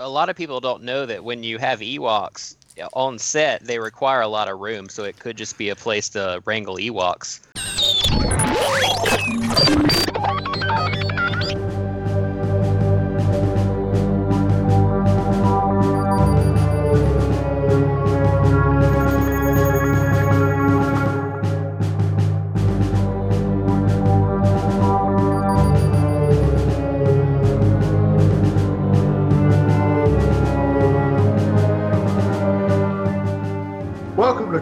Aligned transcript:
a 0.00 0.08
lot 0.08 0.30
of 0.30 0.36
people 0.36 0.60
don't 0.60 0.82
know 0.82 1.04
that 1.06 1.22
when 1.22 1.42
you 1.42 1.58
have 1.58 1.80
Ewoks 1.80 2.56
on 2.94 3.18
set, 3.18 3.62
they 3.62 3.78
require 3.78 4.22
a 4.22 4.28
lot 4.28 4.48
of 4.48 4.58
room, 4.58 4.88
so 4.88 5.04
it 5.04 5.18
could 5.18 5.36
just 5.36 5.58
be 5.58 5.68
a 5.68 5.76
place 5.76 6.08
to 6.10 6.42
wrangle 6.46 6.76
Ewoks. 6.76 7.40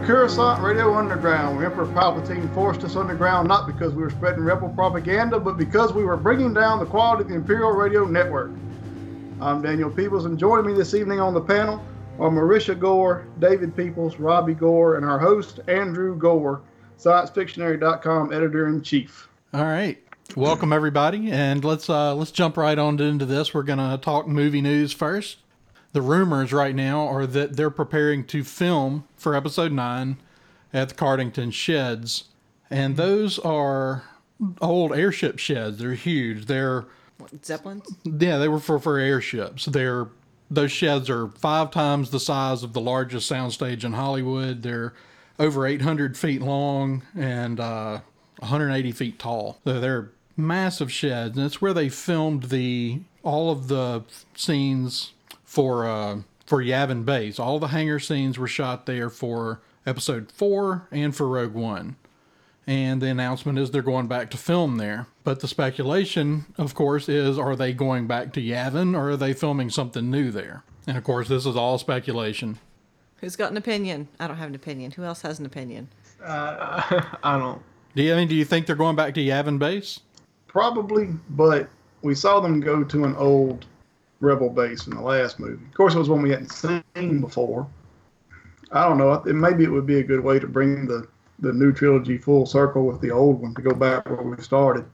Coruscant 0.09 0.59
Radio 0.63 0.95
Underground. 0.95 1.63
Emperor 1.63 1.85
Palpatine 1.85 2.51
forced 2.55 2.83
us 2.83 2.95
underground 2.95 3.47
not 3.47 3.67
because 3.67 3.93
we 3.93 4.01
were 4.01 4.09
spreading 4.09 4.43
rebel 4.43 4.69
propaganda, 4.69 5.39
but 5.39 5.55
because 5.55 5.93
we 5.93 6.03
were 6.03 6.17
bringing 6.17 6.51
down 6.51 6.79
the 6.79 6.85
quality 6.87 7.21
of 7.21 7.29
the 7.29 7.35
Imperial 7.35 7.73
Radio 7.73 8.05
Network. 8.05 8.49
I'm 9.39 9.61
Daniel 9.61 9.91
Peebles, 9.91 10.25
and 10.25 10.39
joining 10.39 10.65
me 10.65 10.73
this 10.73 10.95
evening 10.95 11.19
on 11.19 11.35
the 11.35 11.41
panel 11.41 11.85
are 12.17 12.31
Marisha 12.31 12.77
Gore, 12.77 13.27
David 13.37 13.77
Peoples, 13.77 14.17
Robbie 14.17 14.55
Gore, 14.55 14.95
and 14.95 15.05
our 15.05 15.19
host, 15.19 15.59
Andrew 15.67 16.17
Gore, 16.17 16.63
ScienceFictionary.com 16.97 18.33
editor-in-chief. 18.33 19.29
All 19.53 19.63
right. 19.63 20.03
Welcome 20.35 20.73
everybody, 20.73 21.29
and 21.29 21.63
let's 21.63 21.87
uh, 21.87 22.15
let's 22.15 22.31
jump 22.31 22.57
right 22.57 22.79
on 22.79 22.99
into 22.99 23.27
this. 23.27 23.53
We're 23.53 23.61
gonna 23.61 23.99
talk 23.99 24.27
movie 24.27 24.61
news 24.61 24.91
first. 24.91 25.37
The 25.91 26.01
rumors 26.01 26.53
right 26.53 26.75
now 26.75 27.07
are 27.07 27.25
that 27.25 27.55
they're 27.57 27.69
preparing 27.71 28.23
to 28.27 28.43
film 28.43 29.05
for 29.17 29.33
episode 29.35 29.71
nine 29.71 30.17
at 30.71 30.89
the 30.89 30.95
Cardington 30.95 31.51
sheds, 31.51 32.25
and 32.69 32.95
those 32.95 33.39
are 33.39 34.03
old 34.61 34.93
airship 34.93 35.39
sheds. 35.39 35.79
They're 35.79 35.93
huge. 35.95 36.45
They're 36.45 36.85
What, 37.17 37.43
Zeppelins? 37.43 37.83
yeah, 38.03 38.37
they 38.37 38.47
were 38.47 38.59
for 38.59 38.79
for 38.79 38.97
airships. 38.99 39.65
They're 39.65 40.07
those 40.51 40.71
sheds 40.71 41.09
are 41.09 41.27
five 41.29 41.69
times 41.71 42.09
the 42.09 42.19
size 42.19 42.63
of 42.63 42.73
the 42.73 42.81
largest 42.81 43.31
soundstage 43.31 43.83
in 43.83 43.93
Hollywood. 43.93 44.63
They're 44.63 44.93
over 45.37 45.65
800 45.67 46.17
feet 46.17 46.41
long 46.41 47.03
and 47.15 47.59
uh, 47.59 48.01
180 48.39 48.91
feet 48.91 49.19
tall. 49.19 49.59
So 49.63 49.79
they're 49.79 50.09
massive 50.37 50.91
sheds, 50.91 51.35
and 51.37 51.45
it's 51.45 51.61
where 51.61 51.73
they 51.73 51.89
filmed 51.89 52.43
the 52.43 53.01
all 53.23 53.51
of 53.51 53.67
the 53.67 54.03
scenes 54.35 55.11
for 55.49 55.85
uh, 55.87 56.19
for 56.45 56.63
Yavin 56.63 57.05
Base. 57.05 57.39
All 57.39 57.59
the 57.59 57.67
hangar 57.67 57.99
scenes 57.99 58.37
were 58.37 58.47
shot 58.47 58.85
there 58.85 59.09
for 59.09 59.61
Episode 59.85 60.31
Four 60.31 60.87
and 60.91 61.15
for 61.15 61.27
Rogue 61.27 61.53
One 61.53 61.95
and 62.69 63.01
the 63.01 63.07
announcement 63.07 63.57
is 63.57 63.71
they're 63.71 63.81
going 63.81 64.05
back 64.05 64.29
to 64.29 64.37
film 64.37 64.77
there. 64.77 65.07
But 65.23 65.39
the 65.39 65.47
speculation, 65.47 66.45
of 66.55 66.75
course, 66.75 67.09
is 67.09 67.39
are 67.39 67.55
they 67.55 67.73
going 67.73 68.05
back 68.05 68.31
to 68.33 68.41
Yavin 68.41 68.95
or 68.95 69.09
are 69.09 69.17
they 69.17 69.33
filming 69.33 69.71
something 69.71 70.11
new 70.11 70.29
there? 70.29 70.61
And 70.85 70.95
of 70.95 71.03
course, 71.03 71.27
this 71.27 71.47
is 71.47 71.55
all 71.55 71.79
speculation. 71.79 72.59
Who's 73.21 73.35
got 73.35 73.49
an 73.49 73.57
opinion? 73.57 74.07
I 74.19 74.27
don't 74.27 74.37
have 74.37 74.49
an 74.49 74.55
opinion. 74.55 74.91
Who 74.91 75.03
else 75.03 75.23
has 75.23 75.39
an 75.39 75.47
opinion? 75.47 75.87
I 76.23 77.09
don't. 77.23 77.63
Do 77.95 78.03
you 78.03 78.13
I 78.13 78.17
mean 78.17 78.27
do 78.27 78.35
you 78.35 78.45
think 78.45 78.67
they're 78.67 78.75
going 78.75 78.95
back 78.95 79.15
to 79.15 79.19
Yavin 79.19 79.57
base? 79.57 80.01
Probably, 80.45 81.09
but 81.31 81.69
we 82.03 82.13
saw 82.13 82.39
them 82.39 82.59
go 82.59 82.83
to 82.83 83.03
an 83.03 83.15
old 83.15 83.65
rebel 84.19 84.49
base 84.49 84.87
in 84.87 84.95
the 84.95 85.01
last 85.01 85.39
movie. 85.39 85.65
Of 85.65 85.73
course, 85.73 85.95
it 85.95 85.99
was 85.99 86.09
one 86.09 86.21
we 86.21 86.31
hadn't 86.31 86.51
seen 86.51 87.21
before. 87.21 87.67
I 88.71 88.87
don't 88.87 88.97
know. 88.97 89.13
It, 89.13 89.33
maybe 89.33 89.63
it 89.63 89.71
would 89.71 89.85
be 89.87 89.99
a 89.99 90.03
good 90.03 90.19
way 90.23 90.39
to 90.39 90.47
bring 90.47 90.85
the, 90.87 91.07
the 91.39 91.53
new 91.53 91.71
trilogy 91.71 92.17
full 92.17 92.45
circle 92.45 92.85
with 92.85 93.01
the 93.01 93.11
old 93.11 93.41
one 93.41 93.53
to 93.55 93.61
go 93.61 93.73
back 93.73 94.07
where 94.09 94.21
we 94.21 94.41
started. 94.43 94.85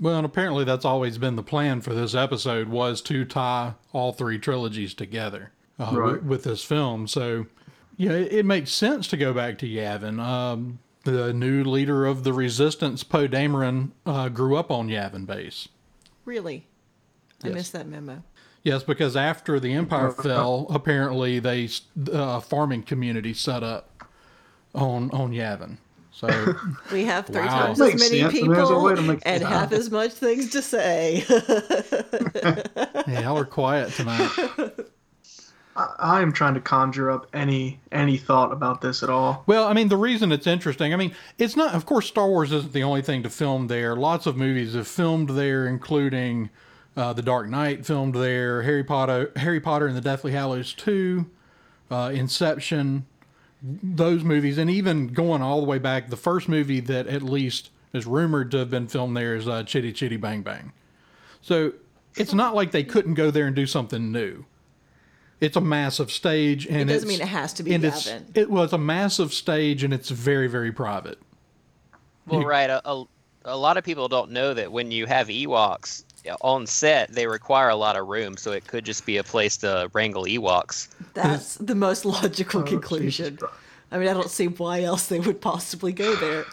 Well, 0.00 0.16
and 0.16 0.26
apparently 0.26 0.64
that's 0.64 0.84
always 0.84 1.18
been 1.18 1.34
the 1.34 1.42
plan 1.42 1.80
for 1.80 1.92
this 1.92 2.14
episode 2.14 2.68
was 2.68 3.00
to 3.02 3.24
tie 3.24 3.74
all 3.92 4.12
three 4.12 4.38
trilogies 4.38 4.94
together 4.94 5.50
uh, 5.78 5.86
wi- 5.86 6.12
Right. 6.12 6.22
with 6.22 6.44
this 6.44 6.62
film. 6.62 7.08
So, 7.08 7.46
yeah, 7.96 8.12
it, 8.12 8.32
it 8.32 8.46
makes 8.46 8.70
sense 8.70 9.08
to 9.08 9.16
go 9.16 9.32
back 9.32 9.58
to 9.58 9.66
Yavin. 9.66 10.20
Um, 10.20 10.78
the 11.02 11.32
new 11.32 11.64
leader 11.64 12.06
of 12.06 12.22
the 12.22 12.32
resistance, 12.32 13.02
Poe 13.02 13.26
Dameron, 13.26 13.90
uh, 14.06 14.28
grew 14.28 14.54
up 14.56 14.70
on 14.70 14.88
Yavin 14.88 15.26
base. 15.26 15.68
Really? 16.24 16.66
I 17.44 17.48
Yes. 17.48 17.54
missed 17.54 17.72
that 17.74 17.86
memo. 17.86 18.22
Yes, 18.64 18.82
because 18.82 19.16
after 19.16 19.60
the 19.60 19.72
empire 19.72 20.10
fell, 20.22 20.66
apparently 20.70 21.38
they 21.38 21.68
uh, 22.12 22.40
farming 22.40 22.82
community 22.82 23.32
set 23.34 23.62
up 23.62 24.04
on 24.74 25.10
on 25.12 25.32
Yavin. 25.32 25.78
So 26.10 26.28
We 26.92 27.04
have 27.04 27.26
three 27.26 27.36
Wow. 27.36 27.46
times 27.66 27.78
Makes 27.78 27.94
as 27.94 28.00
many 28.10 28.20
sense. 28.22 28.34
I 28.34 28.40
mean, 28.42 28.50
there's 28.52 28.70
a 28.70 28.74
way 28.78 28.90
people 28.92 28.96
to 28.96 29.02
make 29.02 29.22
and 29.24 29.42
sense. 29.42 29.54
half 29.54 29.72
as 29.72 29.90
much 29.90 30.12
things 30.12 30.50
to 30.50 30.62
say. 30.62 31.24
yeah, 32.44 33.20
y'all 33.22 33.38
are 33.38 33.44
quiet 33.44 33.92
tonight. 33.94 34.30
I, 35.76 35.94
I 35.98 36.22
am 36.22 36.32
trying 36.32 36.54
to 36.54 36.60
conjure 36.60 37.10
up 37.10 37.26
any 37.32 37.78
any 37.92 38.16
thought 38.16 38.52
about 38.52 38.80
this 38.80 39.02
at 39.04 39.10
all. 39.10 39.44
Well, 39.46 39.64
I 39.68 39.72
mean, 39.74 39.88
the 39.88 39.96
reason 39.96 40.32
it's 40.32 40.46
interesting, 40.46 40.92
I 40.92 40.96
mean, 40.96 41.14
it's 41.38 41.54
not. 41.56 41.74
Of 41.74 41.86
course, 41.86 42.06
Star 42.08 42.26
Wars 42.28 42.50
isn't 42.52 42.72
the 42.72 42.82
only 42.82 43.02
thing 43.02 43.22
to 43.22 43.30
film 43.30 43.68
there. 43.68 43.94
Lots 43.94 44.26
of 44.26 44.36
movies 44.36 44.74
have 44.74 44.88
filmed 44.88 45.30
there, 45.30 45.66
including 45.68 46.50
uh, 46.98 47.12
The 47.12 47.22
Dark 47.22 47.48
Knight 47.48 47.86
filmed 47.86 48.14
there, 48.14 48.62
Harry 48.62 48.82
Potter, 48.82 49.30
Harry 49.36 49.60
Potter 49.60 49.86
and 49.86 49.96
the 49.96 50.00
Deathly 50.00 50.32
Hallows 50.32 50.72
two, 50.74 51.30
uh, 51.90 52.10
Inception, 52.12 53.06
those 53.62 54.24
movies, 54.24 54.58
and 54.58 54.68
even 54.68 55.06
going 55.08 55.40
all 55.40 55.60
the 55.60 55.66
way 55.66 55.78
back, 55.78 56.10
the 56.10 56.16
first 56.16 56.48
movie 56.48 56.80
that 56.80 57.06
at 57.06 57.22
least 57.22 57.70
is 57.92 58.04
rumored 58.04 58.50
to 58.50 58.58
have 58.58 58.70
been 58.70 58.88
filmed 58.88 59.16
there 59.16 59.36
is 59.36 59.46
uh, 59.48 59.62
Chitty 59.62 59.92
Chitty 59.92 60.16
Bang 60.16 60.42
Bang. 60.42 60.72
So 61.40 61.72
it's 62.16 62.34
not 62.34 62.54
like 62.54 62.72
they 62.72 62.84
couldn't 62.84 63.14
go 63.14 63.30
there 63.30 63.46
and 63.46 63.54
do 63.54 63.66
something 63.66 64.10
new. 64.12 64.44
It's 65.40 65.56
a 65.56 65.60
massive 65.60 66.10
stage, 66.10 66.66
and 66.66 66.88
doesn't 66.88 67.08
it's- 67.08 67.20
mean 67.20 67.20
it 67.26 67.30
has 67.30 67.52
to 67.54 67.62
be 67.62 67.74
and 67.74 67.84
it's- 67.84 68.12
It 68.34 68.50
was 68.50 68.72
a 68.72 68.78
massive 68.78 69.32
stage, 69.32 69.84
and 69.84 69.94
it's 69.94 70.10
very, 70.10 70.48
very 70.48 70.72
private. 70.72 71.18
Well, 72.26 72.40
You- 72.40 72.48
right. 72.48 72.68
A, 72.68 72.82
a, 72.90 73.04
a 73.44 73.56
lot 73.56 73.76
of 73.76 73.84
people 73.84 74.08
don't 74.08 74.32
know 74.32 74.52
that 74.52 74.72
when 74.72 74.90
you 74.90 75.06
have 75.06 75.28
Ewoks 75.28 76.02
on 76.40 76.66
set, 76.66 77.12
they 77.12 77.26
require 77.26 77.68
a 77.68 77.76
lot 77.76 77.96
of 77.96 78.06
room, 78.08 78.36
so 78.36 78.52
it 78.52 78.66
could 78.66 78.84
just 78.84 79.06
be 79.06 79.16
a 79.16 79.24
place 79.24 79.56
to 79.58 79.90
wrangle 79.92 80.24
Ewoks. 80.24 80.88
That's 81.14 81.54
the 81.56 81.74
most 81.74 82.04
logical 82.04 82.60
Oh, 82.62 82.64
conclusion. 82.64 83.38
I 83.90 83.98
mean, 83.98 84.08
I 84.08 84.12
don't 84.12 84.30
see 84.30 84.48
why 84.48 84.82
else 84.82 85.06
they 85.06 85.20
would 85.20 85.40
possibly 85.40 85.92
go 85.92 86.14
there. 86.16 86.44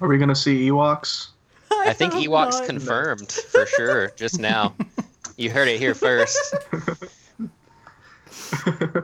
Are 0.00 0.08
we 0.08 0.18
gonna 0.18 0.34
see 0.34 0.68
Ewoks? 0.68 1.28
I 1.70 1.92
think 1.94 2.12
hope 2.12 2.24
Ewoks 2.24 2.52
not. 2.58 2.66
confirmed 2.66 3.32
for 3.32 3.64
sure 3.66 4.12
just 4.16 4.38
now. 4.38 4.74
You 5.36 5.50
heard 5.50 5.68
it 5.68 5.78
here 5.78 5.94
first. 5.94 6.54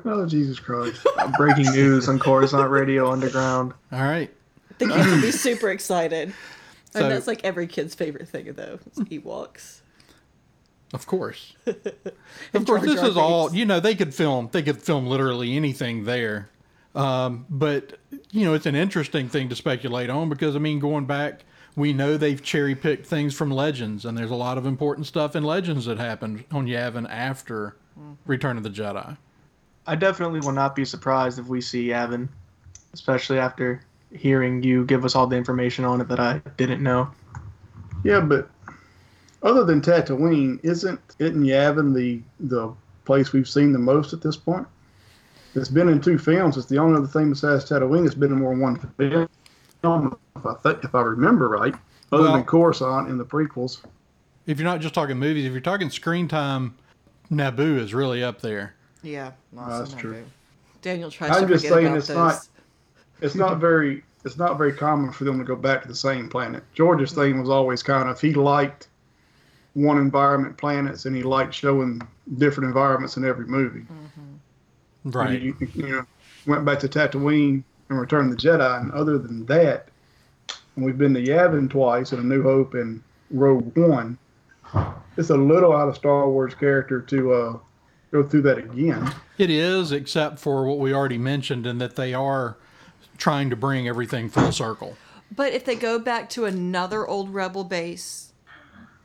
Oh, 0.04 0.26
Jesus 0.26 0.58
Christ. 0.60 1.06
Breaking 1.36 1.70
news 1.72 2.08
on 2.08 2.18
Coruscant 2.18 2.70
Radio 2.70 3.10
Underground. 3.10 3.72
All 3.92 4.02
right. 4.02 4.30
The 4.78 4.86
kids 4.88 5.06
would 5.08 5.22
be 5.22 5.30
super 5.32 5.70
excited. 5.70 6.34
So- 6.98 7.04
and 7.04 7.12
that's 7.12 7.26
like 7.26 7.44
every 7.44 7.66
kid's 7.66 7.94
favorite 7.94 8.28
thing, 8.28 8.52
though. 8.54 8.78
It's 8.86 8.98
Ewoks. 9.00 9.80
Of 10.94 11.06
course. 11.06 11.54
Of 12.54 12.64
course, 12.66 12.82
this 12.82 13.02
is 13.02 13.16
all, 13.16 13.54
you 13.54 13.64
know, 13.66 13.78
they 13.80 13.94
could 13.94 14.14
film, 14.14 14.48
they 14.52 14.62
could 14.62 14.80
film 14.80 15.06
literally 15.06 15.54
anything 15.56 16.04
there. 16.04 16.48
Um, 16.94 17.44
but, 17.50 17.98
you 18.30 18.44
know, 18.44 18.54
it's 18.54 18.64
an 18.66 18.74
interesting 18.74 19.28
thing 19.28 19.48
to 19.50 19.56
speculate 19.56 20.08
on 20.08 20.28
because, 20.30 20.56
I 20.56 20.58
mean, 20.58 20.78
going 20.78 21.04
back, 21.04 21.44
we 21.76 21.92
know 21.92 22.16
they've 22.16 22.42
cherry 22.42 22.74
picked 22.74 23.06
things 23.06 23.34
from 23.34 23.50
Legends, 23.50 24.04
and 24.04 24.16
there's 24.16 24.30
a 24.30 24.34
lot 24.34 24.56
of 24.58 24.64
important 24.66 25.06
stuff 25.06 25.36
in 25.36 25.44
Legends 25.44 25.84
that 25.84 25.98
happened 25.98 26.44
on 26.50 26.66
Yavin 26.66 27.08
after 27.10 27.76
Return 28.26 28.56
of 28.56 28.62
the 28.62 28.70
Jedi. 28.70 29.16
I 29.86 29.94
definitely 29.94 30.40
will 30.40 30.52
not 30.52 30.74
be 30.74 30.84
surprised 30.84 31.38
if 31.38 31.46
we 31.46 31.60
see 31.60 31.88
Yavin, 31.88 32.28
especially 32.94 33.38
after 33.38 33.82
hearing 34.12 34.62
you 34.62 34.84
give 34.84 35.04
us 35.04 35.14
all 35.14 35.26
the 35.26 35.36
information 35.36 35.84
on 35.84 36.00
it 36.00 36.08
that 36.08 36.20
I 36.20 36.40
didn't 36.56 36.82
know. 36.82 37.10
Yeah, 38.04 38.20
but 38.20 38.48
other 39.42 39.64
than 39.64 39.80
Tatooine, 39.80 40.58
isn't 40.64 41.00
isn't 41.18 41.42
Yavin 41.42 41.94
the 41.94 42.20
the 42.40 42.72
place 43.04 43.32
we've 43.32 43.48
seen 43.48 43.72
the 43.72 43.78
most 43.78 44.12
at 44.12 44.20
this 44.22 44.36
point? 44.36 44.66
It's 45.54 45.68
been 45.68 45.88
in 45.88 46.00
two 46.00 46.18
films. 46.18 46.56
It's 46.56 46.66
the 46.66 46.78
only 46.78 46.98
other 46.98 47.06
thing 47.06 47.30
besides 47.30 47.64
Tatooine 47.68 48.04
that's 48.04 48.14
been 48.14 48.32
in 48.32 48.38
more 48.38 48.52
than 48.52 48.60
one 48.60 48.76
film, 49.82 50.18
if 50.36 50.46
I 50.46 50.54
think, 50.54 50.84
if 50.84 50.94
I 50.94 51.00
remember 51.00 51.48
right. 51.48 51.74
Other 52.12 52.22
Well- 52.24 52.32
than 52.34 52.44
Coruscant 52.44 53.08
in 53.08 53.18
the 53.18 53.24
prequels. 53.24 53.80
If 54.46 54.58
you're 54.58 54.64
not 54.68 54.80
just 54.80 54.94
talking 54.94 55.18
movies, 55.18 55.44
if 55.44 55.52
you're 55.52 55.60
talking 55.60 55.90
screen 55.90 56.26
time, 56.26 56.74
Naboo 57.30 57.78
is 57.78 57.92
really 57.92 58.24
up 58.24 58.40
there. 58.40 58.74
Yeah, 59.02 59.32
that's 59.52 59.92
true. 59.92 60.24
Daniel 60.80 61.10
tries 61.10 61.32
I'm 61.36 61.46
to 61.46 61.52
just 61.52 61.64
forget 61.66 61.74
saying 61.76 61.86
about 61.88 61.98
it's 61.98 62.06
those. 62.08 62.16
not- 62.16 62.48
It's 63.20 63.34
not 63.34 63.58
very 63.60 64.02
it's 64.24 64.36
not 64.36 64.58
very 64.58 64.72
common 64.72 65.12
for 65.12 65.24
them 65.24 65.38
to 65.38 65.44
go 65.44 65.56
back 65.56 65.82
to 65.82 65.88
the 65.88 65.94
same 65.94 66.28
planet. 66.28 66.62
George's 66.74 67.12
thing 67.12 67.40
was 67.40 67.48
always 67.48 67.82
kind 67.82 68.08
of 68.08 68.20
he 68.20 68.34
liked 68.34 68.88
one 69.74 69.98
environment 69.98 70.56
planets, 70.56 71.06
and 71.06 71.14
he 71.14 71.22
liked 71.22 71.54
showing 71.54 72.00
different 72.36 72.66
environments 72.66 73.16
in 73.16 73.24
every 73.24 73.46
movie. 73.46 73.86
Right. 75.04 75.40
You, 75.40 75.56
you 75.74 75.88
know, 75.88 76.06
went 76.46 76.64
back 76.64 76.80
to 76.80 76.88
Tatooine 76.88 77.62
and 77.88 78.00
Return 78.00 78.26
of 78.26 78.30
the 78.32 78.36
Jedi, 78.36 78.80
and 78.80 78.90
other 78.92 79.18
than 79.18 79.46
that, 79.46 79.88
we've 80.76 80.98
been 80.98 81.14
to 81.14 81.22
Yavin 81.22 81.70
twice 81.70 82.12
in 82.12 82.18
A 82.18 82.22
New 82.22 82.42
Hope 82.42 82.74
and 82.74 83.02
Rogue 83.30 83.76
One. 83.76 84.18
It's 85.16 85.30
a 85.30 85.36
little 85.36 85.74
out 85.74 85.88
of 85.88 85.96
Star 85.96 86.28
Wars 86.28 86.54
character 86.54 87.00
to 87.00 87.32
uh, 87.32 87.58
go 88.10 88.22
through 88.22 88.42
that 88.42 88.58
again. 88.58 89.10
It 89.38 89.50
is, 89.50 89.92
except 89.92 90.38
for 90.38 90.66
what 90.66 90.78
we 90.78 90.92
already 90.92 91.18
mentioned, 91.18 91.66
and 91.66 91.80
that 91.80 91.96
they 91.96 92.12
are 92.12 92.56
trying 93.18 93.50
to 93.50 93.56
bring 93.56 93.86
everything 93.86 94.30
full 94.30 94.52
circle. 94.52 94.96
But 95.34 95.52
if 95.52 95.64
they 95.64 95.74
go 95.74 95.98
back 95.98 96.30
to 96.30 96.46
another 96.46 97.06
old 97.06 97.34
rebel 97.34 97.64
base, 97.64 98.32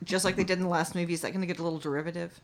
just 0.02 0.24
like 0.24 0.36
they 0.36 0.44
did 0.44 0.58
in 0.58 0.64
the 0.64 0.70
last 0.70 0.94
movie, 0.94 1.12
is 1.12 1.20
that 1.20 1.30
going 1.30 1.42
to 1.42 1.46
get 1.46 1.58
a 1.58 1.62
little 1.62 1.78
derivative? 1.78 2.40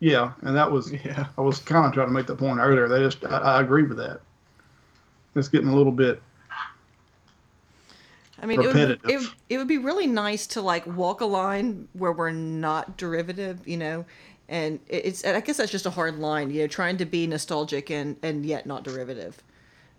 Yeah, 0.00 0.32
and 0.40 0.56
that 0.56 0.70
was 0.70 0.92
Yeah. 1.04 1.26
I 1.36 1.40
was 1.42 1.58
kind 1.58 1.86
of 1.86 1.92
trying 1.92 2.08
to 2.08 2.12
make 2.12 2.26
the 2.26 2.36
point 2.36 2.60
earlier. 2.60 2.88
They 2.88 3.00
just 3.00 3.24
I, 3.24 3.38
I 3.38 3.60
agree 3.60 3.82
with 3.82 3.98
that. 3.98 4.20
It's 5.34 5.48
getting 5.48 5.68
a 5.68 5.76
little 5.76 5.92
bit 5.92 6.22
I 8.40 8.46
mean, 8.46 8.60
it 8.60 8.66
would, 8.66 9.00
it, 9.08 9.30
it 9.48 9.58
would 9.58 9.68
be 9.68 9.78
really 9.78 10.06
nice 10.06 10.46
to 10.48 10.60
like 10.60 10.86
walk 10.86 11.20
a 11.20 11.26
line 11.26 11.88
where 11.94 12.12
we're 12.12 12.30
not 12.30 12.96
derivative, 12.98 13.66
you 13.66 13.78
know, 13.78 14.04
and 14.48 14.78
it's 14.88 15.22
and 15.22 15.36
I 15.36 15.40
guess 15.40 15.56
that's 15.56 15.72
just 15.72 15.86
a 15.86 15.90
hard 15.90 16.18
line, 16.18 16.50
you 16.50 16.60
know, 16.60 16.66
trying 16.66 16.98
to 16.98 17.06
be 17.06 17.26
nostalgic 17.26 17.90
and 17.90 18.16
and 18.22 18.44
yet 18.44 18.66
not 18.66 18.84
derivative. 18.84 19.42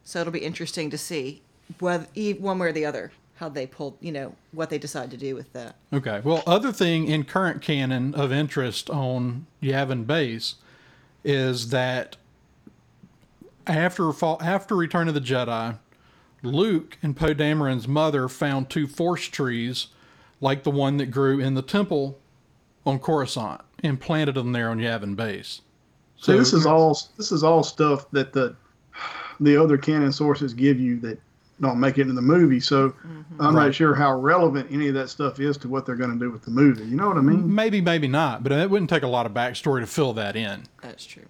So 0.07 0.21
it'll 0.21 0.31
be 0.31 0.39
interesting 0.39 0.89
to 0.91 0.97
see 0.97 1.41
whether 1.79 2.07
e- 2.15 2.31
one 2.31 2.59
way 2.59 2.67
or 2.67 2.71
the 2.71 2.85
other 2.85 3.11
how 3.35 3.49
they 3.49 3.67
pull, 3.67 3.97
you 3.99 4.13
know, 4.13 4.33
what 4.53 4.69
they 4.69 4.77
decide 4.77 5.11
to 5.11 5.17
do 5.17 5.35
with 5.35 5.51
that. 5.51 5.75
Okay. 5.91 6.21
Well, 6.23 6.43
other 6.47 6.71
thing 6.71 7.09
in 7.09 7.25
current 7.25 7.61
canon 7.61 8.15
of 8.15 8.31
interest 8.31 8.89
on 8.89 9.47
Yavin 9.61 10.07
Base 10.07 10.55
is 11.25 11.71
that 11.71 12.15
after 13.67 14.13
fall, 14.13 14.39
after 14.41 14.77
Return 14.77 15.09
of 15.09 15.13
the 15.13 15.19
Jedi, 15.19 15.77
Luke 16.41 16.97
and 17.03 17.13
Poe 17.13 17.33
Dameron's 17.33 17.85
mother 17.87 18.29
found 18.29 18.69
two 18.69 18.87
force 18.87 19.25
trees, 19.25 19.87
like 20.39 20.63
the 20.63 20.71
one 20.71 20.95
that 20.97 21.07
grew 21.07 21.41
in 21.41 21.53
the 21.53 21.61
temple 21.61 22.17
on 22.85 22.97
Coruscant, 22.97 23.59
and 23.83 23.99
planted 23.99 24.35
them 24.35 24.53
there 24.53 24.69
on 24.69 24.79
Yavin 24.79 25.17
Base. 25.17 25.61
So 26.15 26.37
this 26.37 26.53
is 26.53 26.65
all 26.65 26.97
this 27.17 27.33
is 27.33 27.43
all 27.43 27.61
stuff 27.61 28.09
that 28.11 28.31
the 28.31 28.55
the 29.39 29.57
other 29.57 29.77
canon 29.77 30.11
sources 30.11 30.53
give 30.53 30.79
you 30.79 30.99
that 31.01 31.19
don't 31.59 31.79
make 31.79 31.97
it 31.97 32.07
in 32.07 32.13
the 32.15 32.21
movie. 32.21 32.59
So 32.59 32.89
mm-hmm. 32.89 33.41
I'm 33.41 33.55
Right. 33.55 33.65
not 33.65 33.75
sure 33.75 33.95
how 33.95 34.13
relevant 34.19 34.67
any 34.71 34.89
of 34.89 34.93
that 34.93 35.09
stuff 35.09 35.39
is 35.39 35.57
to 35.57 35.67
what 35.67 35.85
they're 35.87 35.95
going 35.95 36.11
to 36.13 36.19
do 36.19 36.29
with 36.31 36.43
the 36.43 36.51
movie. 36.51 36.85
You 36.85 36.95
know 36.95 37.07
what 37.07 37.17
I 37.17 37.21
mean? 37.21 37.53
maybe, 37.53 37.81
maybe 37.81 38.07
not, 38.07 38.43
but 38.43 38.51
it 38.51 38.69
wouldn't 38.69 38.89
take 38.91 39.01
a 39.03 39.07
lot 39.07 39.25
of 39.25 39.31
backstory 39.33 39.79
to 39.81 39.87
fill 39.87 40.13
that 40.13 40.35
in. 40.35 40.65
That's 40.83 41.05
true. 41.05 41.25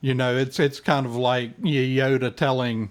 You 0.00 0.14
know, 0.14 0.36
it's 0.36 0.58
it's 0.58 0.80
kind 0.80 1.06
of 1.06 1.14
like 1.14 1.60
Yoda 1.60 2.34
telling 2.34 2.90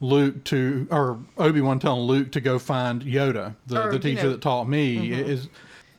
Luke 0.00 0.42
to, 0.44 0.86
or 0.90 1.18
Obi 1.38 1.60
Wan 1.60 1.78
telling 1.78 2.02
Luke 2.02 2.32
to 2.32 2.40
go 2.40 2.58
find 2.58 3.00
Yoda, 3.02 3.54
the, 3.68 3.80
Or, 3.82 3.88
the 3.90 3.96
you 3.96 3.98
teacher 4.02 4.22
know- 4.24 4.30
that 4.30 4.40
taught 4.42 4.68
me. 4.68 5.08
Mm-hmm. 5.10 5.30
Is 5.30 5.48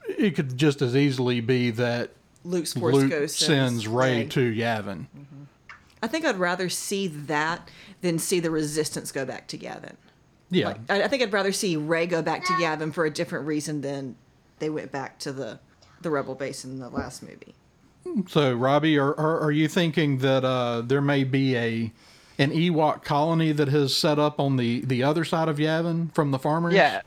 it 0.09 0.35
could 0.35 0.57
just 0.57 0.81
as 0.81 0.95
easily 0.95 1.39
be 1.39 1.71
that 1.71 2.11
Luke's 2.43 2.73
force 2.73 2.93
Luke 2.93 3.09
ghost 3.09 3.39
sends 3.39 3.87
Ray 3.87 4.23
Rey. 4.23 4.25
to 4.27 4.53
Yavin. 4.53 5.07
Mm-hmm. 5.17 5.32
I 6.03 6.07
think 6.07 6.25
I'd 6.25 6.35
rather 6.35 6.67
see 6.67 7.07
that 7.07 7.71
than 8.01 8.19
see 8.19 8.41
the 8.41 8.51
resistance 8.51 9.13
go 9.13 9.23
back 9.23 9.47
to 9.47 9.57
Yavin. 9.57 9.95
Yeah, 10.51 10.67
Like, 10.67 10.91
I, 10.91 11.03
I 11.03 11.07
think 11.07 11.23
I'd 11.23 11.31
rather 11.31 11.53
see 11.53 11.77
Rey 11.77 12.05
go 12.05 12.21
back 12.21 12.43
to 12.45 12.53
Yavin 12.53 12.93
for 12.93 13.05
a 13.05 13.09
different 13.09 13.47
reason 13.47 13.79
than 13.79 14.17
they 14.59 14.69
went 14.69 14.91
back 14.91 15.17
to 15.19 15.31
the 15.31 15.59
the 16.01 16.09
rebel 16.09 16.35
base 16.35 16.65
in 16.65 16.79
the 16.79 16.89
last 16.89 17.23
movie. 17.23 17.55
So, 18.27 18.53
Robbie, 18.53 18.99
are, 18.99 19.17
are, 19.17 19.39
are 19.39 19.51
you 19.51 19.69
thinking 19.69 20.17
that 20.17 20.43
uh, 20.43 20.81
there 20.81 20.99
may 20.99 21.23
be 21.23 21.55
a 21.55 21.91
an 22.37 22.51
Ewok 22.51 23.05
colony 23.05 23.53
that 23.53 23.69
has 23.69 23.95
set 23.95 24.19
up 24.19 24.41
on 24.41 24.57
the, 24.57 24.81
the 24.81 25.03
other 25.03 25.23
side 25.23 25.47
of 25.47 25.57
Yavin 25.57 26.13
from 26.13 26.31
the 26.31 26.39
farmers? 26.39 26.73
Yeah. 26.73 27.01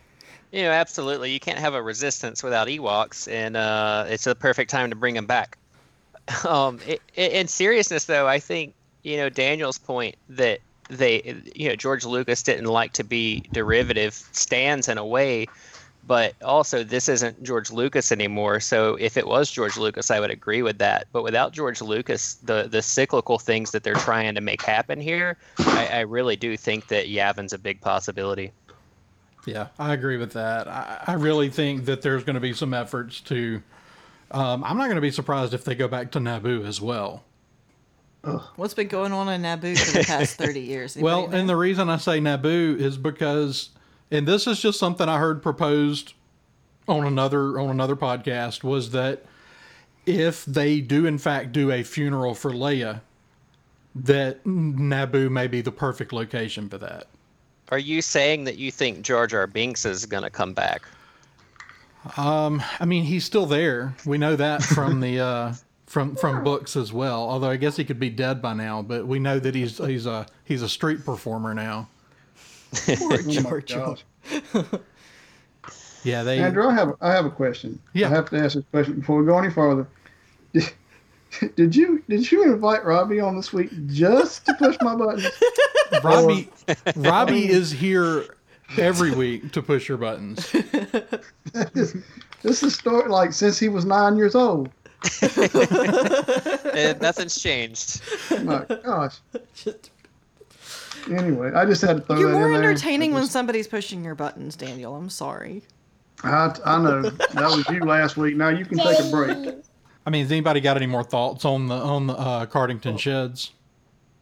You 0.53 0.63
know, 0.63 0.71
absolutely. 0.71 1.33
You 1.33 1.41
can't 1.41 1.59
have 1.59 1.75
a 1.75 1.83
resistance 1.83 2.43
without 2.43 2.69
Ewoks, 2.69 3.31
and 3.31 3.59
uh, 3.59 4.07
it's 4.09 4.27
a 4.27 4.35
perfect 4.35 4.71
time 4.71 4.89
to 4.89 4.97
bring 4.97 5.15
them 5.15 5.27
back. 5.27 5.59
Um, 6.45 6.81
i 6.89 6.99
i 7.17 7.21
in 7.21 7.47
seriousness, 7.47 8.07
though, 8.07 8.27
I 8.27 8.41
think 8.41 8.75
you 9.07 9.17
know 9.17 9.29
Daniel's 9.29 9.79
point 9.79 10.17
that 10.29 10.61
they, 10.89 11.41
you 11.55 11.69
know, 11.69 11.77
George 11.77 12.05
Lucas 12.05 12.43
didn't 12.43 12.67
like 12.67 12.93
to 12.95 13.05
be 13.05 13.45
derivative 13.53 14.15
stands 14.15 14.89
in 14.89 14.99
a 14.99 15.07
way, 15.07 15.47
but 16.07 16.35
also 16.43 16.85
this 16.85 17.09
isn't 17.09 17.43
George 17.43 17.71
Lucas 17.71 18.13
anymore. 18.13 18.61
So 18.61 18.97
if 18.97 19.17
it 19.17 19.27
was 19.27 19.51
George 19.51 19.77
Lucas, 19.77 20.11
I 20.11 20.21
would 20.21 20.31
agree 20.31 20.63
with 20.63 20.79
that. 20.79 21.07
But 21.13 21.23
without 21.23 21.53
George 21.53 21.81
Lucas, 21.81 22.35
the 22.35 22.69
the 22.69 22.83
cyclical 22.83 23.39
things 23.39 23.71
that 23.71 23.85
they're 23.85 23.95
trying 23.95 24.35
to 24.35 24.41
make 24.41 24.63
happen 24.63 25.01
here, 25.01 25.37
I, 25.59 25.87
I 25.87 26.01
really 26.01 26.37
do 26.37 26.57
think 26.57 26.89
that 26.89 27.09
Yavin's 27.09 27.53
a 27.53 27.59
big 27.59 27.81
possibility. 27.81 28.53
Yeah, 29.47 29.69
I 29.79 29.93
agree 29.95 30.17
with 30.17 30.33
that. 30.33 30.67
I, 30.67 31.05
I 31.07 31.13
really 31.13 31.49
think 31.49 31.85
that 31.85 32.03
there's 32.03 32.25
going 32.25 32.35
to 32.35 32.41
be 32.41 32.53
some 32.53 32.75
efforts 32.75 33.21
to. 33.23 33.63
Um, 34.33 34.65
I'm 34.65 34.77
not 34.77 34.87
going 34.87 34.97
to 34.97 35.01
be 35.01 35.13
surprised 35.13 35.55
if 35.55 35.63
they 35.63 35.77
go 35.77 35.87
back 35.87 36.11
to 36.13 36.19
Naboo 36.19 36.67
as 36.67 36.81
well. 36.81 37.23
What's 38.57 38.75
been 38.75 38.89
going 38.89 39.13
on 39.13 39.29
in 39.29 39.43
Naboo 39.43 39.79
for 39.79 39.99
the 39.99 40.05
past 40.05 40.37
thirty 40.39 40.61
years? 40.61 40.97
Well, 40.97 41.19
Anybody 41.21 41.39
and 41.41 41.49
the 41.49 41.57
reason 41.57 41.89
I 41.89 41.97
say 41.97 42.19
Naboo 42.21 42.79
is 42.79 42.97
because, 42.97 43.71
and 44.11 44.27
this 44.27 44.47
is 44.47 44.61
just 44.61 44.79
something 44.79 45.09
I 45.09 45.19
heard 45.19 45.43
proposed 45.43 46.15
on 46.89 47.07
another 47.07 47.59
on 47.59 47.71
another 47.71 47.97
podcast, 47.97 48.63
was 48.65 48.91
that 48.91 49.25
if 50.07 50.45
they 50.45 50.81
do 50.81 51.07
in 51.07 51.19
fact 51.19 51.53
do 51.53 51.71
a 51.71 51.83
funeral 51.83 52.35
for 52.35 52.53
Leia, 52.53 53.01
that 53.95 54.45
Naboo 54.45 55.31
may 55.31 55.47
be 55.47 55.61
the 55.61 55.73
perfect 55.73 56.13
location 56.13 56.69
for 56.69 56.79
that. 56.79 57.07
Are 57.71 57.79
you 57.79 58.01
saying 58.03 58.45
that 58.45 58.59
you 58.59 58.71
think 58.71 59.03
Jar 59.03 59.27
Jar 59.27 59.47
Binks 59.47 59.85
is 59.85 60.07
going 60.07 60.23
to 60.23 60.31
come 60.31 60.53
back? 60.53 60.83
Um, 62.17 62.63
I 62.79 62.85
mean, 62.85 63.03
he's 63.03 63.25
still 63.25 63.47
there. 63.47 63.95
We 64.05 64.19
know 64.19 64.37
that 64.37 64.63
from 64.63 65.01
the 65.01 65.19
uh, 65.19 65.55
from 65.87 66.17
from 66.17 66.43
books 66.45 66.77
as 66.77 66.93
well. 66.93 67.29
Although 67.29 67.51
I 67.51 67.57
guess 67.57 67.77
he 67.77 67.85
could 67.85 68.01
be 68.01 68.11
dead 68.11 68.43
by 68.43 68.53
now, 68.55 68.83
but 68.83 69.07
we 69.07 69.19
know 69.19 69.39
that 69.39 69.55
he's 69.55 69.79
he's 69.79 70.07
a 70.07 70.27
he's 70.45 70.63
a 70.63 70.69
street 70.69 71.05
performer 71.05 71.55
now. 71.55 71.89
Poor 72.73 72.97
Oh 73.21 73.23
my 73.25 73.33
Giorgio. 73.33 73.97
gosh. 74.25 74.65
Yeah, 76.05 76.23
they. 76.23 76.39
Andrew, 76.39 76.69
I 76.69 76.75
have 76.75 76.95
I 77.01 77.11
have 77.13 77.25
a 77.27 77.31
question. 77.31 77.81
Yeah. 77.93 78.07
I 78.07 78.11
have 78.11 78.31
to 78.31 78.37
ask 78.39 78.55
this 78.55 78.65
question 78.71 79.01
before 79.01 79.19
we 79.21 79.27
go 79.27 79.37
any 79.39 79.51
further. 79.51 79.89
Did, 80.53 80.73
did 81.57 81.75
you 81.75 82.01
did 82.09 82.31
you 82.31 82.45
invite 82.45 82.85
Robbie 82.85 83.19
on 83.19 83.35
this 83.35 83.53
week 83.53 83.71
just 83.89 84.47
to 84.47 84.55
push 84.55 84.77
my 84.81 84.95
buttons? 84.95 85.29
Robbie 86.05 86.49
Robbie 86.95 87.49
is 87.51 87.73
here 87.73 88.25
every 88.79 89.17
week 89.17 89.51
to 89.51 89.63
push 89.63 89.89
your 89.89 89.99
buttons. 89.99 90.49
this, 91.75 91.97
this 92.43 92.63
is 92.63 92.77
story 92.77 93.09
like 93.11 93.33
since 93.33 93.59
he 93.59 93.69
was 93.69 93.85
nine 93.85 94.17
years 94.17 94.37
old. 94.37 94.71
Uh, 96.77 96.95
nothing's 97.01 97.41
changed. 97.41 98.03
My 98.43 98.65
gosh. 98.85 99.17
Anyway, 101.11 101.53
I 101.53 101.65
just 101.65 101.81
had 101.81 101.97
to 101.99 102.03
throw 102.03 102.19
You're 102.19 102.33
that 102.33 102.39
more 102.39 102.47
in 102.49 102.61
there. 102.61 102.71
entertaining 102.71 103.13
I 103.13 103.21
when 103.21 103.27
somebody's 103.27 103.67
pushing 103.67 104.05
your 104.05 104.15
buttons, 104.15 104.57
Daniel. 104.57 104.95
I'm 104.95 105.09
sorry. 105.09 105.63
I, 106.23 106.55
I 106.65 106.83
know 106.83 107.03
that 107.03 107.35
was 107.35 107.69
you 107.69 107.81
last 107.81 108.17
week. 108.17 108.37
Now 108.37 108.49
you 108.49 108.65
can 108.65 108.79
take 108.79 108.99
a 108.99 109.11
break. 109.11 109.55
I 110.07 110.11
mean, 110.11 110.23
has 110.23 110.33
anybody 110.33 110.61
got 110.61 110.77
any 110.77 110.87
more 110.87 111.05
thoughts 111.05 111.45
on 111.45 111.69
the 111.69 111.75
on 111.75 112.07
the 112.09 112.15
uh, 112.15 112.47
Cardington 112.47 112.99
sheds? 112.99 113.53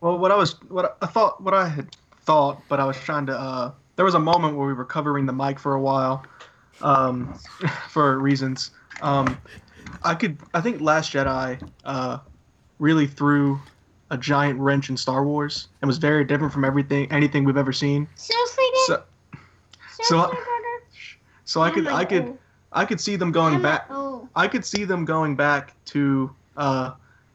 Well, 0.00 0.18
what 0.18 0.30
I 0.30 0.36
was, 0.36 0.60
what 0.70 0.96
I 1.00 1.06
thought, 1.06 1.42
what 1.42 1.54
I 1.54 1.68
had 1.68 1.96
thought, 2.22 2.62
but 2.68 2.80
I 2.80 2.84
was 2.84 2.96
trying 2.96 3.26
to. 3.26 3.38
Uh, 3.38 3.72
there 3.96 4.04
was 4.04 4.14
a 4.14 4.20
moment 4.20 4.56
where 4.56 4.66
we 4.66 4.72
were 4.74 4.84
covering 4.84 5.26
the 5.26 5.32
mic 5.32 5.58
for 5.58 5.74
a 5.74 5.80
while, 5.80 6.24
um, 6.82 7.34
for 7.88 8.18
reasons. 8.18 8.70
Um, 9.02 9.38
I 10.02 10.14
could, 10.14 10.36
I 10.52 10.60
think 10.60 10.80
Last 10.80 11.12
Jedi, 11.12 11.60
uh, 11.84 12.18
really 12.78 13.06
threw 13.06 13.60
a 14.10 14.18
giant 14.18 14.58
wrench 14.60 14.90
in 14.90 14.96
Star 14.96 15.24
Wars 15.24 15.68
and 15.80 15.86
was 15.88 15.98
very 15.98 16.24
different 16.24 16.52
from 16.52 16.64
everything, 16.64 17.10
anything 17.10 17.44
we've 17.44 17.56
ever 17.56 17.72
seen. 17.72 18.06
Seriously, 18.16 18.64
Dad? 18.72 18.80
So, 18.86 19.02
so, 20.02 20.18
I- 20.18 20.34
so 21.44 21.60
I 21.62 21.70
could, 21.70 21.86
I 21.86 22.04
could, 22.04 22.36
I 22.72 22.84
could 22.84 23.00
see 23.00 23.16
them 23.16 23.30
going 23.32 23.60
back. 23.62 23.88
I 24.36 24.48
could 24.48 24.64
see 24.64 24.84
them 24.84 25.04
going 25.04 25.36
back 25.36 25.74
to 25.86 26.30
uh, 26.56 26.92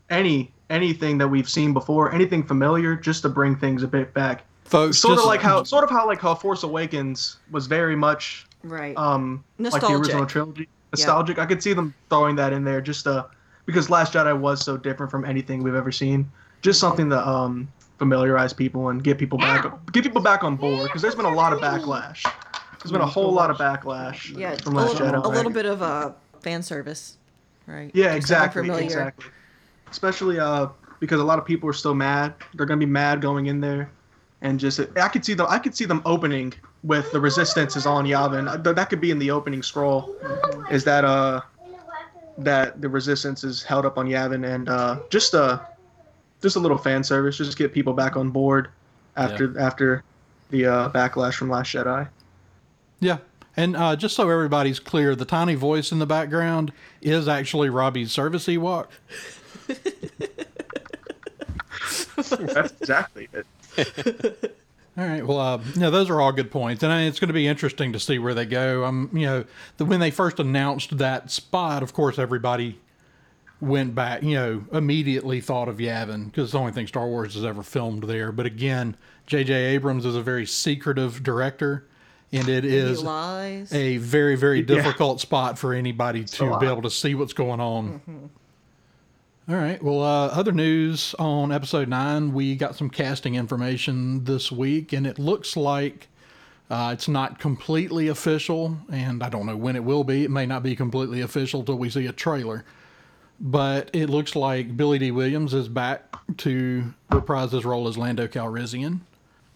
any 0.09 0.51
anything 0.69 1.17
that 1.17 1.27
we've 1.27 1.49
seen 1.49 1.73
before, 1.73 2.11
anything 2.13 2.43
familiar, 2.43 2.95
just 2.95 3.21
to 3.23 3.29
bring 3.29 3.55
things 3.55 3.81
a 3.83 3.87
bit 3.87 4.13
back. 4.13 4.43
Folks, 4.65 4.97
Sort 4.99 5.13
just- 5.15 5.23
of 5.23 5.27
like 5.27 5.41
how, 5.41 5.63
sort 5.63 5.83
of 5.83 5.89
how 5.89 6.05
like 6.05 6.19
how 6.19 6.35
Force 6.35 6.63
Awakens 6.63 7.37
was 7.51 7.67
very 7.67 7.95
much 7.95 8.45
Right. 8.63 8.95
um 8.97 9.43
like 9.57 9.81
the 9.81 9.87
original 9.87 10.25
trilogy, 10.25 10.67
nostalgic. 10.91 11.39
I 11.39 11.46
could 11.46 11.62
see 11.62 11.74
them 11.74 11.93
throwing 12.10 12.36
that 12.38 12.53
in 12.53 12.63
there 12.63 12.81
just 12.81 13.08
uh 13.08 13.25
because 13.65 13.89
Last 13.89 14.13
Jedi 14.13 14.38
was 14.38 14.63
so 14.63 14.77
different 14.77 15.12
from 15.12 15.25
anything 15.25 15.62
we've 15.62 15.75
ever 15.75 15.91
seen. 15.91 16.29
Just 16.62 16.79
something 16.79 17.10
to 17.10 17.27
um 17.27 17.67
familiarize 17.98 18.53
people 18.53 18.89
and 18.89 19.03
get 19.03 19.17
people 19.17 19.38
back 19.38 19.65
get 19.91 20.03
people 20.03 20.22
back 20.22 20.43
on 20.43 20.55
board 20.55 20.84
because 20.84 21.01
there's 21.01 21.15
been 21.15 21.25
a 21.25 21.34
lot 21.34 21.53
of 21.53 21.60
backlash. 21.60 22.24
There's 22.81 22.91
been 22.91 23.01
a 23.01 23.05
whole 23.05 23.31
lot 23.34 23.50
of 23.51 23.58
backlash 23.58 24.38
yeah, 24.38 24.53
a 24.53 24.58
from 24.58 24.74
Last 24.74 24.93
little, 25.00 25.22
Jedi. 25.22 25.25
a 25.25 25.27
little 25.27 25.51
bit 25.51 25.65
of 25.65 25.81
a 25.81 26.15
fan 26.41 26.63
service, 26.63 27.17
right? 27.67 27.91
Yeah, 27.93 28.15
Just 28.15 28.29
have 28.29 28.53
them 28.53 28.65
exactly, 28.65 28.86
exactly. 28.86 29.25
Especially 29.91 30.39
uh, 30.39 30.69
because 31.01 31.19
a 31.19 31.24
lot 31.24 31.39
of 31.39 31.46
people 31.46 31.69
are 31.69 31.74
still 31.74 31.93
mad. 31.93 32.36
They're 32.53 32.65
gonna 32.65 32.79
be 32.79 32.86
mad 32.86 33.22
going 33.22 33.48
in 33.48 33.60
there, 33.60 33.91
and 34.41 34.60
just 34.60 34.79
I 34.98 35.10
could 35.10 35.25
see 35.25 35.34
them. 35.34 35.48
I 35.50 35.60
could 35.60 35.75
see 35.75 35.86
them 35.86 36.01
opening 36.05 36.53
with 36.83 37.12
the 37.12 37.19
resistance 37.19 37.75
is 37.75 37.86
on 37.86 38.05
Yavin. 38.05 38.48
Uh, 38.48 38.57
That 38.57 38.75
that 38.75 38.89
could 38.89 39.01
be 39.01 39.12
in 39.12 39.19
the 39.19 39.31
opening 39.31 39.63
scroll. 39.63 40.15
Is 40.71 40.83
that 40.86 41.03
uh 41.05 41.41
that 42.38 42.81
the 42.81 42.88
resistance 42.88 43.43
is 43.43 43.62
held 43.63 43.86
up 43.86 43.98
on 43.98 44.07
Yavin 44.07 44.48
and 44.48 44.69
uh 44.69 45.00
just 45.09 45.36
uh 45.36 45.59
just 46.41 46.55
a 46.55 46.59
little 46.59 46.77
fan 46.77 47.03
service, 47.03 47.38
just 47.38 47.57
get 47.57 47.74
people 47.74 47.93
back 47.93 48.15
on 48.15 48.29
board 48.29 48.69
after 49.17 49.59
after 49.59 50.03
the 50.50 50.65
uh, 50.65 50.89
backlash 50.89 51.36
from 51.36 51.50
Last 51.50 51.74
Jedi. 51.74 52.07
Yeah. 53.00 53.17
And 53.57 53.75
uh, 53.75 53.95
just 53.95 54.15
so 54.15 54.29
everybody's 54.29 54.79
clear, 54.79 55.15
the 55.15 55.25
tiny 55.25 55.55
voice 55.55 55.91
in 55.91 56.00
the 56.00 56.05
background 56.05 56.71
is 57.01 57.27
actually 57.27 57.69
Robbie's 57.69 58.12
service 58.12 58.48
Ewok. 58.48 58.88
That's 62.15 62.31
exactly 62.81 63.27
it. 63.33 64.55
All 65.00 65.08
right. 65.08 65.25
Well, 65.25 65.39
uh, 65.39 65.62
yeah, 65.77 65.89
those 65.89 66.10
are 66.10 66.20
all 66.20 66.34
good 66.34 66.51
points, 66.51 66.84
and 66.84 66.91
it's 67.08 67.22
going 67.22 67.29
to 67.29 67.34
be 67.34 67.48
interesting 67.48 67.94
to 67.94 68.00
see 68.00 68.20
where 68.20 68.34
they 68.34 68.46
go. 68.46 68.84
Um, 68.84 69.10
you 69.13 69.25
know, 69.25 69.46
the, 69.77 69.86
when 69.86 70.01
they 70.01 70.12
first 70.12 70.39
announced 70.39 70.98
that 70.98 71.32
spot, 71.32 71.84
of 71.84 71.94
course, 71.94 72.20
everybody 72.20 72.79
went 73.62 73.96
back. 73.96 74.24
You 74.24 74.36
know, 74.36 74.65
immediately 74.74 75.39
thought 75.39 75.70
of 75.70 75.77
Yavin 75.77 76.25
because 76.25 76.46
it's 76.46 76.51
the 76.51 76.60
only 76.60 76.74
thing 76.74 76.86
Star 76.86 77.08
Wars 77.08 77.36
has 77.36 77.46
ever 77.46 77.63
filmed 77.63 78.03
there. 78.03 78.34
But 78.34 78.46
again, 78.46 78.98
J.J. 79.25 79.53
Abrams 79.53 80.06
is 80.06 80.18
a 80.18 80.22
very 80.22 80.46
secretive 80.46 81.24
director, 81.24 81.88
and 82.34 82.50
it 82.50 82.65
He 82.65 82.75
is 82.75 83.01
lies. 83.01 83.72
a 83.74 83.98
very, 83.98 84.36
very 84.36 84.62
difficult 84.62 85.22
spot 85.22 85.58
for 85.58 85.74
anybody 85.74 86.22
a 86.22 86.25
to 86.25 86.58
be 86.60 86.65
able 86.68 86.82
to 86.82 86.91
see 86.91 87.15
what's 87.15 87.34
going 87.34 87.62
on. 87.62 88.29
All 89.50 89.56
right. 89.56 89.82
Well, 89.82 90.03
uh, 90.03 90.27
other 90.27 90.51
news 90.51 91.15
on 91.18 91.51
episode 91.51 91.88
nine, 91.88 92.34
we 92.34 92.56
got 92.56 92.75
some 92.75 92.88
casting 92.88 93.34
information 93.34 94.25
this 94.25 94.51
week, 94.51 94.94
and 94.94 95.08
it 95.08 95.18
looks 95.18 95.58
like 95.58 96.08
uh, 96.70 96.91
it's 96.94 97.08
not 97.08 97.39
completely 97.39 98.10
official, 98.10 98.77
and 98.91 99.24
I 99.24 99.29
don't 99.29 99.48
know 99.48 99.58
when 99.58 99.75
it 99.75 99.84
will 99.84 100.03
be. 100.03 100.24
It 100.24 100.29
may 100.29 100.46
not 100.46 100.62
be 100.62 100.75
completely 100.75 101.22
official 101.22 101.63
till 101.63 101.79
we 101.79 101.89
see 101.89 102.06
a 102.06 102.12
trailer. 102.12 102.63
But 103.39 103.89
it 103.91 104.08
looks 104.08 104.36
like 104.36 104.77
Billy 104.77 105.00
Dee 105.00 105.10
Williams 105.10 105.56
is 105.56 105.68
back 105.68 106.15
to 106.38 106.94
reprise 107.10 107.51
his 107.51 107.65
role 107.65 107.88
as 107.88 107.98
Lando 107.98 108.27
Calrissian. 108.27 109.00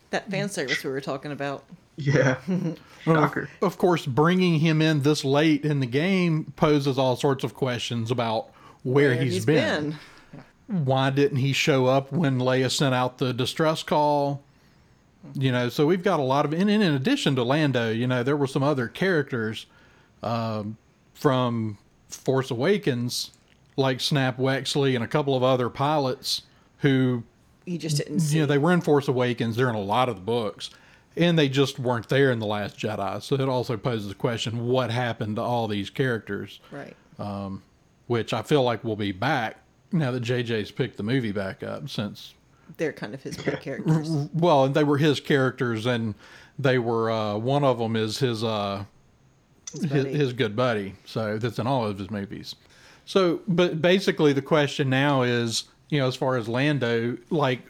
that 0.09 0.27
fan 0.31 0.49
service 0.49 0.83
we 0.83 0.89
were 0.89 1.01
talking 1.01 1.31
about. 1.31 1.65
Yeah. 1.97 2.37
Shocker. 3.03 3.47
Of 3.61 3.77
course, 3.77 4.07
bringing 4.07 4.59
him 4.59 4.81
in 4.81 5.03
this 5.03 5.23
late 5.23 5.65
in 5.65 5.81
the 5.81 5.85
game 5.85 6.51
poses 6.55 6.97
all 6.97 7.15
sorts 7.15 7.43
of 7.43 7.53
questions 7.53 8.09
about 8.09 8.52
where, 8.83 9.09
Where 9.09 9.21
he's 9.21 9.45
been. 9.45 9.95
Why 10.67 11.09
didn't 11.09 11.37
he 11.37 11.53
show 11.53 11.85
up 11.87 12.11
when 12.11 12.39
Leia 12.39 12.71
sent 12.71 12.95
out 12.95 13.17
the 13.17 13.33
distress 13.33 13.83
call? 13.83 14.41
You 15.33 15.51
know, 15.51 15.69
so 15.69 15.85
we've 15.85 16.03
got 16.03 16.19
a 16.19 16.23
lot 16.23 16.45
of, 16.45 16.53
and 16.53 16.69
in 16.69 16.81
addition 16.81 17.35
to 17.35 17.43
Lando, 17.43 17.91
you 17.91 18.07
know, 18.07 18.23
there 18.23 18.35
were 18.35 18.47
some 18.47 18.63
other 18.63 18.87
characters 18.87 19.65
um, 20.21 20.77
from 21.13 21.77
Force 22.09 22.51
Awakens, 22.51 23.31
like 23.77 23.99
Snap 24.01 24.37
Wexley 24.37 24.95
and 24.95 25.03
a 25.03 25.07
couple 25.07 25.35
of 25.35 25.43
other 25.43 25.69
pilots 25.69 26.43
who 26.79 27.23
You 27.65 27.77
just 27.77 27.97
didn't 27.97 28.19
see. 28.19 28.35
you 28.37 28.41
know, 28.43 28.47
they 28.47 28.57
were 28.57 28.73
in 28.73 28.81
Force 28.81 29.07
Awakens. 29.07 29.55
They're 29.55 29.69
in 29.69 29.75
a 29.75 29.81
lot 29.81 30.09
of 30.09 30.15
the 30.15 30.21
books, 30.21 30.69
and 31.15 31.37
they 31.39 31.47
just 31.49 31.79
weren't 31.79 32.09
there 32.09 32.31
in 32.31 32.39
the 32.39 32.45
Last 32.45 32.77
Jedi. 32.77 33.21
So 33.21 33.35
it 33.35 33.41
also 33.41 33.77
poses 33.77 34.09
the 34.09 34.15
question: 34.15 34.67
what 34.67 34.91
happened 34.91 35.37
to 35.37 35.41
all 35.41 35.67
these 35.67 35.89
characters? 35.89 36.59
right. 36.71 36.95
Which 38.13 38.31
I 38.31 38.43
feel 38.43 38.61
like 38.61 38.83
will 38.83 38.95
be 38.95 39.11
back 39.11 39.57
now 39.91 40.11
that 40.11 40.21
JJ's 40.21 40.69
picked 40.69 40.97
the 40.97 41.03
movie 41.03 41.31
back 41.31 41.63
up. 41.63 41.89
Since 41.89 42.35
They're 42.77 42.93
kind 42.93 43.15
of 43.15 43.23
his 43.23 43.35
characters. 43.37 44.07
well, 44.35 44.65
and 44.65 44.75
they 44.75 44.83
were 44.83 44.99
his 44.99 45.19
characters, 45.19 45.87
and 45.87 46.13
they 46.59 46.77
were 46.77 47.09
uh, 47.09 47.37
one 47.37 47.63
of 47.63 47.79
them 47.79 47.95
is 47.95 48.19
his 48.19 48.43
uh, 48.43 48.85
his, 49.71 50.05
his 50.05 50.33
good 50.33 50.55
buddy. 50.55 50.93
So 51.05 51.39
that's 51.39 51.57
in 51.57 51.65
all 51.65 51.87
of 51.87 51.97
his 51.97 52.11
movies. 52.11 52.53
So, 53.05 53.41
but 53.47 53.81
basically, 53.81 54.31
the 54.31 54.43
question 54.43 54.91
now 54.91 55.23
is, 55.23 55.63
you 55.89 55.97
know, 55.97 56.07
as 56.07 56.15
far 56.15 56.37
as 56.37 56.47
Lando, 56.47 57.17
like, 57.31 57.61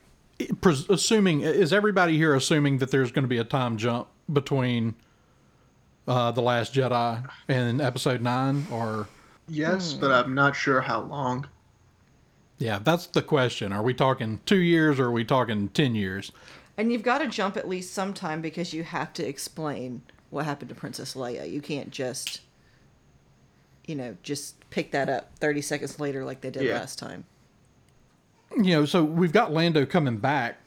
pres- 0.59 0.89
assuming 0.89 1.39
is 1.39 1.71
everybody 1.71 2.17
here 2.17 2.35
assuming 2.35 2.79
that 2.79 2.91
there's 2.91 3.13
going 3.13 3.23
to 3.23 3.29
be 3.29 3.38
a 3.38 3.45
time 3.45 3.77
jump 3.77 4.09
between 4.31 4.95
uh, 6.05 6.31
the 6.31 6.41
Last 6.41 6.73
Jedi 6.73 7.25
and 7.47 7.79
Episode 7.79 8.19
Nine, 8.21 8.67
or 8.69 9.07
Yes, 9.47 9.93
but 9.93 10.12
I'm 10.12 10.33
not 10.33 10.55
sure 10.55 10.81
how 10.81 11.01
long. 11.01 11.47
yeah, 12.59 12.79
that's 12.79 13.07
the 13.07 13.21
question. 13.21 13.73
Are 13.73 13.83
we 13.83 13.93
talking 13.93 14.39
two 14.45 14.59
years 14.62 15.00
or 15.00 15.05
are 15.07 15.12
we 15.12 15.25
talking 15.25 15.67
ten 15.69 15.95
years? 15.95 16.31
And 16.77 16.91
you've 16.91 17.03
got 17.03 17.19
to 17.19 17.27
jump 17.27 17.55
at 17.57 17.67
least 17.67 17.93
sometime 17.93 18.41
because 18.41 18.73
you 18.73 18.83
have 18.83 19.13
to 19.13 19.27
explain 19.27 20.01
what 20.31 20.45
happened 20.45 20.69
to 20.69 20.75
Princess 20.75 21.13
Leia. 21.13 21.47
You 21.51 21.62
can't 21.62 21.91
just, 21.91 22.41
you 23.85 23.93
know, 23.95 24.17
just 24.23 24.55
pick 24.71 24.91
that 24.91 25.07
up 25.09 25.38
30 25.39 25.62
seconds 25.62 26.00
later 26.00 26.25
like 26.25 26.41
they 26.41 26.50
did 26.50 26.63
Yeah. 26.63 26.75
last 26.75 26.97
time. 26.97 27.25
you 28.57 28.73
know, 28.75 28.85
so 28.85 29.03
we've 29.03 29.31
got 29.31 29.51
Lando 29.51 29.85
coming 29.85 30.17
back. 30.17 30.57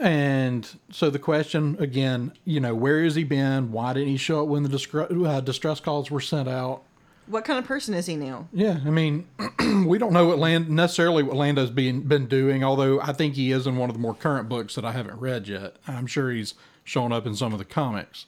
And 0.00 0.68
so 0.90 1.10
the 1.10 1.18
question 1.18 1.76
again, 1.80 2.32
you 2.44 2.60
know, 2.60 2.74
where 2.74 3.02
has 3.04 3.14
he 3.14 3.24
been? 3.24 3.72
Why 3.72 3.92
didn't 3.94 4.08
he 4.08 4.16
show 4.16 4.42
up 4.42 4.48
when 4.48 4.62
the 4.62 4.68
distress, 4.68 5.10
uh, 5.10 5.40
distress 5.40 5.80
calls 5.80 6.10
were 6.10 6.20
sent 6.20 6.48
out? 6.48 6.82
What 7.28 7.44
kind 7.44 7.58
of 7.58 7.64
person 7.64 7.94
is 7.94 8.06
he 8.06 8.16
now? 8.16 8.48
Yeah, 8.52 8.80
I 8.84 8.90
mean, 8.90 9.26
we 9.86 9.98
don't 9.98 10.12
know 10.12 10.26
what 10.26 10.38
Land 10.38 10.70
necessarily 10.70 11.22
what 11.22 11.36
Lando's 11.36 11.70
been 11.70 12.00
been 12.02 12.26
doing. 12.26 12.64
Although 12.64 13.00
I 13.00 13.12
think 13.12 13.34
he 13.34 13.52
is 13.52 13.66
in 13.66 13.76
one 13.76 13.90
of 13.90 13.94
the 13.94 14.00
more 14.00 14.14
current 14.14 14.48
books 14.48 14.74
that 14.74 14.84
I 14.84 14.92
haven't 14.92 15.20
read 15.20 15.48
yet. 15.48 15.76
I'm 15.86 16.06
sure 16.06 16.30
he's 16.30 16.54
shown 16.84 17.12
up 17.12 17.26
in 17.26 17.34
some 17.34 17.52
of 17.52 17.58
the 17.58 17.64
comics. 17.64 18.26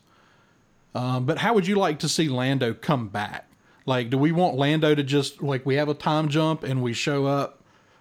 Um, 0.95 1.25
but 1.25 1.39
how 1.39 1.55
would 1.55 1.67
you 1.67 1.77
like 1.77 1.99
to 2.01 2.09
see 2.09 2.29
Lando 2.29 2.75
come 2.75 3.09
back? 3.09 3.47
Like, 3.87 4.11
do 4.11 4.19
we 4.19 4.33
want 4.33 4.57
Lando 4.57 4.95
to 4.95 5.03
just 5.03 5.43
like 5.43 5.65
we 5.65 5.77
have 5.77 5.89
a 5.89 5.95
time 5.95 6.29
jump 6.29 6.63
and 6.63 6.83
we 6.83 6.93
show 6.93 7.27
up 7.27 7.61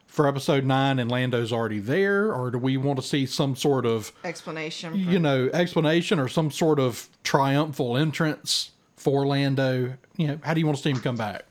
for 0.10 0.28
episode 0.28 0.66
nine 0.66 1.00
and 1.00 1.10
Lando's 1.10 1.54
already 1.54 1.80
there, 1.80 2.34
or 2.34 2.50
do 2.52 2.58
we 2.58 2.78
want 2.78 3.00
to 3.00 3.06
see 3.06 3.26
some 3.26 3.56
sort 3.56 3.86
of 3.86 4.12
Explanation. 4.24 4.96
you 4.96 5.20
know 5.20 5.50
explanation 5.54 6.20
or 6.20 6.28
some 6.28 6.52
sort 6.52 6.80
of 6.80 7.08
triumphal 7.24 7.96
entrance 7.96 8.72
for 9.00 9.26
Lando? 9.26 9.94
You 10.18 10.28
know, 10.28 10.40
how 10.44 10.54
do 10.54 10.60
you 10.60 10.66
want 10.66 10.78
to 10.78 10.84
see 10.84 10.92
him 10.92 11.00
come 11.00 11.16
back? 11.16 11.46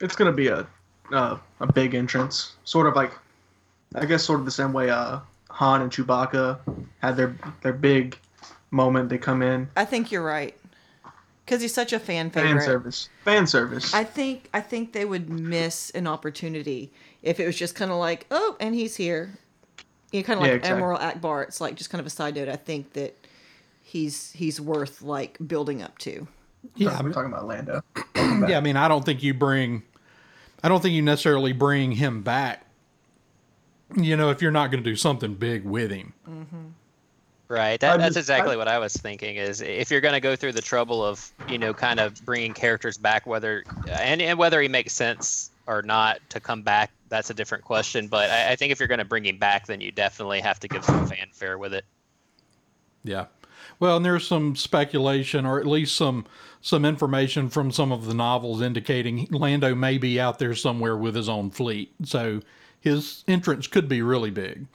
It's 0.00 0.16
gonna 0.16 0.32
be 0.32 0.48
a 0.48 0.66
uh, 1.12 1.38
a 1.60 1.72
big 1.72 1.94
entrance, 1.94 2.54
sort 2.64 2.86
of 2.86 2.96
like, 2.96 3.12
I 3.94 4.06
guess, 4.06 4.24
sort 4.24 4.40
of 4.40 4.46
the 4.46 4.50
same 4.50 4.72
way 4.72 4.90
uh, 4.90 5.20
Han 5.50 5.82
and 5.82 5.90
Chewbacca 5.90 6.58
had 7.00 7.16
their 7.16 7.36
their 7.62 7.72
big 7.72 8.18
moment. 8.70 9.10
They 9.10 9.18
come 9.18 9.42
in, 9.42 9.68
I 9.76 9.84
think 9.84 10.10
you're 10.10 10.24
right. 10.24 10.56
Because 11.44 11.60
he's 11.60 11.74
such 11.74 11.92
a 11.92 11.98
fan 12.00 12.30
favorite. 12.30 12.52
fan 12.52 12.60
service, 12.62 13.08
fan 13.22 13.46
service. 13.46 13.92
I 13.92 14.02
think 14.02 14.48
I 14.54 14.62
think 14.62 14.94
they 14.94 15.04
would 15.04 15.28
miss 15.28 15.90
an 15.90 16.06
opportunity 16.06 16.90
if 17.22 17.38
it 17.38 17.44
was 17.44 17.56
just 17.56 17.74
kind 17.74 17.90
of 17.90 17.98
like, 17.98 18.26
oh, 18.30 18.56
and 18.60 18.74
he's 18.74 18.96
here. 18.96 19.38
You 20.10 20.20
know, 20.20 20.26
kind 20.26 20.40
of 20.40 20.46
Yeah, 20.46 20.52
like 20.52 20.60
exactly. 20.60 20.82
Admiral 20.82 20.98
Ackbar. 20.98 21.42
It's 21.42 21.60
like 21.60 21.74
just 21.74 21.90
kind 21.90 22.00
of 22.00 22.06
a 22.06 22.10
side 22.10 22.34
note. 22.36 22.48
I 22.48 22.56
think 22.56 22.94
that 22.94 23.14
he's 23.82 24.32
he's 24.32 24.58
worth 24.58 25.02
like 25.02 25.36
building 25.46 25.82
up 25.82 25.98
to. 25.98 26.26
Yeah, 26.76 26.96
I'm 26.96 27.12
talking 27.12 27.30
about 27.32 27.46
Lando. 27.46 27.82
Yeah, 28.16 28.58
I 28.58 28.60
mean, 28.60 28.76
I 28.76 28.88
don't 28.88 29.04
think 29.04 29.22
you 29.22 29.32
bring, 29.32 29.82
I 30.62 30.68
don't 30.68 30.82
think 30.82 30.94
you 30.94 31.02
necessarily 31.02 31.52
bring 31.52 31.92
him 31.92 32.22
back. 32.22 32.66
You 33.96 34.16
know, 34.16 34.30
if 34.30 34.42
you're 34.42 34.50
not 34.50 34.70
going 34.72 34.82
to 34.82 34.90
do 34.90 34.96
something 34.96 35.34
big 35.34 35.64
with 35.64 35.90
him. 35.92 36.12
Mm-hmm. 36.28 36.56
Right. 37.46 37.78
That, 37.78 37.98
that's 37.98 38.14
just- 38.14 38.16
exactly 38.16 38.54
I- 38.54 38.56
what 38.56 38.66
I 38.66 38.78
was 38.78 38.92
thinking. 38.94 39.36
Is 39.36 39.60
if 39.60 39.90
you're 39.90 40.00
going 40.00 40.14
to 40.14 40.20
go 40.20 40.34
through 40.34 40.52
the 40.52 40.62
trouble 40.62 41.04
of 41.04 41.30
you 41.48 41.58
know 41.58 41.72
kind 41.74 42.00
of 42.00 42.24
bringing 42.24 42.54
characters 42.54 42.96
back, 42.98 43.26
whether 43.26 43.62
and, 43.88 44.20
and 44.20 44.38
whether 44.38 44.60
he 44.60 44.66
makes 44.68 44.92
sense 44.94 45.50
or 45.66 45.82
not 45.82 46.18
to 46.30 46.40
come 46.40 46.62
back, 46.62 46.90
that's 47.08 47.30
a 47.30 47.34
different 47.34 47.62
question. 47.62 48.08
But 48.08 48.30
I, 48.30 48.52
I 48.52 48.56
think 48.56 48.72
if 48.72 48.80
you're 48.80 48.88
going 48.88 48.98
to 48.98 49.04
bring 49.04 49.24
him 49.24 49.38
back, 49.38 49.66
then 49.66 49.80
you 49.80 49.92
definitely 49.92 50.40
have 50.40 50.58
to 50.60 50.68
give 50.68 50.84
some 50.84 51.06
fanfare 51.06 51.56
with 51.58 51.72
it. 51.74 51.84
Yeah. 53.04 53.26
Well, 53.84 53.98
and 53.98 54.06
there's 54.06 54.26
some 54.26 54.56
speculation, 54.56 55.44
or 55.44 55.60
at 55.60 55.66
least 55.66 55.94
some 55.94 56.24
some 56.62 56.86
information 56.86 57.50
from 57.50 57.70
some 57.70 57.92
of 57.92 58.06
the 58.06 58.14
novels 58.14 58.62
indicating 58.62 59.28
Lando 59.30 59.74
may 59.74 59.98
be 59.98 60.18
out 60.18 60.38
there 60.38 60.54
somewhere 60.54 60.96
with 60.96 61.14
his 61.14 61.28
own 61.28 61.50
fleet. 61.50 61.92
So 62.02 62.40
his 62.80 63.24
entrance 63.28 63.66
could 63.66 63.86
be 63.86 64.00
really 64.00 64.30
big. 64.30 64.68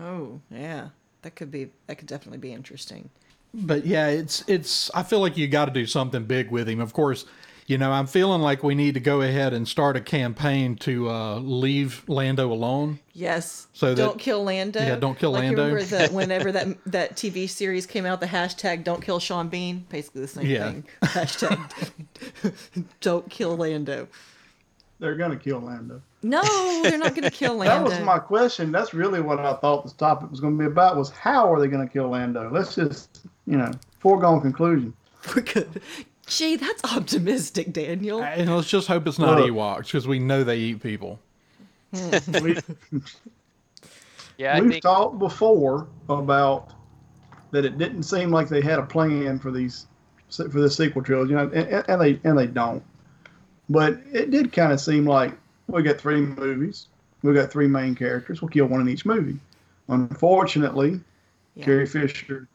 Oh 0.00 0.40
yeah, 0.52 0.90
that 1.22 1.34
could 1.34 1.50
be 1.50 1.70
that 1.88 1.98
could 1.98 2.06
definitely 2.06 2.38
be 2.38 2.52
interesting. 2.52 3.10
but 3.52 3.86
yeah, 3.86 4.06
it's 4.06 4.44
it's. 4.46 4.88
I 4.94 5.02
feel 5.02 5.18
like 5.18 5.36
you 5.36 5.48
got 5.48 5.64
to 5.64 5.72
do 5.72 5.84
something 5.84 6.22
big 6.22 6.52
with 6.52 6.68
him. 6.68 6.80
Of 6.80 6.92
course, 6.92 7.24
You 7.66 7.78
know, 7.78 7.90
I'm 7.92 8.06
feeling 8.06 8.42
like 8.42 8.62
we 8.62 8.74
need 8.74 8.92
to 8.94 9.00
go 9.00 9.22
ahead 9.22 9.54
and 9.54 9.66
start 9.66 9.96
a 9.96 10.00
campaign 10.00 10.76
to 10.76 11.08
uh, 11.08 11.38
leave 11.38 12.02
Lando 12.08 12.52
alone. 12.52 12.98
Yes. 13.14 13.68
So 13.72 13.94
don't 13.94 14.18
kill 14.18 14.44
Lando. 14.44 14.80
Yeah, 14.80 14.96
don't 14.96 15.18
kill 15.18 15.30
like, 15.30 15.44
you 15.44 15.48
Lando. 15.56 15.62
remember 15.62 15.84
that 15.84 16.12
whenever 16.12 16.52
that 16.52 16.68
that 16.84 17.16
TV 17.16 17.48
series 17.48 17.86
came 17.86 18.04
out, 18.04 18.20
the 18.20 18.26
hashtag 18.26 18.84
"Don't 18.84 19.00
kill 19.02 19.18
Sean 19.18 19.48
Bean." 19.48 19.86
Basically 19.88 20.20
the 20.20 20.28
same 20.28 20.46
Yeah. 20.46 20.72
thing. 20.72 20.84
Hashtag 21.04 22.84
"Don't 23.00 23.30
kill 23.30 23.56
Lando." 23.56 24.08
They're 25.00 25.16
gonna 25.16 25.36
kill 25.36 25.60
Lando. 25.60 26.02
No, 26.22 26.40
they're 26.82 26.96
not 26.98 27.10
going 27.14 27.24
to 27.24 27.30
kill 27.30 27.54
Lando. 27.56 27.74
That 27.90 27.98
was 27.98 28.06
my 28.06 28.18
question. 28.18 28.72
That's 28.72 28.94
really 28.94 29.20
what 29.20 29.38
I 29.38 29.52
thought 29.56 29.84
this 29.84 29.92
topic 29.92 30.30
was 30.30 30.40
going 30.40 30.56
to 30.56 30.58
be 30.58 30.64
about. 30.64 30.96
Was 30.96 31.10
how 31.10 31.52
are 31.52 31.60
they 31.60 31.68
going 31.68 31.86
to 31.86 31.92
kill 31.92 32.08
Lando? 32.08 32.48
Let's 32.50 32.74
just, 32.74 33.26
you 33.46 33.58
know, 33.58 33.70
foregone 33.98 34.40
conclusion. 34.40 34.94
We're 35.36 35.42
good. 35.42 35.82
Gee, 36.26 36.56
that's 36.56 36.82
optimistic, 36.96 37.72
Daniel. 37.72 38.22
And 38.22 38.54
let's 38.54 38.68
just 38.68 38.88
hope 38.88 39.06
it's 39.06 39.18
not 39.18 39.38
Look. 39.38 39.50
Uh, 39.50 39.52
Ewoks 39.52 39.86
because 39.86 40.08
we 40.08 40.18
know 40.18 40.44
they 40.44 40.58
eat 40.58 40.82
people. 40.82 41.18
We, 41.92 42.56
Yeah, 44.36 44.56
I 44.56 44.60
we've 44.60 44.70
think 44.72 44.82
talked 44.82 45.18
before 45.18 45.86
about 46.08 46.72
that 47.52 47.64
it 47.64 47.78
didn't 47.78 48.02
seem 48.02 48.30
like 48.30 48.48
they 48.48 48.60
had 48.60 48.78
a 48.78 48.82
plan 48.82 49.38
for 49.38 49.50
these 49.50 49.86
for 50.28 50.60
this 50.60 50.76
sequel 50.76 51.02
trilogy, 51.02 51.30
you 51.30 51.36
know, 51.36 51.50
and, 51.54 51.84
and 51.88 52.00
they 52.00 52.18
and 52.24 52.36
they 52.36 52.46
don't. 52.46 52.82
But 53.68 54.00
it 54.12 54.30
did 54.30 54.52
kind 54.52 54.72
of 54.72 54.80
seem 54.80 55.06
like 55.06 55.32
we 55.68 55.82
got 55.82 55.98
three 55.98 56.20
movies, 56.20 56.88
we 57.22 57.32
got 57.32 57.50
three 57.50 57.68
main 57.68 57.94
characters. 57.94 58.42
We'll 58.42 58.48
kill 58.48 58.66
one 58.66 58.80
in 58.80 58.88
each 58.88 59.06
movie. 59.06 59.38
Unfortunately, 59.88 61.00
Yeah. 61.54 61.64
Carrie 61.64 61.86
Fisher 61.86 62.48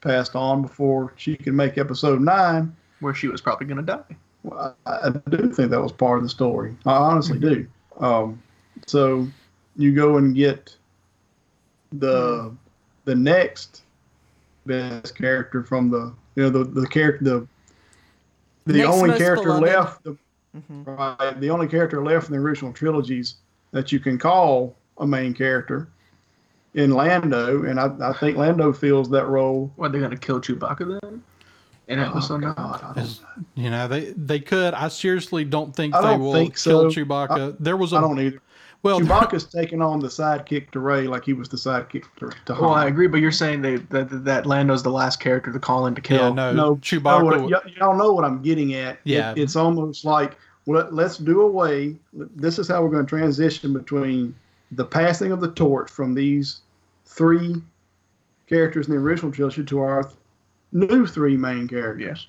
passed 0.00 0.34
on 0.34 0.62
before 0.62 1.12
she 1.16 1.36
could 1.36 1.54
make 1.54 1.78
episode 1.78 2.20
nine. 2.20 2.74
Where 3.02 3.14
she 3.14 3.28
was 3.28 3.40
probably 3.40 3.66
gonna 3.66 3.82
die. 3.82 4.16
Well, 4.42 4.76
I, 4.86 4.90
I 4.90 5.10
do 5.28 5.52
think 5.52 5.70
that 5.70 5.80
was 5.80 5.92
part 5.92 6.18
of 6.18 6.24
the 6.24 6.28
story. 6.28 6.76
I 6.86 6.94
honestly 6.94 7.38
mm-hmm. 7.38 7.62
do. 7.98 8.04
Um, 8.04 8.42
so 8.86 9.28
you 9.76 9.94
go 9.94 10.16
and 10.16 10.34
get 10.34 10.74
the 11.92 12.16
mm-hmm. 12.44 12.56
the 13.04 13.14
next 13.14 13.82
best 14.66 15.16
character 15.16 15.62
from 15.62 15.90
the 15.90 16.14
you 16.36 16.44
know 16.44 16.50
the 16.50 16.64
the 16.64 16.86
character 16.86 17.24
the 17.24 17.48
the 18.64 18.78
Next 18.78 18.88
only 18.90 19.18
character 19.18 19.44
beloved. 19.44 19.64
left 19.64 20.04
the, 20.04 20.16
mm-hmm. 20.56 20.84
right, 20.84 21.40
the 21.40 21.50
only 21.50 21.66
character 21.66 22.04
left 22.04 22.28
in 22.28 22.32
the 22.32 22.38
original 22.38 22.72
trilogies 22.72 23.36
that 23.72 23.90
you 23.90 23.98
can 23.98 24.18
call 24.18 24.76
a 24.98 25.06
main 25.06 25.34
character 25.34 25.88
in 26.74 26.92
Lando, 26.92 27.64
and 27.64 27.78
I, 27.78 27.90
I 28.00 28.12
think 28.14 28.36
Lando 28.36 28.72
fills 28.72 29.10
that 29.10 29.26
role. 29.26 29.70
What, 29.76 29.92
they're 29.92 30.00
gonna 30.00 30.16
kill 30.16 30.40
Chewbacca 30.40 31.00
then? 31.00 31.22
In 31.88 31.98
Oh, 31.98 32.04
episode 32.10 32.40
nine? 32.42 32.54
God, 32.54 32.80
I 32.82 32.92
don't 32.94 33.04
Is- 33.04 33.20
You 33.54 33.70
know, 33.70 33.88
they 33.88 34.12
they 34.16 34.38
could. 34.40 34.72
I 34.74 34.88
seriously 34.88 35.44
don't 35.44 35.74
think 35.74 35.94
I 35.94 36.00
they 36.00 36.08
don't 36.08 36.20
will 36.20 36.32
think 36.32 36.50
kill 36.62 36.90
so. 36.90 37.00
Chewbacca. 37.04 37.56
there 37.58 37.76
was 37.76 37.92
a 37.92 37.96
I 37.96 38.00
don't 38.00 38.18
either. 38.20 38.40
well, 38.82 39.00
Chewbacca's 39.00 39.44
taking 39.44 39.82
on 39.82 39.98
the 40.00 40.08
sidekick 40.08 40.70
to 40.70 40.80
Rey 40.80 41.06
like 41.08 41.24
he 41.24 41.32
was 41.32 41.48
the 41.48 41.56
sidekick 41.56 42.04
to, 42.18 42.30
to 42.46 42.54
Han. 42.54 42.62
Well, 42.64 42.74
I 42.74 42.86
agree, 42.86 43.08
but 43.08 43.18
you're 43.20 43.32
saying 43.32 43.62
they, 43.62 43.76
that 43.76 44.24
that 44.24 44.46
Lando's 44.46 44.82
the 44.82 44.90
last 44.90 45.18
character 45.20 45.52
to 45.52 45.58
call 45.58 45.86
in 45.86 45.94
to 45.96 46.00
kill. 46.00 46.28
yeah, 46.28 46.32
no, 46.32 46.52
No, 46.52 46.76
Chewbacca. 46.76 47.02
know 47.36 47.42
what- 47.48 47.64
y- 47.66 47.72
y'all 47.78 47.96
know 47.96 48.12
what 48.12 48.24
I'm 48.24 48.42
getting 48.42 48.74
at. 48.74 48.94
It- 48.94 48.98
Yeah. 49.04 49.34
it's 49.36 49.56
almost 49.56 50.04
like 50.04 50.36
well, 50.66 50.88
let's 50.92 51.18
do 51.18 51.40
away. 51.40 51.96
This 52.12 52.60
is 52.60 52.68
how 52.68 52.82
we're 52.82 52.90
going 52.90 53.04
to 53.04 53.08
transition 53.08 53.72
between 53.72 54.32
the 54.70 54.84
passing 54.84 55.32
of 55.32 55.40
the 55.40 55.50
torch 55.50 55.90
from 55.90 56.14
these 56.14 56.60
three 57.06 57.56
characters 58.48 58.86
in 58.86 58.94
the 58.94 59.00
original 59.00 59.32
trilogy 59.32 59.64
to 59.64 59.80
our 59.80 60.04
th- 60.04 60.14
new 60.72 61.06
three 61.06 61.36
main 61.36 61.68
characters. 61.68 62.28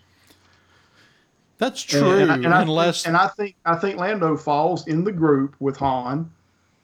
That's 1.57 1.81
true, 1.81 2.17
and 2.17 2.31
I- 2.31 2.35
and 2.35 2.47
I 2.47 2.59
think- 2.59 2.69
unless 2.69 3.05
and 3.05 3.15
I 3.15 3.27
think 3.27 3.55
I 3.65 3.75
think 3.75 3.97
Lando 3.99 4.35
falls 4.35 4.87
in 4.87 5.03
the 5.03 5.11
group 5.11 5.55
with 5.59 5.77
Han, 5.77 6.29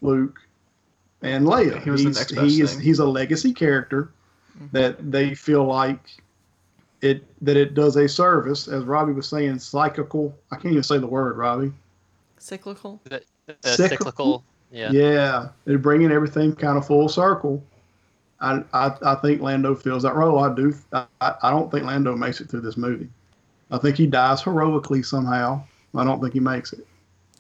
Luke, 0.02 0.40
and 1.22 1.46
Leia. 1.46 1.82
He 1.82 1.90
was 1.90 2.04
the 2.04 2.10
he's, 2.10 2.18
next 2.18 2.32
best 2.34 2.48
he 2.48 2.62
is 2.62 2.78
he's 2.78 3.00
a 3.00 3.06
legacy 3.06 3.54
character 3.54 4.12
mm-hmm. 4.56 4.68
that 4.72 5.12
they 5.12 5.36
feel 5.36 5.66
like 5.66 6.00
it 7.02 7.24
that 7.42 7.58
it 7.58 7.74
does 7.74 7.96
a 7.98 8.08
service, 8.08 8.68
as 8.68 8.84
Robbie 8.84 9.14
was 9.14 9.28
saying, 9.28 9.60
cyclical. 9.60 10.36
I 10.52 10.56
can't 10.56 10.72
even 10.72 10.84
say 10.84 10.98
the 10.98 11.08
word, 11.08 11.38
Robbie. 11.38 11.74
Cyclical. 12.38 13.02
the, 13.04 13.22
the 13.46 13.56
Cyclical? 13.64 13.88
cyclical. 14.06 14.44
Yeah. 14.72 14.92
Yeah, 14.92 15.50
they're 15.66 15.78
bringing 15.78 16.12
everything 16.12 16.56
kind 16.56 16.78
of 16.78 16.86
full 16.86 17.10
circle. 17.10 17.64
I, 18.42 18.64
I, 18.74 18.92
I 19.02 19.16
think 19.16 19.42
Lando 19.42 19.76
fills 19.76 20.04
that 20.04 20.16
role. 20.16 20.40
I 20.40 20.54
do. 20.54 20.74
I, 20.94 21.06
I 21.22 21.50
don't 21.52 21.70
think 21.72 21.86
Lando 21.86 22.16
makes 22.16 22.40
it 22.42 22.50
through 22.50 22.62
this 22.62 22.78
movie. 22.78 23.10
I 23.72 23.78
think 23.78 23.98
he 23.98 24.08
dies 24.08 24.42
heroically 24.42 25.04
somehow. 25.04 25.62
I 25.96 26.04
don't 26.04 26.22
think 26.22 26.34
he 26.34 26.40
makes 26.40 26.72
it. 26.74 26.86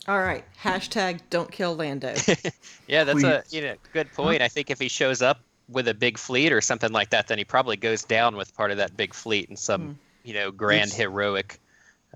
All 0.07 0.19
right. 0.21 0.43
Hashtag 0.62 1.19
don't 1.29 1.51
kill 1.51 1.75
Lando. 1.75 2.13
Yeah, 2.88 3.03
that's 3.03 3.23
a 3.23 3.43
you 3.51 3.62
know 3.62 3.75
good 3.93 4.12
point. 4.13 4.41
I 4.41 4.47
think 4.47 4.71
if 4.71 4.79
he 4.79 4.88
shows 4.88 5.21
up 5.21 5.39
with 5.69 5.88
a 5.88 5.93
big 5.93 6.17
fleet 6.17 6.51
or 6.51 6.59
something 6.62 6.91
like 6.91 7.12
that, 7.12 7.27
then 7.27 7.38
he 7.38 7.43
probably 7.45 7.77
goes 7.77 8.03
down 8.03 8.35
with 8.35 8.55
part 8.55 8.71
of 8.71 8.77
that 8.77 8.97
big 8.97 9.13
fleet 9.13 9.47
in 9.49 9.55
some 9.55 9.97
you 10.23 10.33
know 10.33 10.49
grand 10.49 10.88
It's- 10.88 10.97
heroic 10.97 11.59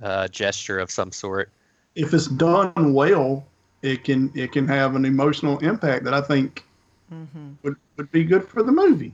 uh, 0.02 0.28
gesture 0.30 0.80
of 0.80 0.90
some 0.90 1.12
sort. 1.12 1.52
if 1.96 2.12
it's 2.16 2.26
done 2.26 2.94
well, 2.96 3.46
it 3.84 4.04
can 4.04 4.32
it 4.34 4.52
can 4.52 4.68
have 4.68 4.96
an 4.96 5.06
emotional 5.06 5.60
impact 5.60 6.04
that 6.06 6.16
I 6.16 6.22
think 6.22 6.64
would, 7.64 7.76
would 7.98 8.12
be 8.12 8.24
good 8.24 8.48
for 8.48 8.64
the 8.64 8.72
movie. 8.72 9.14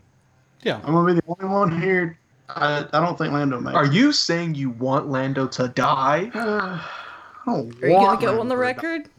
yeah, 0.63 0.79
I'm 0.83 0.93
gonna 0.93 1.13
be 1.13 1.19
the 1.19 1.23
only 1.27 1.53
one 1.53 1.81
here. 1.81 2.17
I, 2.49 2.85
I 2.93 2.99
don't 2.99 3.17
think 3.17 3.31
Lando 3.33 3.59
makes. 3.61 3.75
Are 3.75 3.85
you 3.85 4.11
saying 4.11 4.55
you 4.55 4.71
want 4.71 5.07
Lando 5.07 5.47
to 5.47 5.67
die? 5.67 6.31
I 6.33 6.81
don't 7.45 7.83
Are 7.83 7.87
you 7.87 7.93
going 7.95 8.17
to 8.19 8.25
go 8.25 8.39
on 8.39 8.47
the 8.47 8.55
Lando 8.55 8.55
to 8.55 8.55
die. 8.55 8.55
record? 8.55 9.09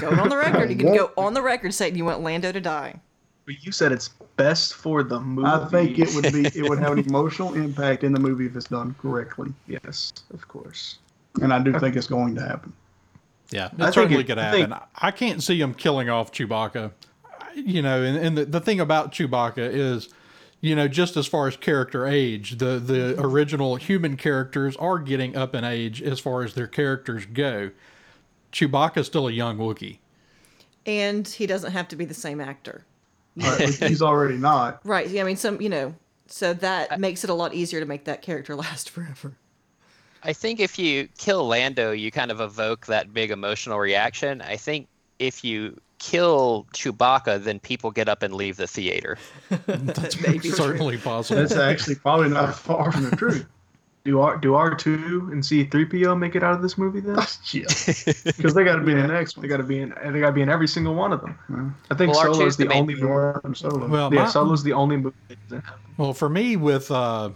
Going 0.00 0.18
on 0.20 0.28
the 0.28 0.36
record. 0.46 0.70
You're 0.70 0.78
going 0.78 0.92
to 0.92 0.98
go 0.98 1.12
on 1.16 1.34
the 1.34 1.42
record 1.42 1.74
saying 1.74 1.96
you 1.96 2.04
want 2.04 2.20
Lando 2.22 2.52
to 2.52 2.60
die. 2.60 3.00
But 3.46 3.64
you 3.64 3.72
said 3.72 3.90
it's 3.92 4.08
best 4.36 4.74
for 4.74 5.02
the 5.02 5.20
movie. 5.20 5.48
I 5.48 5.66
think 5.66 5.98
it 5.98 6.14
would 6.14 6.32
be 6.32 6.46
it 6.58 6.68
would 6.68 6.78
have 6.78 6.92
an 6.92 6.98
emotional 7.06 7.54
impact 7.54 8.04
in 8.04 8.12
the 8.12 8.20
movie 8.20 8.46
if 8.46 8.54
it's 8.56 8.66
done 8.68 8.94
correctly, 9.00 9.52
Yes, 9.66 10.12
of 10.32 10.46
course. 10.48 10.98
and 11.42 11.52
I 11.52 11.58
do 11.58 11.78
think 11.78 11.94
it's 11.96 12.06
going 12.06 12.34
to 12.36 12.40
happen. 12.40 12.72
yeah, 13.50 13.68
I 13.78 13.88
it 13.88 13.94
going 13.94 14.08
to 14.08 14.18
it- 14.20 14.26
could 14.26 14.38
I 14.38 14.42
happen. 14.44 14.70
think- 14.70 14.82
I 14.96 15.10
can't 15.10 15.42
see 15.42 15.60
him 15.60 15.74
killing 15.74 16.08
off 16.08 16.32
Chewbacca. 16.32 16.92
You 17.54 17.82
know, 17.82 18.02
and, 18.02 18.16
and 18.16 18.38
the, 18.38 18.44
the 18.44 18.60
thing 18.60 18.80
about 18.80 19.12
Chewbacca 19.12 19.58
is, 19.58 20.08
you 20.60 20.74
know, 20.74 20.88
just 20.88 21.16
as 21.16 21.26
far 21.26 21.46
as 21.46 21.56
character 21.56 22.06
age, 22.06 22.58
the 22.58 22.78
the 22.78 23.14
mm-hmm. 23.14 23.24
original 23.24 23.76
human 23.76 24.16
characters 24.16 24.76
are 24.76 24.98
getting 24.98 25.36
up 25.36 25.54
in 25.54 25.64
age 25.64 26.02
as 26.02 26.20
far 26.20 26.42
as 26.42 26.54
their 26.54 26.66
characters 26.66 27.26
go. 27.26 27.70
Chewbacca's 28.52 29.06
still 29.06 29.28
a 29.28 29.32
young 29.32 29.58
Wookiee. 29.58 29.98
And 30.86 31.26
he 31.26 31.46
doesn't 31.46 31.72
have 31.72 31.88
to 31.88 31.96
be 31.96 32.04
the 32.04 32.14
same 32.14 32.40
actor. 32.40 32.84
But 33.36 33.60
he's 33.60 34.02
already 34.02 34.36
not. 34.36 34.80
Right. 34.84 35.08
Yeah, 35.08 35.22
I 35.22 35.24
mean, 35.24 35.36
some, 35.36 35.60
you 35.60 35.68
know, 35.68 35.94
so 36.26 36.54
that 36.54 37.00
makes 37.00 37.24
it 37.24 37.30
a 37.30 37.34
lot 37.34 37.54
easier 37.54 37.80
to 37.80 37.86
make 37.86 38.04
that 38.04 38.22
character 38.22 38.54
last 38.56 38.90
forever. 38.90 39.36
I 40.22 40.32
think 40.32 40.60
if 40.60 40.78
you 40.78 41.08
kill 41.18 41.46
Lando, 41.46 41.92
you 41.92 42.10
kind 42.10 42.30
of 42.30 42.40
evoke 42.40 42.86
that 42.86 43.12
big 43.12 43.30
emotional 43.30 43.78
reaction. 43.78 44.40
I 44.40 44.56
think 44.56 44.88
if 45.18 45.44
you 45.44 45.78
kill 46.10 46.66
Chewbacca, 46.74 47.42
then 47.42 47.58
people 47.60 47.90
get 47.90 48.08
up 48.08 48.22
and 48.22 48.34
leave 48.34 48.56
the 48.56 48.66
theater. 48.66 49.16
That's 49.66 50.20
Maybe. 50.20 50.50
certainly 50.50 50.98
possible. 50.98 51.40
That's 51.40 51.56
actually 51.56 51.94
probably 51.96 52.28
not 52.28 52.54
far 52.54 52.92
from 52.92 53.08
the 53.10 53.16
truth. 53.16 53.46
Do 54.04 54.20
R 54.20 54.36
do 54.36 54.54
R 54.54 54.74
two 54.74 55.30
and 55.32 55.42
C 55.42 55.64
three 55.64 55.86
PO 55.86 56.14
make 56.14 56.36
it 56.36 56.42
out 56.42 56.52
of 56.52 56.60
this 56.60 56.76
movie 56.76 57.00
then? 57.00 57.14
yeah, 57.52 57.62
because 58.26 58.52
they 58.52 58.62
got 58.62 58.76
to 58.76 58.82
be 58.82 58.92
in 58.92 58.98
the 58.98 59.06
next 59.06 59.34
one. 59.38 59.46
They 59.46 59.50
one. 59.50 59.56
got 59.60 59.62
to 59.62 59.66
be 59.66 59.78
in. 59.80 59.94
They 60.12 60.20
got 60.20 60.26
to 60.26 60.32
be 60.32 60.42
in 60.42 60.50
every 60.50 60.68
single 60.68 60.94
one 60.94 61.10
of 61.10 61.22
them. 61.22 61.74
I 61.90 61.94
think 61.94 62.12
Well, 62.12 62.34
R2 62.34 62.46
is 62.48 62.56
the 62.58 62.66
the 62.66 62.74
only. 62.74 62.92
villain. 62.92 63.08
More 63.08 63.40
than 63.42 63.54
Solo. 63.54 63.86
Well, 63.88 64.12
Yeah, 64.12 64.24
my- 64.24 64.28
Solo's 64.28 64.62
the 64.62 64.74
only 64.74 64.98
movie. 64.98 65.16
that 65.28 65.38
doesn't 65.48 65.64
have- 65.64 65.78
Well, 65.96 66.12
for 66.12 66.28
me, 66.28 66.54
with 66.56 66.90
uh, 66.90 67.30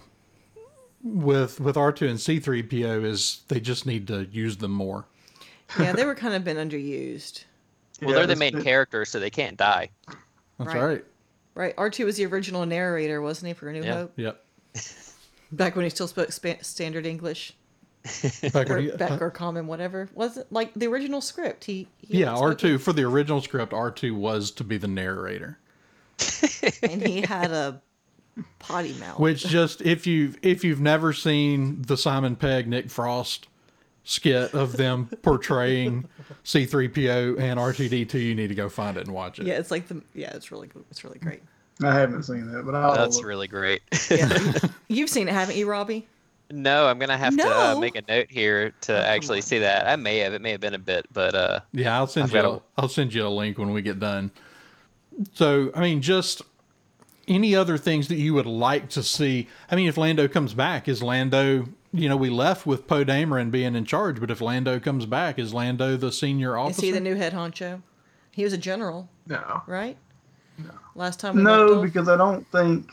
with 1.02 1.58
with 1.58 1.78
R 1.78 1.90
two 1.90 2.06
and 2.06 2.20
C 2.20 2.38
three 2.38 2.62
PO 2.62 3.02
is 3.02 3.40
they 3.48 3.60
just 3.60 3.86
need 3.86 4.06
to 4.08 4.26
use 4.30 4.58
them 4.58 4.72
more. 4.72 5.06
Yeah, 5.78 5.92
they 5.92 6.04
were 6.04 6.14
kind 6.14 6.34
of 6.34 6.44
been 6.44 6.58
underused. 6.58 7.44
Well, 8.00 8.10
Yeah, 8.10 8.16
they're 8.16 8.26
the 8.26 8.34
that's- 8.34 8.52
main 8.54 8.62
characters, 8.62 9.08
so 9.10 9.18
they 9.20 9.30
can't 9.30 9.56
die. 9.56 9.90
That's 10.58 10.74
Right. 10.74 10.82
right. 10.82 11.04
Right. 11.54 11.76
R2 11.76 12.04
was 12.04 12.16
the 12.16 12.26
original 12.26 12.64
narrator, 12.66 13.20
wasn't 13.20 13.48
he, 13.48 13.54
for 13.54 13.68
A 13.68 13.72
New 13.72 13.82
Yeah. 13.82 13.94
Hope? 13.94 14.12
Yep. 14.16 14.44
Back 15.52 15.74
when 15.76 15.84
he 15.84 15.90
still 15.90 16.06
spoke 16.06 16.30
spa- 16.30 16.62
standard 16.62 17.06
English 17.06 17.54
Back 18.52 18.70
or, 18.70 18.76
when 18.76 18.84
he- 18.84 18.90
back 18.92 19.20
or 19.20 19.30
common, 19.30 19.66
whatever. 19.66 20.08
Was 20.14 20.36
it 20.36 20.46
like 20.50 20.72
the 20.74 20.86
original 20.86 21.20
script? 21.20 21.64
He, 21.64 21.88
he 21.98 22.18
yeah, 22.20 22.34
spoke 22.34 22.42
R 22.42 22.54
two 22.54 22.78
for 22.78 22.92
the 22.92 23.02
original 23.02 23.40
script, 23.42 23.72
R 23.72 23.90
two 23.90 24.14
was 24.14 24.50
to 24.52 24.64
be 24.64 24.78
the 24.78 24.86
narrator. 24.88 25.58
and 26.82 27.02
he 27.06 27.22
had 27.22 27.50
a 27.50 27.82
potty 28.60 28.94
mouth. 28.94 29.18
Which 29.18 29.44
just 29.46 29.82
if 29.82 30.06
you 30.06 30.34
if 30.42 30.64
you've 30.64 30.80
never 30.80 31.12
seen 31.12 31.82
the 31.82 31.96
Simon 31.96 32.36
Pegg 32.36 32.66
Nick 32.68 32.88
Frost 32.88 33.48
skit 34.08 34.54
of 34.54 34.76
them 34.78 35.06
portraying 35.22 36.08
C 36.42 36.64
three 36.64 36.88
PO 36.88 37.36
and 37.38 37.60
R 37.60 37.72
two 37.72 37.88
D 37.88 38.04
two, 38.06 38.18
you 38.18 38.34
need 38.34 38.48
to 38.48 38.54
go 38.54 38.68
find 38.68 38.96
it 38.96 39.04
and 39.06 39.14
watch 39.14 39.38
it. 39.38 39.46
yeah, 39.46 39.54
it's 39.58 39.70
like 39.70 39.86
the 39.86 40.02
yeah, 40.14 40.32
it's 40.34 40.50
really 40.50 40.70
it's 40.90 41.04
really 41.04 41.18
great. 41.18 41.42
I 41.82 41.94
haven't 41.94 42.24
seen 42.24 42.50
that, 42.52 42.64
but 42.64 42.74
I'll 42.74 42.94
That's 42.94 43.18
look. 43.18 43.26
really 43.26 43.46
great. 43.46 43.82
Yeah, 44.10 44.52
you've 44.88 45.10
seen 45.10 45.28
it, 45.28 45.34
haven't 45.34 45.56
you, 45.56 45.68
Robbie? 45.70 46.08
No, 46.50 46.86
I'm 46.86 46.98
gonna 46.98 47.16
have 47.18 47.36
to 47.36 47.42
uh, 47.46 47.78
make 47.78 47.94
a 47.96 48.02
note 48.08 48.26
here 48.30 48.72
to 48.82 48.94
Oh, 48.98 49.02
actually 49.02 49.42
see 49.42 49.58
that. 49.58 49.86
I 49.86 49.94
may 49.96 50.18
have. 50.18 50.32
It 50.32 50.40
may 50.40 50.50
have 50.52 50.60
been 50.60 50.74
a 50.74 50.78
bit, 50.78 51.06
but 51.12 51.34
uh, 51.34 51.60
Yeah, 51.72 51.96
I'll 51.96 52.06
send 52.06 52.24
I've 52.24 52.30
you. 52.34 52.42
got 52.42 52.50
A, 52.54 52.62
I'll 52.78 52.88
send 52.88 53.12
you 53.14 53.26
a 53.26 53.28
link 53.28 53.58
when 53.58 53.70
we 53.72 53.82
get 53.82 54.00
done. 54.00 54.30
So, 55.34 55.70
I 55.74 55.80
mean, 55.82 56.00
just 56.00 56.40
any 57.28 57.54
other 57.54 57.76
things 57.76 58.08
that 58.08 58.16
you 58.16 58.32
would 58.34 58.46
like 58.46 58.88
to 58.90 59.02
see? 59.02 59.46
I 59.70 59.76
mean, 59.76 59.88
if 59.88 59.98
Lando 59.98 60.26
comes 60.28 60.54
back, 60.54 60.88
is 60.88 61.02
Lando? 61.02 61.66
You 61.92 62.08
know, 62.08 62.16
we 62.16 62.28
left 62.28 62.66
with 62.66 62.86
Poe 62.86 63.04
Dameron 63.04 63.50
being 63.50 63.74
in 63.74 63.84
charge, 63.86 64.20
but 64.20 64.30
if 64.30 64.40
Lando 64.40 64.78
comes 64.78 65.06
back, 65.06 65.38
is 65.38 65.54
Lando 65.54 65.96
the 65.96 66.12
senior 66.12 66.56
officer? 66.56 66.80
Is 66.80 66.82
he 66.84 66.90
the 66.90 67.00
new 67.00 67.14
head 67.14 67.32
honcho? 67.32 67.82
He 68.30 68.44
was 68.44 68.52
a 68.52 68.58
general, 68.58 69.08
No. 69.26 69.62
right? 69.66 69.96
No. 70.58 70.70
Last 70.94 71.18
time 71.20 71.36
we 71.36 71.42
No, 71.42 71.80
because 71.82 72.08
I 72.08 72.16
don't 72.16 72.46
think. 72.52 72.90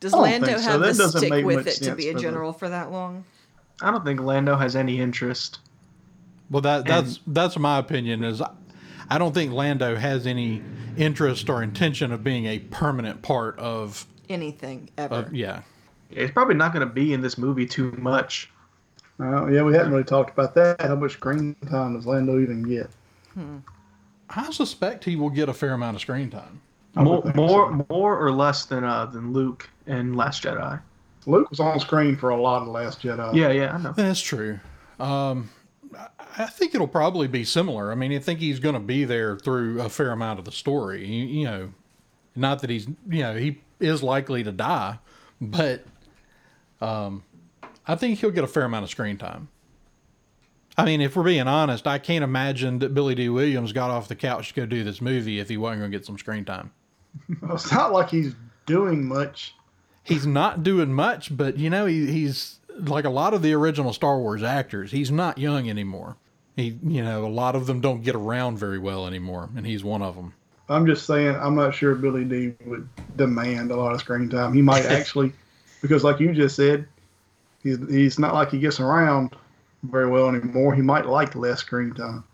Does 0.00 0.12
don't 0.12 0.22
Lando 0.22 0.46
think 0.46 0.58
so. 0.58 0.64
have 0.70 0.80
That 0.80 0.92
the 0.96 1.02
doesn't 1.04 1.20
stick 1.20 1.30
make 1.30 1.44
with 1.46 1.66
it 1.66 1.82
to 1.84 1.94
be 1.94 2.08
a 2.10 2.14
general 2.14 2.52
for 2.52 2.68
that 2.68 2.92
long? 2.92 3.24
I 3.80 3.90
don't 3.90 4.04
think 4.04 4.20
Lando 4.20 4.56
has 4.56 4.76
any 4.76 5.00
interest. 5.00 5.60
well, 6.50 6.60
that 6.62 6.84
that's 6.84 7.20
that's 7.26 7.58
my 7.58 7.78
opinion. 7.78 8.22
Is 8.22 8.42
I, 8.42 8.50
I 9.08 9.18
don't 9.18 9.32
think 9.32 9.52
Lando 9.52 9.96
has 9.96 10.26
any 10.26 10.62
interest 10.96 11.48
or 11.48 11.62
intention 11.62 12.12
of 12.12 12.22
being 12.22 12.44
a 12.46 12.58
permanent 12.58 13.22
part 13.22 13.58
of. 13.58 14.06
Anything 14.28 14.90
ever? 14.98 15.14
of 15.14 15.32
yeah, 15.34 15.62
Yeah, 16.10 16.22
he's 16.22 16.30
probably 16.30 16.54
not 16.54 16.72
going 16.72 16.86
to 16.86 16.92
be 16.92 17.12
in 17.12 17.20
this 17.20 17.36
movie 17.38 17.66
too 17.66 17.92
much. 17.92 18.50
Uh, 19.18 19.46
yeah, 19.46 19.62
we 19.62 19.72
haven't 19.74 19.92
really 19.92 20.04
talked 20.04 20.30
about 20.30 20.54
that. 20.54 20.80
How 20.80 20.94
much 20.94 21.12
screen 21.12 21.56
time 21.70 21.94
does 21.96 22.06
Lando 22.06 22.38
even 22.40 22.62
get? 22.62 22.90
I 24.30 24.50
suspect 24.50 25.04
he 25.04 25.16
will 25.16 25.30
get 25.30 25.48
a 25.48 25.54
fair 25.54 25.72
amount 25.72 25.94
of 25.96 26.00
screen 26.00 26.30
time. 26.30 26.60
More, 26.94 27.22
more, 27.34 27.70
so. 27.70 27.86
more 27.90 28.18
or 28.18 28.32
less 28.32 28.64
than 28.64 28.82
uh 28.82 29.04
than 29.06 29.32
Luke 29.32 29.68
in 29.86 30.14
Last 30.14 30.42
Jedi. 30.44 30.80
Luke 31.26 31.50
was 31.50 31.60
on 31.60 31.78
screen 31.80 32.16
for 32.16 32.30
a 32.30 32.40
lot 32.40 32.62
of 32.62 32.68
Last 32.68 33.02
Jedi. 33.02 33.34
Yeah, 33.34 33.50
yeah, 33.50 33.74
I 33.74 33.78
know. 33.78 33.92
That's 33.92 34.20
true. 34.20 34.58
Um, 34.98 35.50
I- 35.96 36.08
I 36.38 36.46
think 36.46 36.74
it'll 36.74 36.86
probably 36.88 37.28
be 37.28 37.44
similar. 37.44 37.90
I 37.90 37.94
mean, 37.94 38.12
I 38.12 38.18
think 38.18 38.40
he's 38.40 38.60
going 38.60 38.74
to 38.74 38.80
be 38.80 39.04
there 39.06 39.38
through 39.38 39.80
a 39.80 39.88
fair 39.88 40.10
amount 40.12 40.38
of 40.38 40.44
the 40.44 40.52
story. 40.52 41.06
You, 41.06 41.24
you 41.24 41.44
know, 41.46 41.72
not 42.34 42.60
that 42.60 42.68
he's, 42.68 42.86
you 43.08 43.22
know, 43.22 43.34
he 43.36 43.60
is 43.80 44.02
likely 44.02 44.44
to 44.44 44.52
die, 44.52 44.98
but 45.40 45.86
um, 46.86 47.24
I 47.86 47.94
think 47.96 48.18
he'll 48.20 48.30
get 48.30 48.44
a 48.44 48.48
fair 48.48 48.64
amount 48.64 48.84
of 48.84 48.90
screen 48.90 49.16
time. 49.16 49.48
I 50.78 50.84
mean, 50.84 51.00
if 51.00 51.16
we're 51.16 51.24
being 51.24 51.48
honest, 51.48 51.86
I 51.86 51.98
can't 51.98 52.22
imagine 52.22 52.80
that 52.80 52.92
Billy 52.92 53.14
Dee 53.14 53.30
Williams 53.30 53.72
got 53.72 53.90
off 53.90 54.08
the 54.08 54.16
couch 54.16 54.48
to 54.48 54.54
go 54.54 54.66
do 54.66 54.84
this 54.84 55.00
movie 55.00 55.40
if 55.40 55.48
he 55.48 55.56
wasn't 55.56 55.80
going 55.80 55.90
to 55.90 55.98
get 55.98 56.04
some 56.04 56.18
screen 56.18 56.44
time. 56.44 56.70
It's 57.50 57.72
not 57.72 57.92
like 57.92 58.10
he's 58.10 58.34
doing 58.66 59.06
much. 59.06 59.54
he's 60.04 60.26
not 60.26 60.62
doing 60.62 60.92
much, 60.92 61.34
but 61.34 61.56
you 61.56 61.70
know, 61.70 61.86
he, 61.86 62.06
he's 62.12 62.58
like 62.78 63.06
a 63.06 63.10
lot 63.10 63.32
of 63.32 63.40
the 63.42 63.54
original 63.54 63.92
Star 63.92 64.18
Wars 64.18 64.42
actors. 64.42 64.92
He's 64.92 65.10
not 65.10 65.38
young 65.38 65.70
anymore. 65.70 66.16
He, 66.56 66.78
you 66.82 67.02
know, 67.02 67.24
a 67.24 67.28
lot 67.28 67.56
of 67.56 67.66
them 67.66 67.80
don't 67.80 68.02
get 68.02 68.14
around 68.14 68.58
very 68.58 68.78
well 68.78 69.06
anymore, 69.06 69.48
and 69.56 69.66
he's 69.66 69.82
one 69.82 70.02
of 70.02 70.14
them. 70.14 70.34
I'm 70.68 70.86
just 70.86 71.06
saying, 71.06 71.36
I'm 71.36 71.54
not 71.54 71.74
sure 71.74 71.94
Billy 71.94 72.24
D 72.24 72.54
would 72.66 72.88
demand 73.16 73.70
a 73.70 73.76
lot 73.76 73.94
of 73.94 74.00
screen 74.00 74.28
time. 74.28 74.52
He 74.52 74.62
might 74.62 74.84
actually, 74.86 75.32
because 75.82 76.04
like 76.04 76.20
you 76.20 76.32
just 76.32 76.56
said, 76.56 76.86
he's, 77.62 77.78
he's 77.88 78.18
not 78.18 78.34
like 78.34 78.50
he 78.50 78.58
gets 78.58 78.80
around 78.80 79.34
very 79.84 80.08
well 80.08 80.28
anymore. 80.28 80.74
He 80.74 80.82
might 80.82 81.06
like 81.06 81.34
less 81.34 81.60
screen 81.60 81.92
time. 81.94 82.24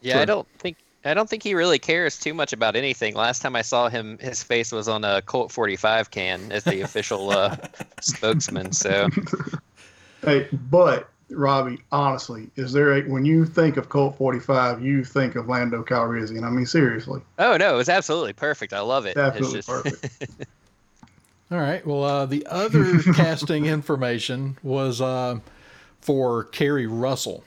yeah, 0.00 0.20
I 0.20 0.24
don't 0.24 0.48
think 0.58 0.76
I 1.04 1.12
don't 1.12 1.28
think 1.28 1.42
he 1.42 1.54
really 1.54 1.78
cares 1.78 2.18
too 2.18 2.32
much 2.32 2.52
about 2.54 2.76
anything. 2.76 3.14
Last 3.14 3.42
time 3.42 3.54
I 3.56 3.62
saw 3.62 3.88
him, 3.90 4.16
his 4.18 4.42
face 4.42 4.72
was 4.72 4.88
on 4.88 5.04
a 5.04 5.20
Colt 5.22 5.52
45 5.52 6.10
can 6.10 6.50
as 6.50 6.64
the 6.64 6.80
official 6.80 7.30
uh, 7.30 7.56
spokesman. 8.00 8.72
So 8.72 9.08
Hey, 10.22 10.48
but 10.70 11.10
Robbie, 11.30 11.78
honestly, 11.92 12.48
is 12.56 12.72
there 12.72 12.92
a 12.92 13.02
when 13.02 13.26
you 13.26 13.44
think 13.44 13.76
of 13.76 13.90
Colt 13.90 14.16
45, 14.16 14.82
you 14.82 15.04
think 15.04 15.34
of 15.36 15.46
Lando 15.48 15.82
Calrissian? 15.82 16.42
I 16.44 16.48
mean, 16.50 16.64
seriously, 16.64 17.20
Oh 17.38 17.56
no, 17.58 17.74
it 17.74 17.76
was 17.76 17.90
absolutely 17.90 18.32
perfect. 18.32 18.72
I 18.72 18.80
love 18.80 19.04
it. 19.04 19.16
it's 19.18 19.36
It's 19.36 19.36
absolutely 19.36 19.58
just- 19.58 19.68
perfect. 20.20 20.48
All 21.54 21.60
right. 21.60 21.86
Well, 21.86 22.02
uh, 22.02 22.26
the 22.26 22.44
other 22.50 23.00
casting 23.14 23.66
information 23.66 24.58
was 24.64 25.00
uh, 25.00 25.38
for 26.00 26.46
Keri 26.46 26.88
Russell, 26.88 27.44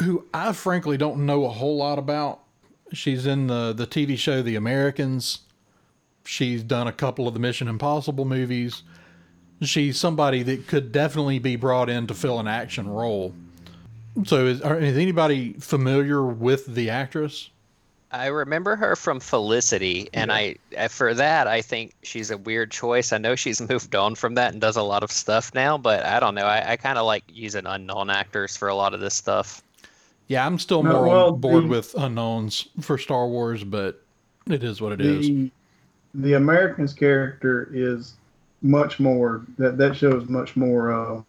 who 0.00 0.24
I 0.32 0.54
frankly 0.54 0.96
don't 0.96 1.26
know 1.26 1.44
a 1.44 1.50
whole 1.50 1.76
lot 1.76 1.98
about. 1.98 2.40
She's 2.94 3.26
in 3.26 3.48
the 3.48 3.74
the 3.74 3.86
TV 3.86 4.16
show 4.16 4.40
The 4.40 4.56
Americans. 4.56 5.40
She's 6.24 6.62
done 6.62 6.86
a 6.86 6.92
couple 6.92 7.28
of 7.28 7.34
the 7.34 7.40
Mission 7.40 7.68
Impossible 7.68 8.24
movies. 8.24 8.84
She's 9.60 10.00
somebody 10.00 10.42
that 10.44 10.66
could 10.66 10.90
definitely 10.90 11.38
be 11.38 11.56
brought 11.56 11.90
in 11.90 12.06
to 12.06 12.14
fill 12.14 12.40
an 12.40 12.48
action 12.48 12.88
role. 12.88 13.34
So, 14.24 14.46
is, 14.46 14.62
are, 14.62 14.78
is 14.78 14.96
anybody 14.96 15.52
familiar 15.54 16.24
with 16.24 16.74
the 16.74 16.88
actress? 16.88 17.50
I 18.12 18.26
remember 18.26 18.76
her 18.76 18.94
from 18.94 19.20
Felicity, 19.20 20.08
and 20.12 20.30
I 20.30 20.56
uh, 20.76 20.88
for 20.88 21.14
that 21.14 21.46
I 21.46 21.62
think 21.62 21.94
she's 22.02 22.30
a 22.30 22.36
weird 22.36 22.70
choice. 22.70 23.12
I 23.12 23.18
know 23.18 23.34
she's 23.34 23.60
moved 23.68 23.94
on 23.94 24.14
from 24.14 24.34
that 24.34 24.52
and 24.52 24.60
does 24.60 24.76
a 24.76 24.82
lot 24.82 25.02
of 25.02 25.10
stuff 25.10 25.52
now, 25.54 25.78
but 25.78 26.04
I 26.04 26.20
don't 26.20 26.34
know. 26.34 26.44
I, 26.46 26.72
I 26.72 26.76
kind 26.76 26.98
of 26.98 27.06
like 27.06 27.24
using 27.28 27.66
unknown 27.66 28.10
actors 28.10 28.56
for 28.56 28.68
a 28.68 28.74
lot 28.74 28.92
of 28.94 29.00
this 29.00 29.14
stuff. 29.14 29.62
Yeah, 30.28 30.46
I'm 30.46 30.58
still 30.58 30.82
No, 30.82 30.92
more 30.92 31.08
well, 31.08 31.26
on 31.34 31.40
board 31.40 31.64
the- 31.64 31.68
with 31.68 31.94
unknowns 31.96 32.68
for 32.80 32.98
Star 32.98 33.26
Wars, 33.26 33.64
but 33.64 34.02
it 34.48 34.62
is 34.62 34.80
what 34.80 34.92
it 34.92 35.00
is. 35.00 35.26
the 35.26 35.50
the 36.14 36.34
Americans 36.34 36.92
character 36.92 37.70
is 37.72 38.14
much 38.60 39.00
more 39.00 39.42
that 39.56 39.78
that 39.78 39.96
show 39.96 40.14
is 40.16 40.28
much 40.28 40.54
more 40.56 40.92
uh, 40.92 41.22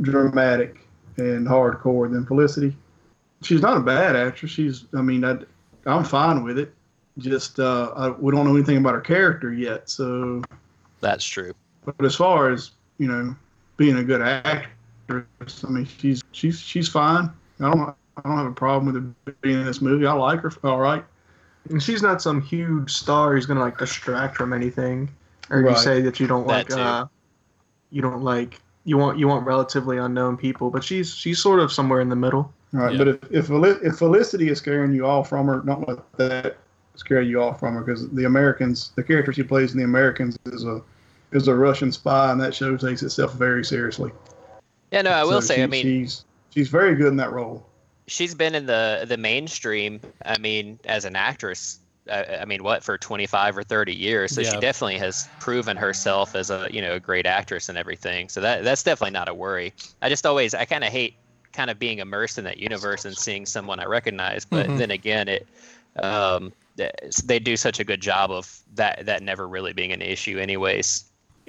dramatic 0.00 0.78
and 1.18 1.46
hardcore 1.46 2.10
than 2.10 2.24
Felicity. 2.24 2.74
She's 3.42 3.60
not 3.60 3.76
a 3.76 3.80
bad 3.80 4.16
actress. 4.16 4.50
She's 4.50 4.86
I 4.94 5.02
mean 5.02 5.24
I 5.24 5.38
I'm 5.86 6.04
fine 6.04 6.42
with 6.44 6.58
it. 6.58 6.72
Just 7.18 7.58
uh, 7.60 7.92
I, 7.96 8.08
we 8.10 8.32
don't 8.32 8.46
know 8.46 8.54
anything 8.54 8.78
about 8.78 8.94
her 8.94 9.00
character 9.00 9.52
yet. 9.52 9.90
So, 9.90 10.42
That's 11.00 11.24
true. 11.24 11.52
but 11.84 12.04
as 12.04 12.14
far 12.14 12.50
as 12.50 12.70
you 12.98 13.08
know, 13.08 13.34
being 13.76 13.96
a 13.98 14.04
good 14.04 14.22
actress, 14.22 15.64
I 15.64 15.68
mean 15.68 15.86
she's 15.98 16.22
she's 16.32 16.58
she's 16.60 16.88
fine. 16.88 17.30
I 17.60 17.70
don't 17.70 17.94
I 18.16 18.22
don't 18.24 18.36
have 18.36 18.46
a 18.46 18.52
problem 18.52 18.92
with 18.94 19.14
her 19.26 19.34
being 19.42 19.60
in 19.60 19.66
this 19.66 19.80
movie. 19.80 20.06
I 20.06 20.12
like 20.12 20.40
her. 20.40 20.52
All 20.64 20.80
right. 20.80 21.04
And 21.70 21.82
she's 21.82 22.02
not 22.02 22.20
some 22.22 22.40
huge 22.40 22.90
star 22.90 23.34
who's 23.34 23.46
gonna 23.46 23.60
like 23.60 23.78
distract 23.78 24.36
from 24.36 24.52
anything, 24.52 25.10
or 25.50 25.60
you 25.60 25.76
say 25.76 26.00
that 26.00 26.18
you 26.18 26.26
don't 26.26 26.46
That 26.46 26.52
like, 26.52 26.68
too. 26.68 26.74
uh, 26.76 27.06
you 27.90 28.02
don't 28.02 28.22
like, 28.22 28.60
you 28.84 28.96
want 28.98 29.18
you 29.18 29.28
want 29.28 29.46
relatively 29.46 29.98
unknown 29.98 30.36
people, 30.36 30.70
but 30.70 30.82
she's 30.82 31.14
she's 31.14 31.38
sort 31.40 31.60
of 31.60 31.70
somewhere 31.72 32.00
in 32.00 32.08
the 32.08 32.16
middle. 32.16 32.52
All 32.74 32.80
right, 32.80 32.92
Yeah. 32.92 32.98
but 32.98 33.08
if 33.08 33.18
if, 33.30 33.48
Feli- 33.48 33.82
if 33.84 33.96
Felicity 33.96 34.48
is 34.48 34.58
scaring 34.58 34.92
you 34.92 35.06
off 35.06 35.28
from 35.28 35.46
her, 35.46 35.60
don't 35.60 35.86
let 35.88 35.98
that 36.16 36.56
scare 36.94 37.22
you 37.22 37.42
off 37.42 37.60
from 37.60 37.74
her 37.74 37.82
because 37.82 38.08
the 38.10 38.24
Americans, 38.24 38.92
the 38.96 39.02
character 39.02 39.32
she 39.32 39.42
plays 39.42 39.72
in 39.72 39.78
the 39.78 39.84
Americans 39.84 40.38
is 40.46 40.64
a 40.64 40.82
is 41.32 41.48
a 41.48 41.54
Russian 41.54 41.92
spy, 41.92 42.30
and 42.32 42.40
that 42.40 42.54
show 42.54 42.76
takes 42.76 43.02
itself 43.02 43.34
very 43.34 43.64
seriously. 43.64 44.10
Yeah, 44.90 45.02
no, 45.02 45.10
I 45.10 45.24
will 45.24 45.40
So 45.40 45.48
say. 45.48 45.56
she- 45.56 45.62
I 45.62 45.66
mean, 45.66 45.82
she's 45.82 46.24
she's 46.50 46.68
very 46.68 46.94
good 46.94 47.08
in 47.08 47.16
that 47.16 47.32
role. 47.32 47.66
she's 48.08 48.34
been 48.34 48.54
in 48.54 48.66
the 48.66 49.04
the 49.06 49.16
mainstream. 49.16 50.00
I 50.24 50.38
mean, 50.38 50.78
as 50.84 51.04
an 51.04 51.16
actress. 51.16 51.78
I, 52.10 52.38
I 52.40 52.44
mean, 52.46 52.64
what 52.64 52.82
for 52.82 52.98
twenty 52.98 53.26
five 53.26 53.56
or 53.56 53.62
thirty 53.62 53.94
years? 53.94 54.34
So 54.34 54.40
Yeah. 54.40 54.50
she 54.54 54.60
definitely 54.60 54.98
has 54.98 55.28
proven 55.38 55.76
herself 55.76 56.34
as 56.34 56.50
a 56.50 56.66
you 56.70 56.80
know 56.82 56.94
a 56.94 57.00
great 57.00 57.26
actress 57.26 57.68
and 57.68 57.78
everything. 57.78 58.28
So 58.28 58.40
that 58.40 58.64
that's 58.64 58.82
definitely 58.82 59.12
not 59.12 59.28
a 59.28 59.34
worry. 59.34 59.72
I 60.02 60.08
just 60.08 60.26
always 60.26 60.52
I 60.52 60.64
kind 60.64 60.82
of 60.82 60.90
hate 60.90 61.14
kind 61.52 61.70
of 61.70 61.78
being 61.78 61.98
immersed 61.98 62.38
in 62.38 62.44
that 62.44 62.58
universe 62.58 63.04
and 63.04 63.16
seeing 63.16 63.46
someone 63.46 63.78
I 63.78 63.84
recognize. 63.84 64.44
But 64.44 64.66
Mhm. 64.68 64.78
then 64.78 64.90
again, 64.90 65.28
it 65.28 65.46
um, 66.02 66.52
they 67.26 67.38
do 67.38 67.54
such 67.54 67.78
a 67.78 67.84
good 67.84 68.00
job 68.00 68.30
of 68.30 68.60
that 68.74 69.04
that 69.04 69.22
never 69.22 69.46
really 69.46 69.74
being 69.74 69.92
an 69.92 70.00
issue, 70.00 70.38
anyways. 70.38 71.04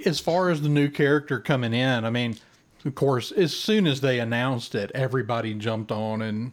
as 0.06 0.20
far 0.20 0.50
as 0.50 0.62
the 0.62 0.68
new 0.70 0.90
character 0.90 1.40
coming 1.40 1.72
in, 1.74 2.04
I 2.04 2.10
mean, 2.10 2.36
of 2.84 2.96
course, 2.96 3.32
as 3.32 3.56
soon 3.56 3.86
as 3.88 4.02
they 4.02 4.20
announced 4.20 4.74
it, 4.76 4.92
everybody 4.96 5.54
jumped 5.54 5.92
on 5.92 6.22
and 6.24 6.52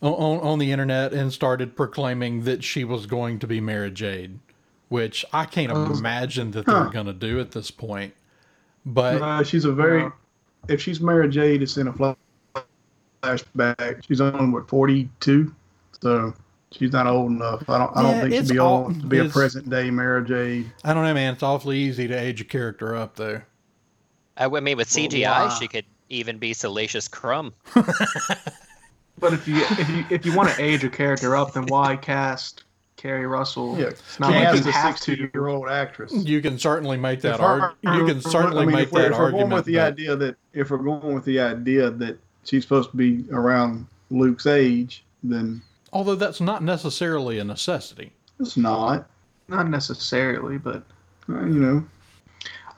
on, 0.00 0.38
on 0.40 0.58
the 0.60 0.70
internet 0.72 1.12
and 1.12 1.30
started 1.32 1.76
proclaiming 1.76 2.44
that 2.44 2.62
she 2.64 2.84
was 2.84 3.04
going 3.06 3.38
to 3.40 3.46
be 3.46 3.60
Mara 3.60 3.90
Jade, 3.90 4.38
which 4.88 5.24
I 5.32 5.44
can't 5.46 5.72
imagine 5.72 6.52
that 6.52 6.64
they're 6.64 6.84
Huh. 6.84 6.90
going 6.90 7.06
to 7.06 7.12
do 7.12 7.38
at 7.40 7.50
this 7.50 7.70
point. 7.72 8.14
But 8.86 9.20
Uh, 9.20 9.42
she's 9.42 9.64
a 9.66 9.72
very 9.72 10.04
Wow. 10.04 10.12
if 10.68 10.80
she's 10.80 11.00
Mara 11.00 11.28
Jade, 11.28 11.62
it's 11.62 11.76
in 11.76 11.88
a 11.88 11.92
fla- 11.92 12.16
flashback. 13.22 14.04
She's 14.06 14.20
on 14.20 14.52
what 14.52 14.68
forty 14.68 15.08
two, 15.20 15.54
so 16.02 16.34
she's 16.72 16.92
not 16.92 17.06
old 17.06 17.30
enough. 17.32 17.68
I 17.68 17.78
don't 17.78 17.96
I 17.96 18.02
don't 18.02 18.20
think 18.30 18.46
she'd 18.46 18.52
be 18.54 18.58
all- 18.58 18.84
old 18.84 19.00
to 19.00 19.06
be 19.06 19.18
a 19.18 19.24
present 19.28 19.68
day 19.70 19.90
Mara 19.90 20.24
Jade. 20.24 20.70
I 20.84 20.92
don't 20.94 21.04
know, 21.04 21.14
man. 21.14 21.34
It's 21.34 21.42
awfully 21.42 21.78
easy 21.78 22.06
to 22.08 22.14
age 22.14 22.40
a 22.40 22.44
character 22.44 22.94
up, 22.94 23.16
there. 23.16 23.46
I, 24.36 24.44
I 24.46 24.60
mean, 24.60 24.76
with 24.76 24.94
Well, 24.94 25.06
CGI, 25.08 25.24
wow. 25.24 25.48
she 25.48 25.66
could 25.68 25.86
even 26.10 26.38
be 26.38 26.52
Salacious 26.52 27.08
Crumb. 27.08 27.52
But 29.18 29.32
if 29.32 29.48
you 29.48 29.56
if 29.56 29.88
you 29.88 30.04
if 30.10 30.26
you 30.26 30.34
want 30.36 30.50
to 30.50 30.62
age 30.62 30.84
a 30.84 30.90
character 30.90 31.34
up, 31.36 31.54
then 31.54 31.64
why 31.66 31.96
cast 31.96 32.64
Keri 32.98 33.26
Russell. 33.26 33.78
Yeah, 33.78 33.86
it's 33.86 34.20
not 34.20 34.30
like 34.30 34.42
cast 34.42 34.64
you 34.64 34.70
a 34.70 34.72
have 34.74 34.96
to. 34.96 35.02
sixty-year-old 35.06 35.68
actress. 35.70 36.12
You 36.12 36.42
can 36.42 36.58
certainly 36.58 36.98
make 36.98 37.22
that 37.22 37.36
If 37.36 37.40
argument. 37.40 37.76
You 37.82 38.04
can 38.04 38.20
certainly 38.20 38.64
I 38.64 38.66
mean, 38.66 38.74
make 38.76 38.88
if 38.88 38.92
we're, 38.92 39.00
that 39.02 39.12
if 39.12 39.18
we're 39.18 39.24
argument. 39.24 39.48
going 39.48 39.56
with 39.56 39.64
the 39.64 39.74
but- 39.76 39.86
idea 39.86 40.16
that 40.16 40.36
if 40.52 40.70
we're 40.70 40.76
going 40.76 41.14
with 41.14 41.24
the 41.24 41.40
idea 41.40 41.90
that 41.90 42.18
she's 42.46 42.62
supposed 42.62 42.90
to 42.92 42.96
be 42.96 43.24
around 43.30 43.86
Luke's 44.10 44.46
age, 44.46 45.04
then 45.22 45.60
although 45.92 46.14
that's 46.14 46.40
not 46.40 46.62
necessarily 46.62 47.38
a 47.38 47.44
necessity. 47.44 48.12
it's 48.40 48.56
not. 48.56 49.06
Not 49.48 49.68
necessarily, 49.68 50.58
but 50.58 50.82
Uh, 51.28 51.44
You 51.44 51.60
know, 51.60 51.84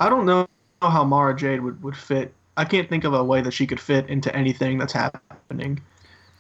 I 0.00 0.08
don't 0.08 0.26
know 0.26 0.46
how 0.82 1.04
Mara 1.04 1.34
Jade 1.36 1.60
would, 1.62 1.82
would 1.82 1.96
fit. 1.96 2.32
I 2.56 2.64
can't 2.64 2.88
think 2.88 3.04
of 3.04 3.14
a 3.14 3.22
way 3.22 3.40
that 3.42 3.52
she 3.52 3.66
could 3.66 3.80
fit 3.80 4.08
into 4.08 4.34
anything 4.34 4.78
that's 4.78 4.92
happening. 4.92 5.80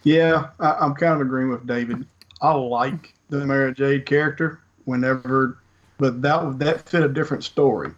yeah, 0.04 0.48
I, 0.60 0.72
I'm 0.80 0.94
kind 0.94 1.14
of 1.14 1.20
agreeing 1.20 1.50
with 1.50 1.66
David. 1.66 2.06
I 2.40 2.52
like 2.52 3.14
the 3.30 3.44
Mara 3.46 3.74
Jade 3.74 4.06
character 4.06 4.60
whenever, 4.84 5.58
but 5.98 6.22
that 6.22 6.58
that 6.58 6.88
fit 6.88 7.02
a 7.02 7.08
different 7.08 7.44
story. 7.44 7.90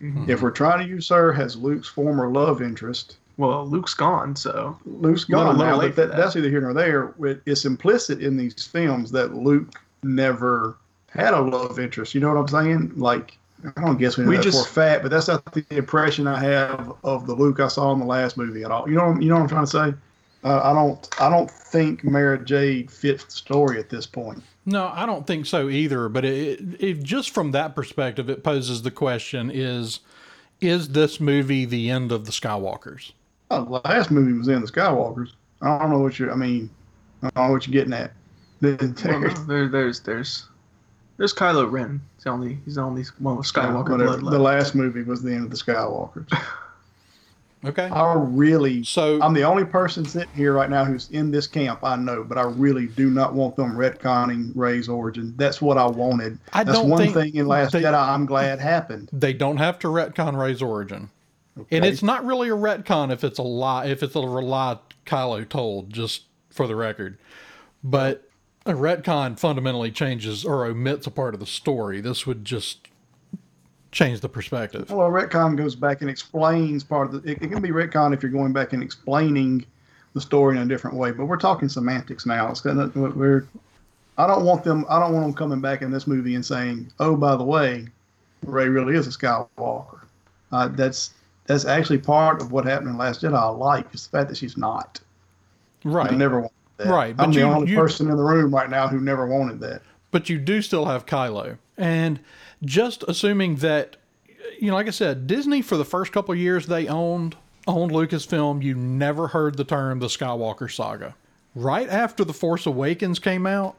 Mm-hmm. 0.00 0.30
If 0.30 0.40
we're 0.42 0.50
trying 0.52 0.78
to 0.80 0.88
use 0.88 1.08
her 1.08 1.34
as 1.34 1.56
Luke's 1.56 1.88
former 1.88 2.30
love 2.30 2.62
interest, 2.62 3.18
Well, 3.40 3.66
Luke's 3.66 3.94
gone, 3.94 4.36
so 4.36 4.78
Luke's 4.84 5.24
gone 5.24 5.56
now, 5.56 5.78
but 5.78 5.96
that, 5.96 6.08
that. 6.10 6.16
that's 6.18 6.36
either 6.36 6.50
here 6.50 6.60
nor 6.60 6.74
there. 6.74 7.14
It's 7.46 7.64
implicit 7.64 8.20
in 8.20 8.36
these 8.36 8.66
films 8.66 9.10
that 9.12 9.34
Luke 9.34 9.80
never 10.02 10.76
had 11.08 11.32
a 11.32 11.40
love 11.40 11.78
interest. 11.78 12.14
You 12.14 12.20
know 12.20 12.34
what 12.34 12.38
I'm 12.38 12.48
saying? 12.48 12.92
Like, 12.96 13.38
I 13.76 13.80
don't 13.80 13.96
guess 13.96 14.18
we 14.18 14.24
know 14.24 14.30
We 14.30 14.36
that 14.36 14.42
just- 14.42 14.68
for 14.68 14.82
a 14.82 14.84
fact, 14.84 15.02
but 15.02 15.10
that's 15.10 15.28
not 15.28 15.42
the 15.54 15.64
impression 15.70 16.26
I 16.26 16.38
have 16.38 16.92
of 17.02 17.26
the 17.26 17.34
Luke 17.34 17.60
I 17.60 17.68
saw 17.68 17.90
in 17.92 17.98
the 17.98 18.04
last 18.04 18.36
movie 18.36 18.62
at 18.62 18.70
all. 18.70 18.86
You 18.86 18.96
know, 18.96 19.16
you 19.18 19.30
know 19.30 19.36
what 19.36 19.42
I'm 19.44 19.48
trying 19.48 19.64
to 19.64 19.70
say? 19.70 19.94
Uh, 20.44 20.60
I 20.62 20.74
don't, 20.74 21.08
I 21.18 21.30
don't 21.30 21.50
think 21.50 22.04
Mara 22.04 22.44
Jade 22.44 22.90
fits 22.90 23.24
the 23.24 23.30
story 23.32 23.78
at 23.78 23.88
this 23.88 24.04
point. 24.04 24.42
No, 24.66 24.92
I 24.94 25.06
don't 25.06 25.26
think 25.26 25.46
so 25.46 25.70
either. 25.70 26.10
But 26.10 26.26
it, 26.26 26.60
it, 26.60 26.82
it 26.82 27.02
just 27.02 27.30
from 27.30 27.52
that 27.52 27.74
perspective, 27.74 28.28
it 28.28 28.44
poses 28.44 28.82
the 28.82 28.90
question: 28.90 29.50
is 29.50 30.00
is 30.60 30.90
this 30.90 31.20
movie 31.20 31.64
the 31.64 31.88
end 31.88 32.12
of 32.12 32.26
the 32.26 32.32
Skywalkers? 32.32 33.12
Oh, 33.50 33.64
the 33.64 33.88
last 33.88 34.10
movie 34.10 34.32
was 34.32 34.48
in 34.48 34.60
the 34.60 34.66
Skywalkers. 34.66 35.32
I 35.62 35.78
don't 35.78 35.90
know 35.90 35.98
what 35.98 36.18
you're. 36.18 36.32
I 36.32 36.36
mean, 36.36 36.70
I 37.22 37.30
don't 37.34 37.46
know 37.48 37.52
what 37.52 37.66
you're 37.66 37.72
getting 37.72 37.92
at. 37.92 38.12
well, 38.62 38.76
no, 38.80 39.28
there, 39.46 39.68
there's 39.68 40.00
there's 40.00 40.46
there's 41.16 41.34
Kylo 41.34 41.70
Ren. 41.70 42.00
He's 42.16 42.24
the 42.24 42.30
only 42.30 42.58
he's 42.64 42.74
the 42.76 42.82
only 42.82 43.04
one 43.18 43.36
with 43.36 43.46
Skywalker 43.46 43.90
Whatever. 43.90 44.18
blood 44.18 44.32
The 44.32 44.38
left. 44.38 44.64
last 44.64 44.74
movie 44.74 45.02
was 45.02 45.22
the 45.22 45.32
end 45.32 45.44
of 45.44 45.50
the 45.50 45.56
Skywalkers. 45.56 46.30
Okay, 47.62 47.82
I 47.92 48.14
really 48.14 48.82
so 48.84 49.20
I'm 49.20 49.34
the 49.34 49.42
only 49.42 49.66
person 49.66 50.06
sitting 50.06 50.32
here 50.34 50.54
right 50.54 50.70
now 50.70 50.82
who's 50.82 51.10
in 51.10 51.30
this 51.30 51.46
camp. 51.46 51.80
I 51.82 51.94
know, 51.94 52.24
but 52.24 52.38
I 52.38 52.44
really 52.44 52.86
do 52.86 53.10
not 53.10 53.34
want 53.34 53.54
them 53.54 53.72
retconning 53.76 54.50
Rey's 54.54 54.88
origin. 54.88 55.34
That's 55.36 55.60
what 55.60 55.76
I 55.76 55.84
wanted. 55.86 56.38
I 56.54 56.64
That's 56.64 56.78
don't 56.78 56.88
one 56.88 56.98
think 57.02 57.12
thing 57.12 57.34
in 57.34 57.46
Last 57.46 57.72
they- 57.72 57.82
Jedi 57.82 57.92
I'm 58.08 58.24
glad 58.24 58.60
happened. 58.60 59.10
they 59.12 59.34
don't 59.34 59.58
have 59.58 59.78
to 59.80 59.88
retcon 59.88 60.38
Rey's 60.42 60.62
origin, 60.62 61.10
and 61.70 61.84
it's 61.84 62.02
not 62.02 62.24
really 62.24 62.48
a 62.48 62.56
retcon 62.56 63.12
if 63.12 63.24
it's 63.24 63.38
a 63.38 63.42
lie. 63.42 63.86
If 63.86 64.02
it's 64.02 64.14
a 64.14 64.20
lie 64.20 64.78
Kylo 65.06 65.48
told, 65.48 65.92
just 65.92 66.24
for 66.50 66.66
the 66.66 66.76
record, 66.76 67.18
but 67.82 68.28
a 68.66 68.72
retcon 68.72 69.38
fundamentally 69.38 69.90
changes 69.90 70.44
or 70.44 70.64
omits 70.64 71.06
a 71.06 71.10
part 71.10 71.34
of 71.34 71.40
the 71.40 71.46
story. 71.46 72.00
This 72.00 72.26
would 72.26 72.44
just 72.44 72.88
change 73.92 74.20
the 74.20 74.28
perspective. 74.28 74.90
well, 74.90 75.06
a 75.06 75.10
retcon 75.10 75.56
goes 75.56 75.74
back 75.74 76.00
and 76.00 76.10
explains 76.10 76.84
part 76.84 77.12
of 77.12 77.22
the. 77.22 77.30
It, 77.30 77.42
it 77.42 77.48
can 77.48 77.60
be 77.60 77.70
retcon 77.70 78.14
if 78.14 78.22
you're 78.22 78.32
going 78.32 78.52
back 78.52 78.72
and 78.72 78.82
explaining 78.82 79.64
the 80.14 80.20
story 80.20 80.56
in 80.56 80.62
a 80.62 80.66
different 80.66 80.96
way. 80.96 81.10
But 81.12 81.26
we're 81.26 81.36
talking 81.36 81.68
semantics 81.68 82.26
now. 82.26 82.50
It's 82.50 82.60
gonna, 82.60 82.88
we're. 82.94 83.46
I 84.18 84.26
don't 84.26 84.44
want 84.44 84.64
them. 84.64 84.84
I 84.88 84.98
don't 84.98 85.12
want 85.14 85.24
them 85.26 85.34
coming 85.34 85.60
back 85.60 85.82
in 85.82 85.90
this 85.90 86.06
movie 86.06 86.34
and 86.34 86.44
saying, 86.44 86.92
"Oh, 87.00 87.16
by 87.16 87.36
the 87.36 87.44
way, 87.44 87.86
Rey 88.44 88.68
really 88.68 88.94
is 88.96 89.06
a 89.06 89.10
Skywalker." 89.10 90.00
Uh, 90.52 90.68
that's 90.68 91.14
that's 91.50 91.64
actually 91.64 91.98
part 91.98 92.40
of 92.40 92.52
what 92.52 92.64
happened 92.64 92.90
in 92.90 92.96
Last 92.96 93.22
Jedi. 93.22 93.34
I 93.34 93.48
like 93.48 93.92
is 93.92 94.06
the 94.06 94.16
fact 94.16 94.28
that 94.28 94.36
she's 94.36 94.56
not. 94.56 95.00
Right. 95.84 96.12
I 96.12 96.14
never 96.14 96.40
wanted 96.40 96.52
that. 96.76 96.86
Right, 96.88 97.16
but 97.16 97.24
I'm 97.24 97.32
the 97.32 97.42
only 97.42 97.70
you- 97.70 97.76
person 97.76 98.08
in 98.08 98.16
the 98.16 98.22
room 98.22 98.54
right 98.54 98.70
now 98.70 98.86
who 98.88 99.00
never 99.00 99.26
wanted 99.26 99.60
that. 99.60 99.82
but 100.12 100.28
you 100.28 100.38
do 100.38 100.60
still 100.62 100.86
have 100.86 101.06
Kylo. 101.06 101.56
And 101.76 102.20
just 102.64 103.02
assuming 103.04 103.56
that, 103.56 103.96
you 104.58 104.68
know, 104.68 104.74
like 104.74 104.86
I 104.86 104.90
said, 104.90 105.26
Disney 105.26 105.62
for 105.62 105.76
the 105.76 105.84
first 105.84 106.12
couple 106.12 106.32
of 106.32 106.38
years 106.38 106.66
they 106.66 106.86
owned 106.88 107.36
owned 107.66 107.92
Lucasfilm, 107.92 108.62
you 108.62 108.74
never 108.74 109.28
heard 109.28 109.56
the 109.56 109.64
term 109.64 109.98
the 110.00 110.06
Skywalker 110.06 110.70
saga. 110.72 111.14
Right 111.54 111.88
after 111.88 112.24
The 112.24 112.32
Force 112.32 112.66
Awakens 112.66 113.18
came 113.18 113.46
out, 113.46 113.76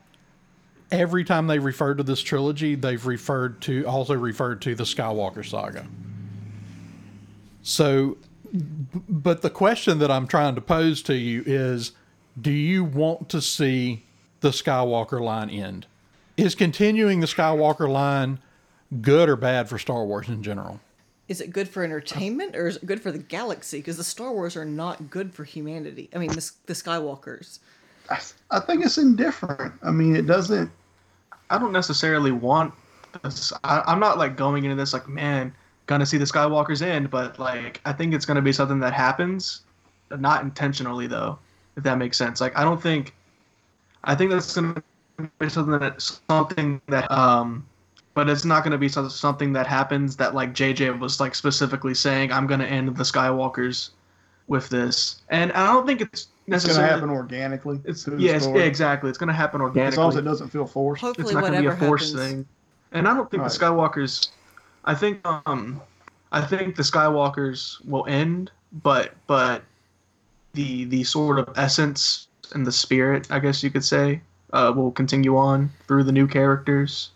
every 0.91 1.23
time 1.23 1.47
they 1.47 1.59
referred 1.59 1.97
to 1.97 2.03
this 2.03 2.21
trilogy, 2.21 2.75
they've 2.75 3.05
referred 3.05 3.59
to 3.61 3.83
also 3.85 4.13
referred 4.13 4.61
to 4.63 4.75
the 4.75 4.83
Skywalker 4.83 5.45
saga. 5.45 5.85
So, 7.63 8.17
but 8.53 9.41
the 9.41 9.49
question 9.49 9.99
that 9.99 10.11
I'm 10.11 10.27
trying 10.27 10.55
to 10.55 10.61
pose 10.61 11.01
to 11.03 11.15
you 11.15 11.43
is 11.45 11.93
do 12.39 12.51
you 12.51 12.83
want 12.83 13.29
to 13.29 13.41
see 13.41 14.03
the 14.41 14.49
Skywalker 14.49 15.21
line 15.21 15.49
end? 15.49 15.85
Is 16.37 16.55
continuing 16.55 17.19
the 17.19 17.27
Skywalker 17.27 17.89
line 17.89 18.39
good 19.01 19.29
or 19.29 19.35
bad 19.35 19.69
for 19.69 19.77
Star 19.77 20.05
Wars 20.05 20.27
in 20.27 20.43
general? 20.43 20.79
Is 21.27 21.39
it 21.39 21.51
good 21.51 21.69
for 21.69 21.83
entertainment 21.83 22.55
or 22.55 22.67
is 22.67 22.77
it 22.77 22.85
good 22.85 23.01
for 23.01 23.11
the 23.11 23.19
galaxy? 23.19 23.77
Because 23.77 23.97
the 23.97 24.03
Star 24.03 24.33
Wars 24.33 24.57
are 24.57 24.65
not 24.65 25.09
good 25.09 25.33
for 25.33 25.43
humanity. 25.43 26.09
I 26.13 26.17
mean, 26.17 26.29
the, 26.29 26.51
the 26.65 26.73
Skywalkers. 26.73 27.59
I, 28.09 28.19
I 28.49 28.59
think 28.59 28.83
it's 28.83 28.97
indifferent. 28.97 29.73
I 29.83 29.91
mean, 29.91 30.15
it 30.15 30.25
doesn't. 30.25 30.69
I 31.49 31.57
don't 31.57 31.71
necessarily 31.71 32.31
want 32.31 32.73
this. 33.23 33.53
I, 33.63 33.81
I'm 33.85 33.99
not 33.99 34.17
like 34.17 34.35
going 34.35 34.63
into 34.63 34.75
this 34.75 34.93
like, 34.93 35.07
man, 35.07 35.53
gonna 35.87 36.05
see 36.05 36.17
the 36.17 36.25
Skywalkers 36.25 36.81
end, 36.81 37.09
but 37.09 37.39
like 37.39 37.81
I 37.85 37.93
think 37.93 38.13
it's 38.13 38.25
gonna 38.25 38.41
be 38.41 38.53
something 38.53 38.79
that 38.79 38.93
happens, 38.93 39.61
not 40.11 40.43
intentionally 40.43 41.07
though, 41.07 41.39
if 41.75 41.83
that 41.83 41.97
makes 41.97 42.17
sense. 42.17 42.41
Like 42.41 42.57
I 42.57 42.63
don't 42.63 42.81
think, 42.81 43.13
I 44.03 44.15
think 44.15 44.31
that's 44.31 44.53
gonna 44.55 44.81
be 45.39 45.49
something 45.49 45.77
that 45.79 46.01
something 46.29 46.81
that 46.87 47.09
um, 47.11 47.65
but 48.13 48.29
it's 48.29 48.45
not 48.45 48.63
gonna 48.63 48.77
be 48.77 48.89
some- 48.89 49.09
something 49.09 49.53
that 49.53 49.67
happens 49.67 50.15
that 50.17 50.33
like 50.35 50.53
JJ 50.53 50.99
was 50.99 51.19
like 51.19 51.35
specifically 51.35 51.93
saying 51.93 52.31
I'm 52.31 52.47
gonna 52.47 52.65
end 52.65 52.95
the 52.95 53.03
Skywalkers 53.03 53.91
with 54.47 54.69
this, 54.69 55.21
and 55.29 55.51
I 55.53 55.67
don't 55.67 55.87
think 55.87 56.01
it's 56.01 56.27
It's 56.47 56.65
going 56.65 56.77
to 56.77 56.85
happen 56.85 57.09
organically. 57.09 57.79
It's 57.85 58.05
yes, 58.17 58.45
yeah, 58.45 58.63
exactly. 58.63 59.09
It's 59.09 59.17
gonna 59.17 59.31
happen 59.31 59.61
organically. 59.61 59.93
As 59.93 59.97
long 59.97 60.09
as 60.09 60.15
it 60.17 60.23
doesn't 60.23 60.49
feel 60.49 60.65
forced. 60.65 61.01
Hopefully, 61.01 61.25
it's 61.25 61.33
not 61.33 61.41
going 61.41 61.53
to 61.53 61.61
be 61.61 61.67
a 61.67 61.75
forced 61.77 62.13
happens. 62.13 62.31
thing. 62.31 62.45
And 62.91 63.07
I 63.07 63.13
don't 63.13 63.31
think 63.31 63.43
the 63.43 63.49
Skywalkers. 63.49 64.29
I 64.85 64.95
think 64.95 65.19
um, 65.25 65.81
I 66.31 66.41
think 66.41 66.75
the 66.75 66.83
Skywalkers 66.83 67.83
will 67.85 68.05
end, 68.07 68.51
but 68.83 69.13
but 69.27 69.63
the 70.53 70.85
the 70.85 71.03
sort 71.03 71.39
of 71.39 71.49
essence 71.57 72.27
and 72.53 72.65
the 72.65 72.71
spirit, 72.71 73.27
I 73.31 73.39
guess 73.39 73.63
you 73.63 73.69
could 73.69 73.85
say, 73.85 74.21
uh, 74.53 74.73
will 74.75 74.91
continue 74.91 75.37
on 75.37 75.69
through 75.87 76.03
the 76.03 76.11
new 76.11 76.27
characters. 76.27 77.11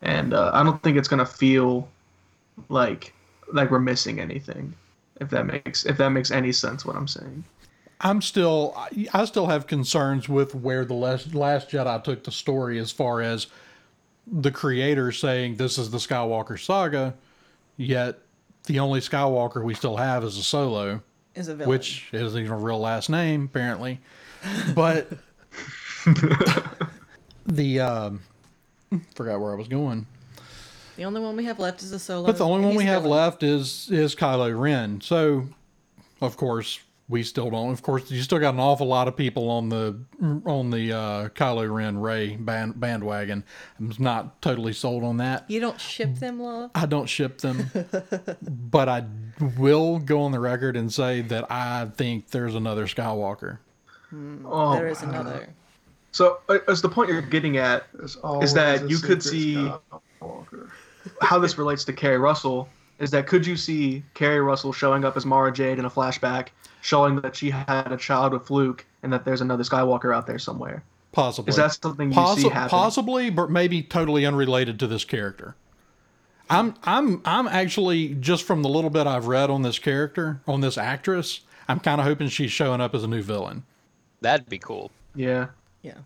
And 0.00 0.34
uh, 0.34 0.50
I 0.52 0.64
don't 0.64 0.82
think 0.82 0.96
it's 0.96 1.08
to 1.08 1.26
feel 1.26 1.88
like 2.68 3.14
like 3.52 3.70
we're 3.70 3.78
missing 3.78 4.18
anything. 4.20 4.74
If 5.20 5.30
that 5.30 5.46
makes 5.46 5.84
if 5.84 5.98
that 5.98 6.10
makes 6.10 6.30
any 6.30 6.52
sense, 6.52 6.84
what 6.84 6.96
I'm 6.96 7.08
saying. 7.08 7.44
I'm 8.04 8.20
still, 8.20 8.74
I- 8.76 9.06
I 9.14 9.24
still 9.26 9.46
have 9.46 9.68
concerns 9.68 10.28
with 10.28 10.56
where 10.56 10.84
the 10.84 10.94
last, 10.94 11.36
last 11.36 11.70
Jedi 11.70 12.02
took 12.02 12.24
the 12.24 12.32
story 12.32 12.80
as 12.80 12.90
far 12.90 13.20
as 13.20 13.46
the 14.26 14.50
creator 14.50 15.12
saying 15.12 15.56
this 15.56 15.78
is 15.78 15.90
the 15.90 15.98
Skywalker 15.98 16.58
saga, 16.58 17.14
yet 17.76 18.18
the 18.64 18.78
only 18.78 19.00
Skywalker 19.00 19.62
we 19.64 19.74
still 19.74 19.96
have 19.96 20.22
is 20.24 20.36
a 20.38 20.42
Solo. 20.42 21.02
Is 21.34 21.48
a 21.48 21.54
villain. 21.54 21.70
which 21.70 22.08
isn't 22.12 22.38
even 22.38 22.52
a 22.52 22.58
real 22.58 22.78
last 22.78 23.08
name 23.08 23.44
apparently 23.46 24.00
but 24.74 25.08
the 27.46 27.80
um 27.80 28.20
forgot 29.14 29.40
where 29.40 29.52
i 29.52 29.54
was 29.54 29.66
going 29.66 30.06
the 30.96 31.04
only 31.04 31.22
one 31.22 31.34
we 31.34 31.46
have 31.46 31.58
left 31.58 31.82
is 31.82 31.90
a 31.92 31.98
solo. 31.98 32.26
but 32.26 32.36
the 32.36 32.44
only 32.44 32.66
one 32.66 32.74
we 32.74 32.84
have 32.84 33.04
villain. 33.04 33.18
left 33.18 33.42
is 33.42 33.88
is 33.90 34.14
kylo 34.14 34.54
ren 34.60 35.00
so 35.00 35.46
of 36.20 36.36
course 36.36 36.80
we 37.12 37.22
still 37.22 37.50
don't 37.50 37.70
of 37.70 37.82
course 37.82 38.10
you 38.10 38.22
still 38.22 38.38
got 38.38 38.54
an 38.54 38.60
awful 38.60 38.86
lot 38.86 39.06
of 39.06 39.14
people 39.14 39.50
on 39.50 39.68
the 39.68 39.96
on 40.46 40.70
the 40.70 40.92
uh 40.92 41.28
kylo 41.28 41.72
ren 41.72 41.98
rey 41.98 42.36
band, 42.36 42.80
bandwagon 42.80 43.44
i'm 43.78 43.92
not 43.98 44.40
totally 44.40 44.72
sold 44.72 45.04
on 45.04 45.18
that 45.18 45.44
You 45.48 45.60
don't 45.60 45.78
ship 45.80 46.14
them, 46.14 46.40
love. 46.40 46.70
I 46.74 46.86
don't 46.86 47.06
ship 47.06 47.38
them, 47.38 47.70
but 48.42 48.88
I 48.88 49.04
will 49.58 49.98
go 49.98 50.22
on 50.22 50.32
the 50.32 50.40
record 50.40 50.76
and 50.76 50.92
say 50.92 51.20
that 51.22 51.50
I 51.52 51.86
think 51.96 52.30
there's 52.30 52.54
another 52.54 52.86
Skywalker. 52.86 53.58
Oh, 54.44 54.74
there 54.74 54.88
is 54.88 55.02
another. 55.02 55.48
So, 56.12 56.38
uh, 56.48 56.58
as 56.68 56.80
the 56.80 56.88
point 56.88 57.10
you're 57.10 57.20
getting 57.22 57.56
at, 57.58 57.86
is 58.02 58.16
that 58.54 58.88
you 58.88 58.98
could 58.98 59.22
see- 59.22 59.70
Skywalker. 60.20 60.70
how 61.20 61.38
this 61.38 61.58
relates 61.58 61.84
to 61.84 61.92
Keri 61.92 62.18
Russell 62.18 62.68
is 62.98 63.10
that 63.10 63.26
could 63.26 63.44
you 63.46 63.56
see 63.56 64.02
Keri 64.14 64.40
Russell 64.40 64.72
showing 64.72 65.04
up 65.04 65.16
as 65.16 65.26
Mara 65.26 65.52
Jade 65.52 65.78
in 65.78 65.84
a 65.84 65.90
flashback, 65.90 66.48
showing 66.82 67.20
that 67.22 67.34
she 67.34 67.48
had 67.50 67.90
a 67.90 67.96
child 67.96 68.34
with 68.34 68.50
Luke 68.50 68.84
and 69.02 69.10
that 69.12 69.24
there's 69.24 69.40
another 69.40 69.62
Skywalker 69.64 70.14
out 70.14 70.26
there 70.26 70.38
somewhere? 70.38 70.82
Possibly. 71.12 71.48
Is 71.50 71.56
that 71.56 71.72
something 71.72 72.10
you 72.10 72.16
Possi- 72.18 72.42
see 72.42 72.48
happening? 72.48 72.68
possibly, 72.68 73.30
but 73.30 73.50
maybe 73.50 73.82
totally 73.82 74.26
unrelated 74.26 74.78
to 74.80 74.86
this 74.86 75.04
character. 75.04 75.54
I'm 76.50 76.74
I'm 76.84 77.22
I'm 77.24 77.48
actually 77.48 78.14
just 78.14 78.44
from 78.44 78.62
the 78.62 78.68
little 78.68 78.90
bit 78.90 79.06
I've 79.06 79.26
read 79.26 79.48
on 79.48 79.62
this 79.62 79.78
character, 79.78 80.40
on 80.46 80.60
this 80.60 80.76
actress, 80.76 81.40
I'm 81.68 81.80
kind 81.80 82.00
of 82.00 82.06
hoping 82.06 82.28
she's 82.28 82.52
showing 82.52 82.80
up 82.80 82.94
as 82.94 83.04
a 83.04 83.08
new 83.08 83.22
villain. 83.22 83.64
That'd 84.20 84.48
be 84.48 84.58
cool. 84.58 84.90
Yeah. 85.14 85.48
Yeah. 85.82 85.98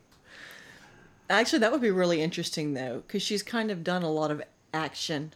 Actually, 1.29 1.59
that 1.61 1.73
would 1.73 1.81
be 1.81 1.91
really 1.91 2.21
interesting 2.21 2.75
though, 2.75 3.03
because 3.07 3.23
she's 3.23 3.43
kind 3.43 3.71
of 3.71 3.83
done 3.83 4.03
a 4.03 4.11
lot 4.11 4.31
of 4.31 4.43
action. 4.73 5.33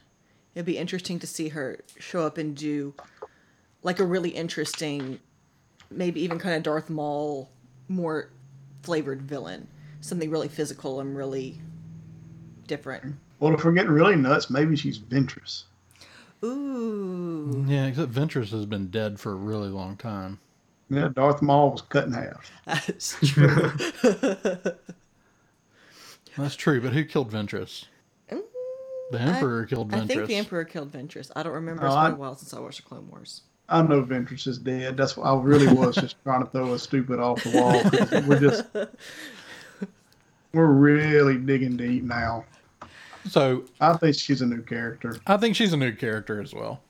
It'd 0.55 0.67
be 0.67 0.79
interesting 0.79 1.19
to 1.21 1.27
see 1.27 1.49
her 1.49 1.79
show 1.99 2.27
up 2.27 2.39
and 2.39 2.57
do 2.57 2.95
like 3.83 3.99
a 3.99 4.05
really 4.05 4.31
interesting, 4.31 5.19
maybe 5.91 6.21
even 6.23 6.39
kind 6.39 6.55
of 6.57 6.63
Darth 6.63 6.89
Maul, 6.91 7.51
more 7.89 8.31
flavored 8.83 9.23
villain. 9.23 9.67
Something 10.01 10.31
really 10.31 10.49
physical 10.49 11.01
and 11.01 11.17
really 11.17 11.61
different. 12.67 13.17
Well, 13.39 13.55
if 13.55 13.65
we're 13.65 13.73
getting 13.73 13.91
really 13.93 14.17
nuts, 14.17 14.49
maybe 14.51 14.77
she's 14.77 14.99
Ventress. 14.99 15.65
Ooh. 16.43 17.65
Yeah, 17.69 17.87
except 17.87 18.13
Ventress 18.13 18.51
has 18.51 18.65
been 18.67 18.89
dead 18.89 19.21
for 19.21 19.33
a 19.33 19.37
really 19.37 19.69
long 19.69 19.97
time. 19.97 20.39
Yeah, 20.89 21.09
Darth 21.15 21.43
Maul 21.43 21.71
was 21.71 21.83
cut 21.83 22.07
in 22.07 22.13
half. 22.13 22.51
That's 22.67 23.17
true. 23.21 23.73
That's 26.37 26.57
true, 26.57 26.81
but 26.81 26.93
who 26.93 27.05
killed 27.05 27.31
Ventress? 27.31 27.85
Mm, 28.31 28.41
the 29.13 29.21
Emperor 29.21 29.67
killed 29.67 29.91
Ventress. 29.91 30.01
I 30.03 30.07
think 30.07 30.27
the 30.27 30.37
Emperor 30.37 30.65
killed 30.65 30.93
Ventress. 30.93 31.31
I 31.37 31.43
don't 31.43 31.53
remember. 31.53 31.83
Oh, 31.83 31.87
It's 31.87 31.95
been 31.97 32.03
I- 32.05 32.11
a 32.11 32.15
while 32.15 32.37
since 32.37 32.55
I 32.55 32.61
watched 32.61 32.83
the 32.83 32.89
Clone 32.89 33.09
Wars. 33.11 33.43
I 33.71 33.83
know 33.83 34.03
Ventress 34.03 34.47
is 34.47 34.59
dead. 34.59 34.97
That's 34.97 35.17
what 35.17 35.25
I 35.25 35.41
really 35.41 35.73
was 35.73 35.95
just 35.95 36.17
trying 36.25 36.45
to 36.45 36.51
throw 36.51 36.75
a 36.75 36.79
stupid 36.79 37.21
off 37.21 37.43
the 37.45 37.51
wall. 37.51 38.23
We're 38.27 38.41
just 38.41 38.65
we're 40.53 40.67
really 40.67 41.39
digging 41.39 41.77
deep 41.77 42.03
now. 42.03 42.45
So 43.29 43.65
I 43.81 43.97
think 43.97 44.17
she's 44.17 44.43
a 44.43 44.47
new 44.47 44.63
character. 44.63 45.17
I 45.27 45.37
think 45.37 45.55
she's 45.55 45.73
a 45.73 45.77
new 45.77 45.93
character 45.93 46.41
as 46.41 46.53
well. 46.53 46.81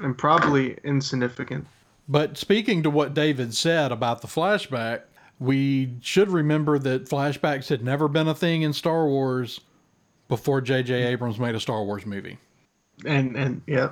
And 0.00 0.16
probably 0.16 0.78
insignificant. 0.84 1.66
But 2.08 2.38
speaking 2.38 2.82
to 2.84 2.90
what 2.90 3.14
David 3.14 3.52
said 3.52 3.92
about 3.92 4.22
the 4.22 4.28
flashback, 4.28 5.02
we 5.40 5.92
should 6.00 6.30
remember 6.30 6.78
that 6.78 7.08
flashbacks 7.08 7.68
had 7.68 7.84
never 7.84 8.08
been 8.08 8.28
a 8.28 8.34
thing 8.34 8.62
in 8.62 8.72
Star 8.72 9.06
Wars 9.06 9.60
before 10.28 10.60
J.J. 10.60 10.94
Abrams 10.94 11.38
made 11.38 11.54
a 11.54 11.60
Star 11.60 11.84
Wars 11.84 12.06
movie. 12.06 12.38
And 13.04 13.36
and 13.36 13.62
Yeah, 13.66 13.90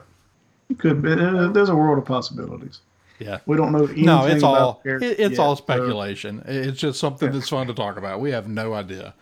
it 0.71 0.79
could 0.79 1.03
be. 1.03 1.15
There's 1.15 1.69
a 1.69 1.77
world 1.77 1.99
of 1.99 2.05
possibilities. 2.05 2.81
Yeah. 3.19 3.39
We 3.47 3.57
don't 3.57 3.73
know 3.73 3.85
anything 3.85 4.05
No, 4.05 4.27
it's 4.27 4.43
all 4.43 4.83
it, 4.85 5.03
it's 5.03 5.19
yet, 5.19 5.39
all 5.39 5.57
so- 5.57 5.63
speculation. 5.63 6.43
It's 6.47 6.79
just 6.79 7.01
something 7.01 7.33
that's 7.33 7.49
fun 7.49 7.67
to 7.69 7.75
talk 7.75 7.97
about. 7.97 8.21
We 8.21 8.31
have 8.31 8.49
no 8.49 8.75
idea. 8.75 9.15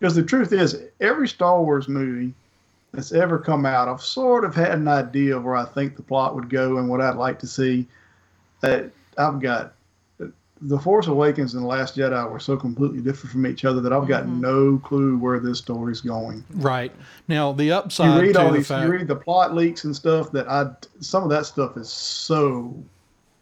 Because 0.00 0.16
the 0.16 0.22
truth 0.24 0.52
is, 0.52 0.82
every 1.00 1.28
Star 1.28 1.62
Wars 1.62 1.88
movie 1.88 2.34
that's 2.92 3.12
ever 3.12 3.38
come 3.38 3.64
out, 3.66 3.88
I've 3.88 4.02
sort 4.02 4.44
of 4.44 4.54
had 4.54 4.72
an 4.72 4.88
idea 4.88 5.36
of 5.36 5.44
where 5.44 5.54
I 5.56 5.64
think 5.64 5.96
the 5.96 6.02
plot 6.02 6.34
would 6.34 6.50
go 6.50 6.78
and 6.78 6.88
what 6.88 7.00
I'd 7.00 7.16
like 7.16 7.38
to 7.40 7.46
see. 7.46 7.86
That 8.60 8.90
I've 9.18 9.40
got 9.40 9.73
the 10.64 10.78
Force 10.78 11.06
Awakens 11.08 11.54
and 11.54 11.62
the 11.62 11.68
Last 11.68 11.96
Jedi 11.96 12.30
were 12.30 12.40
so 12.40 12.56
completely 12.56 13.00
different 13.00 13.32
from 13.32 13.46
each 13.46 13.64
other 13.64 13.80
that 13.82 13.92
I've 13.92 14.08
got 14.08 14.24
mm-hmm. 14.24 14.40
no 14.40 14.78
clue 14.78 15.18
where 15.18 15.38
this 15.38 15.58
story's 15.58 16.00
going. 16.00 16.42
Right. 16.54 16.90
Now 17.28 17.52
the 17.52 17.70
upside. 17.70 18.14
You 18.14 18.22
read 18.22 18.34
to 18.34 18.40
all 18.42 18.50
the 18.50 18.58
these, 18.58 18.68
fact 18.68 18.86
you 18.86 18.92
read 18.92 19.06
the 19.06 19.16
plot 19.16 19.54
leaks 19.54 19.84
and 19.84 19.94
stuff 19.94 20.32
that 20.32 20.48
I, 20.48 20.70
some 21.00 21.22
of 21.22 21.28
that 21.30 21.44
stuff 21.44 21.76
is 21.76 21.90
so 21.90 22.74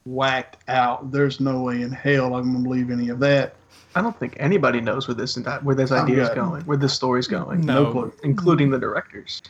whacked 0.04 0.68
out. 0.68 1.12
There's 1.12 1.38
no 1.38 1.62
way 1.62 1.82
in 1.82 1.92
hell 1.92 2.34
I'm 2.34 2.52
gonna 2.52 2.64
believe 2.64 2.90
any 2.90 3.08
of 3.08 3.20
that. 3.20 3.54
I 3.94 4.02
don't 4.02 4.18
think 4.18 4.36
anybody 4.40 4.80
knows 4.80 5.06
where 5.06 5.14
this 5.14 5.38
where 5.62 5.76
this 5.76 5.92
I'm 5.92 6.06
idea 6.06 6.24
is 6.24 6.30
going, 6.30 6.62
where 6.62 6.76
this 6.76 6.92
story's 6.92 7.28
going, 7.28 7.60
No. 7.60 7.84
No 7.84 7.92
clue. 7.92 8.12
including 8.24 8.70
the 8.70 8.78
directors. 8.78 9.42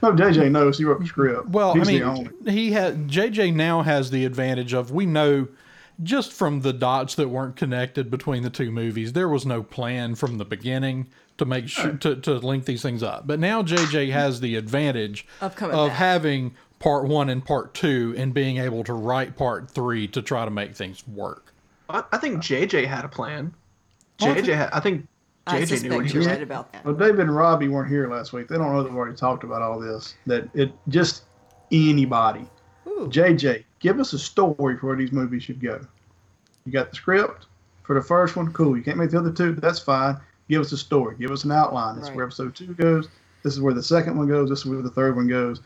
No, 0.00 0.12
JJ 0.12 0.52
knows. 0.52 0.78
He 0.78 0.84
wrote 0.84 1.00
the 1.00 1.06
script. 1.06 1.48
Well, 1.48 1.74
He's 1.74 1.88
I 1.88 1.92
the 1.92 2.02
only. 2.04 2.28
mean, 2.28 2.54
he 2.54 2.70
had 2.70 3.08
JJ 3.08 3.52
now 3.54 3.82
has 3.82 4.10
the 4.12 4.24
advantage 4.24 4.72
of 4.72 4.92
we 4.92 5.06
know 5.06 5.48
just 6.02 6.32
from 6.32 6.60
the 6.60 6.72
dots 6.72 7.14
that 7.16 7.28
weren't 7.28 7.56
connected 7.56 8.10
between 8.10 8.42
the 8.42 8.50
two 8.50 8.70
movies, 8.70 9.12
there 9.12 9.28
was 9.28 9.44
no 9.44 9.62
plan 9.62 10.14
from 10.14 10.38
the 10.38 10.44
beginning 10.44 11.08
to 11.38 11.44
make 11.44 11.68
sure 11.68 11.92
to, 11.94 12.16
to 12.16 12.34
link 12.34 12.64
these 12.64 12.82
things 12.82 13.02
up. 13.02 13.26
But 13.26 13.38
now 13.40 13.62
JJ 13.62 14.10
has 14.12 14.40
the 14.40 14.56
advantage 14.56 15.26
Of 15.40 15.56
coming 15.56 15.76
of 15.76 15.90
having 15.90 16.54
part 16.78 17.06
one 17.06 17.28
and 17.28 17.44
part 17.44 17.74
two 17.74 18.14
and 18.16 18.34
being 18.34 18.58
able 18.58 18.84
to 18.84 18.92
write 18.92 19.36
part 19.36 19.70
three 19.70 20.06
to 20.08 20.22
try 20.22 20.44
to 20.44 20.50
make 20.50 20.74
things 20.74 21.06
work. 21.06 21.52
I, 21.88 22.04
I 22.12 22.18
think 22.18 22.38
uh, 22.38 22.40
JJ 22.40 22.86
had 22.86 23.04
a 23.04 23.08
plan. 23.08 23.54
Well, 24.20 24.32
I 24.32 24.40
JJ, 24.40 24.54
had, 24.54 24.70
I 24.72 24.80
think 24.80 25.06
I 25.46 25.60
JJ 25.60 25.82
knew 25.82 25.96
what 25.96 26.06
he 26.06 26.12
you're 26.12 26.20
was. 26.20 26.26
right 26.28 26.42
about 26.42 26.72
that. 26.72 26.84
Well, 26.84 26.94
David 26.94 27.20
and 27.20 27.34
Robbie 27.34 27.68
weren't 27.68 27.88
here 27.88 28.08
last 28.08 28.32
week. 28.32 28.48
They 28.48 28.56
don't 28.56 28.72
know 28.72 28.82
that 28.82 28.88
we've 28.90 28.98
already 28.98 29.16
talked 29.16 29.44
about 29.44 29.62
all 29.62 29.80
this. 29.80 30.14
That 30.26 30.48
it 30.54 30.72
just 30.88 31.24
anybody. 31.70 32.46
Ooh. 32.86 33.08
JJ, 33.10 33.64
give 33.82 34.00
us 34.00 34.14
a 34.14 34.18
story 34.18 34.78
for 34.78 34.86
where 34.86 34.96
these 34.96 35.12
movies 35.12 35.42
should 35.42 35.60
go. 35.60 35.84
You 36.64 36.72
got 36.72 36.90
the 36.90 36.96
script 36.96 37.46
for 37.82 37.94
the 37.94 38.06
first 38.06 38.36
one, 38.36 38.52
cool. 38.52 38.76
You 38.76 38.82
can't 38.82 38.96
make 38.96 39.10
the 39.10 39.18
other 39.18 39.32
two, 39.32 39.52
that's 39.54 39.80
fine. 39.80 40.16
Give 40.48 40.60
us 40.60 40.72
a 40.72 40.78
story. 40.78 41.16
Give 41.18 41.30
us 41.30 41.44
an 41.44 41.52
outline. 41.52 41.98
This 41.98 42.08
is 42.08 42.14
where 42.14 42.24
episode 42.24 42.54
two 42.54 42.74
goes. 42.74 43.08
This 43.42 43.52
is 43.52 43.60
where 43.60 43.74
the 43.74 43.82
second 43.82 44.16
one 44.16 44.28
goes. 44.28 44.48
This 44.48 44.60
is 44.60 44.66
where 44.66 44.82
the 44.82 44.90
third 44.90 45.16
one 45.16 45.28
goes. 45.28 45.60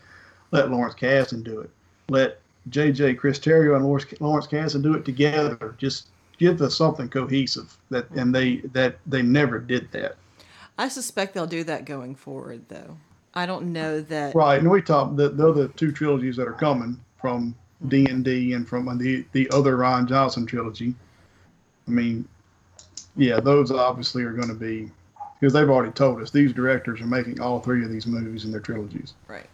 Let 0.51 0.71
Lawrence 0.71 0.95
Kasdan 0.95 1.43
do 1.43 1.61
it. 1.61 1.69
Let 2.09 2.39
JJ, 2.69 3.17
Chris 3.17 3.39
Terrio, 3.39 3.75
and 3.75 3.85
Lawrence, 3.85 4.05
Lawrence 4.19 4.47
Kasdan 4.47 4.81
do 4.81 4.93
it 4.93 5.05
together. 5.05 5.75
Just 5.77 6.07
give 6.37 6.61
us 6.61 6.75
something 6.75 7.09
cohesive. 7.09 7.77
That 7.89 8.09
and 8.11 8.33
they 8.33 8.57
that 8.73 8.97
they 9.05 9.21
never 9.21 9.59
did 9.59 9.91
that. 9.91 10.15
I 10.77 10.87
suspect 10.87 11.33
they'll 11.33 11.47
do 11.47 11.63
that 11.65 11.85
going 11.85 12.15
forward, 12.15 12.63
though. 12.69 12.97
I 13.33 13.45
don't 13.45 13.73
know 13.73 14.01
that. 14.01 14.35
Right, 14.35 14.59
and 14.59 14.69
we 14.69 14.81
talked 14.81 15.17
the, 15.17 15.29
the 15.29 15.49
other 15.49 15.67
two 15.69 15.91
trilogies 15.91 16.37
that 16.37 16.47
are 16.47 16.53
coming 16.53 16.99
from 17.19 17.55
D 17.87 18.05
and 18.09 18.23
D 18.25 18.53
and 18.53 18.67
from 18.67 18.85
the 18.97 19.25
the 19.33 19.49
other 19.51 19.77
Rian 19.77 20.07
Johnson 20.07 20.45
trilogy. 20.45 20.95
I 21.87 21.91
mean, 21.91 22.27
yeah, 23.15 23.39
those 23.39 23.71
obviously 23.71 24.23
are 24.23 24.33
going 24.33 24.47
to 24.49 24.53
be 24.55 24.89
because 25.39 25.53
they've 25.53 25.69
already 25.69 25.91
told 25.91 26.21
us 26.21 26.31
these 26.31 26.51
directors 26.53 26.99
are 27.01 27.05
making 27.05 27.39
all 27.39 27.59
three 27.59 27.83
of 27.83 27.91
these 27.91 28.07
movies 28.07 28.43
in 28.45 28.51
their 28.51 28.59
trilogies, 28.59 29.13
Right. 29.27 29.45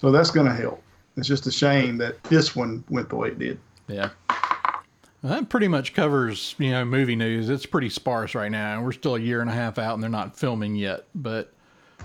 so 0.00 0.12
that's 0.12 0.30
going 0.30 0.46
to 0.46 0.54
help. 0.54 0.80
It's 1.16 1.26
just 1.26 1.46
a 1.48 1.50
shame 1.52 1.98
that 1.98 2.22
this 2.24 2.54
one 2.54 2.84
went 2.88 3.08
the 3.08 3.16
way 3.16 3.28
it 3.30 3.38
did. 3.40 3.58
Yeah. 3.88 4.10
Well, 4.30 5.32
that 5.32 5.48
pretty 5.48 5.66
much 5.66 5.92
covers, 5.94 6.54
you 6.58 6.70
know, 6.70 6.84
movie 6.84 7.16
news. 7.16 7.48
It's 7.50 7.66
pretty 7.66 7.88
sparse 7.88 8.36
right 8.36 8.52
now. 8.52 8.76
and 8.76 8.84
We're 8.84 8.92
still 8.92 9.16
a 9.16 9.20
year 9.20 9.40
and 9.40 9.50
a 9.50 9.52
half 9.52 9.76
out 9.76 9.94
and 9.94 10.02
they're 10.02 10.08
not 10.08 10.38
filming 10.38 10.76
yet. 10.76 11.06
But 11.16 11.52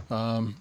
um, 0.10 0.56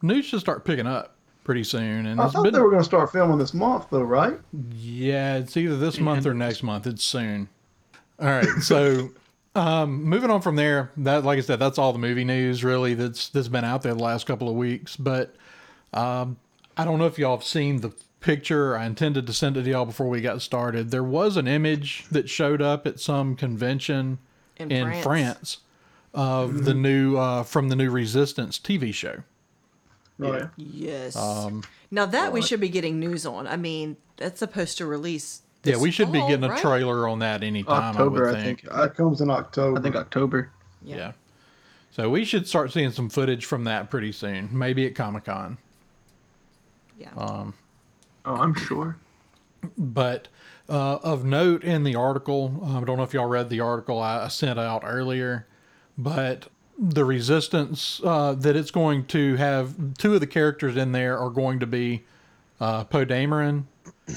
news 0.00 0.24
should 0.24 0.40
start 0.40 0.64
picking 0.64 0.86
up 0.86 1.14
pretty 1.48 1.64
soon. 1.64 2.04
And 2.04 2.20
I 2.20 2.26
it's 2.26 2.34
thought 2.34 2.44
been, 2.44 2.52
they 2.52 2.60
were 2.60 2.68
going 2.68 2.82
to 2.82 2.84
start 2.84 3.10
filming 3.10 3.38
this 3.38 3.54
month, 3.54 3.86
though, 3.90 4.02
right? 4.02 4.38
yeah, 4.74 5.36
it's 5.36 5.56
either 5.56 5.78
this 5.78 5.98
month 5.98 6.26
or 6.26 6.34
next 6.34 6.62
month. 6.62 6.86
It's 6.86 7.02
soon. 7.02 7.48
All 8.20 8.26
right. 8.26 8.46
So 8.60 9.08
um, 9.54 10.04
moving 10.04 10.28
on 10.28 10.42
from 10.42 10.56
there, 10.56 10.90
that 10.98 11.24
like 11.24 11.38
I 11.38 11.40
said, 11.40 11.58
that's 11.58 11.78
all 11.78 11.94
the 11.94 11.98
movie 11.98 12.24
news 12.24 12.62
really 12.62 12.92
that's 12.92 13.30
that's 13.30 13.48
been 13.48 13.64
out 13.64 13.80
there 13.80 13.94
the 13.94 14.02
last 14.02 14.26
couple 14.26 14.46
of 14.50 14.56
weeks. 14.56 14.94
But 14.94 15.34
um, 15.94 16.36
I 16.76 16.84
don't 16.84 16.98
know 16.98 17.06
if 17.06 17.18
y'all 17.18 17.38
have 17.38 17.46
seen 17.46 17.80
the 17.80 17.94
picture. 18.20 18.76
I 18.76 18.84
intended 18.84 19.26
to 19.26 19.32
send 19.32 19.56
it 19.56 19.62
to 19.62 19.70
y'all 19.70 19.86
before 19.86 20.10
we 20.10 20.20
got 20.20 20.42
started. 20.42 20.90
There 20.90 21.02
was 21.02 21.38
an 21.38 21.48
image 21.48 22.04
that 22.10 22.28
showed 22.28 22.60
up 22.60 22.86
at 22.86 23.00
some 23.00 23.34
convention 23.34 24.18
In, 24.58 24.70
in 24.70 24.84
France. 24.84 25.02
France, 25.02 25.58
of 26.12 26.66
the 26.66 26.74
new 26.74 27.16
uh, 27.16 27.42
from 27.42 27.70
the 27.70 27.76
new 27.76 27.90
Resistance 27.90 28.58
TV 28.58 28.92
show. 28.92 29.22
Right. 30.18 30.48
Yes. 30.56 31.16
Um, 31.16 31.62
now 31.90 32.06
that 32.06 32.32
we 32.32 32.42
should 32.42 32.60
be 32.60 32.68
getting 32.68 32.98
news 32.98 33.24
on. 33.24 33.46
I 33.46 33.56
mean, 33.56 33.96
that's 34.16 34.40
supposed 34.40 34.78
to 34.78 34.86
release. 34.86 35.42
Yeah, 35.64 35.76
we 35.76 35.90
should 35.90 36.12
be 36.12 36.20
getting 36.20 36.44
a 36.44 36.48
right? 36.50 36.60
trailer 36.60 37.08
on 37.08 37.18
that 37.20 37.42
anytime. 37.42 37.90
October, 37.94 38.26
I 38.26 38.30
I 38.30 38.32
would 38.32 38.42
think. 38.42 38.60
think. 38.62 38.72
That 38.74 38.94
comes 38.96 39.20
in 39.20 39.30
October. 39.30 39.78
I 39.78 39.82
think 39.82 39.96
October. 39.96 40.50
Yeah. 40.82 41.12
So 41.90 42.08
we 42.10 42.24
should 42.24 42.46
start 42.46 42.72
seeing 42.72 42.90
some 42.92 43.08
footage 43.08 43.44
from 43.44 43.64
that 43.64 43.90
pretty 43.90 44.12
soon. 44.12 44.48
Maybe 44.56 44.86
at 44.86 44.94
Comic 44.94 45.24
Con. 45.24 45.58
Yeah. 46.98 47.10
Uh, 47.16 47.46
Oh, 48.24 48.34
I'm 48.36 48.54
sure. 48.54 48.96
But 49.78 50.28
uh, 50.68 50.96
of 50.96 51.24
note 51.24 51.64
in 51.64 51.82
the 51.82 51.94
article, 51.96 52.60
um, 52.62 52.76
I 52.76 52.84
don't 52.84 52.98
know 52.98 53.02
if 53.04 53.14
y'all 53.14 53.26
read 53.26 53.48
the 53.48 53.60
article 53.60 54.00
I 54.00 54.28
sent 54.28 54.58
out 54.58 54.82
earlier, 54.84 55.46
but 55.96 56.48
the 56.78 57.04
resistance 57.04 58.00
uh, 58.04 58.34
that 58.34 58.54
it's 58.56 58.70
going 58.70 59.04
to 59.06 59.34
have 59.36 59.74
two 59.98 60.14
of 60.14 60.20
the 60.20 60.26
characters 60.26 60.76
in 60.76 60.92
there 60.92 61.18
are 61.18 61.30
going 61.30 61.58
to 61.60 61.66
be 61.66 62.04
uh, 62.60 62.84
Poe 62.84 63.04
Dameron 63.04 63.64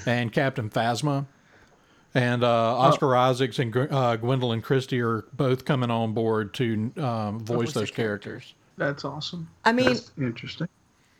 and 0.05 0.31
Captain 0.31 0.69
Phasma. 0.69 1.25
And 2.13 2.43
uh, 2.43 2.77
Oscar 2.77 3.15
Isaacs 3.15 3.57
and 3.57 3.75
uh, 3.75 4.17
Gwendoline 4.17 4.61
Christie 4.61 5.01
are 5.01 5.23
both 5.33 5.63
coming 5.63 5.89
on 5.89 6.13
board 6.13 6.53
to 6.55 6.91
um, 6.97 7.39
voice 7.39 7.57
voice 7.57 7.73
those 7.73 7.91
characters. 7.91 8.53
That's 8.77 9.05
awesome. 9.05 9.49
I 9.63 9.71
mean, 9.71 9.85
That's 9.87 10.11
interesting. 10.17 10.67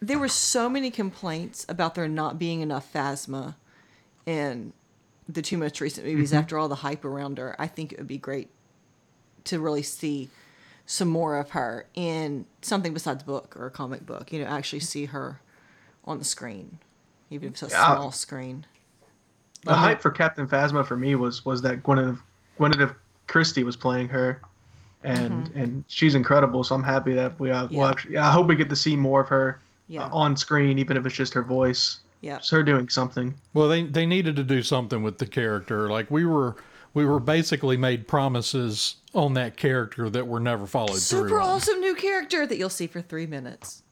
there 0.02 0.20
were 0.20 0.28
so 0.28 0.68
many 0.70 0.92
complaints 0.92 1.66
about 1.70 1.96
there 1.96 2.08
not 2.10 2.38
being 2.38 2.60
enough 2.62 2.92
Phasma 2.92 3.56
in 4.26 4.74
the 5.30 5.42
two 5.42 5.58
most 5.58 5.80
recent 5.80 6.06
movies 6.06 6.32
Mm-hmm. 6.32 6.40
after 6.40 6.58
all 6.58 6.68
the 6.68 6.76
hype 6.76 7.06
around 7.06 7.38
her. 7.38 7.56
I 7.58 7.68
think 7.68 7.94
it 7.94 7.98
would 7.98 8.08
be 8.08 8.18
great 8.18 8.50
to 9.46 9.60
really 9.62 9.84
see 9.84 10.30
some 10.92 11.08
more 11.08 11.38
of 11.38 11.52
her 11.52 11.86
in 11.94 12.46
something 12.62 12.94
besides 12.94 13.24
book 13.24 13.56
or 13.58 13.66
a 13.66 13.72
comic 13.72 14.06
book. 14.06 14.34
You 14.34 14.44
know, 14.44 14.46
actually 14.50 14.82
see 14.82 15.06
her 15.06 15.40
on 16.04 16.20
the 16.20 16.26
screen, 16.26 16.80
even 17.30 17.48
if 17.48 17.54
it's 17.54 17.64
a 17.64 17.68
Yeah. 17.68 17.96
small 17.96 18.12
screen. 18.12 18.66
The 19.64 19.74
hype 19.74 20.02
for 20.02 20.12
Captain 20.12 20.46
Phasma 20.48 20.86
for 20.86 20.98
me 20.98 21.16
was 21.16 21.46
was 21.46 21.62
that 21.62 21.82
Gwyneth 21.84 22.20
Gwyneth 22.60 22.94
Christie 23.28 23.64
was 23.64 23.78
playing 23.78 24.10
her, 24.10 24.42
and 25.06 25.50
and 25.56 25.86
she's 25.88 26.14
incredible. 26.14 26.62
So 26.66 26.76
I'm 26.76 26.84
happy 26.84 27.14
that 27.14 27.40
we 27.40 27.52
uh, 27.52 27.64
Mm-hmm. 27.66 27.74
Yeah. 27.74 27.80
well 27.80 27.88
actually 27.90 28.18
I 28.18 28.30
hope 28.30 28.48
we 28.48 28.56
get 28.58 28.68
to 28.70 28.76
see 28.76 28.98
more 28.98 29.22
of 29.22 29.30
her 29.30 29.60
Yeah. 29.88 30.04
uh, 30.08 30.10
on 30.12 30.36
screen, 30.36 30.78
even 30.78 30.98
if 30.98 31.06
it's 31.06 31.16
just 31.16 31.34
her 31.36 31.44
voice. 31.44 32.02
Yeah. 32.20 32.38
Just 32.40 32.52
her 32.52 32.64
doing 32.64 32.90
something. 32.90 33.34
Well, 33.54 33.70
they 33.70 33.84
they 33.84 34.06
needed 34.06 34.36
to 34.36 34.44
do 34.44 34.62
something 34.62 35.04
with 35.04 35.20
the 35.20 35.26
character. 35.26 35.90
Like 35.90 36.12
we 36.12 36.26
were 36.26 36.58
we 36.94 37.06
were 37.06 37.20
basically 37.20 37.78
made 37.78 38.08
promises 38.08 38.96
on 39.14 39.34
that 39.36 39.58
character 39.58 40.10
that 40.10 40.28
were 40.28 40.40
never 40.40 40.66
followed 40.68 40.98
Super 40.98 41.30
through. 41.30 41.40
on. 41.42 41.50
awesome 41.50 41.80
new 41.80 41.96
character 41.96 42.46
that 42.46 42.58
you'll 42.58 42.70
see 42.70 42.88
for 42.88 43.02
three 43.02 43.28
minutes. 43.28 43.84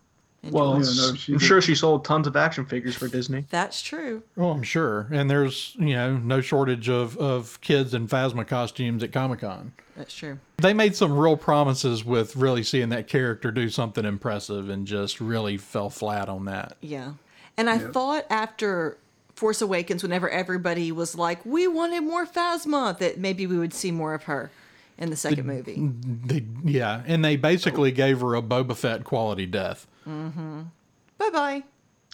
Enjoy. 0.41 0.57
Well, 0.57 0.73
Yeah, 0.81 1.09
no, 1.09 1.15
she 1.15 1.33
I'm 1.33 1.39
sure 1.39 1.61
she 1.61 1.75
sold 1.75 2.05
tons 2.05 2.25
of 2.25 2.37
action 2.37 2.65
figures 2.65 2.95
for 2.95 3.09
Disney. 3.09 3.45
that's 3.49 3.81
true. 3.81 4.23
Oh, 4.37 4.51
I'm 4.51 4.63
sure. 4.63 5.07
And 5.11 5.29
there's 5.29 5.75
you 5.77 5.93
know 5.95 6.15
no 6.17 6.39
shortage 6.39 6.87
of 6.87 7.17
of 7.17 7.59
kids 7.59 7.93
in 7.93 8.07
Phasma 8.07 8.47
costumes 8.47 9.03
at 9.03 9.11
Comic 9.11 9.39
Con. 9.39 9.73
That's 9.97 10.13
true. 10.15 10.39
They 10.57 10.73
made 10.73 10.95
some 10.95 11.17
real 11.17 11.35
promises 11.35 12.05
with 12.05 12.37
really 12.37 12.63
seeing 12.63 12.87
that 12.89 13.07
character 13.09 13.51
do 13.51 13.67
something 13.69 14.05
impressive, 14.05 14.69
and 14.69 14.87
just 14.87 15.19
really 15.19 15.57
fell 15.57 15.89
flat 15.89 16.29
on 16.29 16.45
that. 16.45 16.77
Yeah. 16.79 17.13
And 17.57 17.69
I 17.69 17.77
thought 17.77 18.25
after 18.29 18.97
Force 19.39 19.61
Awakens, 19.61 20.03
whenever 20.03 20.29
everybody 20.29 20.91
was 20.91 21.15
like, 21.15 21.45
we 21.45 21.65
wanted 21.65 22.01
more 22.01 22.25
Phasma, 22.25 22.97
that 22.99 23.17
maybe 23.17 23.47
we 23.47 23.57
would 23.57 23.73
see 23.73 23.89
more 23.89 24.13
of 24.13 24.23
her 24.23 24.51
in 24.97 25.09
the 25.09 25.15
second 25.15 25.45
movie. 25.47 25.79
They, 26.25 26.43
yeah, 26.65 27.03
and 27.07 27.23
they 27.23 27.37
basically 27.37 27.93
gave 27.93 28.19
her 28.19 28.35
a 28.35 28.41
Boba 28.41 28.75
Fett 28.75 29.05
quality 29.05 29.45
death. 29.45 29.87
Bye 30.05 31.29
bye. 31.31 31.63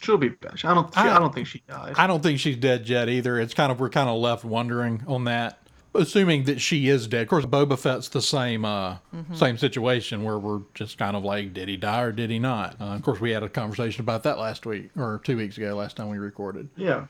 She'll 0.01 0.17
be 0.17 0.29
back. 0.29 0.63
I 0.65 0.73
don't. 0.73 0.93
She, 0.93 0.99
I- 0.99 1.15
I 1.15 1.19
don't 1.19 1.33
think 1.33 1.47
she 1.47 1.63
died. 1.67 1.93
I 1.97 2.05
don't 2.05 2.21
think 2.21 2.39
she's 2.39 2.57
dead 2.57 2.87
yet 2.87 3.09
either. 3.09 3.39
It's 3.39 3.53
kind 3.53 3.71
of 3.71 3.79
we're 3.79 3.89
kind 3.89 4.09
of 4.09 4.17
left 4.19 4.43
wondering 4.43 5.03
on 5.07 5.23
that, 5.23 5.57
assuming 5.95 6.43
that 6.43 6.59
she 6.61 6.89
is 6.89 7.07
dead. 7.07 7.23
Of 7.23 7.27
course, 7.29 7.45
Boba 7.45 7.79
Fett's 7.79 8.09
the 8.09 8.21
same 8.21 8.65
uh, 8.65 8.97
same 9.33 9.57
situation 9.57 10.23
where 10.23 10.37
we're 10.37 10.61
just 10.73 10.97
kind 10.97 11.15
of 11.15 11.23
like, 11.23 11.53
did 11.53 11.69
he 11.69 11.77
die 11.77 12.01
or 12.01 12.11
did 12.11 12.29
he 12.29 12.39
not? 12.39 12.75
Uh, 12.79 12.85
of 12.85 13.01
course, 13.03 13.19
we 13.21 13.31
had 13.31 13.41
a 13.41 13.49
conversation 13.49 14.01
about 14.01 14.23
that 14.23 14.37
last 14.37 14.65
week 14.65 14.89
or 14.97 15.21
two 15.23 15.37
weeks 15.37 15.57
ago, 15.57 15.73
last 15.75 15.95
time 15.95 16.09
we 16.09 16.17
recorded. 16.17 16.67
Yeah, 16.75 17.07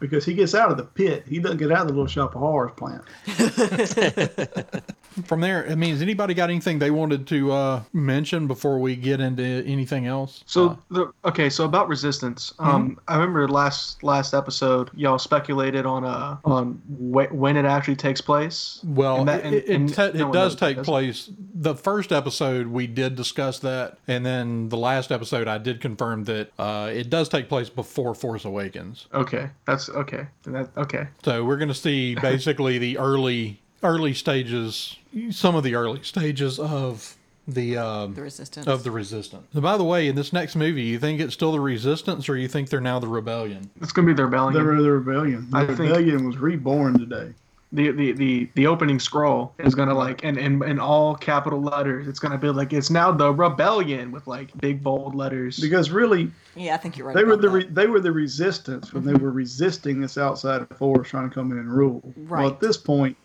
because 0.00 0.24
he 0.24 0.34
gets 0.34 0.54
out 0.54 0.70
of 0.70 0.76
the 0.76 0.84
pit. 0.84 1.24
He 1.28 1.38
doesn't 1.38 1.58
get 1.58 1.72
out 1.72 1.82
of 1.82 1.88
the 1.88 1.94
little 1.94 2.06
shop 2.06 2.34
of 2.34 2.40
horrors 2.40 2.72
plant. 2.76 3.02
From 5.24 5.40
there, 5.40 5.66
I 5.70 5.74
mean, 5.74 5.90
has 5.90 6.02
anybody 6.02 6.34
got 6.34 6.50
anything 6.50 6.78
they 6.78 6.90
wanted 6.90 7.26
to 7.28 7.52
uh, 7.52 7.82
mention 7.92 8.46
before 8.46 8.78
we 8.78 8.96
get 8.96 9.20
into 9.20 9.42
anything 9.66 10.06
else? 10.06 10.42
So 10.46 10.68
Uh, 10.70 10.76
the 10.90 11.12
okay, 11.24 11.48
so 11.48 11.64
about 11.64 11.88
resistance. 11.88 12.52
Mm-hmm. 12.58 12.70
Um, 12.70 13.00
I 13.08 13.14
remember 13.14 13.48
last 13.48 14.02
last 14.02 14.34
episode, 14.34 14.90
y'all 14.94 15.18
speculated 15.18 15.86
on 15.86 16.04
uh 16.04 16.36
on 16.44 16.74
wh- 16.88 17.32
when 17.34 17.56
it 17.56 17.64
actually 17.64 17.96
takes 17.96 18.20
place. 18.20 18.80
Well, 18.84 19.20
And 19.20 19.28
that- 19.28 19.44
it, 19.46 19.54
it, 19.54 19.68
and- 19.68 19.90
it, 19.90 19.94
te- 20.12 20.18
no 20.18 20.28
it 20.28 20.32
does 20.32 20.54
take 20.56 20.82
place. 20.82 21.30
The 21.54 21.74
first 21.74 22.12
episode 22.12 22.66
we 22.66 22.86
did 22.86 23.16
discuss 23.16 23.58
that, 23.60 23.98
and 24.06 24.24
then 24.26 24.68
the 24.68 24.76
last 24.76 25.10
episode 25.10 25.48
I 25.48 25.58
did 25.58 25.80
confirm 25.80 26.24
that 26.24 26.50
uh, 26.58 26.90
it 26.92 27.08
does 27.10 27.28
take 27.28 27.48
place 27.48 27.68
before 27.70 28.14
Force 28.14 28.44
Awakens. 28.44 29.06
Okay, 29.14 29.48
that's 29.66 29.88
okay. 29.88 30.26
That 30.44 30.68
okay. 30.76 31.08
So 31.24 31.44
we're 31.44 31.56
going 31.56 31.68
to 31.68 31.74
see 31.74 32.14
basically 32.16 32.78
the 32.78 32.98
early 32.98 33.60
early 33.82 34.14
stages, 34.14 34.96
some 35.30 35.54
of 35.54 35.62
the 35.64 35.74
early 35.74 36.02
stages 36.02 36.58
of 36.58 37.14
the 37.48 37.76
um, 37.76 38.14
The 38.14 38.22
Resistance. 38.22 38.66
of 38.66 38.82
the 38.82 38.90
Resistance. 38.90 39.46
And 39.52 39.62
by 39.62 39.76
the 39.76 39.84
way, 39.84 40.08
in 40.08 40.16
this 40.16 40.32
next 40.32 40.56
movie, 40.56 40.82
you 40.82 40.98
think 40.98 41.20
it's 41.20 41.34
still 41.34 41.52
the 41.52 41.60
Resistance, 41.60 42.28
or 42.28 42.36
you 42.36 42.48
think 42.48 42.70
they're 42.70 42.80
now 42.80 42.98
the 42.98 43.06
Rebellion? 43.08 43.70
It's 43.80 43.92
gonna 43.92 44.06
be 44.08 44.14
the 44.14 44.24
rebellion. 44.24 44.54
The, 44.54 44.82
the 44.82 44.90
rebellion. 44.90 45.48
The 45.50 45.56
I 45.58 45.66
think- 45.66 45.78
rebellion 45.78 46.26
was 46.26 46.38
reborn 46.38 46.98
today. 46.98 47.32
the, 47.72 47.90
the 47.92 48.12
the 48.12 48.48
the 48.54 48.66
opening 48.66 48.98
scroll 48.98 49.52
is 49.58 49.74
gonna 49.76 49.94
like 49.94 50.24
and 50.24 50.38
in, 50.38 50.62
in 50.64 50.78
all 50.80 51.14
capital 51.14 51.60
letters. 51.62 52.08
It's 52.08 52.18
gonna 52.18 52.38
be 52.38 52.48
like 52.48 52.72
it's 52.72 52.90
now 52.90 53.12
the 53.12 53.32
rebellion 53.32 54.10
with 54.12 54.26
like 54.26 54.56
big 54.60 54.82
bold 54.82 55.14
letters. 55.14 55.60
Because 55.60 55.90
really, 55.90 56.30
yeah, 56.56 56.74
I 56.74 56.78
think 56.78 56.96
you're 56.96 57.06
right. 57.08 57.14
they 57.16 57.24
were 57.24 57.36
the 57.36 57.48
re- 57.50 57.66
they 57.68 57.86
were 57.86 58.00
the 58.00 58.12
resistance 58.12 58.92
when 58.92 59.04
they 59.04 59.14
were 59.14 59.30
resisting 59.30 60.00
this 60.00 60.16
outside 60.18 60.66
force 60.78 61.08
trying 61.10 61.28
to 61.28 61.34
come 61.34 61.52
in 61.52 61.58
and 61.58 61.72
rule. 61.72 62.00
Well, 62.16 62.42
Right. 62.42 62.52
at 62.52 62.60
this 62.60 62.76
point, 62.76 63.16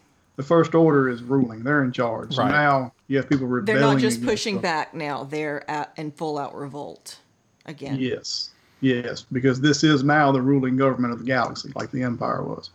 the 0.41 0.47
first 0.47 0.73
order 0.73 1.07
is 1.07 1.21
ruling. 1.21 1.63
They're 1.63 1.83
in 1.83 1.91
charge. 1.91 2.33
So 2.35 2.41
Right. 2.41 2.51
now 2.51 2.93
you 3.07 3.17
have 3.17 3.29
people 3.29 3.45
rebelling. 3.45 3.79
They're 3.79 3.89
not 3.91 3.99
just 3.99 4.23
pushing 4.23 4.55
them. 4.55 4.61
back 4.63 4.93
now. 4.95 5.23
They're 5.23 5.69
at, 5.69 5.93
in 5.97 6.11
full 6.11 6.39
out 6.39 6.55
revolt 6.55 7.19
again. 7.67 7.97
Yes, 7.99 8.49
yes, 8.81 9.23
because 9.31 9.61
this 9.61 9.83
is 9.83 10.03
now 10.03 10.31
the 10.31 10.41
ruling 10.41 10.77
government 10.77 11.13
of 11.13 11.19
the 11.19 11.25
galaxy, 11.25 11.71
like 11.75 11.91
the 11.91 12.01
Empire 12.01 12.41
was. 12.43 12.71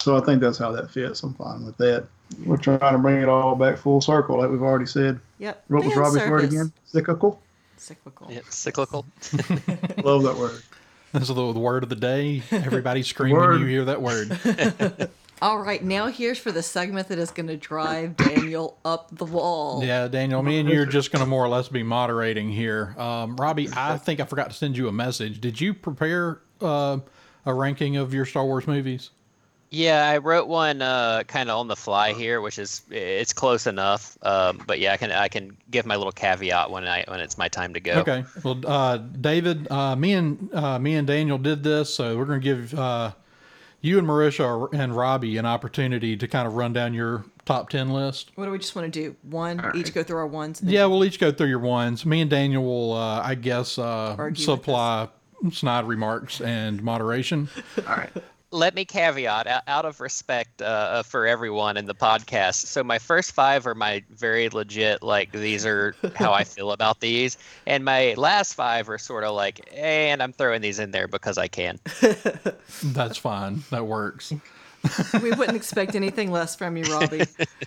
So 0.00 0.16
I 0.16 0.20
think 0.20 0.40
that's 0.40 0.58
how 0.58 0.70
that 0.72 0.90
fits. 0.92 1.24
I'm 1.24 1.34
fine 1.34 1.66
with 1.66 1.76
that. 1.78 2.06
We're 2.44 2.56
trying 2.56 2.78
to 2.92 2.98
bring 2.98 3.20
it 3.20 3.28
all 3.28 3.56
back 3.56 3.78
full 3.78 4.00
circle, 4.00 4.38
like 4.38 4.48
we've 4.50 4.62
already 4.62 4.86
said. 4.86 5.18
Yep. 5.38 5.64
What 5.68 5.84
was 5.84 5.92
Fan 5.94 6.02
Robbie's 6.02 6.30
word 6.30 6.44
again? 6.44 6.72
Cyclical. 6.86 7.40
Cyclical. 7.78 8.28
Yeah, 8.30 8.40
cyclical. 8.48 9.06
Love 10.04 10.22
that 10.22 10.36
word. 10.38 10.62
This 11.12 11.22
is 11.22 11.28
the, 11.28 11.52
the 11.52 11.58
word 11.58 11.82
of 11.82 11.88
the 11.88 11.96
day. 11.96 12.42
Everybody 12.52 13.02
screaming 13.02 13.38
Word. 13.38 13.60
you 13.60 13.66
hear 13.66 13.84
that 13.86 14.02
word. 14.02 14.28
All 15.40 15.58
right, 15.58 15.82
now 15.82 16.08
here's 16.08 16.38
for 16.38 16.50
the 16.50 16.62
segment 16.62 17.08
that 17.08 17.18
is 17.18 17.30
going 17.30 17.46
to 17.46 17.56
drive 17.56 18.16
Daniel 18.16 18.76
up 18.84 19.08
the 19.12 19.24
wall. 19.24 19.84
Yeah, 19.84 20.08
Daniel, 20.08 20.42
me 20.42 20.58
and 20.58 20.68
you 20.68 20.82
are 20.82 20.86
just 20.86 21.12
going 21.12 21.20
to 21.20 21.28
more 21.28 21.44
or 21.44 21.48
less 21.48 21.68
be 21.68 21.84
moderating 21.84 22.48
here. 22.48 22.94
Um, 22.98 23.36
Robbie, 23.36 23.68
I 23.76 23.98
think 23.98 24.18
I 24.18 24.24
forgot 24.24 24.50
to 24.50 24.56
send 24.56 24.76
you 24.76 24.88
a 24.88 24.92
message. 24.92 25.40
Did 25.40 25.60
you 25.60 25.74
prepare 25.74 26.40
uh, 26.60 26.98
a 27.46 27.54
ranking 27.54 27.96
of 27.96 28.12
your 28.12 28.24
Star 28.24 28.44
Wars 28.44 28.66
movies? 28.66 29.10
Yeah, 29.70 30.08
I 30.08 30.18
wrote 30.18 30.48
one 30.48 30.80
uh, 30.82 31.24
kind 31.24 31.50
of 31.50 31.58
on 31.60 31.68
the 31.68 31.76
fly 31.76 32.14
here, 32.14 32.40
which 32.40 32.58
is 32.58 32.82
it's 32.90 33.34
close 33.34 33.66
enough. 33.66 34.16
Um, 34.22 34.62
but 34.66 34.80
yeah, 34.80 34.94
I 34.94 34.96
can 34.96 35.12
I 35.12 35.28
can 35.28 35.56
give 35.70 35.84
my 35.84 35.96
little 35.96 36.10
caveat 36.10 36.70
when 36.70 36.84
I 36.86 37.04
when 37.06 37.20
it's 37.20 37.36
my 37.36 37.48
time 37.48 37.74
to 37.74 37.80
go. 37.80 37.92
Okay. 38.00 38.24
Well, 38.42 38.60
uh, 38.66 38.96
David, 38.96 39.70
uh, 39.70 39.94
me 39.94 40.14
and 40.14 40.52
uh, 40.54 40.78
me 40.78 40.94
and 40.94 41.06
Daniel 41.06 41.36
did 41.36 41.62
this, 41.62 41.94
so 41.94 42.16
we're 42.16 42.24
going 42.24 42.40
to 42.40 42.44
give 42.44 42.74
uh, 42.74 43.12
you 43.80 43.98
and 43.98 44.06
Marisha 44.06 44.72
and 44.72 44.96
Robbie 44.96 45.36
an 45.36 45.46
opportunity 45.46 46.16
to 46.16 46.28
kind 46.28 46.46
of 46.46 46.54
run 46.54 46.72
down 46.72 46.94
your 46.94 47.24
top 47.44 47.70
ten 47.70 47.90
list. 47.90 48.30
What 48.34 48.44
do 48.46 48.50
we 48.50 48.58
just 48.58 48.74
want 48.74 48.92
to 48.92 49.00
do? 49.02 49.16
One, 49.22 49.64
each 49.74 49.94
go 49.94 50.02
through 50.02 50.18
our 50.18 50.26
ones. 50.26 50.60
and 50.60 50.68
then- 50.68 50.74
Yeah, 50.74 50.86
we'll 50.86 51.04
each 51.04 51.18
go 51.20 51.30
through 51.32 51.48
your 51.48 51.58
ones. 51.60 52.04
Me 52.04 52.20
and 52.20 52.30
Daniel 52.30 52.64
will, 52.64 52.92
uh, 52.92 53.22
I 53.22 53.34
guess, 53.34 53.78
uh, 53.78 54.16
supply 54.34 55.08
snide 55.52 55.84
remarks 55.86 56.40
and 56.40 56.82
moderation. 56.82 57.48
all 57.86 57.96
right. 57.96 58.10
Let 58.50 58.74
me 58.74 58.84
caveat 58.84 59.46
out 59.66 59.84
of 59.84 60.00
respect 60.00 60.62
uh, 60.62 61.02
for 61.02 61.26
everyone 61.26 61.76
in 61.76 61.84
the 61.84 61.94
podcast. 61.94 62.66
So 62.66 62.82
my 62.82 62.98
first 62.98 63.32
five 63.32 63.66
are 63.66 63.74
my 63.74 64.02
very 64.10 64.48
legit, 64.48 65.02
like 65.02 65.32
these 65.32 65.66
are 65.66 65.94
how 66.14 66.32
I 66.32 66.44
feel 66.44 66.72
about 66.72 67.00
these, 67.00 67.36
and 67.66 67.84
my 67.84 68.14
last 68.14 68.54
five 68.54 68.88
are 68.88 68.98
sort 68.98 69.24
of 69.24 69.34
like, 69.34 69.68
and 69.76 70.22
I'm 70.22 70.32
throwing 70.32 70.62
these 70.62 70.78
in 70.78 70.90
there 70.90 71.08
because 71.08 71.36
I 71.36 71.48
can. 71.48 71.78
That's 72.82 73.18
fine. 73.18 73.64
That 73.70 73.86
works. 73.86 74.32
we 75.22 75.30
wouldn't 75.32 75.56
expect 75.56 75.94
anything 75.94 76.30
less 76.30 76.56
from 76.56 76.76
you, 76.76 76.84
Robbie. 76.84 77.24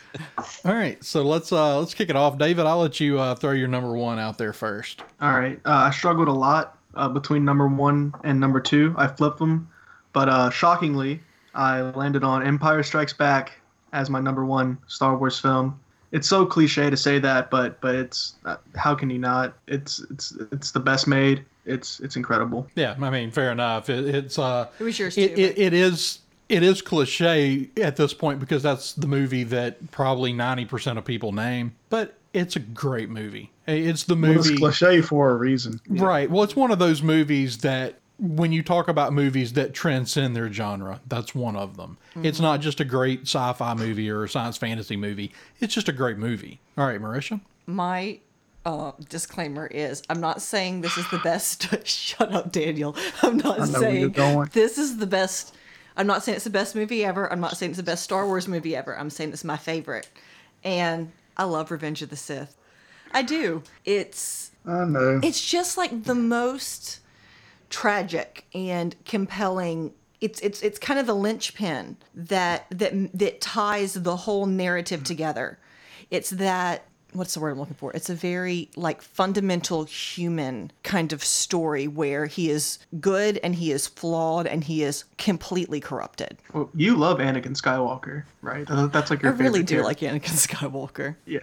All 0.65 0.73
right, 0.73 1.03
so 1.03 1.23
let's 1.23 1.51
uh, 1.51 1.79
let's 1.79 1.93
kick 1.93 2.09
it 2.09 2.15
off. 2.15 2.38
David, 2.38 2.65
I'll 2.65 2.79
let 2.79 2.99
you 2.99 3.19
uh, 3.19 3.36
throw 3.36 3.51
your 3.51 3.67
number 3.67 3.93
one 3.93 4.19
out 4.19 4.38
there 4.38 4.53
first. 4.53 5.03
All 5.19 5.34
right. 5.34 5.59
Uh, 5.65 5.73
I 5.73 5.91
struggled 5.91 6.27
a 6.27 6.34
lot 6.34 6.77
uh, 6.95 7.09
between 7.09 7.45
number 7.45 7.67
one 7.67 8.13
and 8.23 8.39
number 8.39 8.59
two. 8.59 8.95
I 8.97 9.07
flipped 9.07 9.39
them, 9.39 9.69
but 10.14 10.30
uh, 10.30 10.49
shockingly, 10.49 11.20
I 11.53 11.82
landed 11.82 12.24
on 12.24 12.45
Empire 12.45 12.84
Strikes 12.84 13.14
Back 13.14 13.53
as 13.93 14.09
my 14.09 14.20
number 14.20 14.45
one 14.45 14.78
Star 14.88 15.18
Wars 15.18 15.39
film. 15.39 15.80
It's 16.12 16.28
so 16.28 16.45
cliche 16.45 16.89
to 16.89 16.97
say 16.97 17.20
that, 17.20 17.49
but 17.49 17.80
but 17.82 17.95
it's 17.95 18.36
uh, 18.45 18.57
how 18.76 18.93
can 18.95 19.09
you 19.09 19.18
not? 19.20 19.53
It's 19.68 19.99
it's 20.12 20.34
it's 20.51 20.72
the 20.72 20.80
best 20.80 21.07
made. 21.07 21.45
It's 21.66 21.99
it's 22.01 22.16
incredible. 22.18 22.68
Yeah, 22.76 22.95
I 23.01 23.09
mean, 23.09 23.32
fair 23.32 23.51
enough. 23.51 23.89
It, 23.89 24.14
it's 24.14 24.38
uh, 24.38 24.68
It 24.80 24.84
was 24.84 24.99
yours 24.99 25.16
too, 25.16 25.22
it, 25.22 25.57
it 25.57 25.74
is 25.74 26.20
it 26.49 26.64
is 26.64 26.82
cliche 26.82 27.70
at 27.78 27.95
this 27.95 28.14
point 28.14 28.39
because 28.41 28.62
that's 28.62 28.91
the 28.93 29.07
movie 29.07 29.43
that 29.45 29.91
probably 29.91 30.34
ninety 30.34 30.66
percent 30.66 30.97
of 30.97 31.05
people 31.05 31.32
name. 31.32 31.74
But 31.89 32.18
it's 32.34 32.57
a 32.57 32.59
great 32.59 33.09
movie. 33.09 33.49
It's 33.68 34.03
the 34.03 34.16
Well, 34.16 34.32
it's 34.32 34.47
movie, 34.47 34.57
cliche 34.57 35.01
for 35.01 35.30
a 35.32 35.36
reason. 35.36 35.80
right? 35.88 36.30
Well, 36.30 36.43
it's 36.43 36.57
one 36.57 36.72
of 36.72 36.80
those 36.80 37.01
movies 37.01 37.59
that 37.59 37.99
when 38.22 38.51
you 38.51 38.61
talk 38.61 38.88
about 38.88 39.13
movies 39.13 39.53
that 39.53 39.74
transcend 39.74 40.36
their 40.36 40.53
genre, 40.53 41.01
that's 41.07 41.34
one 41.34 41.55
of 41.55 41.76
them. 41.76 41.97
It's 42.22 42.39
not 42.39 42.61
just 42.61 42.80
a 42.80 42.86
great 42.86 43.22
sci-fi 43.22 43.74
movie 43.74 44.11
or 44.11 44.24
a 44.24 44.30
science 44.30 44.57
fantasy 44.57 44.95
movie. 44.95 45.34
It's 45.59 45.74
just 45.74 45.89
a 45.89 45.91
great 45.91 46.19
movie. 46.19 46.59
All 46.78 46.86
right, 46.86 47.01
Marisha. 47.01 47.41
My 47.65 48.19
uh, 48.63 48.91
disclaimer 49.09 49.65
is 49.65 50.03
I'm 50.07 50.22
not 50.22 50.39
saying 50.43 50.82
this 50.82 50.99
is 50.99 51.09
the 51.09 51.17
best. 51.17 51.67
Shut 51.88 52.32
up, 52.32 52.51
Daniel. 52.51 52.95
I'm 53.24 53.38
not 53.38 53.59
I 53.59 53.65
know 53.65 53.80
where 53.80 53.89
you're 53.89 54.01
saying 54.01 54.11
going. 54.11 54.49
this 54.53 54.78
is 54.78 54.97
the 54.97 55.07
best. 55.07 55.55
I'm 55.97 56.05
not 56.05 56.24
saying 56.24 56.36
it's 56.36 56.43
the 56.43 56.51
best 56.51 56.76
movie 56.76 57.03
ever. 57.03 57.32
I'm 57.32 57.39
not 57.41 57.57
saying 57.57 57.72
it's 57.72 57.78
the 57.78 57.84
best 57.84 58.03
Star 58.03 58.28
Wars 58.28 58.47
movie 58.47 58.76
ever. 58.76 58.97
I'm 58.97 59.09
saying 59.09 59.34
it's 59.34 59.43
my 59.43 59.57
favorite. 59.57 60.09
And 60.63 61.11
I 61.38 61.45
love 61.45 61.72
Revenge 61.72 62.03
of 62.03 62.11
the 62.11 62.15
Sith. 62.15 62.55
I 63.13 63.24
do. 63.24 63.63
It's 63.84 64.51
I 64.65 64.86
know. 64.86 65.19
it's 65.24 65.43
just 65.43 65.76
like 65.76 66.03
the 66.03 66.15
most 66.15 66.99
tragic 67.72 68.45
and 68.53 68.95
compelling 69.05 69.93
it's 70.19 70.39
it's 70.41 70.61
it's 70.61 70.78
kind 70.78 70.99
of 70.99 71.07
the 71.07 71.15
linchpin 71.15 71.97
that 72.13 72.67
that 72.69 72.93
that 73.17 73.41
ties 73.41 73.93
the 73.95 74.15
whole 74.15 74.45
narrative 74.45 75.03
together 75.03 75.57
it's 76.11 76.30
that 76.32 76.86
what's 77.13 77.34
the 77.34 77.39
word 77.39 77.51
i'm 77.51 77.59
looking 77.59 77.74
for 77.74 77.91
it's 77.93 78.09
a 78.09 78.13
very 78.13 78.69
like 78.76 79.01
fundamental 79.01 79.86
human 79.86 80.69
kind 80.84 81.11
of 81.13 81.24
story 81.24 81.88
where 81.88 82.26
he 82.26 82.49
is 82.49 82.78
good 82.99 83.39
and 83.43 83.55
he 83.55 83.72
is 83.72 83.88
flawed 83.88 84.45
and 84.45 84.65
he 84.65 84.84
is 84.84 85.05
completely 85.17 85.80
corrupted 85.80 86.38
Well, 86.53 86.69
you 86.76 86.95
love 86.95 87.17
Anakin 87.19 87.55
Skywalker, 87.59 88.24
right? 88.41 88.65
That's 88.67 89.09
like 89.09 89.22
your 89.24 89.34
i 89.34 89.36
really 89.36 89.63
do 89.63 89.82
character. 89.82 90.05
like 90.09 90.22
anakin 90.22 90.36
skywalker 90.47 91.15
Yeah. 91.26 91.39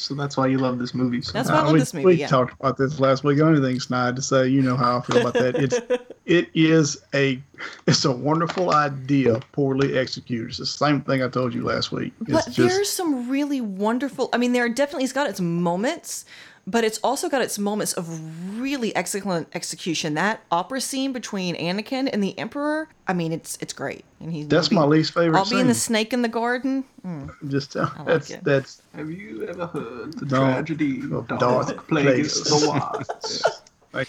So 0.00 0.14
that's 0.14 0.36
why 0.36 0.46
you 0.46 0.58
love 0.58 0.78
this 0.78 0.94
movie. 0.94 1.22
So 1.22 1.32
That's 1.32 1.50
why 1.50 1.56
I 1.56 1.62
love 1.62 1.72
we, 1.72 1.78
this 1.80 1.94
movie, 1.94 2.06
We 2.06 2.14
yeah. 2.14 2.28
talked 2.28 2.54
about 2.58 2.76
this 2.76 3.00
last 3.00 3.24
week. 3.24 3.40
Only 3.40 3.60
thing, 3.60 3.80
Snide, 3.80 4.16
to 4.16 4.22
say 4.22 4.48
you 4.48 4.62
know 4.62 4.76
how 4.76 4.98
I 4.98 5.00
feel 5.02 5.18
about 5.18 5.34
that. 5.34 5.56
It's 5.56 5.78
it 6.26 6.48
is 6.54 7.02
a 7.14 7.40
it's 7.86 8.04
a 8.04 8.12
wonderful 8.12 8.72
idea, 8.72 9.40
poorly 9.52 9.98
executed. 9.98 10.48
It's 10.48 10.58
the 10.58 10.66
same 10.66 11.00
thing 11.00 11.22
I 11.22 11.28
told 11.28 11.54
you 11.54 11.62
last 11.62 11.92
week. 11.92 12.12
It's 12.22 12.30
but 12.30 12.44
just 12.52 12.56
there's 12.56 12.90
some 12.90 13.28
really 13.28 13.60
wonderful 13.60 14.28
i 14.32 14.36
mean 14.36 14.52
there 14.52 14.64
are 14.64 14.68
definitely 14.68 15.04
it's 15.04 15.12
got 15.12 15.28
its 15.28 15.40
moments 15.40 16.24
but 16.70 16.84
it's 16.84 16.98
also 17.02 17.28
got 17.28 17.40
its 17.40 17.58
moments 17.58 17.92
of 17.94 18.06
really 18.60 18.94
excellent 18.94 19.48
execution 19.54 20.14
that 20.14 20.40
opera 20.52 20.80
scene 20.80 21.12
between 21.12 21.56
anakin 21.56 22.08
and 22.12 22.22
the 22.22 22.38
emperor 22.38 22.88
i 23.06 23.12
mean 23.12 23.32
it's 23.32 23.56
it's 23.60 23.72
great 23.72 24.04
and 24.20 24.32
he's 24.32 24.46
that's 24.48 24.70
my 24.70 24.84
least 24.84 25.14
favorite. 25.14 25.38
i'll 25.38 25.48
be 25.48 25.58
in 25.58 25.66
the 25.68 25.74
snake 25.74 26.12
in 26.12 26.22
the 26.22 26.28
garden 26.28 26.84
Just 27.48 27.72
tell, 27.72 27.90
like 27.96 28.06
that's 28.06 28.30
it. 28.30 28.44
that's 28.44 28.82
Have 28.94 29.10
you 29.10 29.46
ever 29.48 29.66
heard 29.66 30.12
the 30.18 30.26
Don't- 30.26 30.52
tragedy 30.52 31.00
of 31.00 31.12
of 31.12 31.28
dark 31.28 31.40
dark 31.40 31.88
plagues 31.88 32.40
places. 32.42 32.60
the 32.60 32.68
wilds? 32.68 33.62
like, 33.94 34.08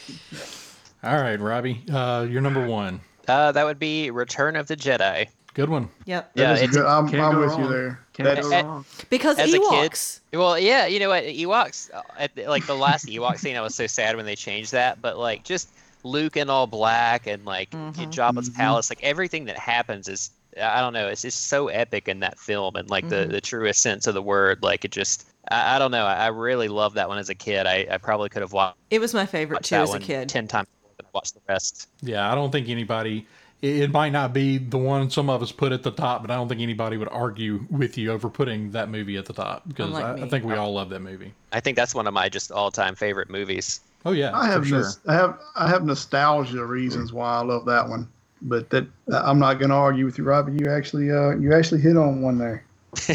All 1.04 1.16
right, 1.22 1.40
Robbie, 1.40 1.84
uh, 1.92 2.28
you're 2.30 2.42
number 2.42 2.68
one. 2.68 3.00
Uh, 3.28 3.52
that 3.54 3.64
would 3.66 3.80
be 3.80 4.12
Return 4.12 4.56
of 4.58 4.68
the 4.68 4.76
Jedi. 4.76 5.28
Good 5.54 5.70
one. 5.70 5.90
yep 6.06 6.32
Yeah, 6.36 6.48
that 6.48 6.54
is 6.58 6.62
it's- 6.64 6.76
good. 6.78 6.86
I'm, 6.86 7.06
I'm 7.08 7.12
go 7.34 7.40
with 7.40 7.58
you 7.58 7.68
there. 7.68 8.00
Can't 8.14 8.36
That's 8.36 8.48
go 8.48 8.62
wrong. 8.62 8.86
because 9.10 9.40
As 9.40 9.54
a 9.54 9.60
kid- 9.60 10.38
Well, 10.38 10.60
yeah, 10.60 10.86
you 10.86 11.00
know 11.00 11.10
what? 11.10 11.24
Ewoks, 11.24 11.94
uh, 11.94 12.02
at 12.18 12.36
the, 12.36 12.48
like 12.48 12.66
the 12.68 12.76
last 12.76 13.06
Ewok 13.08 13.38
scene, 13.40 13.56
I 13.56 13.62
was 13.62 13.74
so 13.76 13.88
sad 13.88 14.16
when 14.16 14.26
they 14.26 14.36
changed 14.36 14.72
that. 14.74 15.02
But 15.02 15.18
like 15.18 15.44
just 15.44 15.70
Luke 16.04 16.38
in 16.38 16.50
all 16.50 16.68
black 16.68 17.28
and 17.28 17.44
like 17.46 17.72
Mhm. 17.72 17.94
Jabba's 18.12 18.50
Mhm. 18.50 18.56
palace, 18.56 18.90
like 18.92 19.00
everything 19.04 19.46
that 19.46 19.58
happens 19.58 20.08
is, 20.08 20.32
I 20.62 20.82
don't 20.82 20.94
know, 20.94 21.08
it's 21.08 21.22
just 21.24 21.48
so 21.48 21.68
epic 21.70 22.08
in 22.08 22.20
that 22.20 22.38
film 22.40 22.76
and 22.76 22.90
like 22.90 23.10
the 23.10 23.26
Mhm. 23.26 23.32
the 23.32 23.42
truest 23.42 23.82
sense 23.82 24.06
of 24.08 24.14
the 24.14 24.22
word. 24.22 24.62
Like 24.62 24.86
it 24.86 24.92
just, 24.92 25.26
I, 25.50 25.76
I 25.76 25.80
don't 25.80 25.92
know, 25.92 26.06
I, 26.06 26.14
I 26.16 26.28
really 26.28 26.68
loved 26.68 26.96
that 26.96 27.08
one 27.10 27.18
as 27.18 27.30
a 27.30 27.36
kid. 27.36 27.66
I, 27.66 27.88
I 27.90 27.98
probably 27.98 28.30
could 28.30 28.42
have 28.42 28.54
watched 28.54 28.78
it 28.92 29.00
was 29.00 29.14
my 29.14 29.26
favorite 29.26 29.64
too 29.64 29.76
as 29.76 29.94
a 29.94 30.00
kid 30.00 30.30
ten 30.30 30.48
times 30.48 30.68
and 31.00 31.08
watched 31.14 31.34
the 31.34 31.42
rest. 31.50 31.88
Yeah, 32.02 32.32
I 32.32 32.36
don't 32.36 32.52
think 32.52 32.70
anybody. 32.70 33.26
It, 33.62 33.78
it 33.82 33.92
might 33.92 34.12
not 34.12 34.34
be 34.34 34.58
the 34.58 34.78
one 34.78 35.10
some 35.10 35.30
of 35.30 35.42
us 35.42 35.52
put 35.52 35.72
at 35.72 35.84
the 35.84 35.92
top, 35.92 36.22
but 36.22 36.32
I 36.32 36.36
don't 36.36 36.48
think 36.48 36.62
anybody 36.62 36.98
would 36.98 37.10
argue 37.10 37.66
with 37.70 37.98
you 37.98 38.12
over 38.12 38.30
putting 38.30 38.72
that 38.72 38.90
movie 38.90 39.18
at 39.18 39.26
the 39.26 39.34
top 39.34 39.68
because 39.68 39.94
I, 39.96 40.14
I 40.14 40.28
think 40.28 40.46
we 40.46 40.56
all 40.56 40.74
love 40.74 40.90
that 40.90 41.02
movie. 41.02 41.34
I 41.52 41.60
think 41.60 41.76
that's 41.76 41.94
one 41.94 42.08
of 42.08 42.14
my 42.14 42.30
just 42.30 42.52
all 42.52 42.72
time 42.72 42.96
favorite 42.96 43.30
movies. 43.30 43.82
Oh 44.06 44.12
yeah, 44.12 44.36
I 44.38 44.46
have 44.48 44.62
for 44.62 44.68
sure. 44.68 44.78
nos- 44.80 45.00
I 45.08 45.14
have 45.14 45.40
I 45.56 45.68
have 45.70 45.86
nostalgia 45.86 46.66
reasons 46.66 47.12
why 47.12 47.36
I 47.36 47.42
love 47.42 47.66
that 47.66 47.88
one, 47.88 48.08
but 48.42 48.70
that 48.70 48.88
I'm 49.14 49.40
not 49.40 49.56
going 49.56 49.70
to 49.70 49.76
argue 49.76 50.06
with 50.06 50.18
you, 50.18 50.24
Robbie. 50.24 50.54
You 50.54 50.72
actually 50.72 51.12
uh 51.12 51.32
you 51.32 51.54
actually 51.54 51.82
hit 51.82 51.98
on 51.98 52.22
one 52.22 52.38
there. 52.38 52.64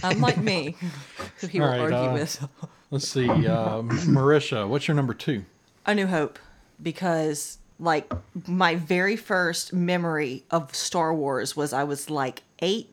unlike 0.02 0.38
me 0.38 0.76
who 1.40 1.46
he 1.46 1.58
will 1.58 1.66
All 1.66 1.72
right, 1.72 1.92
argue 1.92 2.10
uh, 2.10 2.12
with 2.14 2.48
Let's 2.90 3.08
see, 3.08 3.28
uh, 3.28 3.82
Marisha, 3.82 4.68
what's 4.68 4.86
your 4.86 4.94
number 4.94 5.14
two? 5.14 5.44
A 5.86 5.94
New 5.94 6.06
Hope 6.06 6.38
because 6.80 7.58
like 7.78 8.12
my 8.46 8.76
very 8.76 9.16
first 9.16 9.72
memory 9.72 10.44
of 10.50 10.74
Star 10.74 11.14
Wars 11.14 11.56
was 11.56 11.72
I 11.72 11.84
was 11.84 12.10
like 12.10 12.42
8. 12.60 12.88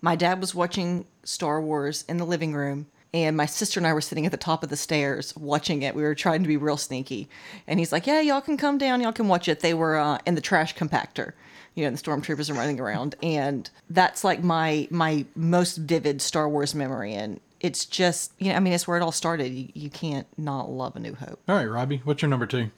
My 0.00 0.16
dad 0.16 0.40
was 0.40 0.54
watching 0.54 1.06
Star 1.22 1.60
Wars 1.60 2.04
in 2.08 2.18
the 2.18 2.26
living 2.26 2.54
room 2.54 2.86
and 3.14 3.36
my 3.36 3.46
sister 3.46 3.78
and 3.78 3.86
I 3.86 3.92
were 3.92 4.00
sitting 4.00 4.26
at 4.26 4.32
the 4.32 4.36
top 4.36 4.64
of 4.64 4.70
the 4.70 4.76
stairs 4.76 5.34
watching 5.36 5.82
it. 5.82 5.94
We 5.94 6.02
were 6.02 6.16
trying 6.16 6.42
to 6.42 6.48
be 6.48 6.56
real 6.56 6.76
sneaky. 6.76 7.28
And 7.68 7.78
he's 7.78 7.92
like, 7.92 8.08
"Yeah, 8.08 8.20
y'all 8.20 8.40
can 8.40 8.56
come 8.56 8.76
down. 8.76 9.00
Y'all 9.00 9.12
can 9.12 9.28
watch 9.28 9.46
it." 9.46 9.60
They 9.60 9.72
were 9.72 9.96
uh, 9.96 10.18
in 10.26 10.34
the 10.34 10.40
trash 10.40 10.74
compactor. 10.74 11.32
You 11.76 11.84
know, 11.84 11.90
the 11.90 11.96
stormtroopers 11.96 12.50
are 12.50 12.54
running 12.54 12.80
around 12.80 13.14
and 13.22 13.70
that's 13.88 14.24
like 14.24 14.42
my 14.42 14.88
my 14.90 15.24
most 15.36 15.76
vivid 15.76 16.20
Star 16.22 16.48
Wars 16.48 16.74
memory 16.74 17.14
and 17.14 17.40
it's 17.60 17.86
just, 17.86 18.32
you 18.38 18.50
know, 18.50 18.56
I 18.56 18.60
mean, 18.60 18.74
it's 18.74 18.86
where 18.86 18.98
it 18.98 19.02
all 19.02 19.10
started. 19.10 19.50
You, 19.50 19.68
you 19.72 19.88
can't 19.88 20.26
not 20.36 20.68
love 20.68 20.96
A 20.96 21.00
New 21.00 21.14
Hope. 21.14 21.40
All 21.48 21.56
right, 21.56 21.64
Robbie, 21.64 22.02
what's 22.04 22.20
your 22.20 22.28
number 22.28 22.46
two? 22.46 22.70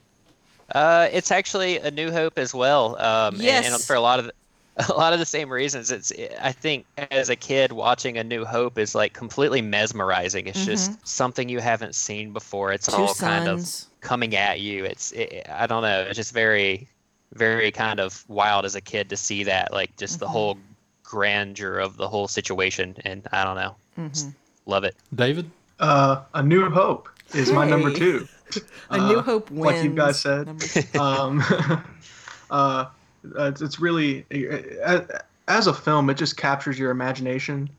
Uh, 0.73 1.07
it's 1.11 1.31
actually 1.31 1.77
A 1.77 1.91
New 1.91 2.11
Hope 2.11 2.37
as 2.37 2.53
well. 2.53 2.99
Um, 3.01 3.35
yes. 3.37 3.65
And, 3.65 3.75
and, 3.75 3.83
for 3.83 3.95
a 3.95 4.01
lot 4.01 4.19
of 4.19 4.25
the, 4.25 4.33
a 4.89 4.93
lot 4.93 5.13
of 5.13 5.19
the 5.19 5.25
same 5.25 5.49
reasons. 5.49 5.91
It's 5.91 6.11
I 6.41 6.51
think 6.51 6.85
as 7.11 7.29
a 7.29 7.35
kid 7.35 7.71
watching 7.71 8.17
A 8.17 8.23
New 8.23 8.45
Hope 8.45 8.77
is 8.77 8.93
like 8.93 9.13
completely 9.13 9.61
mesmerizing. 9.61 10.47
It's 10.47 10.59
mm-hmm. 10.59 10.67
just 10.67 11.07
something 11.07 11.49
you 11.49 11.59
haven't 11.59 11.95
seen 11.95 12.31
before. 12.33 12.71
It's 12.71 12.87
Two 12.87 12.95
all 12.95 13.07
sons. 13.07 13.19
kind 13.19 13.47
of 13.47 14.01
coming 14.01 14.35
at 14.35 14.59
you. 14.59 14.85
It's 14.85 15.11
it, 15.13 15.47
I 15.49 15.67
don't 15.67 15.81
know. 15.81 16.01
It's 16.01 16.17
just 16.17 16.33
very 16.33 16.87
very 17.33 17.71
kind 17.71 17.99
of 17.99 18.23
wild 18.27 18.65
as 18.65 18.75
a 18.75 18.81
kid 18.81 19.09
to 19.09 19.17
see 19.17 19.43
that 19.43 19.73
like 19.73 19.95
just 19.97 20.15
mm-hmm. 20.15 20.19
the 20.21 20.27
whole 20.27 20.57
grandeur 21.03 21.79
of 21.79 21.97
the 21.97 22.07
whole 22.07 22.27
situation 22.27 22.95
and 23.03 23.27
I 23.31 23.43
don't 23.43 23.55
know. 23.55 23.75
Mm-hmm. 23.97 24.29
Love 24.65 24.83
it. 24.83 24.95
David? 25.15 25.49
Uh, 25.79 26.21
a 26.33 26.43
New 26.43 26.69
Hope 26.69 27.09
is 27.33 27.49
hey. 27.49 27.55
my 27.55 27.67
number 27.67 27.91
2. 27.91 28.27
A 28.89 28.97
New 28.97 29.19
Uh, 29.19 29.21
Hope 29.21 29.51
wins. 29.51 29.65
like 29.65 29.83
you 29.83 29.89
guys 29.91 30.19
said. 30.21 30.47
Um, 30.99 31.43
uh, 32.51 32.85
it's, 33.35 33.61
it's 33.61 33.79
really 33.79 34.25
as 35.47 35.67
a 35.67 35.73
film, 35.73 36.09
it 36.09 36.15
just 36.15 36.37
captures 36.37 36.77
your 36.77 36.91
imagination, 36.91 37.69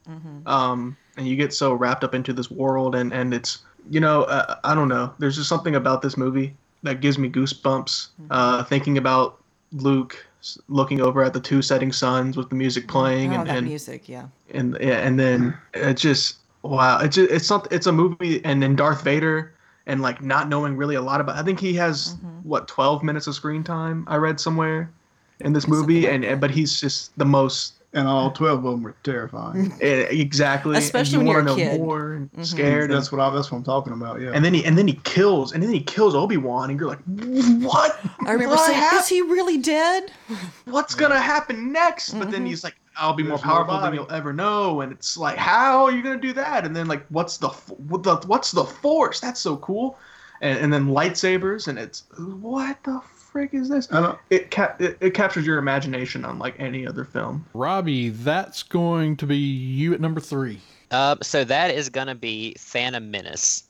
um, 0.46 0.96
and 1.16 1.28
you 1.28 1.36
get 1.36 1.52
so 1.52 1.74
wrapped 1.74 2.02
up 2.04 2.14
into 2.14 2.32
this 2.32 2.50
world, 2.50 2.94
and 2.94 3.12
and 3.12 3.34
it's 3.34 3.62
you 3.90 4.00
know 4.00 4.22
uh, 4.24 4.56
I 4.64 4.74
don't 4.74 4.88
know. 4.88 5.12
There's 5.18 5.36
just 5.36 5.48
something 5.48 5.74
about 5.76 6.02
this 6.02 6.16
movie 6.16 6.54
that 6.82 7.00
gives 7.00 7.18
me 7.18 7.28
goosebumps. 7.28 8.08
Uh, 8.30 8.64
thinking 8.64 8.98
about 8.98 9.40
Luke 9.72 10.24
looking 10.68 11.00
over 11.00 11.22
at 11.22 11.32
the 11.32 11.40
two 11.40 11.60
setting 11.62 11.92
suns 11.92 12.36
with 12.36 12.48
the 12.48 12.54
music 12.54 12.88
playing, 12.88 13.34
oh, 13.34 13.40
and 13.40 13.48
and, 13.48 13.66
music, 13.66 14.08
yeah. 14.08 14.26
and 14.50 14.76
yeah, 14.80 14.98
and 14.98 15.18
then 15.18 15.56
it 15.74 15.94
just 15.94 16.36
wow, 16.62 17.00
it's 17.00 17.16
just, 17.16 17.30
it's 17.30 17.46
something. 17.46 17.70
It's 17.74 17.86
a 17.86 17.92
movie, 17.92 18.42
and 18.44 18.62
then 18.62 18.76
Darth 18.76 19.02
Vader, 19.02 19.52
and 19.88 20.00
like 20.00 20.22
not 20.22 20.48
knowing 20.48 20.76
really 20.76 20.94
a 20.94 21.02
lot 21.02 21.20
about. 21.20 21.36
I 21.36 21.42
think 21.42 21.58
he 21.58 21.74
has 21.74 22.14
mm-hmm. 22.14 22.48
what 22.48 22.68
twelve 22.68 23.02
minutes 23.02 23.26
of 23.26 23.34
screen 23.34 23.64
time. 23.64 24.04
I 24.06 24.16
read 24.16 24.38
somewhere 24.38 24.92
in 25.40 25.52
this 25.52 25.66
movie, 25.66 26.06
and, 26.06 26.24
and 26.24 26.40
but 26.40 26.50
he's 26.50 26.80
just 26.80 27.16
the 27.18 27.24
most 27.24 27.77
And 27.94 28.06
all 28.06 28.30
twelve 28.30 28.64
of 28.66 28.70
them 28.72 28.82
were 28.82 28.94
terrifying. 29.02 29.72
eh, 29.80 30.02
exactly. 30.10 30.74
and 30.76 30.84
Especially 30.84 31.12
you 31.12 31.18
when 31.20 31.26
you're 31.28 31.36
wanna 31.36 31.52
a 31.52 31.56
kid. 31.56 31.80
more 31.80 32.12
and 32.12 32.46
scared. 32.46 32.90
that's 32.90 33.10
what 33.10 33.18
I 33.20 33.30
that's 33.34 33.50
what 33.50 33.56
I'm 33.58 33.64
talking 33.64 33.94
about. 33.94 34.20
Yeah. 34.20 34.32
and 34.34 34.44
then 34.44 34.52
he 34.52 34.62
and 34.66 34.76
then 34.76 34.86
he 34.86 35.00
kills 35.04 35.52
and 35.52 35.62
then 35.62 35.70
he 35.72 35.80
kills 35.80 36.14
Obi 36.14 36.36
Wan, 36.36 36.68
and 36.70 36.78
you're 36.78 36.88
like, 36.88 36.98
what? 37.62 37.98
I 38.26 38.32
remember 38.32 38.56
What 38.56 38.66
saying, 38.66 38.78
hap- 38.78 39.00
"Is 39.00 39.08
he 39.08 39.22
really 39.22 39.56
dead?" 39.56 40.12
what's 40.66 40.94
gonna 40.94 41.18
happen 41.18 41.72
next? 41.72 42.10
But 42.12 42.22
Mm-hmm. 42.24 42.30
then 42.32 42.46
he's 42.46 42.62
like, 42.62 42.76
I'll 42.98 43.14
be 43.14 43.22
more 43.22 43.38
There's 43.38 43.46
more 43.46 43.54
powerful 43.64 43.80
than 43.80 43.94
you'll 43.94 44.12
ever 44.12 44.34
know, 44.34 44.82
and 44.82 44.92
it's 44.92 45.16
like, 45.16 45.38
how 45.38 45.84
are 45.84 45.90
you 45.90 46.02
gonna 46.02 46.20
do 46.20 46.34
that? 46.34 46.66
And 46.66 46.76
then 46.76 46.88
like, 46.88 47.06
what's 47.08 47.38
the 47.38 47.48
what 47.48 48.02
the 48.02 48.16
what's 48.26 48.50
the 48.52 48.64
force? 48.64 49.18
That's 49.20 49.40
so 49.40 49.56
cool. 49.56 49.98
And, 50.42 50.58
and 50.58 50.72
then 50.72 50.88
lightsabers, 50.88 51.68
and 51.68 51.78
it's 51.78 52.04
what 52.18 52.76
the 52.84 53.00
frick 53.30 53.54
is 53.54 53.68
this? 53.68 53.88
I 53.92 54.00
don't. 54.00 54.18
It, 54.30 54.50
ca- 54.50 54.74
it 54.78 54.96
it 55.00 55.14
captures 55.14 55.46
your 55.46 55.58
imagination 55.58 56.24
unlike 56.24 56.54
any 56.58 56.86
other 56.86 57.04
film. 57.04 57.46
Robbie, 57.54 58.10
that's 58.10 58.62
going 58.62 59.16
to 59.18 59.26
be 59.26 59.36
you 59.36 59.94
at 59.94 60.00
number 60.00 60.20
three. 60.20 60.60
Um, 60.90 61.18
so 61.22 61.44
that 61.44 61.70
is 61.70 61.88
gonna 61.90 62.14
be 62.14 62.54
Phantom 62.58 63.10
Menace, 63.10 63.64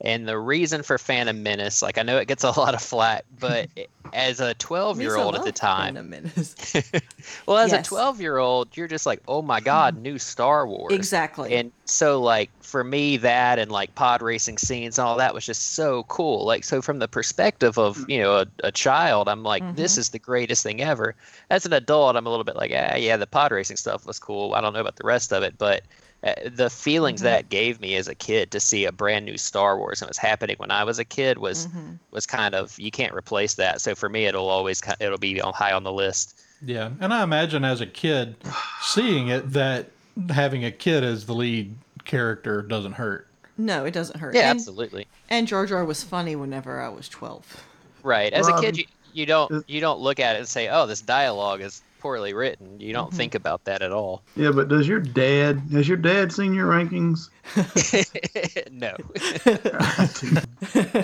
and 0.00 0.28
the 0.28 0.38
reason 0.38 0.82
for 0.82 0.96
Phantom 0.98 1.42
Menace, 1.42 1.82
like 1.82 1.98
I 1.98 2.02
know 2.02 2.18
it 2.18 2.28
gets 2.28 2.44
a 2.44 2.50
lot 2.58 2.74
of 2.74 2.80
flack, 2.82 3.24
but 3.38 3.68
as 4.12 4.40
a 4.40 4.54
12 4.54 5.00
year 5.00 5.16
old 5.16 5.34
at 5.34 5.44
the 5.44 5.52
time, 5.52 5.96
a 5.96 6.02
minute. 6.02 6.32
well, 7.46 7.58
as 7.58 7.72
Yes. 7.72 7.86
a 7.86 7.88
12 7.88 8.20
year 8.20 8.38
old, 8.38 8.76
you're 8.76 8.88
just 8.88 9.04
like, 9.06 9.20
oh 9.28 9.42
my 9.42 9.60
god, 9.60 9.98
new 9.98 10.18
Star 10.18 10.66
Wars. 10.66 10.94
exactly. 10.94 11.54
And 11.54 11.72
so, 11.84 12.20
like 12.20 12.50
for 12.62 12.84
me, 12.84 13.16
that 13.18 13.58
and 13.58 13.70
like 13.70 13.94
pod 13.94 14.22
racing 14.22 14.58
scenes 14.58 14.98
and 14.98 15.06
all 15.06 15.16
that 15.16 15.34
was 15.34 15.44
just 15.44 15.74
so 15.74 16.04
cool. 16.04 16.44
Like, 16.46 16.64
so 16.64 16.80
from 16.80 16.98
the 17.00 17.08
perspective 17.08 17.78
of 17.78 18.04
you 18.08 18.18
know 18.20 18.36
a, 18.38 18.46
a 18.64 18.72
child, 18.72 19.28
I'm 19.28 19.42
like, 19.42 19.76
this 19.76 19.98
is 19.98 20.10
the 20.10 20.18
greatest 20.18 20.62
thing 20.62 20.80
ever. 20.80 21.14
As 21.50 21.66
an 21.66 21.72
adult, 21.72 22.16
I'm 22.16 22.26
a 22.26 22.30
little 22.30 22.44
bit 22.44 22.56
like, 22.56 22.72
ah, 22.74 22.96
yeah, 22.96 23.16
the 23.16 23.26
pod 23.26 23.50
racing 23.52 23.76
stuff 23.76 24.06
was 24.06 24.18
cool. 24.18 24.54
I 24.54 24.60
don't 24.60 24.72
know 24.72 24.80
about 24.80 24.96
the 24.96 25.06
rest 25.06 25.32
of 25.32 25.42
it, 25.42 25.58
but 25.58 25.82
Uh, 26.24 26.32
the 26.46 26.68
feelings 26.68 27.20
mm-hmm. 27.20 27.26
that 27.26 27.48
gave 27.48 27.80
me 27.80 27.94
as 27.94 28.08
a 28.08 28.14
kid 28.14 28.50
to 28.50 28.58
see 28.58 28.84
a 28.84 28.90
brand 28.90 29.24
new 29.24 29.38
Star 29.38 29.78
Wars 29.78 30.02
and 30.02 30.08
was 30.08 30.18
happening 30.18 30.56
when 30.58 30.72
I 30.72 30.82
was 30.82 30.98
a 30.98 31.04
kid 31.04 31.38
was 31.38 31.68
mm-hmm. 31.68 31.92
was 32.10 32.26
kind 32.26 32.56
of 32.56 32.76
you 32.78 32.90
can't 32.90 33.14
replace 33.14 33.54
that. 33.54 33.80
So 33.80 33.94
for 33.94 34.08
me, 34.08 34.26
it'll 34.26 34.48
always 34.48 34.82
it'll 34.98 35.18
be 35.18 35.40
on 35.40 35.52
high 35.52 35.72
on 35.72 35.84
the 35.84 35.92
list. 35.92 36.40
Yeah, 36.60 36.90
and 37.00 37.14
I 37.14 37.22
imagine 37.22 37.64
as 37.64 37.80
a 37.80 37.86
kid 37.86 38.34
seeing 38.82 39.28
it 39.28 39.52
that 39.52 39.90
having 40.30 40.64
a 40.64 40.72
kid 40.72 41.04
as 41.04 41.26
the 41.26 41.34
lead 41.34 41.76
character 42.04 42.62
doesn't 42.62 42.94
hurt. 42.94 43.28
No, 43.56 43.84
it 43.84 43.92
doesn't 43.92 44.18
hurt. 44.18 44.34
Yeah, 44.34 44.50
and, 44.50 44.58
absolutely. 44.58 45.06
And 45.30 45.46
Jar 45.46 45.66
Jar 45.66 45.84
was 45.84 46.02
funny 46.02 46.34
whenever 46.34 46.80
I 46.80 46.88
was 46.88 47.08
12. 47.08 47.64
Right. 48.02 48.32
As 48.32 48.48
a 48.48 48.60
kid, 48.60 48.76
you, 48.76 48.84
you 49.12 49.26
don't 49.26 49.52
uh, 49.52 49.60
you 49.68 49.80
don't 49.80 50.00
look 50.00 50.18
at 50.18 50.36
it 50.36 50.40
and 50.40 50.48
say, 50.48 50.68
"Oh, 50.68 50.86
this 50.86 51.00
dialogue 51.00 51.60
is 51.60 51.82
poorly 51.98 52.32
written." 52.34 52.78
You 52.80 52.88
Mm-hmm. 52.88 52.92
don't 52.94 53.14
think 53.14 53.34
about 53.34 53.64
that 53.64 53.82
at 53.82 53.92
all. 53.92 54.22
Yeah, 54.36 54.50
but 54.50 54.68
does 54.68 54.86
your 54.88 55.00
dad 55.00 55.60
has 55.72 55.86
your 55.88 55.96
dad 55.96 56.32
seen 56.32 56.54
your 56.54 56.68
rankings? 56.70 57.28
no. 58.72 58.96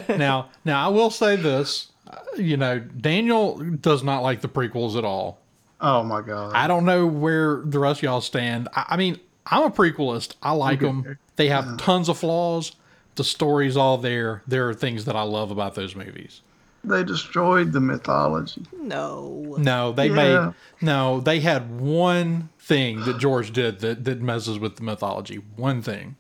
now, 0.16 0.48
now 0.64 0.84
I 0.86 0.88
will 0.90 1.10
say 1.10 1.36
this. 1.36 1.92
uh, 2.08 2.16
You 2.36 2.56
know, 2.56 2.78
Daniel 2.78 3.56
does 3.58 4.02
not 4.02 4.22
like 4.22 4.40
the 4.40 4.48
prequels 4.48 4.96
at 4.96 5.04
all. 5.04 5.38
Oh 5.80 6.02
my 6.02 6.22
god. 6.22 6.52
I 6.54 6.66
don't 6.66 6.84
know 6.84 7.06
where 7.06 7.62
the 7.64 7.78
rest 7.78 7.98
of 8.00 8.04
y'all 8.04 8.20
stand. 8.20 8.68
I, 8.74 8.86
I 8.90 8.96
mean, 8.96 9.18
I'm 9.46 9.64
a 9.64 9.70
prequelist. 9.70 10.34
I 10.42 10.52
like 10.52 10.78
Okay. 10.82 10.86
them. 10.86 11.18
They 11.36 11.48
have 11.48 11.76
tons 11.78 12.08
of 12.08 12.16
flaws. 12.18 12.72
The 13.16 13.24
story's 13.24 13.76
all 13.76 13.98
there. 13.98 14.42
There 14.46 14.68
are 14.68 14.74
things 14.74 15.04
that 15.04 15.16
I 15.16 15.22
love 15.22 15.50
about 15.50 15.74
those 15.74 15.94
movies. 15.94 16.40
They 16.84 17.02
destroyed 17.04 17.72
the 17.72 17.80
mythology. 17.80 18.62
No. 18.78 19.56
No, 19.58 19.92
they 19.92 20.08
Yeah. 20.08 20.14
made 20.14 20.54
no. 20.80 21.20
They 21.20 21.40
had 21.40 21.80
one 21.80 22.50
thing 22.58 23.00
that 23.04 23.18
George 23.18 23.52
did 23.52 23.80
that 23.80 24.04
that 24.04 24.20
messes 24.20 24.58
with 24.58 24.76
the 24.76 24.82
mythology. 24.82 25.36
One 25.56 25.80
thing. 25.82 26.16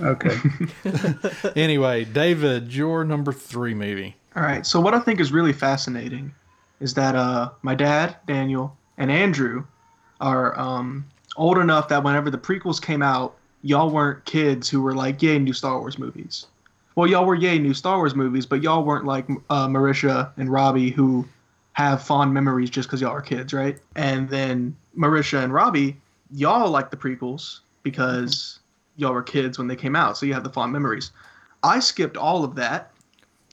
Okay. 0.00 0.36
Anyway, 1.56 2.04
David, 2.04 2.74
your 2.74 3.04
number 3.04 3.32
three 3.32 3.74
movie. 3.74 4.16
All 4.36 4.42
right. 4.42 4.66
So 4.66 4.80
what 4.80 4.94
I 4.94 5.00
think 5.00 5.20
is 5.20 5.32
really 5.32 5.52
fascinating 5.52 6.32
is 6.80 6.94
that 6.94 7.14
uh, 7.14 7.50
my 7.62 7.74
dad, 7.74 8.16
Daniel, 8.26 8.76
and 8.98 9.10
Andrew 9.10 9.64
are 10.20 10.58
um, 10.58 11.04
old 11.36 11.58
enough 11.58 11.88
that 11.88 12.02
whenever 12.04 12.30
the 12.30 12.38
prequels 12.38 12.80
came 12.80 13.02
out, 13.02 13.34
y'all 13.62 13.90
weren't 13.90 14.24
kids 14.24 14.68
who 14.68 14.82
were 14.82 14.94
like, 14.94 15.22
"Yay, 15.22 15.38
new 15.38 15.52
Star 15.52 15.78
Wars 15.78 15.98
movies." 15.98 16.46
Well, 16.94 17.06
y'all 17.08 17.24
were 17.24 17.34
yay 17.34 17.58
new 17.58 17.74
Star 17.74 17.96
Wars 17.96 18.14
movies, 18.14 18.46
but 18.46 18.62
y'all 18.62 18.84
weren't 18.84 19.04
like 19.04 19.26
uh, 19.50 19.66
Marisha 19.66 20.30
and 20.36 20.50
Robbie 20.50 20.90
who 20.90 21.26
have 21.72 22.02
fond 22.02 22.34
memories 22.34 22.68
just 22.70 22.88
because 22.88 23.00
y'all 23.00 23.12
are 23.12 23.22
kids, 23.22 23.52
right? 23.54 23.78
And 23.96 24.28
then 24.28 24.76
Marisha 24.96 25.42
and 25.42 25.52
Robbie, 25.52 25.96
y'all 26.30 26.70
like 26.70 26.90
the 26.90 26.96
prequels 26.96 27.60
because 27.82 28.60
y'all 28.96 29.14
were 29.14 29.22
kids 29.22 29.58
when 29.58 29.68
they 29.68 29.76
came 29.76 29.96
out, 29.96 30.18
so 30.18 30.26
you 30.26 30.34
have 30.34 30.44
the 30.44 30.50
fond 30.50 30.72
memories. 30.72 31.12
I 31.62 31.80
skipped 31.80 32.16
all 32.16 32.44
of 32.44 32.56
that 32.56 32.92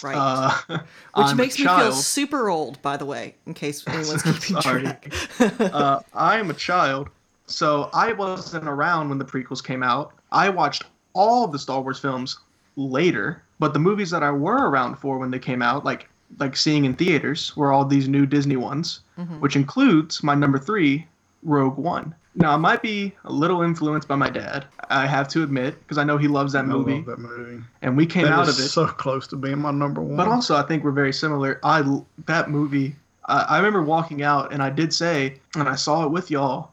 Right. 0.04 0.16
uh, 0.18 0.80
Which 1.16 1.36
makes 1.36 1.60
me 1.60 1.66
feel 1.66 1.92
super 1.92 2.50
old, 2.50 2.82
by 2.82 2.98
the 2.98 3.06
way, 3.06 3.36
in 3.46 3.54
case 3.54 3.84
anyone's 3.88 4.24
keeping 4.24 4.62
track. 4.62 5.12
uh, 5.60 6.00
I 6.14 6.38
am 6.38 6.50
a 6.50 6.54
child, 6.54 7.10
so 7.48 7.90
I 7.94 8.14
wasn't 8.14 8.68
around 8.68 9.10
when 9.10 9.18
the 9.18 9.26
prequels 9.26 9.64
came 9.64 9.84
out. 9.84 10.14
I 10.32 10.50
watched 10.50 10.84
all 11.14 11.44
of 11.44 11.52
the 11.52 11.60
Star 11.60 11.82
Wars 11.82 12.00
films 12.00 12.40
later, 12.76 13.44
but 13.60 13.74
the 13.74 13.80
movies 13.80 14.10
that 14.12 14.24
I 14.24 14.32
were 14.32 14.70
around 14.70 14.96
for 14.96 15.18
when 15.18 15.32
they 15.32 15.40
came 15.40 15.62
out, 15.62 15.86
like 15.86 16.10
like 16.38 16.56
seeing 16.56 16.86
in 16.86 16.94
theaters, 16.96 17.56
were 17.58 17.72
all 17.72 17.84
these 17.86 18.08
new 18.08 18.26
Disney 18.26 18.56
ones, 18.56 19.02
mm-hmm. 19.18 19.40
which 19.40 19.56
includes 19.56 20.22
my 20.24 20.36
number 20.36 20.60
three, 20.60 21.08
Rogue 21.44 21.78
One. 21.78 22.14
Now, 22.36 22.54
I 22.54 22.58
might 22.58 22.82
be 22.84 23.14
a 23.26 23.34
little 23.34 23.64
influenced 23.64 24.08
by 24.08 24.16
my 24.16 24.30
dad. 24.30 24.66
I 24.92 25.08
have 25.08 25.28
to 25.30 25.42
admit, 25.44 25.80
because 25.80 25.98
I 25.98 26.04
know 26.04 26.18
he 26.18 26.28
loves 26.28 26.54
that 26.54 26.66
I 26.66 26.68
movie, 26.68 26.98
love 26.98 27.06
that 27.08 27.20
movie. 27.20 27.64
and 27.82 27.98
we 27.98 28.06
came 28.06 28.26
That 28.26 28.34
out 28.34 28.48
is 28.48 28.60
of 28.60 28.66
it. 28.66 28.70
so 28.70 28.86
close 28.86 29.26
to 29.28 29.36
being 29.36 29.58
my 29.58 29.72
number 29.72 30.02
one. 30.02 30.16
But 30.16 30.28
also, 30.28 30.56
I 30.56 30.62
think 30.62 30.84
we're 30.84 30.92
very 30.92 31.12
similar. 31.12 31.60
I 31.64 31.84
that 32.28 32.50
movie. 32.52 32.96
I, 33.26 33.40
I 33.50 33.58
remember 33.58 33.82
walking 33.82 34.22
out, 34.22 34.54
and 34.54 34.62
I 34.62 34.70
did 34.70 34.94
say, 34.94 35.40
and 35.56 35.68
I 35.68 35.76
saw 35.76 36.06
it 36.06 36.12
with 36.12 36.30
y'all. 36.30 36.72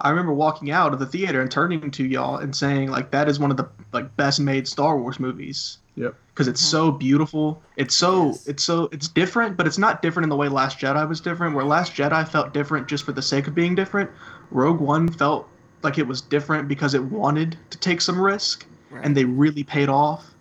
I 0.00 0.10
remember 0.10 0.32
walking 0.32 0.70
out 0.70 0.92
of 0.92 0.98
the 1.00 1.06
theater 1.06 1.40
and 1.40 1.50
turning 1.50 1.90
to 1.90 2.04
y'all 2.04 2.36
and 2.36 2.54
saying, 2.54 2.90
like, 2.90 3.10
that 3.10 3.28
is 3.28 3.38
one 3.40 3.50
of 3.50 3.56
the 3.56 3.68
like 3.92 4.14
best 4.16 4.38
made 4.40 4.68
Star 4.68 4.96
Wars 4.98 5.18
movies 5.18 5.78
Yep. 5.96 6.14
because 6.32 6.46
it's 6.46 6.60
so 6.60 6.92
beautiful. 6.92 7.60
It's 7.76 7.96
so 7.96 8.26
Yes. 8.26 8.46
it's 8.46 8.62
so 8.62 8.88
it's 8.92 9.08
different, 9.08 9.56
but 9.56 9.66
it's 9.66 9.78
not 9.78 10.00
different 10.02 10.24
in 10.24 10.30
the 10.30 10.36
way 10.36 10.48
Last 10.48 10.78
Jedi 10.78 11.08
was 11.08 11.20
different. 11.20 11.54
Where 11.56 11.64
Last 11.64 11.94
Jedi 11.94 12.26
felt 12.28 12.54
different 12.54 12.86
just 12.86 13.04
for 13.04 13.12
the 13.12 13.22
sake 13.22 13.48
of 13.48 13.54
being 13.54 13.74
different. 13.74 14.08
Rogue 14.52 14.80
One 14.80 15.08
felt 15.08 15.48
like 15.82 15.98
it 15.98 16.06
was 16.06 16.20
different 16.20 16.68
because 16.68 16.94
it 16.94 17.02
wanted 17.02 17.56
to 17.70 17.78
take 17.78 18.00
some 18.00 18.20
risk, 18.20 18.66
Right. 18.90 19.04
and 19.04 19.16
they 19.16 19.24
really 19.24 19.64
paid 19.64 19.88
off. 19.88 20.32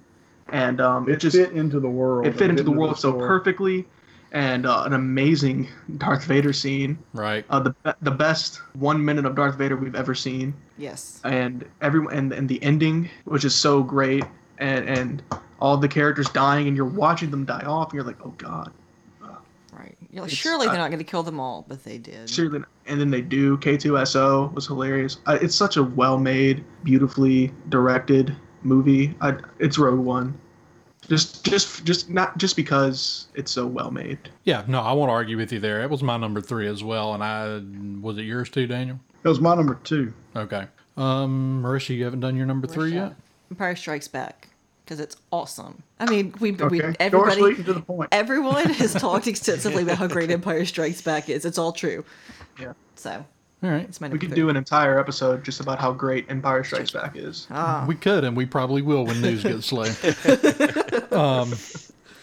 And 0.49 0.79
um, 0.79 1.09
it, 1.09 1.13
It 1.13 1.19
just 1.19 1.35
fit 1.35 1.51
into 1.51 1.79
the 1.79 1.89
world. 1.89 2.25
it 2.27 2.37
fit 2.37 2.49
into 2.49 2.63
the 2.63 2.71
world 2.71 2.97
so 2.99 3.11
perfectly, 3.13 3.85
and 4.31 4.65
uh, 4.65 4.83
an 4.85 4.93
amazing 4.93 5.67
Darth 5.97 6.25
Vader 6.25 6.53
scene. 6.53 6.97
Right. 7.13 7.45
Uh, 7.49 7.59
the 7.59 7.95
the 8.01 8.11
best 8.11 8.57
one 8.73 9.03
minute 9.03 9.25
of 9.25 9.35
Darth 9.35 9.55
Vader 9.55 9.75
we've 9.77 9.95
ever 9.95 10.13
seen, 10.15 10.53
Yes. 10.77 11.21
and 11.23 11.65
everyone 11.81 12.13
and, 12.13 12.33
and 12.33 12.47
the 12.49 12.61
ending, 12.63 13.09
which 13.25 13.45
is 13.45 13.55
so 13.55 13.81
great, 13.83 14.23
and 14.57 14.87
and 14.89 15.23
all 15.59 15.77
the 15.77 15.87
characters 15.87 16.29
dying, 16.29 16.67
and 16.67 16.77
you're 16.77 16.85
watching 16.85 17.31
them 17.31 17.45
die 17.45 17.63
off, 17.65 17.87
and 17.89 17.95
you're 17.95 18.03
like, 18.05 18.23
oh 18.25 18.33
god, 18.37 18.71
Right. 19.73 19.95
You're 20.11 20.23
like, 20.23 20.31
It's- 20.31 20.31
surely 20.41 20.65
they're 20.65 20.75
I- 20.75 20.79
not 20.79 20.87
going 20.89 20.97
to 20.99 21.03
kill 21.03 21.21
them 21.23 21.39
all, 21.39 21.63
but 21.67 21.83
they 21.83 21.97
did. 21.99 22.29
seriously. 22.29 22.63
And 22.87 22.99
then 22.99 23.11
they 23.11 23.21
do. 23.21 23.57
K2SO 23.57 24.51
was 24.53 24.65
hilarious. 24.65 25.17
Uh, 25.27 25.37
it's 25.41 25.53
such 25.55 25.77
a 25.77 25.83
well-made, 25.83 26.63
beautifully 26.83 27.51
directed 27.69 28.35
movie. 28.63 29.13
I, 29.21 29.35
it's 29.59 29.77
Rogue 29.77 29.99
One. 29.99 30.35
Just, 31.09 31.43
just, 31.45 31.85
just 31.85 32.09
not 32.09 32.37
just 32.37 32.55
because 32.55 33.27
it's 33.33 33.51
so 33.51 33.65
well 33.65 33.91
made. 33.91 34.17
Yeah. 34.43 34.63
No, 34.67 34.81
I 34.81 34.91
won't 34.93 35.09
argue 35.11 35.37
with 35.37 35.51
you 35.53 35.59
there. 35.59 35.81
It 35.81 35.89
was 35.89 36.03
my 36.03 36.17
number 36.17 36.41
three 36.41 36.67
as 36.67 36.83
well. 36.83 37.13
And 37.13 37.23
I 37.23 37.61
was 38.01 38.17
it 38.17 38.23
yours 38.23 38.49
too, 38.49 38.67
Daniel? 38.67 38.99
It 39.23 39.27
was 39.27 39.39
my 39.39 39.55
number 39.55 39.79
two. 39.83 40.13
Okay. 40.35 40.67
Um, 40.97 41.61
Marisha, 41.63 41.95
you 41.95 42.03
haven't 42.03 42.19
done 42.21 42.35
your 42.35 42.45
number 42.45 42.67
three 42.67 42.93
yet. 42.93 43.15
Empire 43.51 43.75
Strikes 43.75 44.07
Back 44.07 44.49
because 44.83 44.99
it's 44.99 45.15
awesome. 45.31 45.83
I 45.99 46.09
mean, 46.09 46.33
we, 46.39 46.51
we 46.51 46.61
Okay. 46.63 46.79
Short, 46.79 46.95
everybody, 46.99 47.55
to 47.63 47.73
the 47.73 47.81
point. 47.81 48.09
everyone 48.11 48.65
has 48.69 48.93
talked 48.99 49.27
extensively 49.27 49.83
about 49.83 49.97
how 49.97 50.07
great 50.07 50.31
Empire 50.31 50.65
Strikes 50.65 51.01
Back 51.01 51.29
is. 51.29 51.45
It's 51.45 51.57
all 51.57 51.71
true. 51.71 52.03
Yeah. 52.59 52.73
So 52.95 53.25
All 53.63 53.71
right. 53.71 53.81
it's 53.83 53.99
my 53.99 54.07
We 54.09 54.19
could 54.19 54.29
three. 54.29 54.35
do 54.35 54.49
an 54.49 54.55
entire 54.57 54.99
episode 54.99 55.43
just 55.43 55.59
about 55.59 55.79
how 55.79 55.91
great 55.91 56.29
Empire 56.29 56.63
Strikes 56.63 56.91
Back 56.91 57.15
is. 57.15 57.47
Ah, 57.49 57.85
We 57.87 57.95
could, 57.95 58.23
and 58.23 58.37
we 58.37 58.45
probably 58.45 58.81
will 58.83 59.05
when 59.05 59.19
news 59.21 59.41
gets 59.43 59.65
slow. 59.71 59.83
um, 61.11 61.51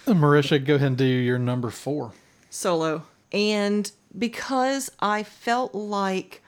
Marisha, 0.07 0.65
go 0.65 0.77
ahead 0.77 0.89
and 0.89 0.97
do 0.97 1.05
your 1.05 1.39
number 1.39 1.71
four. 1.71 2.13
solo. 2.51 3.03
And 3.33 3.91
because 4.17 4.93
I 5.01 5.25
felt 5.25 5.75
like 5.75 6.41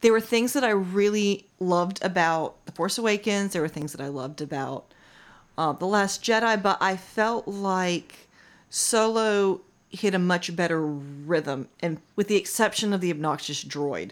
there 0.00 0.10
were 0.12 0.20
things 0.20 0.52
that 0.54 0.64
I 0.64 0.70
really 0.70 1.46
loved 1.60 2.02
about 2.04 2.64
The 2.66 2.72
Force 2.72 2.98
Awakens, 2.98 3.52
there 3.52 3.62
were 3.62 3.68
things 3.68 3.92
that 3.92 4.00
I 4.00 4.08
loved 4.08 4.40
about 4.40 4.92
uh, 5.56 5.72
The 5.74 5.86
Last 5.86 6.22
Jedi, 6.24 6.60
but 6.60 6.78
I 6.80 6.96
felt 6.96 7.46
like 7.46 8.28
Solo 8.68 9.60
hit 9.94 10.14
a 10.14 10.18
much 10.18 10.54
better 10.54 10.84
rhythm, 10.86 11.68
and 11.80 11.98
with 12.16 12.28
the 12.28 12.36
exception 12.36 12.92
of 12.92 13.00
the 13.00 13.10
obnoxious 13.10 13.64
droid, 13.64 14.10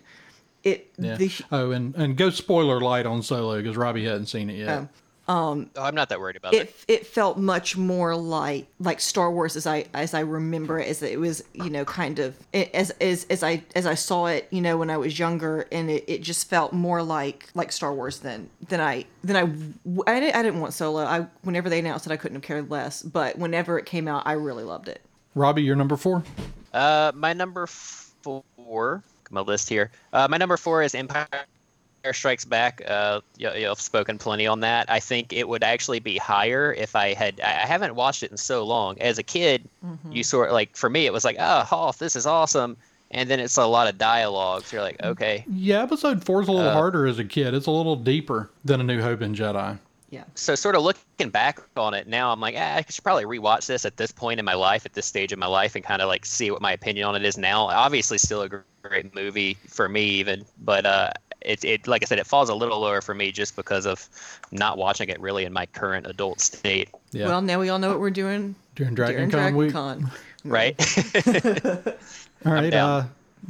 it 0.65 0.91
Yeah. 0.99 1.17
the 1.17 1.31
oh, 1.51 1.71
and 1.73 1.95
and 1.97 2.17
go 2.17 2.31
spoiler 2.31 2.81
light 2.81 3.07
on 3.07 3.23
Solo 3.23 3.57
because 3.61 3.77
Robbie 3.77 4.05
hadn't 4.05 4.27
seen 4.27 4.49
it 4.51 4.57
yet. 4.59 4.69
um, 4.79 4.89
Oh, 5.29 5.71
I'm 5.79 5.95
not 5.95 6.09
that 6.09 6.19
worried 6.19 6.35
about 6.37 6.53
it. 6.53 6.63
it 6.63 6.85
it 6.89 7.07
felt 7.07 7.39
much 7.39 7.77
more 7.77 8.17
like 8.17 8.67
like 8.81 9.01
Star 9.01 9.31
Wars 9.31 9.55
as 9.57 9.67
I 9.69 9.87
as 9.95 10.15
I 10.15 10.21
remember 10.21 10.81
it 10.81 10.89
as 10.89 11.01
it 11.01 11.19
was 11.19 11.45
you 11.55 11.71
know 11.71 11.85
kind 11.85 12.19
of 12.19 12.35
as 12.53 12.91
as 13.01 13.25
as 13.31 13.43
I 13.45 13.63
as 13.77 13.87
I 13.87 13.95
saw 13.95 14.27
it 14.27 14.49
you 14.51 14.61
know 14.61 14.77
when 14.77 14.91
I 14.91 14.97
was 14.97 15.19
younger 15.21 15.67
and 15.71 15.89
it, 15.91 16.05
it 16.09 16.23
just 16.23 16.49
felt 16.51 16.73
more 16.73 17.03
like 17.05 17.49
like 17.55 17.71
Star 17.71 17.95
Wars 17.95 18.19
than 18.19 18.51
than 18.69 18.81
I 18.81 19.05
than 19.23 19.37
I 19.37 19.43
I 20.11 20.21
didn't, 20.21 20.35
I 20.37 20.43
didn't 20.43 20.61
want 20.61 20.75
Solo 20.75 21.05
I 21.05 21.27
whenever 21.43 21.71
they 21.71 21.79
announced 21.79 22.05
it 22.05 22.13
I 22.13 22.17
couldn't 22.17 22.37
have 22.37 22.43
cared 22.43 22.69
less 22.71 23.01
but 23.03 23.39
whenever 23.39 23.79
it 23.79 23.87
came 23.87 24.09
out 24.09 24.25
I 24.27 24.33
really 24.33 24.65
loved 24.65 24.89
it 24.89 25.03
Robbie, 25.35 25.63
your 25.63 25.77
number 25.77 25.97
four. 25.97 26.23
Uh, 26.73 27.13
my 27.15 27.33
number 27.33 27.67
four, 27.67 29.03
my 29.31 29.41
list 29.41 29.69
here. 29.69 29.91
Uh, 30.13 30.27
my 30.31 30.37
number 30.37 30.57
four 30.57 30.83
is 30.83 30.95
Empire 30.95 31.27
Strikes 32.13 32.45
Back. 32.45 32.83
Uh, 32.87 33.21
you, 33.37 33.51
you've 33.53 33.81
spoken 33.81 34.19
plenty 34.19 34.47
on 34.47 34.61
that. 34.61 34.91
I 34.91 35.01
think 35.01 35.33
it 35.33 35.49
would 35.49 35.63
actually 35.63 36.01
be 36.01 36.17
higher 36.19 36.73
if 36.75 36.97
I 36.97 37.15
had. 37.15 37.41
I 37.41 37.63
I 37.63 37.67
haven't 37.67 37.95
watched 37.95 38.23
it 38.23 38.31
in 38.31 38.37
so 38.37 38.65
long. 38.65 39.01
As 39.01 39.19
a 39.19 39.23
kid, 39.23 39.69
you 40.11 40.23
sort 40.25 40.49
of 40.49 40.55
like 40.55 40.77
for 40.77 40.91
me, 40.91 41.07
it 41.07 41.13
was 41.13 41.25
like, 41.25 41.37
oh, 41.39 41.61
Hoth, 41.63 41.99
this 41.99 42.17
is 42.17 42.27
awesome. 42.27 42.77
And 43.15 43.29
then 43.29 43.41
it's 43.41 43.59
a 43.59 43.67
lot 43.67 43.89
of 43.89 43.99
dialogue. 43.99 44.65
So 44.65 44.77
you're 44.77 44.85
like, 44.85 45.03
okay. 45.03 45.45
Yeah, 45.47 45.83
episode 45.83 46.25
four 46.25 46.41
is 46.41 46.49
a 46.49 46.53
little 46.53 46.71
Uh, 46.71 46.73
harder 46.73 47.07
as 47.07 47.19
a 47.19 47.25
kid. 47.25 47.53
It's 47.53 47.67
a 47.67 47.71
little 47.71 47.95
deeper 47.97 48.51
than 48.65 48.81
A 48.81 48.85
New 48.85 49.03
Hope 49.03 49.21
and 49.21 49.37
Jedi. 49.37 49.79
Yeah 50.13 50.23
So 50.35 50.55
sort 50.55 50.77
of 50.77 50.83
looking 50.83 51.31
back 51.31 51.59
on 51.77 51.95
it 51.95 52.07
now, 52.07 52.31
I'm 52.31 52.39
like, 52.41 52.55
ah, 52.57 52.77
I 52.77 52.85
should 52.89 53.03
probably 53.03 53.25
rewatch 53.25 53.67
this 53.67 53.85
at 53.85 53.97
this 53.97 54.13
point 54.13 54.39
in 54.39 54.45
my 54.45 54.55
life, 54.55 54.87
at 54.87 54.93
this 54.93 55.07
stage 55.07 55.33
of 55.33 55.39
my 55.41 55.47
life, 55.47 55.75
and 55.75 55.83
kind 55.85 56.01
of 56.03 56.07
like 56.09 56.25
see 56.25 56.51
what 56.51 56.61
my 56.63 56.73
opinion 56.73 57.07
on 57.09 57.17
it 57.17 57.25
is 57.25 57.37
now. 57.37 57.65
Obviously, 57.67 58.19
still 58.19 58.43
a 58.43 58.49
great 58.83 59.15
movie 59.15 59.57
for 59.67 59.89
me, 59.89 60.05
even, 60.05 60.45
but 60.63 60.87
uh, 60.87 61.11
it, 61.41 61.65
it 61.65 61.87
like 61.89 62.03
I 62.03 62.07
said, 62.07 62.19
it 62.19 62.27
falls 62.27 62.49
a 62.51 62.55
little 62.55 62.79
lower 62.81 63.01
for 63.01 63.15
me 63.15 63.33
just 63.33 63.57
because 63.57 63.87
of 63.87 64.09
not 64.53 64.77
watching 64.79 65.09
it 65.09 65.19
really 65.21 65.45
in 65.45 65.53
my 65.53 65.67
current 65.67 66.07
adult 66.07 66.41
state, 66.41 66.89
Yeah. 67.13 67.27
well 67.29 67.43
now 67.43 67.59
we 67.59 67.69
all 67.71 67.79
know 67.79 67.89
what 67.89 67.99
we're 68.01 68.11
doing 68.11 68.55
during 68.75 68.95
during 68.95 68.95
Dragon 68.95 69.31
Con 69.31 69.41
Dragon 69.41 69.57
week. 69.57 69.73
Con 69.73 70.11
right? 70.45 70.77
All 72.45 72.53
right, 72.53 72.75
uh, 72.75 73.05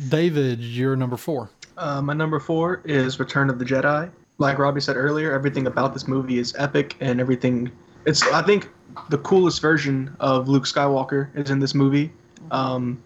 David, 0.08 0.60
you're 0.60 0.96
number 0.96 1.16
four. 1.16 1.48
Uh, 1.78 2.02
my 2.02 2.12
number 2.12 2.38
four 2.38 2.82
is 2.84 3.18
Return 3.18 3.48
of 3.48 3.58
the 3.58 3.64
Jedi. 3.64 4.10
Like 4.42 4.58
Robbie 4.58 4.80
said 4.80 4.96
earlier, 4.96 5.32
everything 5.32 5.66
about 5.66 5.94
this 5.94 6.06
movie 6.06 6.38
is 6.38 6.54
epic, 6.58 6.96
and 7.00 7.20
everything. 7.20 7.70
It's 8.04 8.22
I 8.30 8.42
think 8.42 8.68
the 9.08 9.18
coolest 9.18 9.62
version 9.62 10.14
of 10.20 10.48
Luke 10.48 10.64
Skywalker 10.64 11.34
is 11.34 11.50
in 11.50 11.60
this 11.60 11.74
movie. 11.74 12.12
Um, 12.50 13.02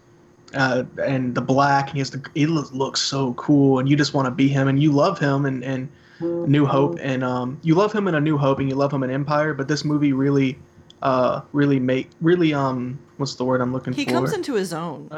uh, 0.53 0.83
and 1.05 1.35
the 1.35 1.41
black, 1.41 1.87
and 1.87 1.93
he 1.93 1.99
has 1.99 2.11
the 2.11 2.25
he 2.33 2.45
looks 2.47 3.01
so 3.01 3.33
cool, 3.33 3.79
and 3.79 3.87
you 3.87 3.95
just 3.95 4.13
want 4.13 4.25
to 4.25 4.31
be 4.31 4.47
him, 4.47 4.67
and 4.67 4.81
you 4.81 4.91
love 4.91 5.19
him, 5.19 5.45
and 5.45 5.63
and 5.63 5.87
New 6.19 6.65
Hope, 6.65 6.97
and 7.01 7.23
um, 7.23 7.59
you 7.63 7.75
love 7.75 7.93
him 7.93 8.07
in 8.07 8.15
A 8.15 8.19
New 8.19 8.37
Hope, 8.37 8.59
and 8.59 8.69
you 8.69 8.75
love 8.75 8.91
him 8.91 9.03
in 9.03 9.11
Empire, 9.11 9.53
but 9.53 9.67
this 9.67 9.85
movie 9.85 10.13
really, 10.13 10.57
uh, 11.01 11.41
really 11.53 11.79
make 11.79 12.09
really 12.21 12.53
um, 12.53 12.97
what's 13.17 13.35
the 13.35 13.45
word 13.45 13.61
I'm 13.61 13.71
looking 13.71 13.93
He 13.93 14.03
for? 14.03 14.09
He 14.09 14.13
comes 14.13 14.33
into 14.33 14.53
his 14.55 14.73
own. 14.73 15.09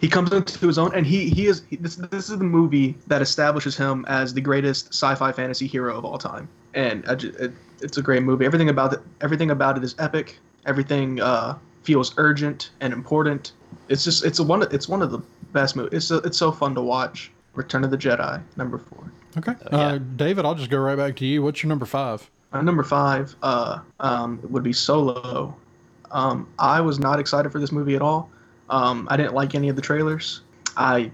He 0.00 0.08
comes 0.08 0.32
into 0.32 0.66
his 0.66 0.78
own 0.78 0.94
and 0.94 1.06
he 1.06 1.28
he 1.30 1.46
is 1.46 1.62
he, 1.68 1.76
this 1.76 1.96
this 1.96 2.30
is 2.30 2.38
the 2.38 2.44
movie 2.44 2.96
that 3.06 3.20
establishes 3.22 3.76
him 3.76 4.04
as 4.08 4.32
the 4.34 4.40
greatest 4.40 4.88
sci-fi 4.88 5.32
fantasy 5.32 5.66
hero 5.66 5.96
of 5.96 6.04
all 6.04 6.18
time 6.18 6.48
and 6.74 7.04
I 7.08 7.14
ju- 7.16 7.34
it, 7.38 7.52
it's 7.80 7.96
a 7.98 8.02
great 8.02 8.22
movie 8.22 8.44
everything 8.44 8.68
about 8.68 8.92
it 8.92 9.00
everything 9.20 9.50
about 9.50 9.76
it 9.76 9.84
is 9.84 9.94
epic 9.98 10.38
everything 10.66 11.20
uh, 11.20 11.56
feels 11.82 12.14
urgent 12.18 12.70
and 12.80 12.92
important 12.92 13.52
it's 13.88 14.04
just 14.04 14.24
it's 14.24 14.38
a 14.38 14.42
one 14.44 14.62
of- 14.62 14.72
it's 14.72 14.88
one 14.88 15.02
of 15.02 15.10
the 15.10 15.18
best 15.52 15.76
movies 15.76 15.90
it's 15.92 16.10
a, 16.10 16.16
it's 16.18 16.38
so 16.38 16.52
fun 16.52 16.74
to 16.74 16.82
watch 16.82 17.30
Return 17.54 17.82
of 17.82 17.90
the 17.90 17.98
Jedi 17.98 18.40
number 18.56 18.78
4 18.78 19.12
Okay. 19.38 19.52
yeah. 19.72 19.78
Uh, 19.78 19.98
David, 20.16 20.44
I'll 20.44 20.54
just 20.54 20.70
go 20.70 20.78
right 20.78 20.96
back 20.96 21.14
to 21.16 21.26
you. 21.26 21.42
What's 21.42 21.62
your 21.62 21.68
number 21.68 21.86
five? 21.86 22.28
My 22.52 22.60
number 22.62 22.82
five 22.82 23.36
uh, 23.42 23.80
um, 24.00 24.40
would 24.50 24.62
be 24.64 24.72
Solo. 24.72 25.54
Um, 26.10 26.48
I 26.58 26.80
was 26.80 26.98
not 26.98 27.20
excited 27.20 27.52
for 27.52 27.60
this 27.60 27.70
movie 27.70 27.94
at 27.94 28.02
all. 28.02 28.30
Um, 28.70 29.06
I 29.10 29.16
didn't 29.16 29.34
like 29.34 29.54
any 29.54 29.68
of 29.68 29.76
the 29.76 29.82
trailers. 29.82 30.42
I 30.76 31.10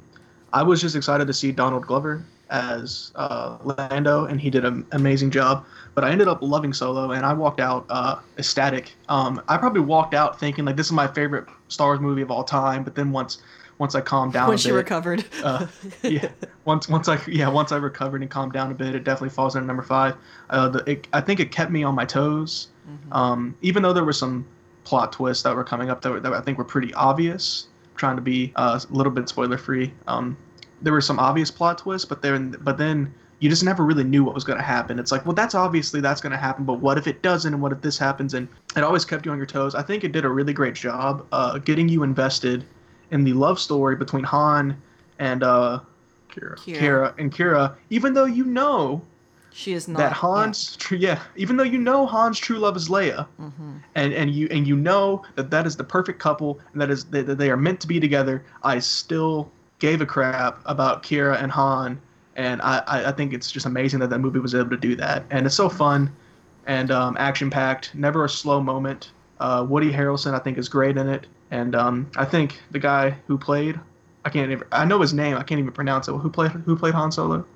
I 0.53 0.63
was 0.63 0.81
just 0.81 0.97
excited 0.97 1.27
to 1.27 1.33
see 1.33 1.53
Donald 1.53 1.87
Glover 1.87 2.25
as 2.51 3.11
uh, 3.17 3.59
Lando, 3.65 4.27
and 4.27 4.41
he 4.41 4.51
did 4.51 4.65
an 4.65 4.87
amazing 4.93 5.31
job. 5.31 5.65
But 5.95 6.05
I 6.05 6.11
ended 6.11 6.29
up 6.29 6.43
loving 6.43 6.73
Solo, 6.73 7.13
and 7.13 7.25
I 7.25 7.33
walked 7.33 7.61
out 7.61 7.87
uh, 7.89 8.19
ecstatic. 8.39 8.95
Um, 9.09 9.43
I 9.49 9.57
probably 9.57 9.81
walked 9.81 10.15
out 10.15 10.39
thinking 10.39 10.65
like 10.65 10.77
this 10.77 10.87
is 10.87 10.93
my 10.93 11.07
favorite 11.07 11.47
Star 11.69 11.89
Wars 11.89 12.01
movie 12.01 12.23
of 12.23 12.31
all 12.31 12.45
time. 12.45 12.85
But 12.85 12.95
then 12.95 13.11
once 13.13 13.39
once 13.79 13.95
I 13.95 14.01
calmed 14.01 14.33
down 14.33 14.49
once 14.49 14.65
bit, 14.65 14.73
recovered. 14.73 15.25
uh, 15.43 15.67
yeah. 16.03 16.31
Once 16.65 16.89
once 16.89 17.09
I 17.09 17.21
yeah 17.27 17.49
once 17.49 17.73
I 17.73 17.77
recovered 17.77 18.23
and 18.23 18.31
calmed 18.31 18.53
down 18.53 18.71
a 18.71 18.75
bit, 18.75 18.95
it 18.95 19.05
definitely 19.05 19.31
falls 19.31 19.57
into 19.57 19.67
number 19.67 19.83
five. 19.83 20.17
Uh, 20.51 20.69
the, 20.69 20.91
it, 20.91 21.09
I 21.13 21.21
think 21.21 21.41
it 21.41 21.51
kept 21.51 21.71
me 21.71 21.83
on 21.83 21.95
my 21.95 22.05
toes, 22.05 22.69
um, 23.13 23.57
even 23.63 23.83
though 23.83 23.93
there 23.93 24.05
were 24.05 24.13
some 24.13 24.47
plot 24.85 25.13
twists 25.13 25.43
that 25.43 25.55
were 25.57 25.65
coming 25.65 25.91
up 25.91 26.03
that, 26.03 26.11
were, 26.11 26.21
that 26.21 26.33
I 26.33 26.41
think 26.41 26.59
were 26.59 26.65
pretty 26.65 26.95
obvious. 26.95 27.69
Trying 27.97 28.17
to 28.17 28.23
be 28.23 28.53
uh, 28.57 28.81
a 28.83 28.93
little 28.93 29.13
bit 29.13 29.29
spoiler 29.29 29.57
free. 29.57 29.93
Um, 30.09 30.37
there 30.83 30.93
were 30.93 31.01
some 31.01 31.19
obvious 31.19 31.51
plot 31.51 31.79
twists, 31.79 32.05
but 32.05 32.23
then 32.23 32.57
but 32.61 32.77
then 32.77 33.15
you 33.39 33.49
just 33.49 33.63
never 33.63 33.85
really 33.85 34.05
knew 34.05 34.25
what 34.25 34.35
was 34.35 34.43
going 34.43 34.59
to 34.59 34.65
happen. 34.65 34.99
It's 34.99 35.13
like, 35.13 35.25
well, 35.27 35.35
that's 35.35 35.55
obviously 35.55 36.01
that's 36.01 36.21
going 36.21 36.33
to 36.33 36.39
happen, 36.39 36.65
but 36.65 36.81
what 36.81 36.99
if 36.99 37.07
it 37.07 37.23
doesn't, 37.23 37.53
and 37.53 37.63
what 37.63 37.73
if 37.73 37.81
this 37.83 37.99
happens? 37.99 38.35
And 38.35 38.49
it 38.77 38.83
always 38.83 39.05
kept 39.05 39.27
you 39.27 39.33
on 39.33 39.37
your 39.37 39.47
toes. 39.47 39.75
I 39.75 39.83
think 39.83 40.03
it 40.03 40.13
did 40.13 40.25
a 40.25 40.29
really 40.29 40.53
great 40.53 40.75
job 40.75 41.27
uh, 41.31 41.59
getting 41.59 41.89
you 41.89 42.03
invested 42.03 42.65
in 43.11 43.23
the 43.23 43.33
love 43.33 43.61
story 43.61 43.97
between 43.97 44.25
Han 44.25 44.81
and 45.19 45.43
uh, 45.43 45.81
Qi'ra. 46.31 46.57
Qi'ra. 46.57 46.79
Qi'ra 46.79 47.15
and 47.19 47.33
Qi'ra, 47.33 47.77
even 47.91 48.15
though 48.15 48.25
you 48.25 48.45
know 48.45 49.03
she 49.55 49.73
is 49.73 49.87
not. 49.87 49.99
that 49.99 50.13
Han's 50.13 50.75
true, 50.77 50.99
yeah, 50.99 51.23
even 51.37 51.57
though 51.57 51.65
you 51.65 51.79
know 51.79 52.07
Han's 52.07 52.41
true 52.41 52.59
love 52.59 52.77
is 52.77 52.89
Leia, 52.89 53.27
and 53.95 54.13
and 54.13 54.31
you 54.33 54.49
and 54.51 54.67
you 54.67 54.75
know 54.75 55.23
that 55.37 55.51
that 55.51 55.65
is 55.65 55.77
the 55.77 55.85
perfect 55.85 56.19
couple 56.19 56.59
and 56.73 56.83
that 56.83 56.91
is 56.91 57.05
that 57.07 57.39
they 57.39 57.51
are 57.51 57.57
meant 57.57 57.81
to 57.81 57.87
be 57.87 58.01
together. 58.01 58.45
I 58.65 58.81
still 58.81 59.51
gave 59.79 60.01
a 60.01 60.07
crap 60.07 60.59
about 60.67 61.05
Qi'ra 61.05 61.41
and 61.41 61.53
Han, 61.53 62.01
and 62.35 62.61
I 62.63 62.83
I, 62.89 63.09
I 63.11 63.13
think 63.13 63.33
it's 63.33 63.53
just 63.53 63.65
amazing 63.65 64.01
that 64.01 64.11
that 64.11 64.19
movie 64.19 64.41
was 64.41 64.57
able 64.57 64.71
to 64.71 64.77
do 64.77 64.97
that, 64.97 65.25
and 65.31 65.47
it's 65.47 65.55
so 65.55 65.69
fun, 65.69 66.13
and 66.67 66.91
um, 66.91 67.17
action 67.19 67.49
packed, 67.49 67.95
never 67.95 68.25
a 68.25 68.29
slow 68.29 68.61
moment. 68.61 69.13
Uh, 69.39 69.65
Woody 69.69 69.93
Harrelson 69.93 70.35
I 70.35 70.41
think 70.41 70.59
is 70.59 70.69
great 70.69 70.97
in 70.97 71.09
it, 71.09 71.29
and 71.53 71.77
um, 71.77 72.11
I 72.17 72.25
think 72.25 72.61
the 72.73 72.81
guy 72.81 73.11
who 73.29 73.39
played 73.39 73.79
I 74.25 74.31
can't 74.31 74.51
even 74.51 74.67
I 74.73 74.85
know 74.85 75.01
his 75.01 75.15
name 75.15 75.37
I 75.37 75.45
can't 75.45 75.61
even 75.61 75.73
pronounce 75.73 76.09
it. 76.09 76.13
Who 76.13 76.31
played 76.31 76.51
who 76.51 76.77
played 76.77 76.95
Han 76.95 77.13
Solo? 77.13 77.47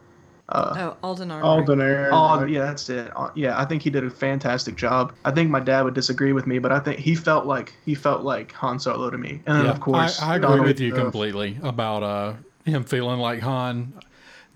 Uh, 0.49 0.75
Oh, 1.03 1.09
Alden 1.09 1.31
Armour. 1.31 1.45
Alden 1.47 1.81
Aaron. 1.81 2.11
Oh, 2.13 2.45
yeah, 2.45 2.61
that's 2.61 2.89
it. 2.89 3.13
Uh, 3.15 3.31
yeah, 3.35 3.59
I 3.61 3.65
think 3.65 3.83
he 3.83 3.91
did 3.91 4.05
a 4.05 4.11
fantastic 4.11 4.77
job. 4.77 5.13
I 5.25 5.31
think 5.31 5.51
my 5.51 5.61
dad 5.61 5.83
would 5.83 5.95
disagree 5.95 6.33
with 6.33 6.47
me, 6.47 6.59
but 6.59 6.73
I 6.73 6.79
think 6.79 6.99
he 6.99 7.15
felt 7.15 7.45
like 7.47 7.75
he 7.85 7.95
felt 7.95 8.23
like 8.23 8.53
Han 8.53 8.79
Solo 8.79 9.11
to 9.11 9.19
me. 9.19 9.43
And 9.47 9.59
then, 9.61 9.67
of 9.67 9.81
course, 9.81 10.23
I, 10.23 10.33
I 10.33 10.37
agree 10.37 10.49
Donald- 10.49 10.67
with 10.67 10.81
you 10.81 10.95
uh, 10.95 10.97
completely 10.97 11.59
about 11.63 12.03
uh, 12.03 12.35
him 12.65 12.85
feeling 12.85 13.19
like 13.19 13.41
Han. 13.41 13.93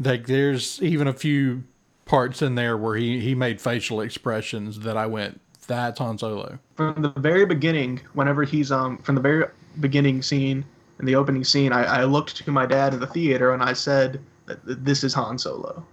Like 0.01 0.27
there's 0.27 0.83
even 0.83 1.07
a 1.09 1.13
few 1.13 1.65
parts 2.07 2.43
in 2.43 2.55
there 2.55 2.77
where 2.77 2.97
he, 2.97 3.21
he 3.21 3.35
made 3.35 3.61
facial 3.61 4.01
expressions 4.01 4.81
that 4.81 4.97
I 4.97 5.07
went, 5.07 5.41
"That's 5.67 5.99
Han 5.99 6.17
Solo." 6.19 6.59
from 6.77 7.03
the 7.03 7.11
very 7.11 7.45
beginning, 7.45 8.01
whenever 8.15 8.43
he's 8.45 8.73
um 8.73 8.97
from 8.99 9.15
the 9.15 9.21
very 9.21 9.45
beginning 9.81 10.23
scene 10.23 10.65
in 10.99 11.07
the 11.07 11.15
opening 11.15 11.45
scene, 11.45 11.73
I, 11.73 11.85
I 12.01 12.05
looked 12.05 12.37
to 12.45 12.51
my 12.51 12.65
dad 12.67 12.95
in 12.95 13.01
the 13.01 13.07
theater 13.07 13.53
and 13.53 13.63
I 13.63 13.73
said, 13.73 14.13
that 14.13 14.19
th- 14.19 14.25
"This 14.65 15.05
is 15.05 15.15
Han 15.15 15.39
Solo." 15.39 15.85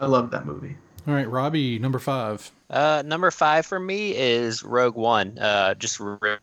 I 0.00 0.06
love 0.06 0.30
that 0.30 0.46
movie. 0.46 0.76
All 1.06 1.14
right, 1.14 1.28
Robbie, 1.28 1.78
number 1.78 1.98
five. 1.98 2.50
Uh, 2.68 3.02
number 3.04 3.30
five 3.30 3.66
for 3.66 3.78
me 3.78 4.16
is 4.16 4.62
Rogue 4.62 4.96
One. 4.96 5.38
Uh, 5.38 5.74
just 5.74 6.00
re- 6.00 6.38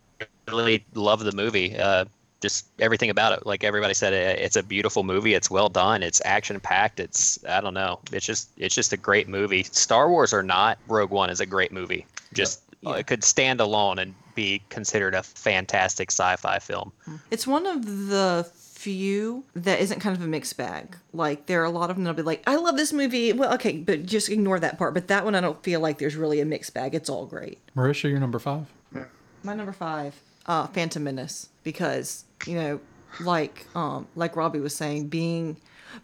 really 0.48 0.86
love 0.94 1.24
the 1.24 1.32
movie. 1.32 1.78
Uh, 1.78 2.06
just 2.40 2.68
everything 2.80 3.10
about 3.10 3.34
it. 3.34 3.46
Like 3.46 3.64
everybody 3.64 3.94
said, 3.94 4.14
it, 4.14 4.40
it's 4.40 4.56
a 4.56 4.64
beautiful 4.64 5.04
movie. 5.04 5.34
It's 5.34 5.50
well 5.50 5.70
done. 5.70 6.04
It's 6.04 6.22
action 6.26 6.60
packed. 6.60 7.00
It's 7.00 7.44
I 7.46 7.62
don't 7.62 7.74
know. 7.74 8.00
It's 8.12 8.26
just 8.26 8.50
it's 8.58 8.76
just 8.76 8.94
a 8.94 8.98
great 8.98 9.28
movie. 9.28 9.64
Star 9.64 10.10
Wars 10.10 10.34
or 10.34 10.44
not, 10.44 10.78
Rogue 10.88 11.12
One 11.12 11.30
is 11.30 11.40
a 11.40 11.46
great 11.46 11.72
movie. 11.72 12.06
Just 12.34 12.62
uh, 12.86 12.92
it 12.92 13.08
could 13.08 13.24
stand 13.24 13.60
alone 13.60 14.00
and 14.00 14.14
be 14.36 14.62
considered 14.70 15.16
a 15.16 15.24
fantastic 15.24 16.12
sci-fi 16.12 16.60
film. 16.60 16.92
It's 17.32 17.48
one 17.48 17.66
of 17.66 18.10
the 18.10 18.44
few 18.88 19.44
that 19.54 19.82
isn't 19.82 20.00
kind 20.00 20.16
of 20.16 20.24
a 20.24 20.28
mixed 20.28 20.56
bag. 20.56 20.96
Like 21.12 21.48
there 21.48 21.62
are 21.62 21.66
a 21.66 21.70
lot 21.70 21.90
of 21.90 21.98
them 21.98 22.06
that'll 22.06 22.16
be 22.16 22.22
like, 22.22 22.42
I 22.48 22.56
love 22.56 22.78
this 22.78 22.94
movie. 22.94 23.34
Well, 23.34 23.54
okay, 23.56 23.80
but 23.80 24.06
just 24.06 24.30
ignore 24.30 24.62
that 24.62 24.78
part. 24.78 24.94
But 24.94 25.10
that 25.10 25.26
one, 25.26 25.36
I 25.36 25.42
don't 25.42 25.62
feel 25.62 25.82
like 25.82 25.98
there's 25.98 26.16
really 26.16 26.40
a 26.40 26.46
mixed 26.46 26.74
bag. 26.74 26.96
It's 26.96 27.10
all 27.10 27.26
great. 27.26 27.60
Marisha, 27.76 28.10
you're 28.10 28.22
number 28.22 28.40
five. 28.40 28.68
Yeah. 28.96 29.04
My 29.44 29.56
number 29.56 29.74
five, 29.74 30.16
uh, 30.46 30.68
Phantom 30.68 31.04
Menace, 31.04 31.50
because 31.66 32.24
you 32.46 32.56
know, 32.56 32.80
like 33.20 33.66
um, 33.76 34.08
like 34.16 34.38
Robbie 34.38 34.62
was 34.62 34.74
saying, 34.74 35.10
being 35.10 35.58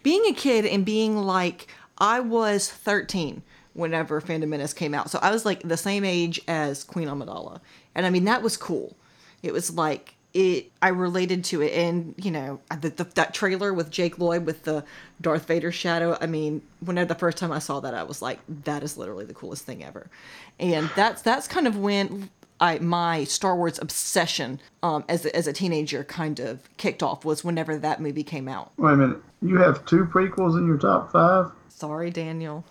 being 0.03 0.25
a 0.25 0.34
kid 0.34 0.65
and 0.65 0.84
being 0.84 1.15
like 1.15 1.67
I 1.99 2.19
was 2.19 2.69
13 2.69 3.43
whenever 3.71 4.19
Phantom 4.19 4.49
Menace 4.49 4.73
came 4.73 4.93
out, 4.93 5.09
so 5.09 5.19
I 5.21 5.31
was 5.31 5.45
like 5.45 5.61
the 5.65 5.77
same 5.77 6.03
age 6.03 6.41
as 6.49 6.84
Queen 6.84 7.07
Amidala, 7.07 7.61
and 7.95 8.05
I 8.05 8.09
mean 8.09 8.25
that 8.25 8.43
was 8.43 8.57
cool. 8.57 8.97
It 9.41 9.53
was 9.53 9.73
like 9.73 10.12
it. 10.34 10.71
I 10.81 10.89
related 10.89 11.43
to 11.45 11.61
it, 11.61 11.73
and 11.73 12.15
you 12.17 12.31
know, 12.31 12.59
the, 12.81 12.89
the, 12.89 13.03
that 13.15 13.34
trailer 13.34 13.73
with 13.73 13.89
Jake 13.89 14.19
Lloyd 14.19 14.45
with 14.45 14.63
the 14.63 14.84
Darth 15.21 15.45
Vader 15.47 15.71
shadow. 15.71 16.17
I 16.19 16.27
mean, 16.27 16.61
whenever 16.79 17.07
the 17.07 17.15
first 17.15 17.38
time 17.38 17.51
I 17.51 17.59
saw 17.59 17.79
that, 17.81 17.93
I 17.93 18.03
was 18.03 18.21
like, 18.21 18.39
that 18.65 18.84
is 18.84 18.97
literally 18.97 19.25
the 19.25 19.34
coolest 19.34 19.65
thing 19.65 19.84
ever, 19.84 20.09
and 20.59 20.89
that's 20.95 21.21
that's 21.21 21.47
kind 21.47 21.67
of 21.67 21.77
when 21.77 22.29
I 22.59 22.79
my 22.79 23.23
Star 23.25 23.55
Wars 23.55 23.79
obsession 23.79 24.59
um, 24.81 25.03
as 25.09 25.25
a, 25.25 25.36
as 25.36 25.47
a 25.47 25.53
teenager 25.53 26.03
kind 26.03 26.39
of 26.39 26.67
kicked 26.77 27.03
off 27.03 27.25
was 27.25 27.43
whenever 27.43 27.77
that 27.77 28.01
movie 28.01 28.23
came 28.23 28.47
out. 28.47 28.71
Wait 28.77 28.93
a 28.93 28.95
minute. 28.95 29.17
You 29.41 29.57
have 29.57 29.86
two 29.86 30.05
prequels 30.05 30.57
in 30.57 30.65
your 30.65 30.77
top 30.77 31.11
five? 31.11 31.51
Sorry, 31.69 32.09
Daniel. 32.09 32.63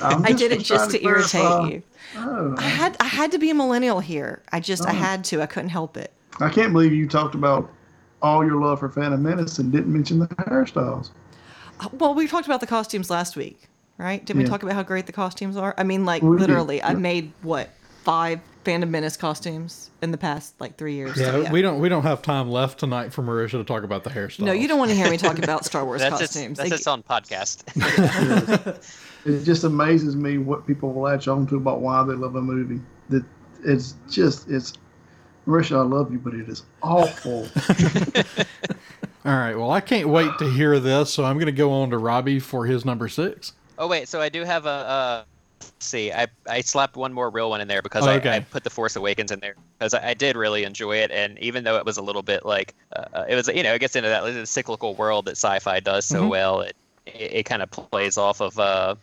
I'm 0.00 0.22
did 0.36 0.52
it 0.52 0.60
just 0.60 0.90
trying 0.90 1.02
to 1.02 1.04
irritate 1.04 1.72
you. 1.72 1.82
Oh, 2.16 2.54
I 2.58 2.62
had 2.62 2.96
I 3.00 3.06
had 3.06 3.32
to 3.32 3.38
be 3.38 3.50
a 3.50 3.54
millennial 3.54 4.00
here. 4.00 4.42
I 4.52 4.60
just 4.60 4.86
I 4.86 4.92
had 4.92 5.24
to. 5.26 5.42
I 5.42 5.46
couldn't 5.46 5.70
help 5.70 5.96
it. 5.96 6.12
I 6.40 6.48
can't 6.48 6.72
believe 6.72 6.92
you 6.92 7.08
talked 7.08 7.34
about 7.34 7.70
all 8.22 8.44
your 8.44 8.60
love 8.60 8.80
for 8.80 8.88
Phantom 8.88 9.22
Menace 9.22 9.58
and 9.58 9.70
didn't 9.70 9.92
mention 9.92 10.18
the 10.18 10.26
hairstyles. 10.28 11.10
Uh, 11.80 11.88
well, 11.92 12.14
we 12.14 12.26
talked 12.26 12.46
about 12.46 12.60
the 12.60 12.66
costumes 12.66 13.10
last 13.10 13.36
week, 13.36 13.68
right? 13.98 14.24
Didn't 14.24 14.42
we 14.42 14.48
talk 14.48 14.62
about 14.62 14.74
how 14.74 14.82
great 14.82 15.06
the 15.06 15.12
costumes 15.12 15.56
are? 15.56 15.74
I 15.76 15.82
mean, 15.84 16.04
like 16.04 16.22
We 16.22 16.36
did, 16.36 16.40
literally, 16.40 16.82
I've 16.82 17.00
made 17.00 17.32
what 17.42 17.70
five 18.02 18.40
Phantom 18.64 18.90
Menace 18.90 19.16
costumes 19.16 19.90
in 20.00 20.10
the 20.10 20.16
past 20.16 20.58
like 20.60 20.76
three 20.78 20.94
years. 20.94 21.18
Yeah, 21.18 21.44
So, 21.44 21.50
we 21.50 21.60
don't 21.60 21.80
we 21.80 21.88
don't 21.88 22.04
have 22.04 22.22
time 22.22 22.50
left 22.50 22.78
tonight 22.80 23.12
for 23.12 23.22
Marisha 23.22 23.52
to 23.52 23.64
talk 23.64 23.82
about 23.82 24.04
the 24.04 24.10
hairstyles. 24.10 24.40
No, 24.40 24.52
you 24.52 24.68
don't 24.68 24.78
want 24.78 24.90
to 24.90 24.96
hear 24.96 25.10
me 25.10 25.18
talk 25.18 25.38
about 25.38 25.64
Star 25.66 25.84
Wars 25.84 26.00
That's 26.00 26.20
its, 26.20 26.32
costumes. 26.34 26.58
that's 26.58 26.70
They- 26.70 26.76
its 26.76 26.86
own 26.86 27.02
podcast. 27.02 27.64
It 29.26 29.42
just 29.44 29.64
amazes 29.64 30.16
me 30.16 30.36
what 30.36 30.66
people 30.66 30.92
latch 30.92 31.28
on 31.28 31.46
to 31.46 31.56
about 31.56 31.80
why 31.80 32.02
they 32.04 32.12
love 32.12 32.36
a 32.36 32.42
movie. 32.42 32.80
That 33.08 33.24
it's 33.64 33.94
just 34.10 34.50
it's. 34.50 34.74
Marisha, 35.46 35.76
I 35.76 35.82
love 35.82 36.12
you, 36.12 36.18
but 36.18 36.34
it 36.34 36.48
is 36.48 36.62
awful. 36.82 37.46
All 39.24 39.32
right. 39.32 39.54
Well, 39.54 39.70
I 39.70 39.80
can't 39.80 40.08
wait 40.08 40.36
to 40.38 40.50
hear 40.50 40.78
this, 40.78 41.12
so 41.12 41.24
I'm 41.24 41.36
going 41.36 41.46
to 41.46 41.52
go 41.52 41.72
on 41.72 41.90
to 41.90 41.98
Robbie 41.98 42.38
for 42.40 42.66
his 42.66 42.84
number 42.84 43.08
six. 43.08 43.52
Oh 43.78 43.88
wait, 43.88 44.08
so 44.08 44.20
I 44.20 44.28
do 44.28 44.44
have 44.44 44.66
a. 44.66 44.68
Uh, 44.68 45.24
let's 45.60 45.72
see, 45.80 46.12
I 46.12 46.26
I 46.48 46.60
slapped 46.60 46.96
one 46.96 47.12
more 47.12 47.30
real 47.30 47.50
one 47.50 47.60
in 47.60 47.68
there 47.68 47.82
because 47.82 48.06
Oh, 48.06 48.10
I, 48.10 48.16
okay. 48.16 48.30
I 48.36 48.40
put 48.40 48.64
the 48.64 48.70
Force 48.70 48.96
Awakens 48.96 49.32
in 49.32 49.40
there 49.40 49.56
because 49.78 49.94
I, 49.94 50.10
I 50.10 50.14
did 50.14 50.36
really 50.36 50.64
enjoy 50.64 50.96
it, 50.98 51.10
and 51.10 51.38
even 51.38 51.64
though 51.64 51.76
it 51.76 51.84
was 51.84 51.96
a 51.96 52.02
little 52.02 52.22
bit 52.22 52.44
like 52.44 52.74
uh, 52.94 53.04
uh, 53.12 53.24
it 53.28 53.34
was, 53.34 53.48
you 53.48 53.62
know, 53.62 53.74
it 53.74 53.80
gets 53.80 53.96
into 53.96 54.08
that 54.08 54.46
cyclical 54.48 54.94
world 54.94 55.24
that 55.24 55.32
sci-fi 55.32 55.80
does 55.80 56.04
so 56.06 56.22
Mhm. 56.22 56.28
well. 56.30 56.60
It 56.60 56.76
it, 57.06 57.32
it 57.32 57.42
kind 57.44 57.62
of 57.62 57.70
plays 57.70 58.16
off 58.16 58.40
of 58.40 58.58
uh, 58.58 58.94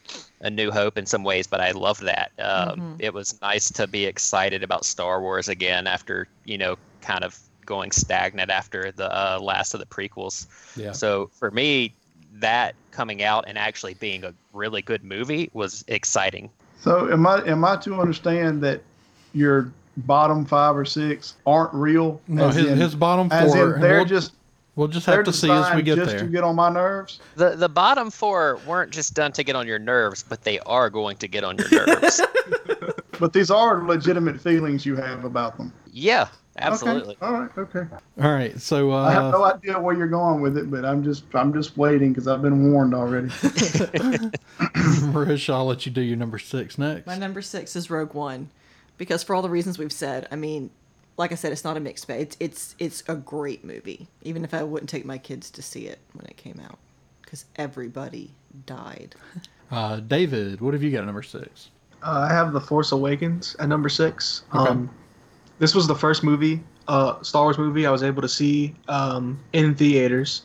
A 0.42 0.50
New 0.50 0.72
Hope 0.72 0.98
in 0.98 1.06
some 1.06 1.24
ways, 1.24 1.48
but 1.48 1.62
I 1.62 1.72
love 1.72 2.00
that. 2.02 2.32
Um, 2.40 2.96
It 3.00 3.14
was 3.14 3.40
nice 3.42 3.72
to 3.72 3.88
be 3.88 4.06
excited 4.06 4.64
about 4.64 4.86
Star 4.86 5.22
Wars 5.22 5.48
again 5.48 5.88
after 5.88 6.28
you 6.46 6.58
know 6.58 6.78
kind 7.02 7.24
of 7.24 7.40
going 7.66 7.92
stagnant 7.92 8.50
after 8.50 8.92
the 8.92 9.10
uh, 9.12 9.40
last 9.40 9.74
of 9.74 9.80
the 9.80 9.86
prequels. 9.86 10.48
Yeah. 10.76 10.92
So 10.92 11.30
for 11.34 11.52
me, 11.52 11.94
that 12.34 12.76
coming 12.92 13.24
out 13.24 13.46
and 13.48 13.58
actually 13.58 13.94
being 13.96 14.24
a 14.24 14.34
really 14.54 14.82
good 14.82 15.04
movie 15.04 15.50
was 15.54 15.84
exciting. 15.88 16.50
So 16.80 17.12
am 17.12 17.28
I 17.28 17.44
am 17.46 17.64
I 17.64 17.78
to 17.78 18.00
understand 18.00 18.62
that 18.64 18.82
your 19.34 19.72
bottom 19.98 20.46
five 20.46 20.76
or 20.76 20.86
six 20.86 21.36
aren't 21.46 21.74
real? 21.74 22.20
No, 22.28 22.50
his, 22.50 22.66
in- 22.66 22.78
his 22.78 22.96
bottom 22.96 23.28
as 23.32 23.54
four. 23.54 23.76
in 23.76 23.82
they're 23.82 23.98
we'll, 23.98 24.06
just 24.06 24.34
we'll 24.82 24.88
just 24.88 25.06
they're 25.06 25.18
have 25.18 25.26
to 25.26 25.32
see 25.32 25.50
as 25.52 25.76
we 25.76 25.84
designed 25.84 25.86
get 25.86 25.96
just 25.98 26.10
there. 26.10 26.20
to 26.22 26.26
get 26.26 26.44
on 26.44 26.56
my 26.56 26.70
nerves. 26.70 27.20
The 27.36 27.52
the 27.52 27.70
bottom 27.70 28.10
four 28.10 28.60
weren't 28.66 28.92
just 28.92 29.14
done 29.14 29.32
to 29.34 29.44
get 29.44 29.56
on 29.56 29.68
your 29.68 29.78
nerves, 29.78 30.24
but 30.24 30.42
they 30.42 30.58
are 30.62 30.90
going 30.90 31.18
to 31.18 31.28
get 31.28 31.44
on 31.44 31.58
your 31.58 31.86
nerves. 31.86 32.20
But 33.20 33.34
these 33.34 33.52
are 33.52 33.84
legitimate 33.84 34.42
feelings 34.42 34.84
you 34.84 34.96
have 34.96 35.26
about 35.26 35.56
them. 35.56 35.72
yeah, 35.94 36.30
absolutely. 36.58 37.18
Okay. 37.22 37.26
All 37.28 37.40
right. 37.40 37.52
Okay. 37.56 37.84
All 38.20 38.32
right. 38.32 38.60
So 38.60 38.92
I 38.94 39.12
have 39.12 39.26
uh, 39.26 39.32
no 39.32 39.44
idea 39.44 39.80
where 39.80 39.96
you're 39.96 40.08
going 40.08 40.42
with 40.42 40.58
it, 40.58 40.72
but 40.72 40.84
I'm 40.84 41.04
just 41.04 41.26
I'm 41.36 41.54
just 41.54 41.78
waiting 41.78 42.14
because 42.14 42.28
I've 42.28 42.42
been 42.42 42.72
warned 42.72 42.96
already. 42.96 43.30
Marish, 45.14 45.52
I'll 45.52 45.68
let 45.68 45.86
you 45.86 45.92
do 45.92 46.02
your 46.02 46.18
number 46.18 46.40
six 46.40 46.80
next. 46.80 47.06
My 47.06 47.16
number 47.16 47.44
six 47.44 47.76
is 47.76 47.92
Rogue 47.92 48.16
One, 48.16 48.50
because 48.98 49.22
for 49.22 49.36
all 49.36 49.44
the 49.44 49.52
reasons 49.52 49.78
we've 49.78 49.94
said, 49.94 50.28
I 50.32 50.36
mean, 50.36 50.72
like 51.18 51.32
I 51.32 51.36
said, 51.36 51.52
it's 51.52 51.64
not 51.64 51.78
a 51.78 51.80
mixed 51.80 52.08
bag. 52.08 52.22
It's 52.22 52.38
it's 52.40 52.76
it's 52.80 53.04
a 53.08 53.16
great 53.16 53.64
movie, 53.64 54.08
even 54.24 54.44
if 54.44 54.54
I 54.54 54.64
wouldn't 54.64 54.90
take 54.90 55.06
my 55.06 55.18
kids 55.18 55.50
to 55.52 55.62
see 55.62 55.88
it 55.88 56.00
when 56.14 56.26
it 56.26 56.38
came 56.38 56.60
out, 56.64 56.80
because 57.22 57.46
everybody 57.56 58.32
died. 58.66 59.16
Uh, 59.72 60.02
David, 60.02 60.60
what 60.60 60.74
have 60.74 60.84
you 60.84 60.92
got 60.92 61.00
at 61.00 61.06
number 61.06 61.24
six? 61.24 61.70
Uh, 62.04 62.28
I 62.30 62.34
have 62.34 62.52
The 62.52 62.60
Force 62.60 62.92
Awakens 62.92 63.56
at 63.58 63.70
number 63.70 63.88
six. 63.88 64.44
Okay. 64.54 64.70
Um, 64.70 64.90
this 65.60 65.74
was 65.74 65.88
the 65.88 65.96
first 65.96 66.26
movie, 66.26 66.62
uh, 66.88 67.22
Star 67.22 67.44
Wars 67.44 67.58
movie, 67.58 67.86
I 67.86 67.92
was 67.92 68.04
able 68.04 68.22
to 68.22 68.28
see 68.28 68.76
um, 68.90 69.40
in 69.54 69.76
theaters, 69.76 70.42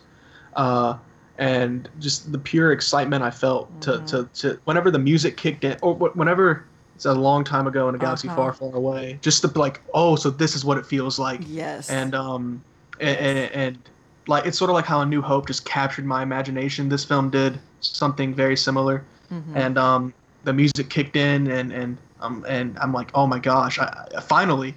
uh, 0.55 0.97
and 1.39 1.89
just 1.99 2.31
the 2.31 2.39
pure 2.39 2.71
excitement 2.71 3.25
I 3.25 3.31
felt 3.31 3.81
to, 3.81 4.01
to, 4.07 4.29
to 4.35 4.61
whenever 4.65 4.91
the 4.91 4.99
music 4.99 5.37
kicked 5.37 5.65
in, 5.65 5.77
or 5.83 5.95
whenever 5.95 6.65
it's 6.97 7.05
a 7.05 7.13
long 7.13 7.45
time 7.45 7.67
ago 7.67 7.91
in 7.91 7.95
a 7.95 7.99
galaxy 7.99 8.27
Uh-huh. 8.29 8.37
far, 8.37 8.53
far 8.55 8.75
away, 8.75 9.19
just 9.21 9.43
to 9.43 9.49
like, 9.59 9.83
oh, 9.93 10.17
so 10.17 10.31
this 10.31 10.57
is 10.57 10.65
what 10.65 10.79
it 10.79 10.87
feels 10.87 11.19
like, 11.19 11.43
Yes. 11.47 11.91
and 11.91 12.15
um, 12.15 12.63
and, 13.01 13.19
and, 13.19 13.53
and 13.53 13.79
like 14.27 14.47
it's 14.47 14.57
sort 14.57 14.71
of 14.71 14.75
like 14.75 14.87
how 14.87 15.03
A 15.03 15.07
New 15.07 15.21
Hope 15.21 15.47
just 15.47 15.67
captured 15.67 16.07
my 16.07 16.23
imagination. 16.23 16.89
This 16.89 17.05
film 17.05 17.29
did 17.29 17.61
something 17.81 18.33
very 18.35 18.57
similar 18.57 19.05
Mhm. 19.31 19.55
and 19.55 19.77
um, 19.79 20.15
the 20.45 20.55
music 20.55 20.89
kicked 20.89 21.17
in, 21.17 21.51
and 21.51 21.71
and 21.71 21.99
um, 22.21 22.45
and 22.49 22.79
I'm 22.79 22.95
like, 22.95 23.11
oh 23.15 23.27
my 23.27 23.39
gosh, 23.39 23.79
I, 23.79 24.07
I 24.17 24.21
finally, 24.23 24.75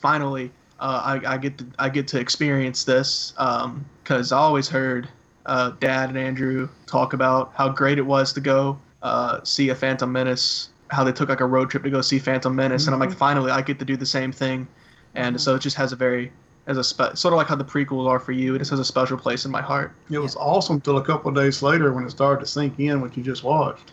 finally, 0.00 0.50
uh, 0.80 1.20
I, 1.24 1.34
I 1.34 1.36
get 1.38 1.56
to 1.58 1.66
I 1.78 1.88
get 1.88 2.08
to 2.08 2.18
experience 2.18 2.82
this 2.82 3.32
because 4.02 4.32
I 4.32 4.38
always 4.38 4.68
heard 4.68 5.08
uh, 5.46 5.70
Dad 5.78 6.08
and 6.08 6.18
Andrew 6.18 6.68
talk 6.86 7.12
about 7.12 7.52
how 7.54 7.68
great 7.68 7.98
it 7.98 8.06
was 8.06 8.32
to 8.32 8.40
go 8.40 8.76
uh, 9.02 9.38
see 9.44 9.68
a 9.68 9.74
Phantom 9.74 10.10
Menace, 10.10 10.69
how 10.90 11.04
they 11.04 11.12
took 11.12 11.28
like 11.28 11.40
a 11.40 11.46
road 11.46 11.70
trip 11.70 11.82
to 11.84 11.90
go 11.90 12.00
see 12.00 12.18
Phantom 12.18 12.54
Menace, 12.54 12.86
and 12.86 12.94
I'm 12.94 13.00
like, 13.00 13.12
finally, 13.12 13.50
I 13.50 13.62
get 13.62 13.78
to 13.78 13.84
do 13.84 13.96
the 13.96 14.06
same 14.06 14.32
thing, 14.32 14.66
and 15.14 15.40
so 15.40 15.54
it 15.54 15.60
just 15.60 15.76
has 15.76 15.92
a 15.92 15.96
very 15.96 16.32
as 16.66 16.76
a 16.76 16.84
spe- 16.84 17.16
sort 17.16 17.32
of 17.32 17.38
like 17.38 17.46
how 17.46 17.56
the 17.56 17.64
prequels 17.64 18.06
are 18.08 18.18
for 18.20 18.32
you. 18.32 18.54
It 18.54 18.58
just 18.58 18.70
has 18.70 18.80
a 18.80 18.84
special 18.84 19.16
place 19.16 19.44
in 19.44 19.50
my 19.50 19.62
heart. 19.62 19.92
It 20.10 20.18
was 20.18 20.36
awesome 20.36 20.80
till 20.80 20.98
a 20.98 21.04
couple 21.04 21.30
of 21.30 21.34
days 21.34 21.62
later 21.62 21.92
when 21.92 22.04
it 22.04 22.10
started 22.10 22.40
to 22.44 22.46
sink 22.46 22.78
in 22.78 23.00
what 23.00 23.16
you 23.16 23.22
just 23.22 23.42
watched. 23.42 23.92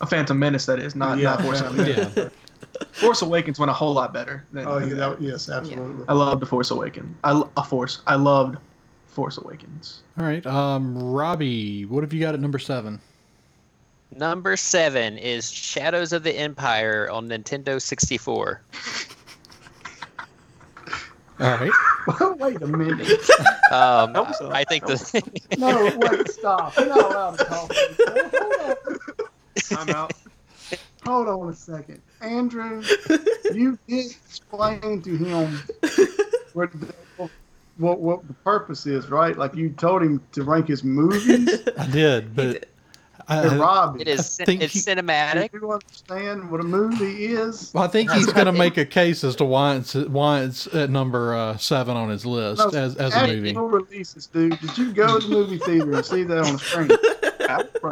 A 0.00 0.06
Phantom 0.06 0.38
Menace, 0.38 0.66
that 0.66 0.78
is, 0.78 0.94
not, 0.96 1.18
Yeah, 1.18 1.30
not 1.34 1.42
Force. 1.42 1.60
Awakens. 1.60 2.16
Yeah. 2.16 2.28
Force 2.92 3.22
Awakens 3.22 3.58
went 3.58 3.70
a 3.70 3.74
whole 3.74 3.92
lot 3.92 4.12
better. 4.12 4.44
Than, 4.52 4.66
Oh, 4.66 4.78
yeah, 4.78 4.86
that. 4.94 4.96
that, 4.96 5.22
yes, 5.22 5.48
absolutely. 5.48 6.04
I 6.08 6.12
loved 6.14 6.42
The 6.42 6.46
Force 6.46 6.70
Awakens. 6.70 7.16
I 7.24 7.32
lo- 7.32 7.50
a 7.56 7.62
Force. 7.64 8.00
I 8.06 8.16
loved 8.16 8.58
Force 9.06 9.38
Awakens. 9.38 10.02
All 10.18 10.24
right. 10.26 10.44
Um, 10.46 10.98
Robbie, 10.98 11.84
what 11.86 12.02
have 12.02 12.12
you 12.12 12.20
got 12.20 12.34
at 12.34 12.40
number 12.40 12.58
seven? 12.58 13.00
Number 14.16 14.56
seven 14.56 15.18
is 15.18 15.50
Shadows 15.50 16.12
of 16.14 16.22
the 16.22 16.32
Empire 16.32 17.08
on 17.10 17.28
Nintendo 17.28 17.80
64. 17.80 18.62
All 21.38 21.46
right. 21.58 21.70
wait 22.38 22.62
a 22.62 22.66
minute. 22.66 23.10
Um, 23.70 24.14
That 24.14 24.26
was 24.26 24.40
a- 24.40 24.48
I 24.48 24.64
think 24.64 24.86
the 24.86 25.32
No, 25.58 25.92
wait, 25.98 26.30
stop. 26.30 26.74
You're 26.78 26.86
not 26.88 27.10
allowed 27.10 27.38
to 27.38 27.44
talk. 27.44 27.72
Hold 28.32 28.78
on. 29.72 29.78
I'm 29.78 29.88
out. 29.94 30.12
Hold 31.04 31.28
on 31.28 31.48
a 31.50 31.54
second. 31.54 32.00
Andrew, 32.22 32.82
you 33.52 33.78
did 33.86 34.06
explain 34.12 35.02
to 35.02 35.16
him 35.16 35.60
what 36.54 36.70
the, 36.72 36.94
what, 37.76 38.00
what 38.00 38.26
the 38.26 38.32
purpose 38.34 38.86
is, 38.86 39.10
right? 39.10 39.36
Like 39.36 39.54
you 39.54 39.70
told 39.70 40.02
him 40.02 40.22
to 40.32 40.42
rank 40.42 40.68
his 40.68 40.82
movies. 40.82 41.50
I 41.76 41.86
did, 41.88 42.34
but 42.34 42.46
And 42.46 42.64
I, 43.28 43.56
Robbie, 43.56 44.02
it 44.02 44.08
is 44.08 44.38
I 44.40 44.44
think 44.44 44.62
it's 44.62 44.72
he- 44.72 44.80
cinematic. 44.80 45.50
do 45.50 45.58
you 45.58 45.72
understand 45.72 46.48
what 46.50 46.60
a 46.60 46.64
movie 46.64 47.26
is? 47.26 47.72
well, 47.74 47.82
I 47.82 47.88
think 47.88 48.10
he's 48.12 48.26
going 48.26 48.46
to 48.46 48.52
make 48.52 48.76
a 48.76 48.84
case 48.86 49.24
as 49.24 49.34
to 49.36 49.44
why 49.44 49.74
it's 49.76 49.94
why 49.94 50.42
it's 50.42 50.66
at 50.72 50.90
number 50.90 51.34
uh, 51.34 51.56
seven 51.56 51.96
on 51.96 52.08
his 52.08 52.24
list 52.24 52.60
No, 52.60 52.68
as 52.78 52.94
as 52.96 53.14
a 53.16 53.26
movie. 53.26 53.48
Actual 53.50 53.68
releases, 53.68 54.26
dude. 54.26 54.60
Did 54.60 54.78
you 54.78 54.92
go 54.92 55.18
to 55.18 55.26
the 55.26 55.34
movie 55.34 55.58
theater 55.58 55.92
and 55.92 56.04
see 56.04 56.22
that 56.22 56.38
on 56.38 56.52
the 56.52 56.58
screen? 56.60 56.90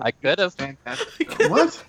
I 0.03 0.11
could 0.13 0.39
have. 0.39 0.55
fantastic. 0.55 1.33
What? 1.51 1.83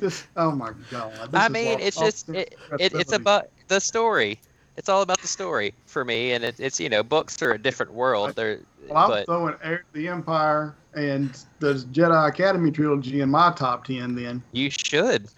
This, 0.00 0.26
oh 0.36 0.50
my 0.52 0.72
god. 0.90 1.12
this 1.12 1.28
I 1.34 1.48
mean, 1.50 1.72
what- 1.74 1.80
it's 1.82 1.98
just 1.98 2.28
it, 2.30 2.56
it, 2.78 2.94
it's 2.94 3.12
about 3.12 3.48
the 3.68 3.80
story. 3.80 4.40
It's 4.76 4.88
all 4.88 5.02
about 5.02 5.20
the 5.20 5.28
story 5.28 5.74
for 5.86 6.04
me, 6.04 6.32
and 6.32 6.44
it, 6.44 6.58
it's 6.58 6.80
you 6.80 6.88
know 6.88 7.02
books 7.02 7.40
are 7.42 7.52
a 7.52 7.58
different 7.58 7.92
world. 7.92 8.34
They're 8.36 8.60
Well, 8.88 8.96
I'm 9.04 9.10
but 9.10 9.26
throwing 9.26 9.54
Heir 9.62 9.78
to 9.78 9.84
the 9.92 10.08
Empire 10.08 10.74
and 10.94 11.36
the 11.58 11.74
Jedi 11.92 12.28
Academy 12.28 12.70
trilogy 12.70 13.20
in 13.20 13.28
my 13.30 13.52
top 13.52 13.84
ten. 13.84 14.14
Then, 14.14 14.42
you 14.52 14.70
should. 14.70 15.28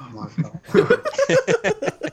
oh 0.00 0.08
my 0.10 0.28
god. 0.42 2.12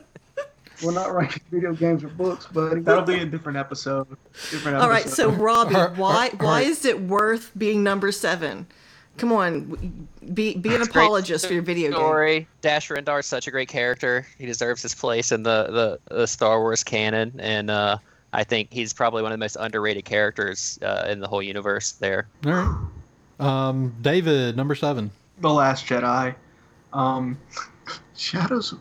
We're 0.82 0.92
not 0.92 1.14
ranking 1.14 1.42
video 1.50 1.72
games 1.74 2.02
or 2.02 2.08
books, 2.08 2.48
but 2.52 2.84
That'll 2.84 3.04
be 3.04 3.20
a 3.20 3.24
different 3.26 3.56
episode. 3.56 4.08
Different 4.50 4.78
All 4.78 4.88
right, 4.88 5.02
episode. 5.06 5.14
so 5.14 5.30
Robbie, 5.30 5.74
why 5.74 5.86
all 6.00 6.12
right, 6.12 6.32
all 6.40 6.46
why 6.46 6.62
is 6.62 6.84
it 6.84 7.00
worth 7.02 7.52
being 7.56 7.84
number 7.84 8.10
seven? 8.10 8.66
Come 9.18 9.32
on, 9.32 10.08
be 10.32 10.54
be 10.56 10.74
an 10.74 10.80
It's 10.80 10.88
a 10.88 10.92
great 10.92 11.04
apologist 11.04 11.46
for 11.46 11.52
your 11.52 11.62
video 11.62 11.90
game. 11.90 11.98
story. 11.98 12.48
Dash 12.60 12.88
Rendar 12.88 13.20
is 13.20 13.26
such 13.26 13.46
a 13.46 13.50
great 13.50 13.68
character. 13.68 14.26
He 14.38 14.46
deserves 14.46 14.82
his 14.82 14.94
place 14.94 15.32
in 15.32 15.42
the, 15.42 15.98
the, 16.08 16.14
the 16.16 16.26
Star 16.26 16.60
Wars 16.60 16.82
canon, 16.82 17.32
and 17.38 17.70
uh, 17.70 17.98
I 18.32 18.44
think 18.44 18.72
he's 18.72 18.92
probably 18.92 19.22
one 19.22 19.30
of 19.30 19.38
the 19.38 19.42
most 19.44 19.56
underrated 19.60 20.04
characters 20.06 20.78
uh, 20.82 21.06
in 21.08 21.20
the 21.20 21.28
whole 21.28 21.42
universe. 21.42 21.92
There, 21.92 22.26
All 22.46 22.52
right. 22.52 22.76
Um, 23.38 23.94
David, 24.00 24.56
number 24.56 24.74
seven. 24.74 25.10
The 25.40 25.50
Last 25.52 25.86
Jedi. 25.86 26.34
Um, 26.92 27.38
Shadows. 28.16 28.74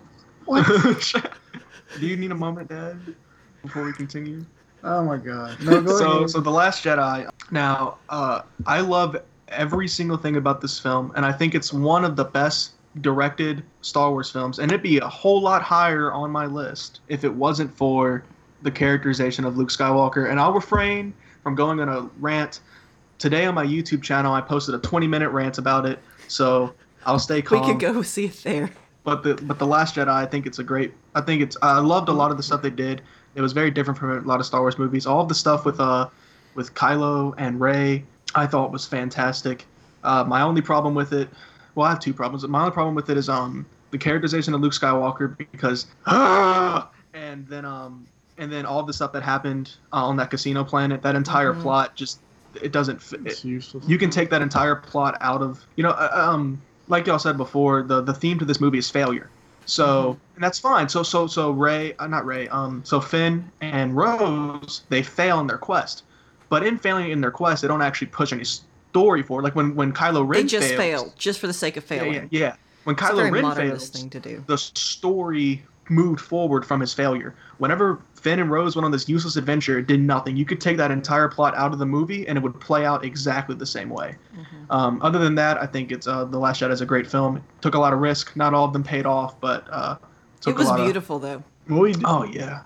What? 0.46 0.66
do 2.00 2.08
you 2.08 2.16
need 2.18 2.32
a 2.32 2.36
moment, 2.36 2.70
Dad, 2.70 3.00
before 3.62 3.84
we 3.84 3.94
continue? 3.94 4.46
oh 4.84 5.04
my 5.04 5.18
god. 5.18 5.62
No, 5.62 5.82
go 5.82 5.98
so 6.00 6.12
ahead. 6.18 6.30
so 6.32 6.40
the 6.40 6.50
last 6.50 6.84
jedi 6.84 7.30
now 7.52 7.98
uh 8.10 8.42
i 8.66 8.80
love 8.82 9.16
every 9.52 9.88
single 9.88 10.18
thing 10.18 10.36
about 10.36 10.62
this 10.62 10.80
film 10.80 11.12
and 11.16 11.26
i 11.26 11.32
think 11.32 11.56
it's 11.56 11.74
one 11.74 12.04
of 12.06 12.16
the 12.16 12.24
best 12.24 12.72
directed 13.02 13.64
star 13.82 14.12
wars 14.12 14.30
films 14.30 14.60
and 14.60 14.72
it'd 14.72 14.84
be 14.84 14.98
a 14.98 15.08
whole 15.08 15.42
lot 15.42 15.62
higher 15.62 16.12
on 16.12 16.30
my 16.30 16.46
list 16.46 17.00
if 17.08 17.24
it 17.24 17.34
wasn't 17.34 17.72
for 17.76 18.24
the 18.64 18.72
characterization 18.72 19.46
of 19.46 19.58
luke 19.58 19.70
skywalker 19.70 20.30
and 20.30 20.40
i'll 20.40 20.54
refrain 20.54 21.14
from 21.44 21.56
going 21.56 21.80
on 21.80 21.90
a 21.90 22.02
rant 22.20 22.60
today 23.18 23.46
on 23.46 23.56
my 23.56 23.66
youtube 23.66 24.02
channel 24.02 24.34
i 24.34 24.42
posted 24.42 24.76
a 24.76 24.80
20 24.80 25.08
minute 25.08 25.30
rant 25.30 25.58
about 25.58 25.86
it 25.86 26.00
so 26.28 26.74
i'll 27.06 27.20
stay 27.20 27.42
calm. 27.42 27.62
We 27.66 27.74
could 27.74 27.80
go 27.80 28.02
see 28.02 28.26
it 28.26 28.42
there. 28.44 28.70
but 29.04 29.24
the 29.24 29.36
but 29.36 29.58
the 29.58 29.68
last 29.68 29.96
jedi 29.96 30.10
i 30.10 30.26
think 30.26 30.46
it's 30.46 30.60
a 30.60 30.64
great 30.64 30.94
i 31.16 31.22
think 31.22 31.42
it's 31.42 31.56
i 31.62 31.80
loved 31.80 32.10
a 32.10 32.14
lot 32.14 32.32
of 32.32 32.38
the 32.38 32.44
stuff 32.44 32.62
they 32.62 32.70
did 32.70 33.02
it 33.36 33.42
was 33.42 33.54
very 33.54 33.72
different 33.72 33.98
from 33.98 34.12
a 34.12 34.22
lot 34.28 34.40
of 34.42 34.46
star 34.46 34.60
wars 34.60 34.78
movies 34.78 35.06
all 35.06 35.22
of 35.22 35.30
the 35.30 35.36
stuff 35.36 35.66
with 35.66 35.80
uh 35.80 36.10
with 36.56 36.74
kylo 36.74 37.34
and 37.38 37.60
Rey, 37.62 38.04
i 38.36 38.46
thought 38.48 38.72
was 38.72 38.86
fantastic. 38.86 39.66
Uh 40.04 40.24
my 40.28 40.42
only 40.42 40.62
problem 40.62 40.96
with 40.96 41.14
it 41.14 41.30
well 41.76 41.86
i 41.88 41.90
have 41.90 42.00
two 42.00 42.14
problems. 42.14 42.48
My 42.48 42.60
only 42.62 42.72
problem 42.72 42.96
with 42.96 43.10
it 43.10 43.18
is 43.18 43.30
um 43.30 43.66
the 43.92 43.98
characterization 43.98 44.54
of 44.54 44.62
luke 44.62 44.74
skywalker 44.74 45.38
because 45.52 45.88
and 47.14 47.48
then 47.48 47.66
um 47.66 48.08
and 48.38 48.52
then 48.52 48.66
all 48.66 48.82
the 48.84 48.94
stuff 48.94 49.12
that 49.14 49.22
happened 49.24 49.76
uh, 49.94 50.06
on 50.06 50.16
that 50.18 50.30
casino 50.30 50.64
planet 50.64 51.02
that 51.04 51.16
entire 51.16 51.54
Mhm. 51.54 51.62
plot 51.62 51.96
just 51.96 52.20
it 52.62 52.72
doesn't 52.72 53.02
fit 53.02 53.22
it's 53.26 53.46
useless. 53.46 53.88
you 53.88 53.98
can 53.98 54.10
take 54.10 54.30
that 54.30 54.42
entire 54.42 54.76
plot 54.76 55.18
out 55.22 55.42
of 55.42 55.64
you 55.76 55.84
know 55.84 55.92
uh, 55.92 56.10
um 56.14 56.62
like 56.88 57.08
y'all 57.08 57.20
said 57.20 57.38
before 57.38 57.84
the 57.84 58.02
the 58.02 58.14
theme 58.14 58.38
to 58.40 58.46
this 58.46 58.60
movie 58.60 58.78
is 58.80 58.90
failure. 58.90 59.30
So 59.66 60.18
and 60.36 60.44
that's 60.44 60.60
fine. 60.60 60.90
So 60.90 61.04
so 61.04 61.28
so 61.28 61.52
rey 61.52 61.94
uh, 62.00 62.08
not 62.08 62.26
rey 62.26 62.48
um 62.50 62.82
so 62.84 63.00
finn 63.00 63.50
and 63.62 63.96
rose 63.96 64.82
they 64.90 65.04
fail 65.04 65.40
in 65.40 65.48
their 65.48 65.60
quest 65.60 66.04
but 66.52 66.64
in 66.68 66.78
failing 66.78 67.10
in 67.10 67.22
their 67.22 67.32
quest 67.32 67.62
they 67.64 67.68
don't 67.68 67.82
actually 67.82 68.08
push 68.08 68.32
any 68.32 68.44
story 68.44 69.24
forward. 69.24 69.44
Like 69.44 69.56
when 69.56 69.74
when 69.74 69.94
Kylo 69.94 70.28
Ren 70.28 70.42
They 70.42 70.48
just 70.48 70.68
fails, 70.68 70.78
failed, 70.78 71.14
just 71.18 71.40
for 71.40 71.48
the 71.48 71.54
sake 71.54 71.78
of 71.78 71.84
failing. 71.84 72.14
yeah, 72.14 72.26
yeah. 72.30 72.56
When 72.84 72.94
It's 72.94 73.02
a 73.02 73.06
Kylo 73.08 73.32
Ren 73.32 73.56
fails, 73.56 73.90
thing 73.90 74.10
to 74.12 74.20
do. 74.20 74.44
the 74.46 74.58
story 74.58 75.64
moved 75.90 76.22
forward 76.22 76.66
from 76.66 76.80
his 76.80 76.94
failure. 76.94 77.34
Whenever 77.58 78.02
Finn 78.16 78.40
and 78.40 78.52
Rose 78.52 78.76
went 78.76 78.86
on 78.86 78.92
this 78.92 79.08
useless 79.10 79.36
adventure, 79.36 79.80
it 79.80 79.88
did 79.88 80.00
nothing. 80.00 80.36
You 80.38 80.46
could 80.46 80.62
take 80.62 80.78
that 80.78 80.92
entire 80.92 81.28
plot 81.28 81.56
out 81.56 81.74
of 81.74 81.80
the 81.80 81.86
movie, 81.86 82.28
and 82.28 82.38
it 82.38 82.42
would 82.42 82.60
play 82.60 82.86
out 82.86 83.04
exactly 83.06 83.56
the 83.56 83.66
same 83.66 83.90
way. 83.90 84.16
Mm-hmm. 84.36 84.72
Um, 84.72 85.02
other 85.02 85.20
than 85.20 85.36
that, 85.36 85.58
I 85.62 85.66
think 85.66 85.92
it's 85.92 86.08
uh, 86.08 86.26
the 86.26 86.38
Last 86.38 86.62
Jedi 86.62 86.72
is 86.72 86.82
a 86.82 86.86
great 86.86 87.08
film. 87.08 87.38
It 87.38 87.44
took 87.62 87.76
a 87.76 87.80
lot 87.80 87.94
of 87.94 88.00
risk. 88.00 88.36
Not 88.36 88.54
all 88.54 88.66
of 88.66 88.74
them 88.74 88.84
paid 88.84 89.06
off, 89.06 89.40
but 89.40 89.66
uh, 89.72 89.96
took 90.42 90.56
It 90.56 90.60
was 90.60 90.72
beautiful 90.82 91.20
though. 91.20 91.44
We 91.68 91.96
oh 92.06 92.24
yeah, 92.24 92.62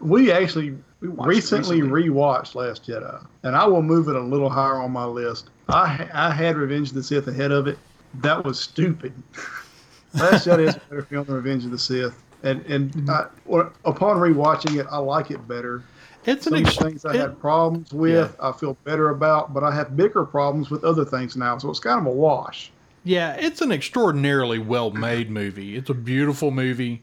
we 0.00 0.30
actually 0.32 0.76
we 1.00 1.08
it 1.08 1.14
recently, 1.18 1.80
rewatched 1.80 2.54
Last 2.54 2.84
Jedi, 2.86 3.24
and 3.44 3.54
I 3.56 3.66
will 3.66 3.82
move 3.82 4.08
it 4.08 4.16
a 4.16 4.20
little 4.20 4.48
higher 4.50 4.76
on 4.76 4.90
my 4.92 5.04
list. 5.04 5.50
I 5.68 6.08
I 6.12 6.30
had 6.32 6.56
Revenge 6.56 6.88
of 6.90 6.94
the 6.94 7.02
Sith 7.02 7.28
ahead 7.28 7.52
of 7.52 7.66
it. 7.66 7.78
That 8.14 8.44
was 8.44 8.58
stupid. 8.58 9.12
Last 10.14 10.46
Jedi 10.46 10.68
is 10.68 10.76
a 10.76 10.80
better 10.88 11.02
film 11.02 11.26
than 11.26 11.34
Revenge 11.34 11.64
of 11.64 11.70
the 11.70 11.78
Sith, 11.78 12.20
and 12.42 12.64
and 12.66 13.10
I, 13.10 13.26
or- 13.46 13.72
upon 13.84 14.16
rewatching 14.16 14.78
it, 14.80 14.86
I 14.90 14.98
like 14.98 15.30
it 15.30 15.46
better. 15.46 15.82
It's 16.24 16.44
Some 16.44 16.54
an 16.54 16.66
ex- 16.66 16.76
things 16.76 17.04
I 17.04 17.14
it- 17.14 17.20
had 17.20 17.40
problems 17.40 17.92
with, 17.92 18.34
I 18.40 18.52
feel 18.52 18.76
better 18.84 19.10
about, 19.10 19.54
but 19.54 19.62
I 19.64 19.74
have 19.74 19.96
bigger 19.96 20.24
problems 20.24 20.68
with 20.70 20.84
other 20.84 21.04
things 21.04 21.36
now. 21.36 21.56
So 21.58 21.70
it's 21.70 21.78
kind 21.80 22.00
of 22.00 22.06
a 22.06 22.14
wash. 22.14 22.70
yeah, 23.04 23.34
it's 23.34 23.60
an 23.60 23.70
extraordinarily 23.72 24.58
well 24.58 24.90
made 24.90 25.30
movie. 25.30 25.76
It's 25.76 25.88
a 25.90 25.94
beautiful 25.94 26.50
movie. 26.50 27.02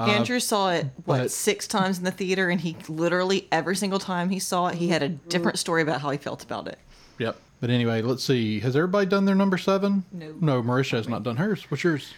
Uh, 0.00 0.04
Andrew 0.04 0.38
saw 0.38 0.70
it 0.70 0.86
what 1.04 1.18
but- 1.18 1.30
six 1.30 1.66
times 1.66 1.98
in 1.98 2.04
the 2.04 2.10
theater, 2.10 2.48
and 2.50 2.60
he 2.60 2.76
literally 2.88 3.48
every 3.50 3.76
single 3.76 3.98
time 3.98 4.30
he 4.30 4.38
saw 4.38 4.68
it, 4.68 4.76
he 4.76 4.88
had 4.88 5.02
a 5.02 5.08
different 5.08 5.58
story 5.58 5.82
about 5.82 6.00
how 6.00 6.10
he 6.10 6.18
felt 6.18 6.42
about 6.42 6.68
it. 6.68 6.78
Yep. 7.18 7.36
But 7.60 7.70
anyway, 7.70 8.02
let's 8.02 8.22
see. 8.22 8.60
Has 8.60 8.76
everybody 8.76 9.06
done 9.06 9.24
their 9.24 9.34
number 9.34 9.58
seven? 9.58 10.04
No. 10.12 10.34
No, 10.40 10.62
Marisha 10.62 10.92
has 10.92 11.08
not 11.08 11.24
done 11.24 11.36
hers. 11.36 11.68
What's 11.70 11.82
yours? 11.82 12.14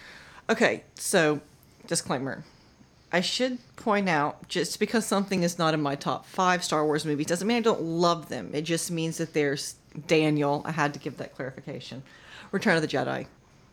Okay, 0.51 0.83
so 0.97 1.41
disclaimer. 1.87 2.45
I 3.12 3.20
should 3.22 3.59
point 3.76 4.09
out 4.09 4.47
just 4.49 4.78
because 4.78 5.07
something 5.07 5.43
is 5.43 5.59
not 5.59 5.74
in 5.74 5.81
my 5.81 5.97
top 5.97 6.26
five 6.26 6.62
Star 6.62 6.85
Wars 6.85 7.05
movies 7.05 7.26
doesn't 7.26 7.49
mean 7.49 7.57
I 7.57 7.61
don't 7.61 7.81
love 7.81 8.28
them. 8.28 8.51
It 8.53 8.62
just 8.62 8.91
means 8.91 9.16
that 9.18 9.33
there's 9.33 9.76
Daniel. 10.07 10.62
I 10.64 10.72
had 10.72 10.93
to 10.95 11.01
give 11.01 11.16
that 11.16 11.35
clarification. 11.35 12.03
Return 12.53 12.76
of 12.76 12.83
the 12.83 12.89
Jedi. 12.89 13.26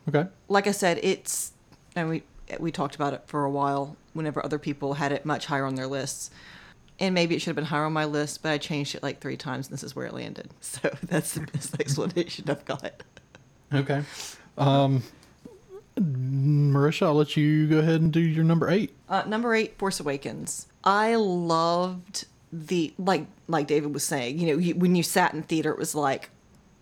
Okay. 0.08 0.26
Like 0.48 0.66
I 0.66 0.72
said, 0.72 0.98
it's 1.02 1.52
and 1.94 2.08
we 2.08 2.22
we 2.58 2.72
talked 2.72 2.94
about 2.94 3.14
it 3.14 3.22
for 3.26 3.44
a 3.44 3.50
while. 3.50 3.96
Whenever 4.12 4.44
other 4.44 4.58
people 4.58 4.94
had 4.94 5.12
it 5.12 5.24
much 5.24 5.46
higher 5.46 5.64
on 5.64 5.74
their 5.74 5.86
lists, 5.86 6.30
and 6.98 7.14
maybe 7.14 7.34
it 7.34 7.40
should 7.40 7.50
have 7.50 7.56
been 7.56 7.64
higher 7.66 7.84
on 7.84 7.92
my 7.92 8.04
list, 8.04 8.42
but 8.42 8.50
I 8.50 8.58
changed 8.58 8.94
it 8.94 9.02
like 9.02 9.20
three 9.20 9.36
times, 9.36 9.68
and 9.68 9.74
this 9.74 9.84
is 9.84 9.94
where 9.94 10.06
it 10.06 10.14
landed. 10.14 10.50
So 10.60 10.90
that's 11.02 11.34
the 11.34 11.40
best 11.40 11.74
explanation 11.80 12.48
I've 12.48 12.64
got. 12.64 13.02
Okay. 13.72 14.02
Um, 14.56 15.02
Marisha, 15.96 17.06
I'll 17.06 17.14
let 17.14 17.36
you 17.36 17.66
go 17.66 17.78
ahead 17.78 18.00
and 18.00 18.12
do 18.12 18.20
your 18.20 18.44
number 18.44 18.70
eight. 18.70 18.94
Uh, 19.08 19.22
number 19.26 19.54
eight, 19.54 19.78
Force 19.78 20.00
Awakens. 20.00 20.66
I 20.84 21.16
loved 21.16 22.26
the 22.52 22.94
like 22.98 23.26
like 23.46 23.66
David 23.66 23.92
was 23.92 24.04
saying. 24.04 24.38
You 24.38 24.46
know, 24.48 24.58
you, 24.58 24.74
when 24.74 24.94
you 24.94 25.02
sat 25.02 25.34
in 25.34 25.42
theater, 25.42 25.70
it 25.70 25.78
was 25.78 25.94
like, 25.94 26.30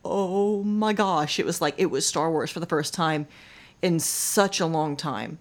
oh 0.04 0.62
my 0.62 0.92
gosh! 0.92 1.38
It 1.38 1.46
was 1.46 1.60
like 1.60 1.74
it 1.78 1.86
was 1.86 2.06
Star 2.06 2.30
Wars 2.30 2.50
for 2.50 2.60
the 2.60 2.66
first 2.66 2.94
time 2.94 3.26
in 3.82 3.98
such 4.00 4.60
a 4.60 4.66
long 4.66 4.96
time, 4.96 5.38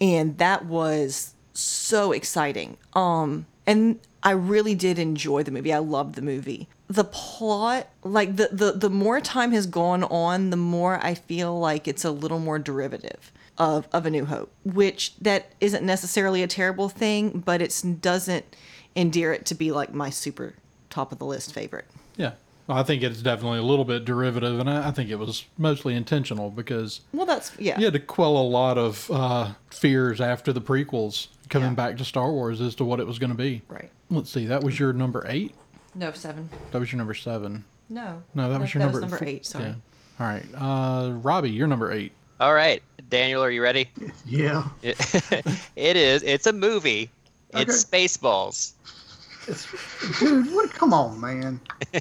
and 0.00 0.38
that 0.38 0.66
was 0.66 1.34
so 1.52 2.12
exciting. 2.12 2.76
Um, 2.94 3.46
and 3.66 4.00
I 4.22 4.32
really 4.32 4.74
did 4.74 4.98
enjoy 4.98 5.42
the 5.42 5.50
movie. 5.50 5.72
I 5.72 5.78
loved 5.78 6.14
the 6.14 6.22
movie. 6.22 6.68
The 6.88 7.04
plot, 7.04 7.88
like 8.02 8.36
the 8.36 8.48
the 8.50 8.72
the 8.72 8.90
more 8.90 9.20
time 9.20 9.52
has 9.52 9.66
gone 9.66 10.02
on, 10.04 10.50
the 10.50 10.56
more 10.56 10.98
I 11.02 11.14
feel 11.14 11.58
like 11.58 11.86
it's 11.86 12.04
a 12.04 12.10
little 12.10 12.40
more 12.40 12.58
derivative 12.58 13.30
of 13.58 13.86
of 13.92 14.06
A 14.06 14.10
New 14.10 14.24
Hope, 14.24 14.50
which 14.64 15.16
that 15.20 15.52
isn't 15.60 15.84
necessarily 15.84 16.42
a 16.42 16.48
terrible 16.48 16.88
thing, 16.88 17.42
but 17.44 17.62
it 17.62 17.82
doesn't 18.00 18.44
endear 18.96 19.32
it 19.32 19.46
to 19.46 19.54
be 19.54 19.70
like 19.70 19.94
my 19.94 20.10
super 20.10 20.54
top 20.88 21.12
of 21.12 21.18
the 21.18 21.24
list 21.26 21.54
favorite. 21.54 21.86
Yeah. 22.16 22.32
Well, 22.70 22.78
I 22.78 22.84
think 22.84 23.02
it's 23.02 23.20
definitely 23.20 23.58
a 23.58 23.62
little 23.64 23.84
bit 23.84 24.04
derivative, 24.04 24.60
and 24.60 24.70
I, 24.70 24.86
I 24.86 24.90
think 24.92 25.10
it 25.10 25.16
was 25.16 25.44
mostly 25.58 25.96
intentional 25.96 26.50
because 26.50 27.00
Well, 27.12 27.26
that's 27.26 27.50
yeah. 27.58 27.76
you 27.76 27.84
had 27.84 27.94
to 27.94 27.98
quell 27.98 28.36
a 28.36 28.46
lot 28.46 28.78
of 28.78 29.10
uh, 29.10 29.54
fears 29.70 30.20
after 30.20 30.52
the 30.52 30.60
prequels 30.60 31.26
coming 31.48 31.70
Yeah. 31.70 31.74
back 31.74 31.96
to 31.96 32.04
Star 32.04 32.30
Wars 32.30 32.60
as 32.60 32.76
to 32.76 32.84
what 32.84 33.00
it 33.00 33.08
was 33.08 33.18
going 33.18 33.30
to 33.32 33.36
be. 33.36 33.62
Right. 33.68 33.90
Let's 34.08 34.30
see. 34.30 34.46
That 34.46 34.62
was 34.62 34.78
your 34.78 34.92
number 34.92 35.24
eight. 35.26 35.52
No 35.96 36.12
seven. 36.12 36.48
That 36.70 36.78
was 36.78 36.92
your 36.92 36.98
number 36.98 37.12
seven. 37.12 37.64
No. 37.88 38.22
No, 38.36 38.48
that 38.52 38.60
was 38.60 38.72
your 38.72 38.78
that 38.82 38.92
number. 38.92 39.00
was 39.00 39.10
number 39.10 39.24
eight. 39.26 39.44
Sorry. 39.44 39.64
Yeah. 39.64 39.74
All 40.20 40.26
right. 40.28 40.46
Uh, 40.56 41.10
Robbie, 41.14 41.50
you're 41.50 41.66
number 41.66 41.90
eight. 41.90 42.12
All 42.38 42.54
right, 42.54 42.84
Daniel, 43.08 43.42
are 43.42 43.50
you 43.50 43.62
ready? 43.64 43.90
Yeah. 44.26 44.68
It, 44.82 44.96
it 45.74 45.96
is. 45.96 46.22
It's 46.22 46.46
a 46.46 46.52
movie. 46.52 47.10
It's 47.52 47.84
Spaceballs. 47.84 48.74
It's, 49.48 49.66
dude, 50.20 50.54
what, 50.54 50.70
come 50.72 50.92
on, 50.94 51.20
man. 51.20 51.60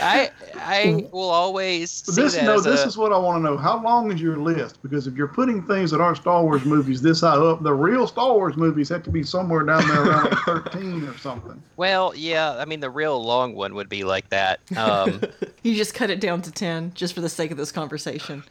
I 0.00 0.30
I 0.56 1.08
will 1.12 1.30
always 1.30 1.90
see 1.90 2.22
This 2.22 2.34
that 2.34 2.44
no, 2.44 2.56
as 2.56 2.64
this 2.64 2.84
a, 2.84 2.86
is 2.86 2.96
what 2.96 3.12
I 3.12 3.18
want 3.18 3.38
to 3.38 3.42
know. 3.42 3.56
How 3.56 3.82
long 3.82 4.12
is 4.12 4.20
your 4.20 4.36
list? 4.36 4.82
Because 4.82 5.06
if 5.06 5.14
you're 5.14 5.28
putting 5.28 5.62
things 5.62 5.90
that 5.90 6.00
aren't 6.00 6.18
Star 6.18 6.42
Wars 6.42 6.64
movies 6.64 7.02
this 7.02 7.20
high 7.20 7.36
up, 7.36 7.62
the 7.62 7.74
real 7.74 8.06
Star 8.06 8.34
Wars 8.34 8.56
movies 8.56 8.88
have 8.90 9.02
to 9.04 9.10
be 9.10 9.22
somewhere 9.22 9.64
down 9.64 9.86
there 9.88 10.02
around 10.02 10.30
like 10.30 10.64
13 10.72 11.04
or 11.04 11.16
something. 11.18 11.62
well, 11.76 12.12
yeah. 12.14 12.56
I 12.56 12.64
mean, 12.64 12.80
the 12.80 12.90
real 12.90 13.22
long 13.22 13.54
one 13.54 13.74
would 13.74 13.88
be 13.88 14.04
like 14.04 14.28
that. 14.30 14.60
Um, 14.76 15.20
You 15.62 15.74
just 15.74 15.94
cut 15.94 16.08
it 16.08 16.20
down 16.20 16.40
to 16.42 16.50
ten 16.50 16.92
just 16.94 17.14
for 17.14 17.20
the 17.20 17.28
sake 17.28 17.50
of 17.50 17.56
this 17.56 17.72
conversation. 17.72 18.44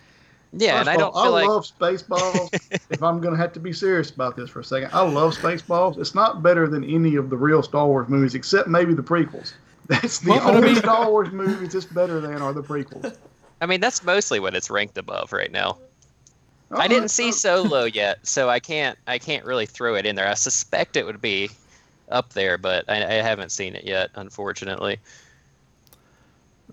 yeah, 0.54 0.80
and 0.80 0.90
I 0.90 0.98
don't 0.98 1.16
all, 1.16 1.24
feel 1.24 1.32
like 1.32 1.48
love 1.48 1.66
Spaceballs. 1.66 2.50
if 2.92 3.02
I'm 3.02 3.22
going 3.22 3.34
to 3.34 3.40
have 3.42 3.54
to 3.54 3.60
be 3.60 3.74
serious 3.74 4.12
about 4.12 4.36
this 4.36 4.50
for 4.50 4.60
a 4.60 4.64
second, 4.64 4.90
I 4.94 5.02
love 5.02 5.36
Spaceballs. 5.36 5.98
It's 5.98 6.14
not 6.14 6.44
better 6.44 6.68
than 6.68 6.84
any 6.84 7.16
of 7.16 7.30
the 7.30 7.38
real 7.38 7.64
Star 7.64 7.88
Wars 7.88 8.10
movies, 8.10 8.36
except 8.36 8.68
maybe 8.68 8.94
the 8.94 9.02
prequels. 9.02 9.54
That's 9.88 10.20
the 10.20 10.32
Well, 10.32 10.40
but 10.40 10.54
I 10.54 10.56
only 10.58 10.68
mean- 10.74 10.76
Star 10.78 11.10
Wars 11.10 11.32
movies 11.32 11.74
it's 11.76 11.86
better 11.86 12.20
than 12.20 12.42
are 12.42 12.54
the 12.54 12.64
prequels. 12.64 13.16
I 13.62 13.66
mean 13.66 13.80
that's 13.82 14.04
mostly 14.04 14.40
what 14.40 14.54
it's 14.56 14.70
ranked 14.70 14.98
above 14.98 15.32
right 15.34 15.52
now. 15.52 15.78
I 16.72 16.86
Uh, 16.86 16.88
didn't 16.90 17.10
see 17.10 17.32
Solo 17.32 17.84
yet, 18.04 18.26
so 18.28 18.50
I 18.50 18.60
can't 18.60 18.98
I 19.08 19.18
can't 19.18 19.46
really 19.46 19.66
throw 19.66 19.96
it 19.96 20.06
in 20.06 20.16
there. 20.16 20.28
I 20.28 20.34
suspect 20.34 20.96
it 20.98 21.06
would 21.06 21.22
be 21.22 21.50
up 22.10 22.34
there, 22.34 22.58
but 22.58 22.86
I, 22.90 22.98
I 23.04 23.14
haven't 23.22 23.52
seen 23.52 23.76
it 23.76 23.84
yet, 23.86 24.12
unfortunately. 24.16 25.00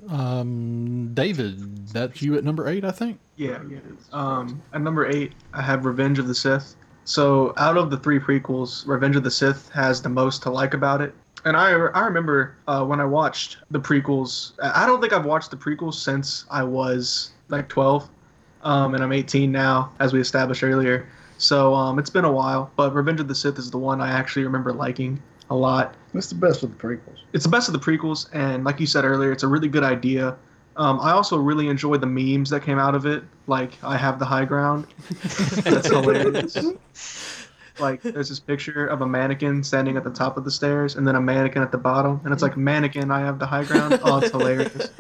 Um, 0.09 1.15
David, 1.15 1.87
that's 1.89 2.21
you 2.21 2.37
at 2.37 2.45
number 2.45 2.69
eight, 2.69 2.85
I 2.85 2.91
think. 2.91 3.19
Yeah, 3.37 3.61
yeah. 3.69 3.79
Um, 4.13 4.61
at 4.73 4.81
number 4.81 5.07
eight, 5.09 5.33
I 5.53 5.63
have 5.63 5.85
Revenge 5.85 6.19
of 6.19 6.27
the 6.27 6.35
Sith. 6.35 6.75
So 7.05 7.53
out 7.57 7.77
of 7.77 7.91
the 7.91 7.97
three 7.99 8.19
prequels, 8.19 8.87
Revenge 8.87 9.17
of 9.17 9.23
the 9.25 9.31
Sith 9.31 9.69
has 9.71 10.03
the 10.03 10.09
most 10.09 10.43
to 10.45 10.51
like 10.51 10.75
about 10.75 11.01
it. 11.01 11.15
And 11.45 11.57
I 11.57 11.71
I 11.71 12.05
remember 12.05 12.57
uh, 12.67 12.85
when 12.85 13.01
I 13.01 13.05
watched 13.05 13.59
the 13.71 13.81
prequels. 13.81 14.53
I 14.63 14.87
don't 14.87 15.01
think 15.01 15.13
I've 15.13 15.27
watched 15.27 15.51
the 15.51 15.57
prequels 15.57 15.95
since 15.95 16.47
I 16.51 16.63
was 16.63 17.31
like 17.49 17.69
12, 17.69 18.09
um, 18.63 18.95
and 18.95 19.05
I'm 19.05 19.13
18 19.13 19.53
now, 19.53 19.93
as 20.01 20.13
we 20.13 20.21
established 20.21 20.63
earlier. 20.63 21.07
So 21.39 21.75
um, 21.75 21.99
it's 21.99 22.11
been 22.11 22.25
a 22.25 22.33
while, 22.33 22.71
but 22.77 22.95
Revenge 22.95 23.21
of 23.21 23.29
the 23.29 23.35
Sith 23.35 23.59
is 23.59 23.71
the 23.71 23.79
one 23.79 24.01
I 24.01 24.11
actually 24.11 24.45
remember 24.45 24.73
liking 24.73 25.21
a 25.51 25.55
lot. 25.55 25.95
It's 26.15 26.29
the 26.29 26.35
best 26.37 26.63
of 26.63 26.71
the 26.71 26.77
prequels. 26.77 27.19
It's 27.33 27.45
the 27.45 27.51
best 27.51 27.69
of 27.69 27.73
the 27.73 27.81
prequels, 27.81 28.29
and 28.33 28.65
like 28.65 28.81
you 28.81 28.87
said 28.87 29.05
earlier, 29.05 29.33
it's 29.33 29.43
a 29.43 29.49
really 29.49 29.69
good 29.69 29.85
idea. 29.85 30.37
Um, 30.77 30.99
I 31.01 31.11
also 31.11 31.37
really 31.37 31.69
enjoyed 31.69 32.01
the 32.01 32.07
memes 32.07 32.51
that 32.51 32.63
came 32.63 32.79
out 32.79 32.95
of 32.95 33.05
it, 33.07 33.23
like 33.47 33.73
"I 33.83 33.97
have 33.97 34.19
the 34.19 34.25
high 34.25 34.45
ground." 34.45 34.87
That's 35.65 35.89
hilarious. 35.89 36.57
Like, 37.79 38.03
there's 38.03 38.29
this 38.29 38.41
picture 38.41 38.87
of 38.87 39.01
a 39.01 39.07
mannequin 39.07 39.63
standing 39.65 39.97
at 39.97 40.05
the 40.05 40.11
top 40.11 40.37
of 40.37 40.45
the 40.45 40.51
stairs, 40.51 40.97
and 40.97 41.07
then 41.07 41.17
a 41.17 41.21
mannequin 41.21 41.63
at 41.63 41.73
the 41.73 41.79
bottom, 41.79 42.21
and 42.25 42.33
it's 42.33 42.43
like 42.43 42.57
"Mannequin, 42.57 43.11
I 43.11 43.21
have 43.21 43.39
the 43.39 43.47
high 43.47 43.65
ground." 43.65 44.01
Oh, 44.05 44.19
it's 44.19 44.31
hilarious. 44.31 44.91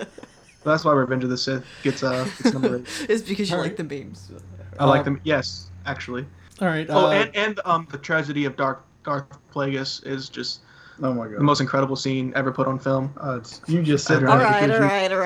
That's 0.65 0.85
why 0.85 0.93
Revenge 0.93 1.25
of 1.25 1.31
the 1.31 1.37
Sith 1.39 1.65
gets 1.83 2.03
uh 2.03 2.25
gets 2.25 2.53
number 2.53 2.77
eight. 2.79 3.07
It's 3.09 3.23
because 3.23 3.51
you 3.51 3.57
All 3.57 3.63
like 3.63 3.79
right. 3.79 3.89
the 3.89 4.05
memes. 4.05 4.31
I 4.79 4.87
like 4.87 5.01
Um, 5.01 5.05
them. 5.15 5.21
Yes, 5.25 5.71
actually. 5.87 6.27
All 6.61 6.69
right. 6.69 6.87
Oh, 6.89 7.07
uh, 7.07 7.11
and 7.11 7.37
and 7.37 7.61
um 7.65 7.87
the 7.91 7.99
tragedy 7.99 8.45
of 8.47 8.57
Darth 8.57 8.79
Darth 9.05 9.27
Plagueis 9.53 10.05
is 10.07 10.29
just 10.29 10.61
Oh 11.03 11.13
my 11.13 11.27
god. 11.29 11.39
the 11.39 11.45
most 11.45 11.61
incredible 11.61 11.97
scene 11.97 12.33
ever 12.35 12.51
put 12.53 12.67
on 12.67 12.79
film. 12.79 13.13
Uh, 13.21 13.37
it's, 13.41 13.61
you 13.69 13.83
just 13.83 14.07
said 14.07 14.25
All 14.25 14.33
All 14.33 14.39
that 14.39 14.45
right, 14.45 14.61
because 14.67 14.81
all 14.81 14.87
you- 14.87 14.93
right, 14.93 15.13
all 15.13 15.19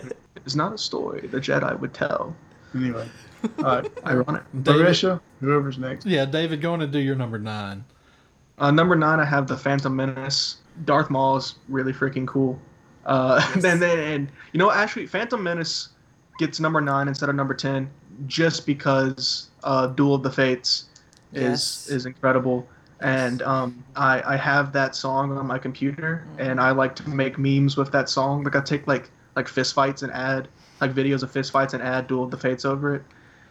right. 0.00 0.12
It's 0.46 0.54
not 0.54 0.72
a 0.72 0.78
story 0.78 1.26
the 1.26 1.38
Jedi 1.40 1.78
would 1.78 1.92
tell. 1.92 2.34
Anyway. 2.74 3.08
All 3.58 3.64
right. 3.64 3.90
Ironic. 4.06 4.42
David- 4.62 4.86
Marisha, 4.86 5.20
whoever's 5.40 5.78
next. 5.78 6.06
yeah, 6.06 6.24
David, 6.24 6.60
going 6.60 6.80
to 6.80 6.86
do 6.86 6.98
your 6.98 7.16
number 7.16 7.38
nine. 7.38 7.84
Uh, 8.58 8.70
number 8.70 8.96
nine, 8.96 9.20
I 9.20 9.24
have 9.24 9.46
the 9.46 9.56
Phantom 9.56 9.94
Menace. 9.94 10.56
Darth 10.84 11.10
Maul 11.10 11.36
is 11.36 11.56
really 11.68 11.92
freaking 11.92 12.26
cool. 12.26 12.58
Uh, 13.04 13.40
then, 13.60 13.78
then, 13.80 13.98
and 13.98 14.28
you 14.52 14.58
know, 14.58 14.70
actually, 14.70 15.06
Phantom 15.06 15.42
Menace 15.42 15.90
gets 16.38 16.58
number 16.60 16.80
nine 16.80 17.08
instead 17.08 17.28
of 17.28 17.34
number 17.34 17.54
ten, 17.54 17.90
just 18.26 18.66
because 18.66 19.50
uh, 19.64 19.86
Duel 19.88 20.14
of 20.14 20.22
the 20.22 20.30
Fates 20.30 20.86
is 21.32 21.42
Yes. 21.42 21.88
is 21.88 22.06
incredible. 22.06 22.66
And 23.00 23.42
um, 23.42 23.84
I 23.94 24.22
I 24.34 24.36
have 24.38 24.72
that 24.72 24.94
song 24.96 25.36
on 25.36 25.46
my 25.46 25.58
computer, 25.58 26.26
and 26.38 26.58
I 26.58 26.70
like 26.70 26.96
to 26.96 27.08
make 27.08 27.36
memes 27.38 27.76
with 27.76 27.92
that 27.92 28.08
song. 28.08 28.42
Like 28.42 28.56
I 28.56 28.60
take 28.62 28.86
like 28.86 29.10
like 29.34 29.48
fist 29.48 29.74
fights 29.74 30.02
and 30.02 30.10
add 30.12 30.48
like 30.80 30.94
videos 30.94 31.22
of 31.22 31.30
fist 31.30 31.52
fights 31.52 31.74
and 31.74 31.82
add 31.82 32.06
Duel 32.06 32.24
of 32.24 32.30
the 32.30 32.38
Fates 32.38 32.64
over 32.64 32.94
it. 32.94 33.02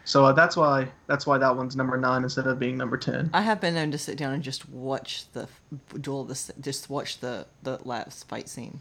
So 0.06 0.24
uh, 0.24 0.32
that's 0.32 0.56
why 0.56 0.88
that's 1.08 1.26
why 1.26 1.36
that 1.36 1.54
one's 1.56 1.74
number 1.74 1.96
nine 1.96 2.22
instead 2.22 2.46
of 2.46 2.60
being 2.60 2.76
number 2.78 2.96
ten. 2.96 3.28
I 3.34 3.42
have 3.42 3.60
been 3.60 3.74
known 3.74 3.90
to 3.90 3.98
sit 3.98 4.16
down 4.16 4.32
and 4.32 4.42
just 4.42 4.68
watch 4.70 5.24
the 5.32 5.48
duel 6.00 6.22
of 6.22 6.28
the 6.28 6.52
just 6.60 6.88
watch 6.88 7.18
the 7.18 7.46
the 7.64 7.78
last 7.84 8.28
fight 8.28 8.48
scene. 8.48 8.80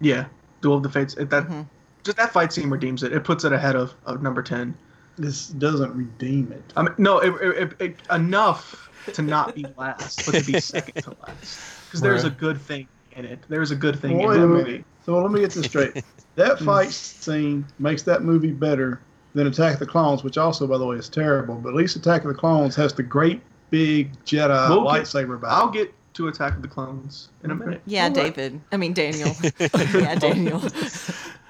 Yeah, 0.00 0.26
Duel 0.62 0.78
of 0.78 0.82
the 0.82 0.88
Fates. 0.88 1.14
It, 1.14 1.28
that 1.30 1.44
Mm-hmm. 1.44 1.62
just 2.04 2.16
that 2.16 2.32
fight 2.32 2.52
scene 2.54 2.70
redeems 2.70 3.02
it. 3.02 3.12
It 3.12 3.22
puts 3.22 3.44
it 3.44 3.52
ahead 3.52 3.76
of, 3.76 3.92
of 4.06 4.22
number 4.22 4.42
ten. 4.42 4.74
This 5.18 5.48
doesn't 5.48 5.94
redeem 5.94 6.52
it. 6.52 6.72
I 6.74 6.82
mean, 6.82 6.94
no, 6.98 7.18
it, 7.18 7.34
it, 7.42 7.56
it, 7.58 7.80
it, 7.80 7.96
enough 8.10 8.88
to 9.12 9.22
not 9.22 9.54
be 9.54 9.66
last, 9.76 10.24
but 10.26 10.42
to 10.42 10.52
be 10.52 10.58
second 10.60 11.02
to 11.02 11.16
last. 11.26 11.60
Because 11.86 12.00
there's 12.00 12.24
a 12.24 12.30
good 12.30 12.58
thing 12.60 12.88
in 13.12 13.24
it. 13.26 13.40
There's 13.48 13.70
a 13.70 13.76
good 13.76 13.98
thing 14.00 14.18
Well, 14.18 14.28
wait 14.28 14.36
in 14.36 14.42
a 14.42 14.46
the 14.46 14.52
movie. 14.52 14.84
So 15.04 15.18
let 15.18 15.30
me 15.30 15.40
get 15.40 15.50
this 15.52 15.66
straight. 15.66 16.02
That 16.34 16.58
fight 16.60 16.90
scene 16.90 17.66
makes 17.78 18.02
that 18.04 18.22
movie 18.22 18.52
better 18.52 19.00
than 19.36 19.46
Attack 19.46 19.74
of 19.74 19.78
the 19.80 19.86
Clones, 19.86 20.24
which 20.24 20.38
also, 20.38 20.66
by 20.66 20.78
the 20.78 20.84
way, 20.86 20.96
is 20.96 21.08
terrible. 21.08 21.54
But 21.54 21.68
at 21.70 21.74
least 21.76 21.94
Attack 21.94 22.22
of 22.22 22.28
the 22.28 22.34
Clones 22.34 22.74
has 22.76 22.92
the 22.94 23.02
great 23.04 23.40
big 23.70 24.12
Jedi 24.24 24.68
We'll 24.68 24.82
get- 24.84 25.02
lightsaber 25.04 25.40
battle. 25.40 25.56
I'll 25.56 25.70
get 25.70 25.92
to 26.14 26.28
Attack 26.28 26.56
of 26.56 26.62
the 26.62 26.68
Clones 26.68 27.28
in 27.44 27.50
a 27.50 27.54
minute. 27.54 27.82
Yeah, 27.86 28.04
All 28.04 28.08
right. 28.08 28.34
David. 28.34 28.60
I 28.72 28.76
mean 28.78 28.92
Daniel. 28.94 29.32
yeah, 29.60 30.14
Daniel. 30.16 30.62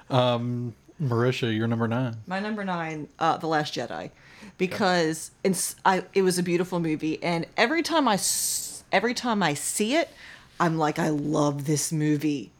Um, 0.09 0.73
Marisha, 1.01 1.53
you're 1.55 1.67
number 1.67 1.85
nine. 1.87 2.15
My 2.27 2.39
number 2.39 2.63
nine, 2.63 3.09
uh, 3.19 3.35
The 3.37 3.47
Last 3.47 3.73
Jedi, 3.75 4.09
because 4.57 5.31
it's 5.43 5.75
I 5.85 6.03
it 6.13 6.21
was 6.21 6.39
a 6.39 6.43
beautiful 6.43 6.79
movie, 6.79 7.21
and 7.21 7.45
every 7.57 7.83
time 7.83 8.07
I 8.07 8.13
s- 8.13 8.83
every 8.91 9.13
time 9.13 9.43
I 9.43 9.53
see 9.53 9.95
it, 9.95 10.09
I'm 10.61 10.77
like, 10.77 10.97
I 10.97 11.09
love 11.09 11.65
this 11.65 11.91
movie. 11.91 12.51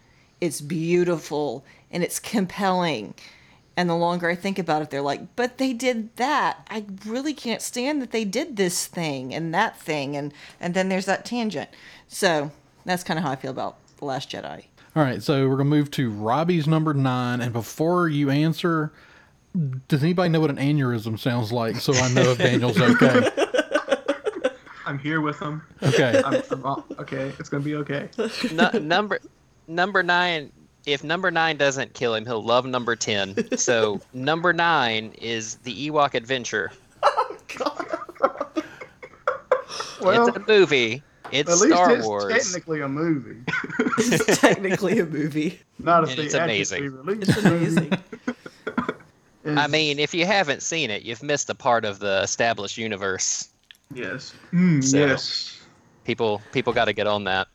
It's 0.42 0.60
beautiful 0.62 1.64
and 1.90 2.04
it's 2.04 2.20
compelling. 2.20 3.14
And 3.78 3.88
the 3.88 3.96
longer 3.96 4.28
I 4.28 4.34
think 4.36 4.58
about 4.58 4.82
it, 4.82 4.90
they're 4.90 5.04
like, 5.04 5.36
but 5.36 5.60
they 5.60 5.72
did 5.72 6.16
that. 6.18 6.66
I 6.70 6.84
really 7.06 7.34
can't 7.36 7.62
stand 7.62 8.02
that 8.02 8.10
they 8.12 8.26
did 8.26 8.58
this 8.58 8.88
thing 8.88 9.34
and 9.36 9.54
that 9.54 9.80
thing, 9.80 10.18
and 10.18 10.34
and 10.60 10.74
then 10.74 10.90
there's 10.90 11.06
that 11.06 11.24
tangent. 11.26 11.70
So 12.08 12.52
that's 12.86 13.04
kind 13.04 13.20
of 13.20 13.24
how 13.24 13.32
I 13.32 13.36
feel 13.36 13.52
about 13.52 13.78
The 13.98 14.06
Last 14.06 14.32
Jedi. 14.32 14.66
All 14.96 15.04
right, 15.04 15.22
so 15.22 15.48
we're 15.48 15.58
gonna 15.58 15.70
move 15.70 15.92
to 15.92 16.10
Robbie's 16.10 16.68
number 16.68 16.92
nine, 16.96 17.40
and 17.40 17.54
before 17.54 18.10
you 18.10 18.32
answer, 18.32 18.92
does 19.88 20.02
anybody 20.04 20.30
know 20.30 20.40
what 20.40 20.50
an 20.50 20.58
aneurysm 20.58 21.20
sounds 21.20 21.52
like? 21.52 21.76
So 21.76 21.94
I 21.94 22.12
know 22.14 22.32
if 22.32 22.40
Daniel's 22.40 22.82
okay. 22.82 23.30
I'm 24.88 24.98
here 24.98 25.22
with 25.22 25.40
him. 25.40 25.62
Okay. 25.84 26.22
I'm, 26.26 26.42
I'm 26.50 26.66
all- 26.66 26.86
okay. 26.98 27.32
It's 27.40 27.50
gonna 27.50 27.64
be 27.64 27.76
okay. 27.76 28.10
Nu- 28.52 28.80
number 28.80 29.20
number 29.68 30.02
nine. 30.02 30.52
If 30.88 31.04
number 31.04 31.30
nine 31.30 31.58
doesn't 31.58 31.94
kill 31.94 32.16
him, 32.16 32.26
he'll 32.26 32.42
love 32.44 32.66
number 32.66 32.96
ten. 32.96 33.58
So 33.58 34.00
number 34.14 34.54
nine 34.54 35.12
is 35.22 35.56
the 35.58 35.90
Ewok 35.90 36.16
Adventure. 36.16 36.72
Oh 40.00 40.06
well, 40.06 40.28
it's 40.28 40.38
a 40.38 40.40
movie. 40.48 41.02
It's 41.32 41.50
at 41.52 41.58
least 41.58 41.74
Star 41.76 41.92
it's 41.98 42.06
Wars. 42.06 42.32
technically 42.32 42.82
a 42.82 42.88
movie, 42.88 43.42
It's 43.98 44.40
technically 44.40 45.00
a 45.00 45.06
movie. 45.08 45.60
not 45.80 46.08
a 46.08 46.12
And 46.12 46.20
it's 46.20 46.36
amazing. 46.36 46.92
released 46.94 47.30
It's 47.30 47.38
amazing. 47.44 47.90
movie. 49.44 49.60
I 49.60 49.66
mean, 49.68 49.98
if 49.98 50.14
you 50.14 50.26
haven't 50.28 50.62
seen 50.62 50.92
it, 50.92 51.02
you've 51.02 51.24
missed 51.24 51.50
a 51.50 51.56
part 51.56 51.84
of 51.84 51.98
the 51.98 52.22
established 52.22 52.78
universe. 52.78 53.50
Yes. 53.94 54.34
Mm, 54.54 54.84
So- 54.84 54.98
Yes. 55.00 55.60
People 56.06 56.42
people 56.54 56.72
got 56.74 56.86
to 56.86 56.94
get 56.94 57.08
on 57.08 57.24
that. 57.26 57.48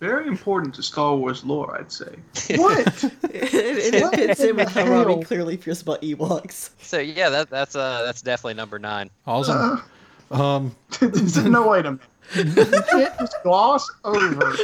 Very 0.00 0.28
important 0.28 0.74
to 0.76 0.82
Star 0.82 1.16
Wars 1.16 1.44
lore, 1.44 1.76
I'd 1.76 1.90
say. 1.90 2.14
what? 2.56 3.04
it, 3.24 3.24
it, 3.54 3.94
it 3.94 4.14
fits 4.14 4.40
in 4.40 4.56
with 4.56 4.68
how 4.68 4.86
Robbie 4.86 5.24
clearly 5.24 5.56
feels 5.56 5.82
about 5.82 6.02
Ewoks. 6.02 6.70
So 6.80 6.98
yeah, 6.98 7.28
that, 7.30 7.50
that's 7.50 7.74
uh 7.74 8.02
that's 8.04 8.22
definitely 8.22 8.54
number 8.54 8.78
nine. 8.78 9.10
Awesome. 9.26 9.82
Um, 10.30 10.76
no, 11.02 11.68
wait 11.68 11.86
a 11.86 11.92
minute. 11.92 12.00
You 12.34 12.82
can't 12.90 13.18
just 13.18 13.36
gloss 13.42 13.90
over 14.04 14.56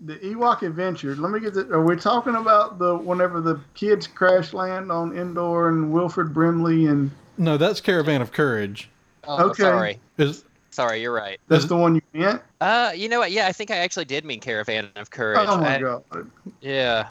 the 0.00 0.16
Ewok 0.16 0.62
Adventure. 0.62 1.14
Let 1.14 1.30
me 1.30 1.40
get 1.40 1.54
the. 1.54 1.68
Are 1.70 1.84
we 1.84 1.96
talking 1.96 2.34
about 2.34 2.78
the 2.78 2.96
whenever 2.96 3.40
the 3.40 3.60
kids 3.74 4.06
crash 4.06 4.52
land 4.52 4.90
on 4.90 5.16
Endor 5.16 5.68
and 5.68 5.92
Wilford 5.92 6.34
Brimley 6.34 6.86
and 6.86 7.10
no, 7.38 7.56
that's 7.56 7.80
Caravan 7.80 8.20
of 8.22 8.32
Courage. 8.32 8.88
Oh, 9.24 9.50
Okay. 9.50 9.62
sorry, 9.62 10.00
Is 10.18 10.44
sorry, 10.72 11.00
you're 11.00 11.12
right. 11.14 11.38
that's 11.48 11.66
the 11.66 11.76
one 11.76 11.94
you 11.94 12.02
meant? 12.12 12.42
Uh, 12.60 12.90
you 12.94 13.08
know 13.08 13.20
what? 13.20 13.30
Yeah, 13.32 13.46
I 13.46 13.52
think 13.52 13.70
I 13.70 13.76
actually 13.76 14.04
did 14.06 14.24
mean 14.24 14.40
Caravan 14.40 14.88
of 14.96 15.10
Courage. 15.10 15.38
Oh 15.48 15.56
my 15.58 15.76
I- 15.76 15.78
god, 15.80 16.30
Yeah. 16.60 17.08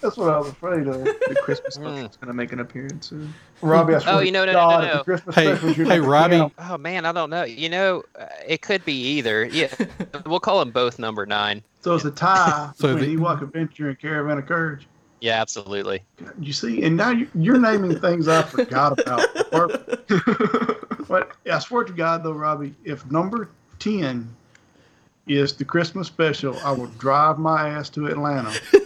that's 0.00 0.16
what 0.16 0.30
I 0.30 0.38
was 0.38 0.48
afraid 0.48 0.86
of. 0.86 1.04
The 1.30 1.36
Christmas 1.42 1.76
Mm. 1.78 1.80
special 1.82 2.06
is 2.10 2.16
gonna 2.16 2.34
make 2.34 2.52
an 2.52 2.60
appearance 2.60 3.08
soon. 3.08 3.32
Robbie, 3.62 3.94
I 3.94 3.98
swear 4.00 4.14
Oh, 4.16 4.20
you 4.20 4.32
know, 4.32 4.44
no, 4.44 4.52
no, 4.52 4.58
God, 4.58 4.80
no, 4.82 4.88
if 4.88 4.94
no. 4.96 5.04
Christmas 5.04 5.34
Hey, 5.34 5.56
specials 5.56 5.76
hey, 5.88 6.00
Robbie. 6.00 6.36
Yeah. 6.36 6.48
Oh 6.58 6.78
man, 6.78 7.04
I 7.06 7.12
don't 7.12 7.30
know. 7.30 7.44
You 7.44 7.68
know, 7.68 8.02
uh, 8.18 8.26
it 8.46 8.62
could 8.62 8.84
be 8.84 8.94
either. 9.18 9.44
Yeah, 9.46 9.68
we'll 10.26 10.40
call 10.40 10.58
them 10.60 10.70
both 10.70 10.98
number 10.98 11.26
nine. 11.26 11.62
So 11.82 11.94
it's 11.94 12.04
a 12.04 12.10
tie 12.10 12.70
So 12.76 12.94
between 12.94 13.16
the- 13.16 13.22
Ewok 13.22 13.42
Adventure 13.42 13.88
and 13.90 13.98
Caravan 13.98 14.38
of 14.38 14.46
Courage. 14.46 14.86
Yeah, 15.20 15.38
absolutely. 15.40 16.02
You 16.40 16.54
see, 16.54 16.82
and 16.82 16.96
now 16.96 17.10
you- 17.10 17.28
you're 17.34 17.58
naming 17.58 17.98
things 18.00 18.26
I 18.26 18.42
forgot 18.42 18.98
about. 18.98 20.86
But 21.10 21.32
I 21.50 21.58
swear 21.58 21.82
to 21.82 21.92
God, 21.92 22.22
though, 22.22 22.30
Robbie, 22.32 22.72
if 22.84 23.04
number 23.10 23.48
10 23.80 24.32
is 25.26 25.52
the 25.54 25.64
Christmas 25.64 26.06
special, 26.06 26.56
I 26.60 26.70
will 26.70 26.86
drive 26.98 27.36
my 27.36 27.68
ass 27.68 27.90
to 27.90 28.06
Atlanta. 28.06 28.50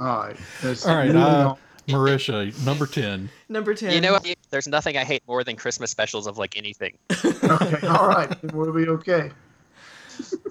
All 0.00 0.06
right. 0.18 0.36
that's- 0.60 0.84
all 0.84 0.96
right. 0.96 1.06
moving 1.06 1.22
Uh. 1.22 1.54
Marisha, 1.88 2.64
number 2.64 2.86
ten. 2.86 3.28
Number 3.48 3.74
10. 3.74 3.92
You 3.92 4.00
know 4.00 4.12
what? 4.12 4.26
There's 4.50 4.68
nothing 4.68 4.96
I 4.96 5.04
hate 5.04 5.22
more 5.26 5.42
than 5.42 5.56
Christmas 5.56 5.90
specials 5.90 6.26
of 6.28 6.38
like 6.38 6.56
anything. 6.56 6.96
Okay. 7.12 7.86
All 7.86 8.06
right. 8.08 8.52
We'll 8.52 8.72
be 8.72 8.88
okay. 8.88 9.30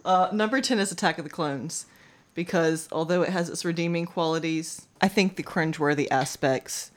Uh, 0.04 0.28
number 0.34 0.60
10 0.60 0.80
is 0.80 0.92
Attack 0.92 1.20
of 1.20 1.24
the 1.24 1.30
Clones. 1.30 1.86
Because 2.34 2.90
although 2.92 3.22
it 3.22 3.30
has 3.30 3.50
its 3.50 3.64
redeeming 3.64 4.06
qualities, 4.06 4.88
I 5.02 5.08
think 5.08 5.36
the 5.36 5.44
cringeworthy 5.44 6.08
aspects 6.10 6.91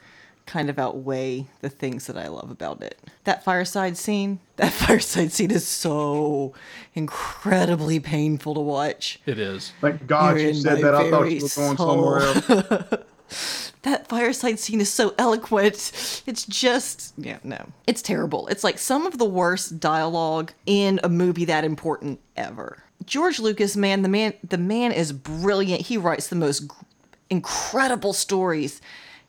kind 0.46 0.68
of 0.68 0.78
outweigh 0.78 1.46
the 1.60 1.68
things 1.68 2.06
that 2.06 2.16
I 2.16 2.28
love 2.28 2.50
about 2.50 2.82
it. 2.82 2.98
That 3.24 3.44
fireside 3.44 3.96
scene, 3.96 4.40
that 4.56 4.72
fireside 4.72 5.32
scene 5.32 5.50
is 5.50 5.66
so 5.66 6.54
incredibly 6.94 8.00
painful 8.00 8.54
to 8.54 8.60
watch. 8.60 9.20
It 9.26 9.38
is. 9.38 9.72
Thank 9.80 10.06
God 10.06 10.38
You're 10.38 10.48
you 10.48 10.54
said 10.54 10.80
that. 10.82 10.94
I 10.94 11.10
thought 11.10 11.22
very 11.22 11.34
you 11.34 11.42
were 11.42 11.48
going 11.56 11.76
somewhere 11.76 12.20
else. 12.20 13.04
that 13.82 14.08
fireside 14.08 14.58
scene 14.58 14.80
is 14.80 14.92
so 14.92 15.14
eloquent. 15.18 16.22
It's 16.26 16.44
just, 16.44 17.14
yeah, 17.16 17.38
no. 17.42 17.66
It's 17.86 18.02
terrible. 18.02 18.46
It's 18.48 18.64
like 18.64 18.78
some 18.78 19.06
of 19.06 19.18
the 19.18 19.24
worst 19.24 19.80
dialogue 19.80 20.52
in 20.66 21.00
a 21.02 21.08
movie 21.08 21.44
that 21.46 21.64
important 21.64 22.20
ever. 22.36 22.82
George 23.04 23.38
Lucas, 23.38 23.76
man, 23.76 24.02
the 24.02 24.08
man 24.08 24.32
the 24.42 24.56
man 24.56 24.92
is 24.92 25.12
brilliant. 25.12 25.82
He 25.82 25.98
writes 25.98 26.28
the 26.28 26.36
most 26.36 26.68
gr- 26.68 26.84
incredible 27.28 28.12
stories 28.12 28.80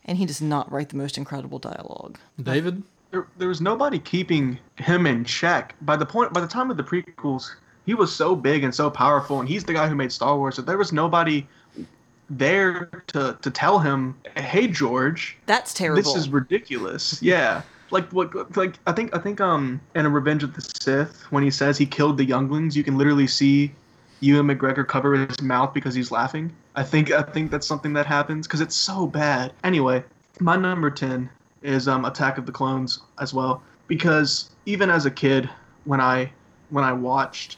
and 0.06 0.18
he 0.18 0.26
does 0.26 0.42
not 0.42 0.72
write 0.72 0.90
the 0.90 0.98
most 0.98 1.18
incredible 1.18 1.60
dialogue. 1.60 2.18
David. 2.42 2.84
There, 3.12 3.28
there 3.38 3.48
was 3.48 3.62
nobody 3.62 4.00
keeping 4.00 4.60
him 4.78 5.06
in 5.06 5.24
check. 5.24 5.76
By 5.82 5.96
the 5.96 6.06
point, 6.06 6.34
by 6.34 6.42
the 6.42 6.48
time 6.48 6.70
of 6.70 6.76
the 6.76 6.84
prequels, 6.84 7.50
he 7.86 7.94
was 7.94 8.14
so 8.14 8.36
big 8.36 8.64
and 8.64 8.74
so 8.74 8.90
powerful, 8.90 9.40
and 9.40 9.48
he's 9.48 9.64
the 9.64 9.74
guy 9.74 9.88
who 9.88 9.96
made 9.96 10.12
Star 10.12 10.38
Wars. 10.38 10.56
So 10.56 10.62
there 10.62 10.78
was 10.78 10.92
nobody 10.92 11.48
there 12.30 12.90
to 13.08 13.38
to 13.42 13.52
tell 13.52 13.80
him, 13.80 14.16
"Hey, 14.36 14.68
George, 14.68 15.38
That's 15.46 15.74
terrible. 15.74 16.02
this 16.02 16.16
is 16.16 16.30
ridiculous." 16.30 17.20
Yeah, 17.22 17.62
like 17.92 18.10
what? 18.12 18.58
Like 18.58 18.80
I 18.88 18.92
think 18.92 19.16
I 19.16 19.20
think 19.20 19.40
um 19.40 19.80
in 19.94 20.06
a 20.06 20.10
Revenge 20.10 20.44
of 20.44 20.54
the 20.54 20.62
Sith, 20.62 21.22
when 21.30 21.44
he 21.44 21.52
says 21.52 21.78
he 21.78 21.86
killed 21.86 22.18
the 22.18 22.26
younglings, 22.26 22.76
you 22.76 22.84
can 22.84 22.98
literally 22.98 23.28
see 23.28 23.72
Ewan 24.26 24.48
McGregor 24.48 24.88
cover 24.88 25.14
his 25.16 25.42
mouth 25.42 25.74
because 25.74 25.94
he's 25.94 26.12
laughing. 26.12 26.52
I 26.76 26.84
think 26.84 27.12
I 27.12 27.22
think 27.22 27.52
that's 27.52 27.68
something 27.68 27.94
that 27.94 28.08
happens 28.08 28.48
because 28.48 28.62
it's 28.62 28.76
so 28.76 29.06
bad. 29.06 29.54
Anyway, 29.64 30.04
my 30.40 30.56
number 30.56 30.90
ten 30.90 31.30
is 31.62 31.88
um 31.88 32.06
Attack 32.06 32.38
of 32.38 32.46
the 32.46 32.52
Clones 32.52 33.02
as 33.20 33.34
well 33.34 33.62
because 33.88 34.50
even 34.66 34.90
as 34.90 35.06
a 35.06 35.12
kid, 35.12 35.50
when 35.84 36.02
I 36.02 36.32
when 36.70 36.84
I 36.84 36.92
watched 36.92 37.58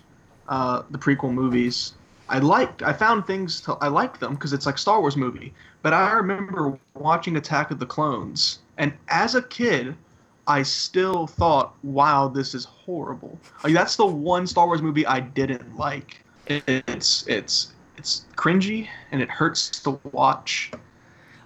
uh, 0.49 0.83
the 0.89 0.97
prequel 0.97 1.31
movies, 1.33 1.93
I 2.29 2.39
liked 2.39 2.83
I 2.83 2.91
found 2.91 3.25
things 3.25 3.61
to 3.61 3.73
I 3.75 3.87
liked 3.87 4.19
them 4.19 4.35
because 4.35 4.51
it's 4.53 4.65
like 4.65 4.77
Star 4.77 4.99
Wars 4.99 5.15
movie. 5.15 5.53
But 5.81 5.93
I 5.93 6.11
remember 6.13 6.77
watching 6.95 7.37
Attack 7.37 7.71
of 7.71 7.79
the 7.79 7.85
Clones, 7.85 8.59
and 8.77 8.91
as 9.07 9.35
a 9.35 9.41
kid, 9.41 9.95
I 10.47 10.63
still 10.63 11.27
thought, 11.27 11.75
"Wow, 11.83 12.27
this 12.27 12.53
is 12.53 12.65
horrible." 12.65 13.39
Like 13.63 13.73
that's 13.73 13.95
the 13.95 14.05
one 14.05 14.45
Star 14.47 14.67
Wars 14.67 14.81
movie 14.81 15.05
I 15.07 15.21
didn't 15.21 15.77
like. 15.77 16.23
It- 16.49 16.83
It's 16.87 17.25
it's 17.27 17.73
it's 17.97 18.25
cringy 18.35 18.87
and 19.11 19.21
it 19.21 19.29
hurts 19.29 19.69
to 19.83 19.99
watch. 20.11 20.71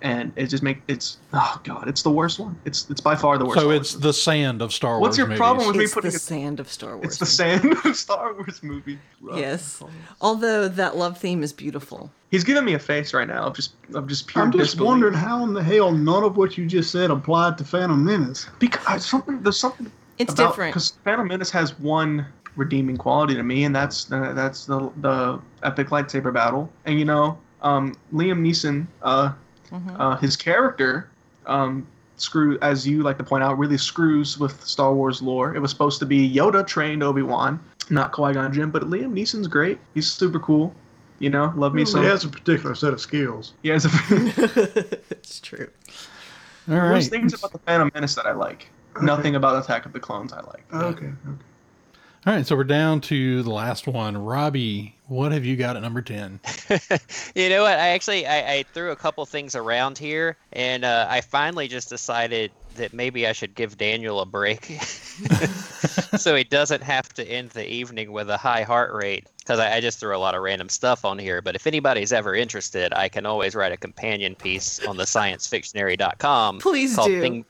and 0.04 0.32
it 0.36 0.48
just 0.48 0.64
make 0.64 0.82
it's 0.88 1.18
oh 1.32 1.62
god, 1.64 1.88
it's 1.88 2.02
the 2.02 2.10
worst 2.10 2.40
one. 2.40 2.58
It's 2.66 2.90
it's 2.90 3.02
by 3.02 3.16
far 3.16 3.38
the 3.38 3.46
worst. 3.46 3.60
So 3.60 3.66
Star 3.68 3.76
it's 3.76 3.94
Wars 3.94 4.02
the 4.02 4.14
sand 4.14 4.62
of 4.64 4.74
Star 4.74 4.94
Wars. 4.98 5.02
What's 5.02 5.18
your 5.18 5.28
movies. 5.28 5.38
problem 5.40 5.68
with 5.68 5.76
me 5.78 5.84
It's 5.84 5.94
the 5.94 6.02
putting 6.02 6.16
it- 6.16 6.22
sand 6.22 6.60
of 6.60 6.72
Star 6.72 6.96
Wars. 6.96 7.06
It's 7.06 7.18
the 7.18 7.26
sand 7.28 7.76
of 7.86 7.96
Star 7.96 8.34
Wars 8.34 8.64
movie. 8.64 8.98
Yes. 9.36 9.82
Although 10.20 10.68
that 10.68 10.98
love 10.98 11.20
theme 11.20 11.44
is 11.44 11.54
beautiful. 11.54 12.12
He's 12.32 12.44
giving 12.44 12.66
me 12.66 12.74
a 12.74 12.80
face 12.80 13.14
right 13.14 13.28
now 13.28 13.44
of 13.44 13.56
just 13.56 13.74
of 13.94 14.08
just 14.08 14.26
pure 14.28 14.44
I'm 14.44 14.52
just 14.52 14.72
disbelief. 14.72 14.88
wondering 14.88 15.14
how 15.14 15.44
in 15.44 15.54
the 15.54 15.64
hell 15.64 15.92
none 15.92 16.24
of 16.24 16.36
what 16.36 16.58
you 16.58 16.66
just 16.66 16.92
said 16.92 17.12
applied 17.12 17.58
to 17.60 17.64
Phantom 17.64 18.04
Menace. 18.04 18.48
because 18.58 19.06
something 19.06 19.42
there's 19.44 19.60
something 19.60 19.92
It's 20.18 20.34
about, 20.34 20.50
different. 20.50 20.72
because 20.74 20.94
Phantom 21.04 21.28
Menace 21.28 21.52
has 21.52 21.78
one 21.78 22.26
redeeming 22.56 22.98
quality 22.98 23.36
to 23.36 23.44
me, 23.44 23.64
and 23.64 23.76
that's 23.76 24.12
uh, 24.12 24.34
that's 24.34 24.66
the 24.66 24.92
the 24.98 25.40
epic 25.64 25.90
lightsaber 25.90 26.34
battle. 26.34 26.70
And 26.86 26.98
you 27.00 27.06
know, 27.06 27.38
um, 27.62 27.96
Liam 28.14 28.40
Neeson, 28.42 28.88
uh, 29.02 29.34
Mhm. 29.72 29.96
uh, 30.00 30.16
his 30.18 30.36
character, 30.36 31.10
um, 31.46 31.88
screw 32.18 32.60
as 32.62 32.86
you 32.86 33.04
like 33.04 33.18
to 33.18 33.24
point 33.24 33.44
out, 33.44 33.58
really 33.58 33.78
screws 33.78 34.38
with 34.38 34.62
Star 34.66 34.94
Wars 34.94 35.22
lore. 35.22 35.56
It 35.56 35.60
was 35.60 35.72
supposed 35.72 36.00
to 36.00 36.06
be 36.06 36.30
Yoda 36.30 36.66
trained 36.68 37.02
Obi 37.04 37.22
Wan, 37.22 37.58
not 37.90 38.12
Qui 38.12 38.34
Gon 38.34 38.52
Jinn, 38.52 38.70
but 38.70 38.84
Liam 38.84 39.14
Neeson's 39.14 39.48
great. 39.48 39.80
He's 39.94 40.12
super 40.12 40.40
cool. 40.40 40.74
You 41.20 41.30
know, 41.30 41.54
love 41.56 41.74
me 41.74 41.82
He 41.84 41.86
some. 41.86 42.02
He 42.02 42.08
has 42.10 42.26
a 42.26 42.30
particular 42.30 42.76
set 42.76 42.94
of 42.94 43.00
skills. 43.00 43.54
He 43.64 43.70
has 43.70 43.86
a. 43.86 43.90
it's 45.12 45.40
true. 45.40 45.68
All 46.68 46.76
There's 46.76 47.06
right. 47.06 47.12
things 47.12 47.34
about 47.34 47.52
the 47.54 47.60
Phantom 47.60 47.90
Menace 47.94 48.16
that 48.16 48.26
I 48.26 48.34
like. 48.34 48.68
Nothing 49.02 49.36
about 49.36 49.64
Attack 49.64 49.86
of 49.86 49.94
the 49.94 50.00
Clones 50.00 50.34
I 50.34 50.42
like. 50.42 50.64
Okay. 50.74 51.06
okay. 51.06 51.46
All 52.24 52.34
right. 52.34 52.46
So 52.46 52.56
we're 52.56 52.66
down 52.66 53.02
to 53.02 53.42
the 53.42 53.50
last 53.50 53.88
one. 53.88 54.16
Robbie, 54.16 54.96
what 55.08 55.32
have 55.32 55.44
you 55.44 55.56
got 55.56 55.76
at 55.76 55.82
number 55.82 56.04
10? 56.04 56.40
you 57.36 57.50
know 57.50 57.64
what? 57.64 57.80
I 57.80 57.90
actually 57.90 58.28
I, 58.28 58.54
I 58.58 58.64
threw 58.74 58.92
a 58.92 58.96
couple 58.96 59.26
things 59.26 59.56
around 59.56 59.98
here, 59.98 60.38
and 60.54 60.86
uh, 60.86 61.08
I 61.10 61.22
finally 61.22 61.68
just 61.68 61.90
decided 61.90 62.52
that 62.76 62.94
maybe 62.94 63.26
I 63.26 63.32
should 63.32 63.56
give 63.56 63.76
Daniel 63.76 64.20
a 64.20 64.26
break, 64.28 64.66
so 66.16 66.36
he 66.36 66.44
doesn't 66.44 66.84
have 66.84 67.12
to 67.16 67.28
end 67.28 67.50
the 67.50 67.68
evening 67.68 68.12
with 68.12 68.30
a 68.30 68.38
high 68.38 68.64
heart 68.64 68.94
rate. 68.94 69.26
Because 69.40 69.58
I, 69.58 69.78
I 69.78 69.82
just 69.82 70.00
threw 70.00 70.16
a 70.16 70.20
lot 70.20 70.36
of 70.36 70.44
random 70.44 70.70
stuff 70.70 71.04
on 71.04 71.18
here. 71.18 71.42
But 71.42 71.56
if 71.56 71.66
anybody's 71.66 72.14
ever 72.14 72.36
interested, 72.36 72.94
I 72.94 73.10
can 73.10 73.26
always 73.26 73.56
write 73.56 73.72
a 73.72 73.78
companion 73.78 74.36
piece 74.36 74.80
on 74.86 74.98
the 74.98 75.06
ScienceFictionary.com 75.06 76.60
Please 76.60 76.96
called 76.96 77.08
do. 77.08 77.20
Thing, 77.20 77.46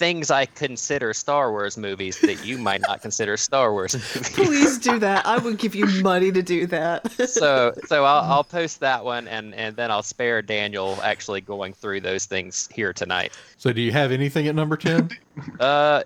Things 0.00 0.30
I 0.30 0.46
Consider 0.46 1.12
Star 1.12 1.50
Wars 1.50 1.76
Movies 1.76 2.18
that 2.22 2.42
you 2.42 2.56
might 2.56 2.80
not 2.80 3.02
consider 3.02 3.36
Star 3.36 3.70
Wars 3.70 3.92
movies. 3.92 4.30
Please 4.30 4.78
do 4.78 4.98
that. 4.98 5.26
I 5.26 5.36
would 5.36 5.58
give 5.58 5.74
you 5.74 5.84
money 6.02 6.32
to 6.32 6.40
do 6.40 6.66
that. 6.68 7.12
so 7.28 7.74
so 7.86 8.04
I'll, 8.06 8.24
I'll 8.32 8.44
post 8.44 8.80
that 8.80 9.04
one 9.04 9.28
and 9.28 9.54
and 9.54 9.76
then 9.76 9.90
I'll 9.90 10.02
spare 10.02 10.40
Daniel 10.40 10.98
actually 11.02 11.42
going 11.42 11.74
through 11.74 12.00
those 12.00 12.24
things 12.24 12.66
here 12.72 12.94
tonight. 12.94 13.36
So 13.58 13.74
do 13.74 13.82
you 13.82 13.92
have 13.92 14.10
anything 14.10 14.46
at 14.48 14.54
number 14.54 14.78
10? 14.78 15.10
Uh, 15.60 16.02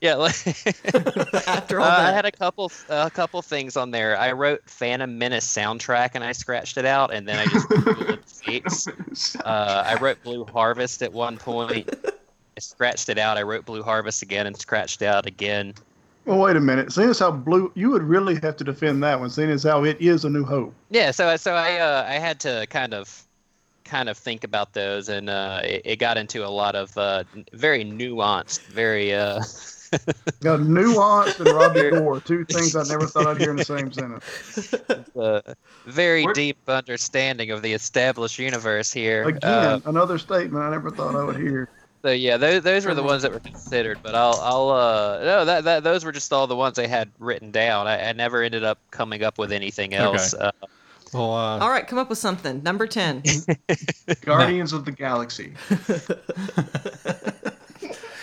yeah. 0.00 0.14
like- 0.14 0.46
After 1.48 1.80
Uh, 1.80 1.84
all 1.84 1.90
I 1.90 2.10
had 2.12 2.24
a 2.24 2.32
couple 2.32 2.70
a 2.88 3.10
couple 3.10 3.40
things 3.42 3.76
on 3.76 3.90
there. 3.90 4.16
I 4.18 4.32
wrote 4.32 4.60
Phantom 4.66 5.18
Menace 5.18 5.46
soundtrack 5.46 6.10
and 6.14 6.24
I 6.24 6.32
scratched 6.32 6.78
it 6.78 6.86
out, 6.86 7.12
and 7.12 7.28
then 7.28 7.38
I 7.38 7.44
just 7.46 7.68
Googled 7.68 8.44
dates. 8.46 9.36
Uh, 9.36 9.84
I 9.86 9.96
wrote 9.96 10.22
Blue 10.22 10.44
Harvest 10.46 11.02
at 11.02 11.12
one 11.12 11.36
point. 11.38 11.90
I 12.60 12.62
scratched 12.62 13.08
it 13.08 13.16
out. 13.16 13.38
I 13.38 13.42
wrote 13.42 13.64
Blue 13.64 13.82
Harvest 13.82 14.20
again 14.20 14.46
and 14.46 14.54
scratched 14.54 15.00
it 15.00 15.06
out 15.06 15.24
again. 15.24 15.72
Well, 16.26 16.40
wait 16.40 16.56
a 16.56 16.60
minute. 16.60 16.92
Seeing 16.92 17.08
as 17.08 17.18
how 17.18 17.30
blue, 17.30 17.72
you 17.74 17.88
would 17.88 18.02
really 18.02 18.34
have 18.42 18.54
to 18.58 18.64
defend 18.64 19.02
that 19.02 19.18
one. 19.18 19.30
Seeing 19.30 19.48
as 19.48 19.62
how 19.62 19.84
it 19.84 19.98
is 19.98 20.26
a 20.26 20.30
new 20.30 20.44
hope. 20.44 20.74
Yeah, 20.90 21.10
so 21.10 21.34
so 21.36 21.54
I 21.54 21.78
uh, 21.78 22.04
I 22.06 22.18
had 22.18 22.38
to 22.40 22.66
kind 22.68 22.92
of 22.92 23.24
kind 23.84 24.10
of 24.10 24.18
think 24.18 24.44
about 24.44 24.74
those, 24.74 25.08
and 25.08 25.30
uh, 25.30 25.62
it, 25.64 25.80
it 25.86 25.96
got 25.96 26.18
into 26.18 26.44
a 26.46 26.50
lot 26.50 26.74
of 26.74 26.98
uh, 26.98 27.24
very 27.54 27.82
nuanced, 27.82 28.60
very 28.66 29.14
uh, 29.14 29.42
Got 30.40 30.60
nuance 30.60 31.40
and 31.40 31.48
Robbie 31.48 31.88
Gore, 31.88 32.20
two 32.20 32.44
things 32.44 32.76
I 32.76 32.82
never 32.84 33.06
thought 33.06 33.26
I'd 33.26 33.38
hear 33.38 33.50
in 33.52 33.56
the 33.56 33.64
same 33.64 33.90
sentence. 33.90 34.74
uh, 35.16 35.40
very 35.86 36.24
We're- 36.24 36.34
deep 36.34 36.58
understanding 36.68 37.52
of 37.52 37.62
the 37.62 37.72
established 37.72 38.38
universe 38.38 38.92
here. 38.92 39.24
Again, 39.24 39.50
Uh, 39.50 39.80
another 39.86 40.18
statement 40.18 40.62
I 40.62 40.70
never 40.70 40.90
thought 40.90 41.16
I 41.16 41.24
would 41.24 41.36
hear. 41.36 41.70
So 42.02 42.10
yeah, 42.10 42.36
those, 42.36 42.62
those 42.62 42.86
were 42.86 42.94
the 42.94 43.02
ones 43.02 43.22
that 43.22 43.32
were 43.32 43.40
considered, 43.40 43.98
but 44.02 44.14
I'll 44.14 44.40
I'll 44.42 44.68
uh 44.70 45.18
no 45.22 45.44
that, 45.44 45.64
that 45.64 45.82
those 45.84 46.04
were 46.04 46.12
just 46.12 46.32
all 46.32 46.46
the 46.46 46.56
ones 46.56 46.78
I 46.78 46.86
had 46.86 47.10
written 47.18 47.50
down. 47.50 47.86
I, 47.86 48.08
I 48.08 48.12
never 48.12 48.42
ended 48.42 48.64
up 48.64 48.78
coming 48.90 49.22
up 49.22 49.38
with 49.38 49.52
anything 49.52 49.94
else. 49.94 50.34
Uh, 50.34 50.50
Well, 51.12 51.32
uh, 51.32 51.58
All 51.58 51.70
right, 51.70 51.86
come 51.86 51.98
up 51.98 52.08
with 52.08 52.18
something. 52.18 52.62
Number 52.62 52.86
10. 52.86 53.24
Guardians 54.20 54.72
of 54.72 54.84
the 54.84 54.92
Galaxy. 54.92 55.54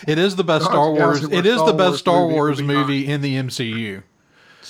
it 0.07 0.17
is 0.17 0.37
the 0.37 0.43
best 0.43 0.65
Star 0.65 0.91
Wars. 0.91 1.21
It 1.23 1.33
is 1.33 1.39
It 1.39 1.45
were 1.45 1.51
is 1.51 1.65
the 1.65 1.73
best 1.73 1.89
Wars 1.89 1.99
Star 1.99 2.27
Wars 2.27 2.57
would 2.61 2.67
be 2.67 2.73
movie 2.73 3.07
in 3.07 3.21
the 3.21 3.35
MCU. 3.35 4.03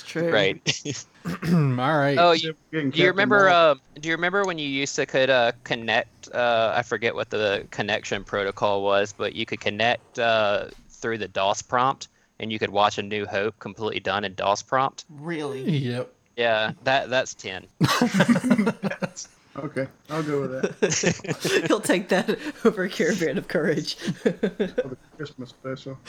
It's 0.08 0.12
true. 0.12 0.32
right. 0.32 0.60
All 1.52 1.98
right. 1.98 2.18
Oh, 2.18 2.32
you, 2.32 2.54
Do 2.72 2.90
you 2.94 3.06
remember? 3.06 3.48
Uh, 3.48 3.74
do 4.00 4.08
you 4.08 4.14
remember 4.14 4.44
when 4.44 4.58
you 4.58 4.68
used 4.68 4.96
to 4.96 5.06
could 5.06 5.30
uh, 5.30 5.52
connect? 5.64 6.30
Uh, 6.32 6.72
I 6.74 6.82
forget 6.82 7.14
what 7.14 7.30
the 7.30 7.66
connection 7.70 8.24
protocol 8.24 8.82
was, 8.82 9.12
but 9.12 9.34
you 9.34 9.44
could 9.46 9.60
connect 9.60 10.18
uh, 10.18 10.68
through 10.88 11.18
the 11.18 11.28
DOS 11.28 11.62
prompt, 11.62 12.08
and 12.40 12.50
you 12.50 12.58
could 12.58 12.70
watch 12.70 12.98
A 12.98 13.02
New 13.02 13.26
Hope 13.26 13.58
completely 13.58 14.00
done 14.00 14.24
in 14.24 14.34
DOS 14.34 14.62
prompt. 14.62 15.04
Really? 15.10 15.68
Yep. 15.70 16.12
Yeah, 16.36 16.72
that 16.84 17.10
that's 17.10 17.34
ten. 17.34 17.66
Okay, 19.58 19.86
I'll 20.10 20.22
go 20.22 20.40
with 20.42 20.52
that 20.80 21.64
He'll 21.68 21.80
take 21.80 22.08
that 22.10 22.38
over 22.64 22.88
Caravan 22.88 23.38
of 23.38 23.48
Courage. 23.48 23.94
for 23.96 24.30
the 24.30 24.96
Christmas 25.16 25.50
special. 25.50 25.98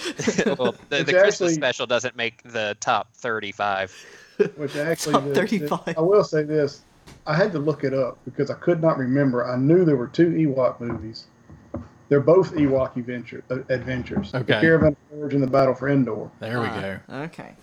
well, 0.58 0.76
the, 0.90 1.04
the 1.04 1.14
Christmas 1.14 1.34
actually- 1.42 1.54
special 1.54 1.86
doesn't 1.88 2.16
make 2.16 2.42
the 2.44 2.78
top 2.80 3.14
thirty-five. 3.16 3.94
Which 4.56 4.76
actually, 4.76 5.14
Top 5.14 5.24
the- 5.24 5.30
the- 5.30 5.36
35. 5.36 5.98
I 5.98 6.02
will 6.02 6.24
say 6.24 6.44
this: 6.44 6.82
I 7.28 7.36
had 7.36 7.52
to 7.54 7.60
look 7.60 7.84
it 7.84 7.94
up 7.94 8.20
because 8.26 8.50
I 8.50 8.56
could 8.56 8.82
not 8.82 8.98
remember. 8.98 9.46
I 9.50 9.58
knew 9.58 9.84
there 9.84 9.98
were 9.98 10.08
two 10.08 10.30
Ewok 10.30 10.80
movies. 10.80 11.26
They're 12.08 12.20
both 12.20 12.54
Ewok 12.54 12.96
adventure, 12.96 13.44
uh, 13.52 13.58
adventures. 13.70 14.32
The 14.32 14.40
Okay. 14.40 14.62
Caravan 14.62 14.90
of 14.90 14.98
Courage 15.12 15.34
and 15.36 15.44
the 15.44 15.48
Battle 15.48 15.76
for 15.76 15.90
Endor. 15.90 16.30
There 16.40 16.60
we 16.60 16.66
Ah, 16.68 16.82
go. 17.08 17.16
Okay. 17.26 17.54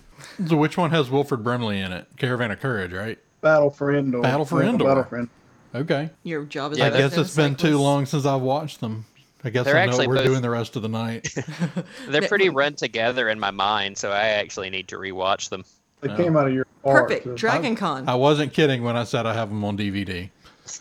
So 0.46 0.56
which 0.56 0.76
one 0.78 0.90
has 0.90 1.10
Wilford 1.10 1.42
Brimley 1.42 1.80
in 1.80 1.92
it? 1.92 2.06
Caravan 2.16 2.50
of 2.52 2.60
Courage, 2.60 2.92
right? 2.92 3.18
Battle 3.40 3.70
for 3.70 3.92
Endor. 3.94 4.20
Battle 4.22 4.44
for 4.46 4.62
Endor. 4.62 4.84
Battle 4.84 5.02
for 5.04 5.18
Endor. 5.18 5.30
Okay. 5.76 6.10
Your 6.22 6.44
job 6.44 6.72
is 6.72 6.78
Yeah, 6.78 6.86
I 6.86 6.90
guess 6.90 7.16
it's 7.16 7.36
been 7.36 7.54
too 7.54 7.78
long 7.78 8.06
since 8.06 8.24
I've 8.26 8.40
watched 8.40 8.80
them. 8.80 9.04
I 9.44 9.50
guess 9.50 9.64
They're 9.66 9.76
I 9.76 9.84
know 9.86 9.92
actually 9.92 10.06
what 10.08 10.16
we're 10.16 10.22
both- 10.22 10.26
doing 10.26 10.42
the 10.42 10.50
rest 10.50 10.74
of 10.76 10.82
the 10.82 10.88
night. 10.88 11.34
They're 12.08 12.26
pretty 12.28 12.48
run 12.48 12.74
together 12.74 13.28
in 13.28 13.38
my 13.38 13.50
mind, 13.50 13.96
so 13.98 14.10
I 14.10 14.28
actually 14.28 14.70
need 14.70 14.88
to 14.88 14.96
rewatch 14.96 15.50
them. 15.50 15.64
They 16.00 16.14
came 16.16 16.36
out 16.36 16.46
of 16.48 16.54
your 16.54 16.66
heart. 16.84 17.08
Perfect. 17.08 17.24
so- 17.24 17.34
Dragon 17.36 17.76
Con. 17.76 18.08
I 18.08 18.14
wasn't 18.16 18.52
kidding 18.52 18.82
when 18.82 18.96
I 18.96 19.04
said 19.04 19.26
I 19.26 19.34
have 19.34 19.48
them 19.50 19.64
on 19.64 19.76
DVD. 19.78 20.30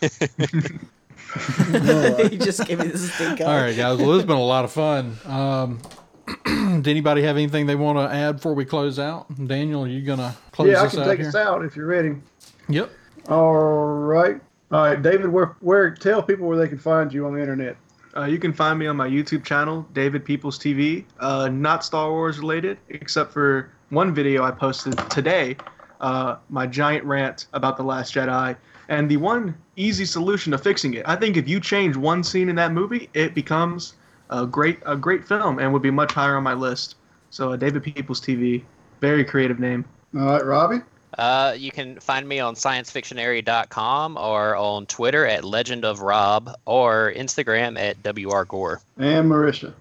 you 2.30 2.38
just 2.38 2.64
gave 2.66 2.78
me 2.78 2.88
this 2.88 3.12
stink 3.14 3.40
eye. 3.40 3.44
All 3.44 3.60
right, 3.60 3.76
guys. 3.76 3.98
Well, 3.98 4.08
this 4.08 4.18
has 4.18 4.24
been 4.26 4.36
a 4.36 4.44
lot 4.44 4.64
of 4.64 4.72
fun. 4.72 5.16
Um, 5.26 5.78
did 6.82 6.88
anybody 6.88 7.22
have 7.22 7.36
anything 7.36 7.66
they 7.66 7.76
want 7.76 7.98
to 7.98 8.14
add 8.14 8.36
before 8.36 8.54
we 8.54 8.64
close 8.64 8.98
out? 8.98 9.26
Daniel, 9.46 9.84
are 9.84 9.88
you 9.88 10.02
gonna 10.02 10.34
close 10.52 10.68
Yeah, 10.70 10.82
I 10.82 10.88
can 10.88 11.00
out 11.00 11.06
take 11.06 11.20
here? 11.20 11.28
us 11.28 11.34
out 11.34 11.64
if 11.64 11.76
you're 11.76 11.86
ready. 11.86 12.16
Yep. 12.68 12.90
All 13.28 13.54
right. 13.54 14.40
All 14.72 14.82
right, 14.82 15.00
David. 15.00 15.28
Where 15.28 15.56
where 15.60 15.90
tell 15.92 16.22
people 16.22 16.48
where 16.48 16.56
they 16.56 16.68
can 16.68 16.78
find 16.78 17.12
you 17.12 17.26
on 17.26 17.34
the 17.34 17.40
internet. 17.40 17.76
Uh, 18.16 18.24
you 18.24 18.38
can 18.38 18.52
find 18.52 18.78
me 18.78 18.86
on 18.86 18.96
my 18.96 19.08
YouTube 19.08 19.44
channel, 19.44 19.86
David 19.92 20.24
Peoples 20.24 20.58
TV. 20.58 21.04
Uh, 21.20 21.48
not 21.48 21.84
Star 21.84 22.10
Wars 22.10 22.38
related, 22.38 22.78
except 22.88 23.32
for 23.32 23.70
one 23.90 24.14
video 24.14 24.42
I 24.42 24.50
posted 24.50 24.98
today, 25.10 25.56
uh, 26.00 26.36
my 26.48 26.66
giant 26.66 27.04
rant 27.04 27.46
about 27.52 27.76
The 27.76 27.82
Last 27.82 28.14
Jedi, 28.14 28.56
and 28.88 29.08
the 29.08 29.18
one 29.18 29.56
easy 29.76 30.04
solution 30.04 30.50
to 30.52 30.58
fixing 30.58 30.94
it. 30.94 31.06
I 31.06 31.14
think 31.14 31.36
if 31.36 31.46
you 31.46 31.60
change 31.60 31.96
one 31.96 32.24
scene 32.24 32.48
in 32.48 32.56
that 32.56 32.72
movie, 32.72 33.10
it 33.14 33.34
becomes 33.34 33.94
a 34.30 34.46
great 34.46 34.80
a 34.86 34.96
great 34.96 35.24
film 35.24 35.58
and 35.60 35.72
would 35.72 35.82
be 35.82 35.90
much 35.90 36.12
higher 36.12 36.36
on 36.36 36.42
my 36.42 36.54
list. 36.54 36.96
So 37.30 37.52
uh, 37.52 37.56
David 37.56 37.84
Peoples 37.84 38.20
TV, 38.20 38.64
very 39.00 39.24
creative 39.24 39.60
name. 39.60 39.84
All 40.16 40.24
right, 40.24 40.44
Robbie. 40.44 40.80
Uh, 41.16 41.54
you 41.56 41.70
can 41.70 41.98
find 41.98 42.28
me 42.28 42.40
on 42.40 42.54
sciencefictionary.com 42.54 44.16
or 44.16 44.56
on 44.56 44.86
Twitter 44.86 45.26
at 45.26 45.44
Legend 45.44 45.84
of 45.84 46.00
Rob 46.00 46.50
or 46.66 47.12
Instagram 47.16 47.78
at 47.78 47.96
WR 48.04 48.44
Gore. 48.44 48.80
And 48.98 49.30
Marisha. 49.30 49.72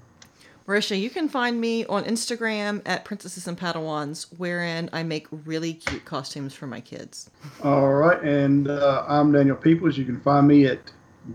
Marisha, 0.68 0.99
you 0.99 1.12
can 1.12 1.30
find 1.30 1.62
me 1.62 1.86
on 1.86 2.06
Instagram 2.06 2.82
at 2.88 3.06
Princesses 3.06 3.48
and 3.48 3.60
Padawans, 3.60 4.28
wherein 4.38 4.90
I 4.94 5.03
make 5.03 5.28
really 5.30 5.74
cute 5.74 6.06
costumes 6.06 6.56
for 6.56 6.66
my 6.66 6.80
kids. 6.80 7.30
All 7.64 7.94
right, 7.94 8.20
and 8.24 8.68
uh, 8.68 9.06
I'm 9.07 9.32
Daniel 9.32 9.57
Peoples. 9.57 9.95
You 9.95 10.06
can 10.06 10.20
find 10.22 10.48
me 10.48 10.66
at 10.66 10.80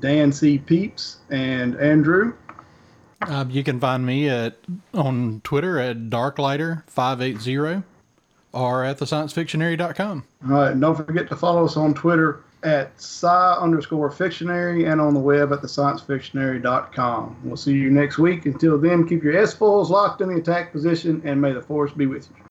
Dan 0.01 0.33
C 0.33 0.59
Peeps 0.59 1.19
and 1.31 1.77
Andrew. 1.77 2.35
Um, 3.23 3.51
you 3.51 3.63
can 3.63 3.79
find 3.79 4.05
me 4.05 4.29
at 4.29 4.57
on 4.95 5.43
Twitter 5.45 5.79
at 5.79 6.11
darklighter580. 6.11 7.85
Or 8.53 8.85
at 8.85 8.99
thesciencefictionary.com. 8.99 10.25
All 10.45 10.51
right, 10.51 10.79
don't 10.79 10.97
forget 10.97 11.29
to 11.29 11.37
follow 11.37 11.65
us 11.65 11.77
on 11.77 11.95
Twitter 11.95 12.43
at 12.63 12.93
sci 12.99 13.27
underscore 13.27 14.11
fictionary 14.11 14.85
and 14.85 15.01
on 15.01 15.15
the 15.15 15.21
web 15.21 15.53
at 15.53 15.61
thesciencefictionary.com. 15.61 17.37
We'll 17.45 17.57
see 17.57 17.73
you 17.73 17.91
next 17.91 18.19
week. 18.19 18.47
Until 18.47 18.79
then, 18.79 19.09
keep 19.09 19.23
your 19.23 19.37
S 19.37 19.55
foils 19.55 19.91
locked 19.91 20.21
in 20.21 20.29
the 20.29 20.37
attack 20.37 20.73
position 20.73 21.23
and 21.25 21.41
may 21.41 21.53
the 21.53 21.63
force 21.63 21.93
be 21.93 22.07
with 22.07 22.29
you. 22.37 22.50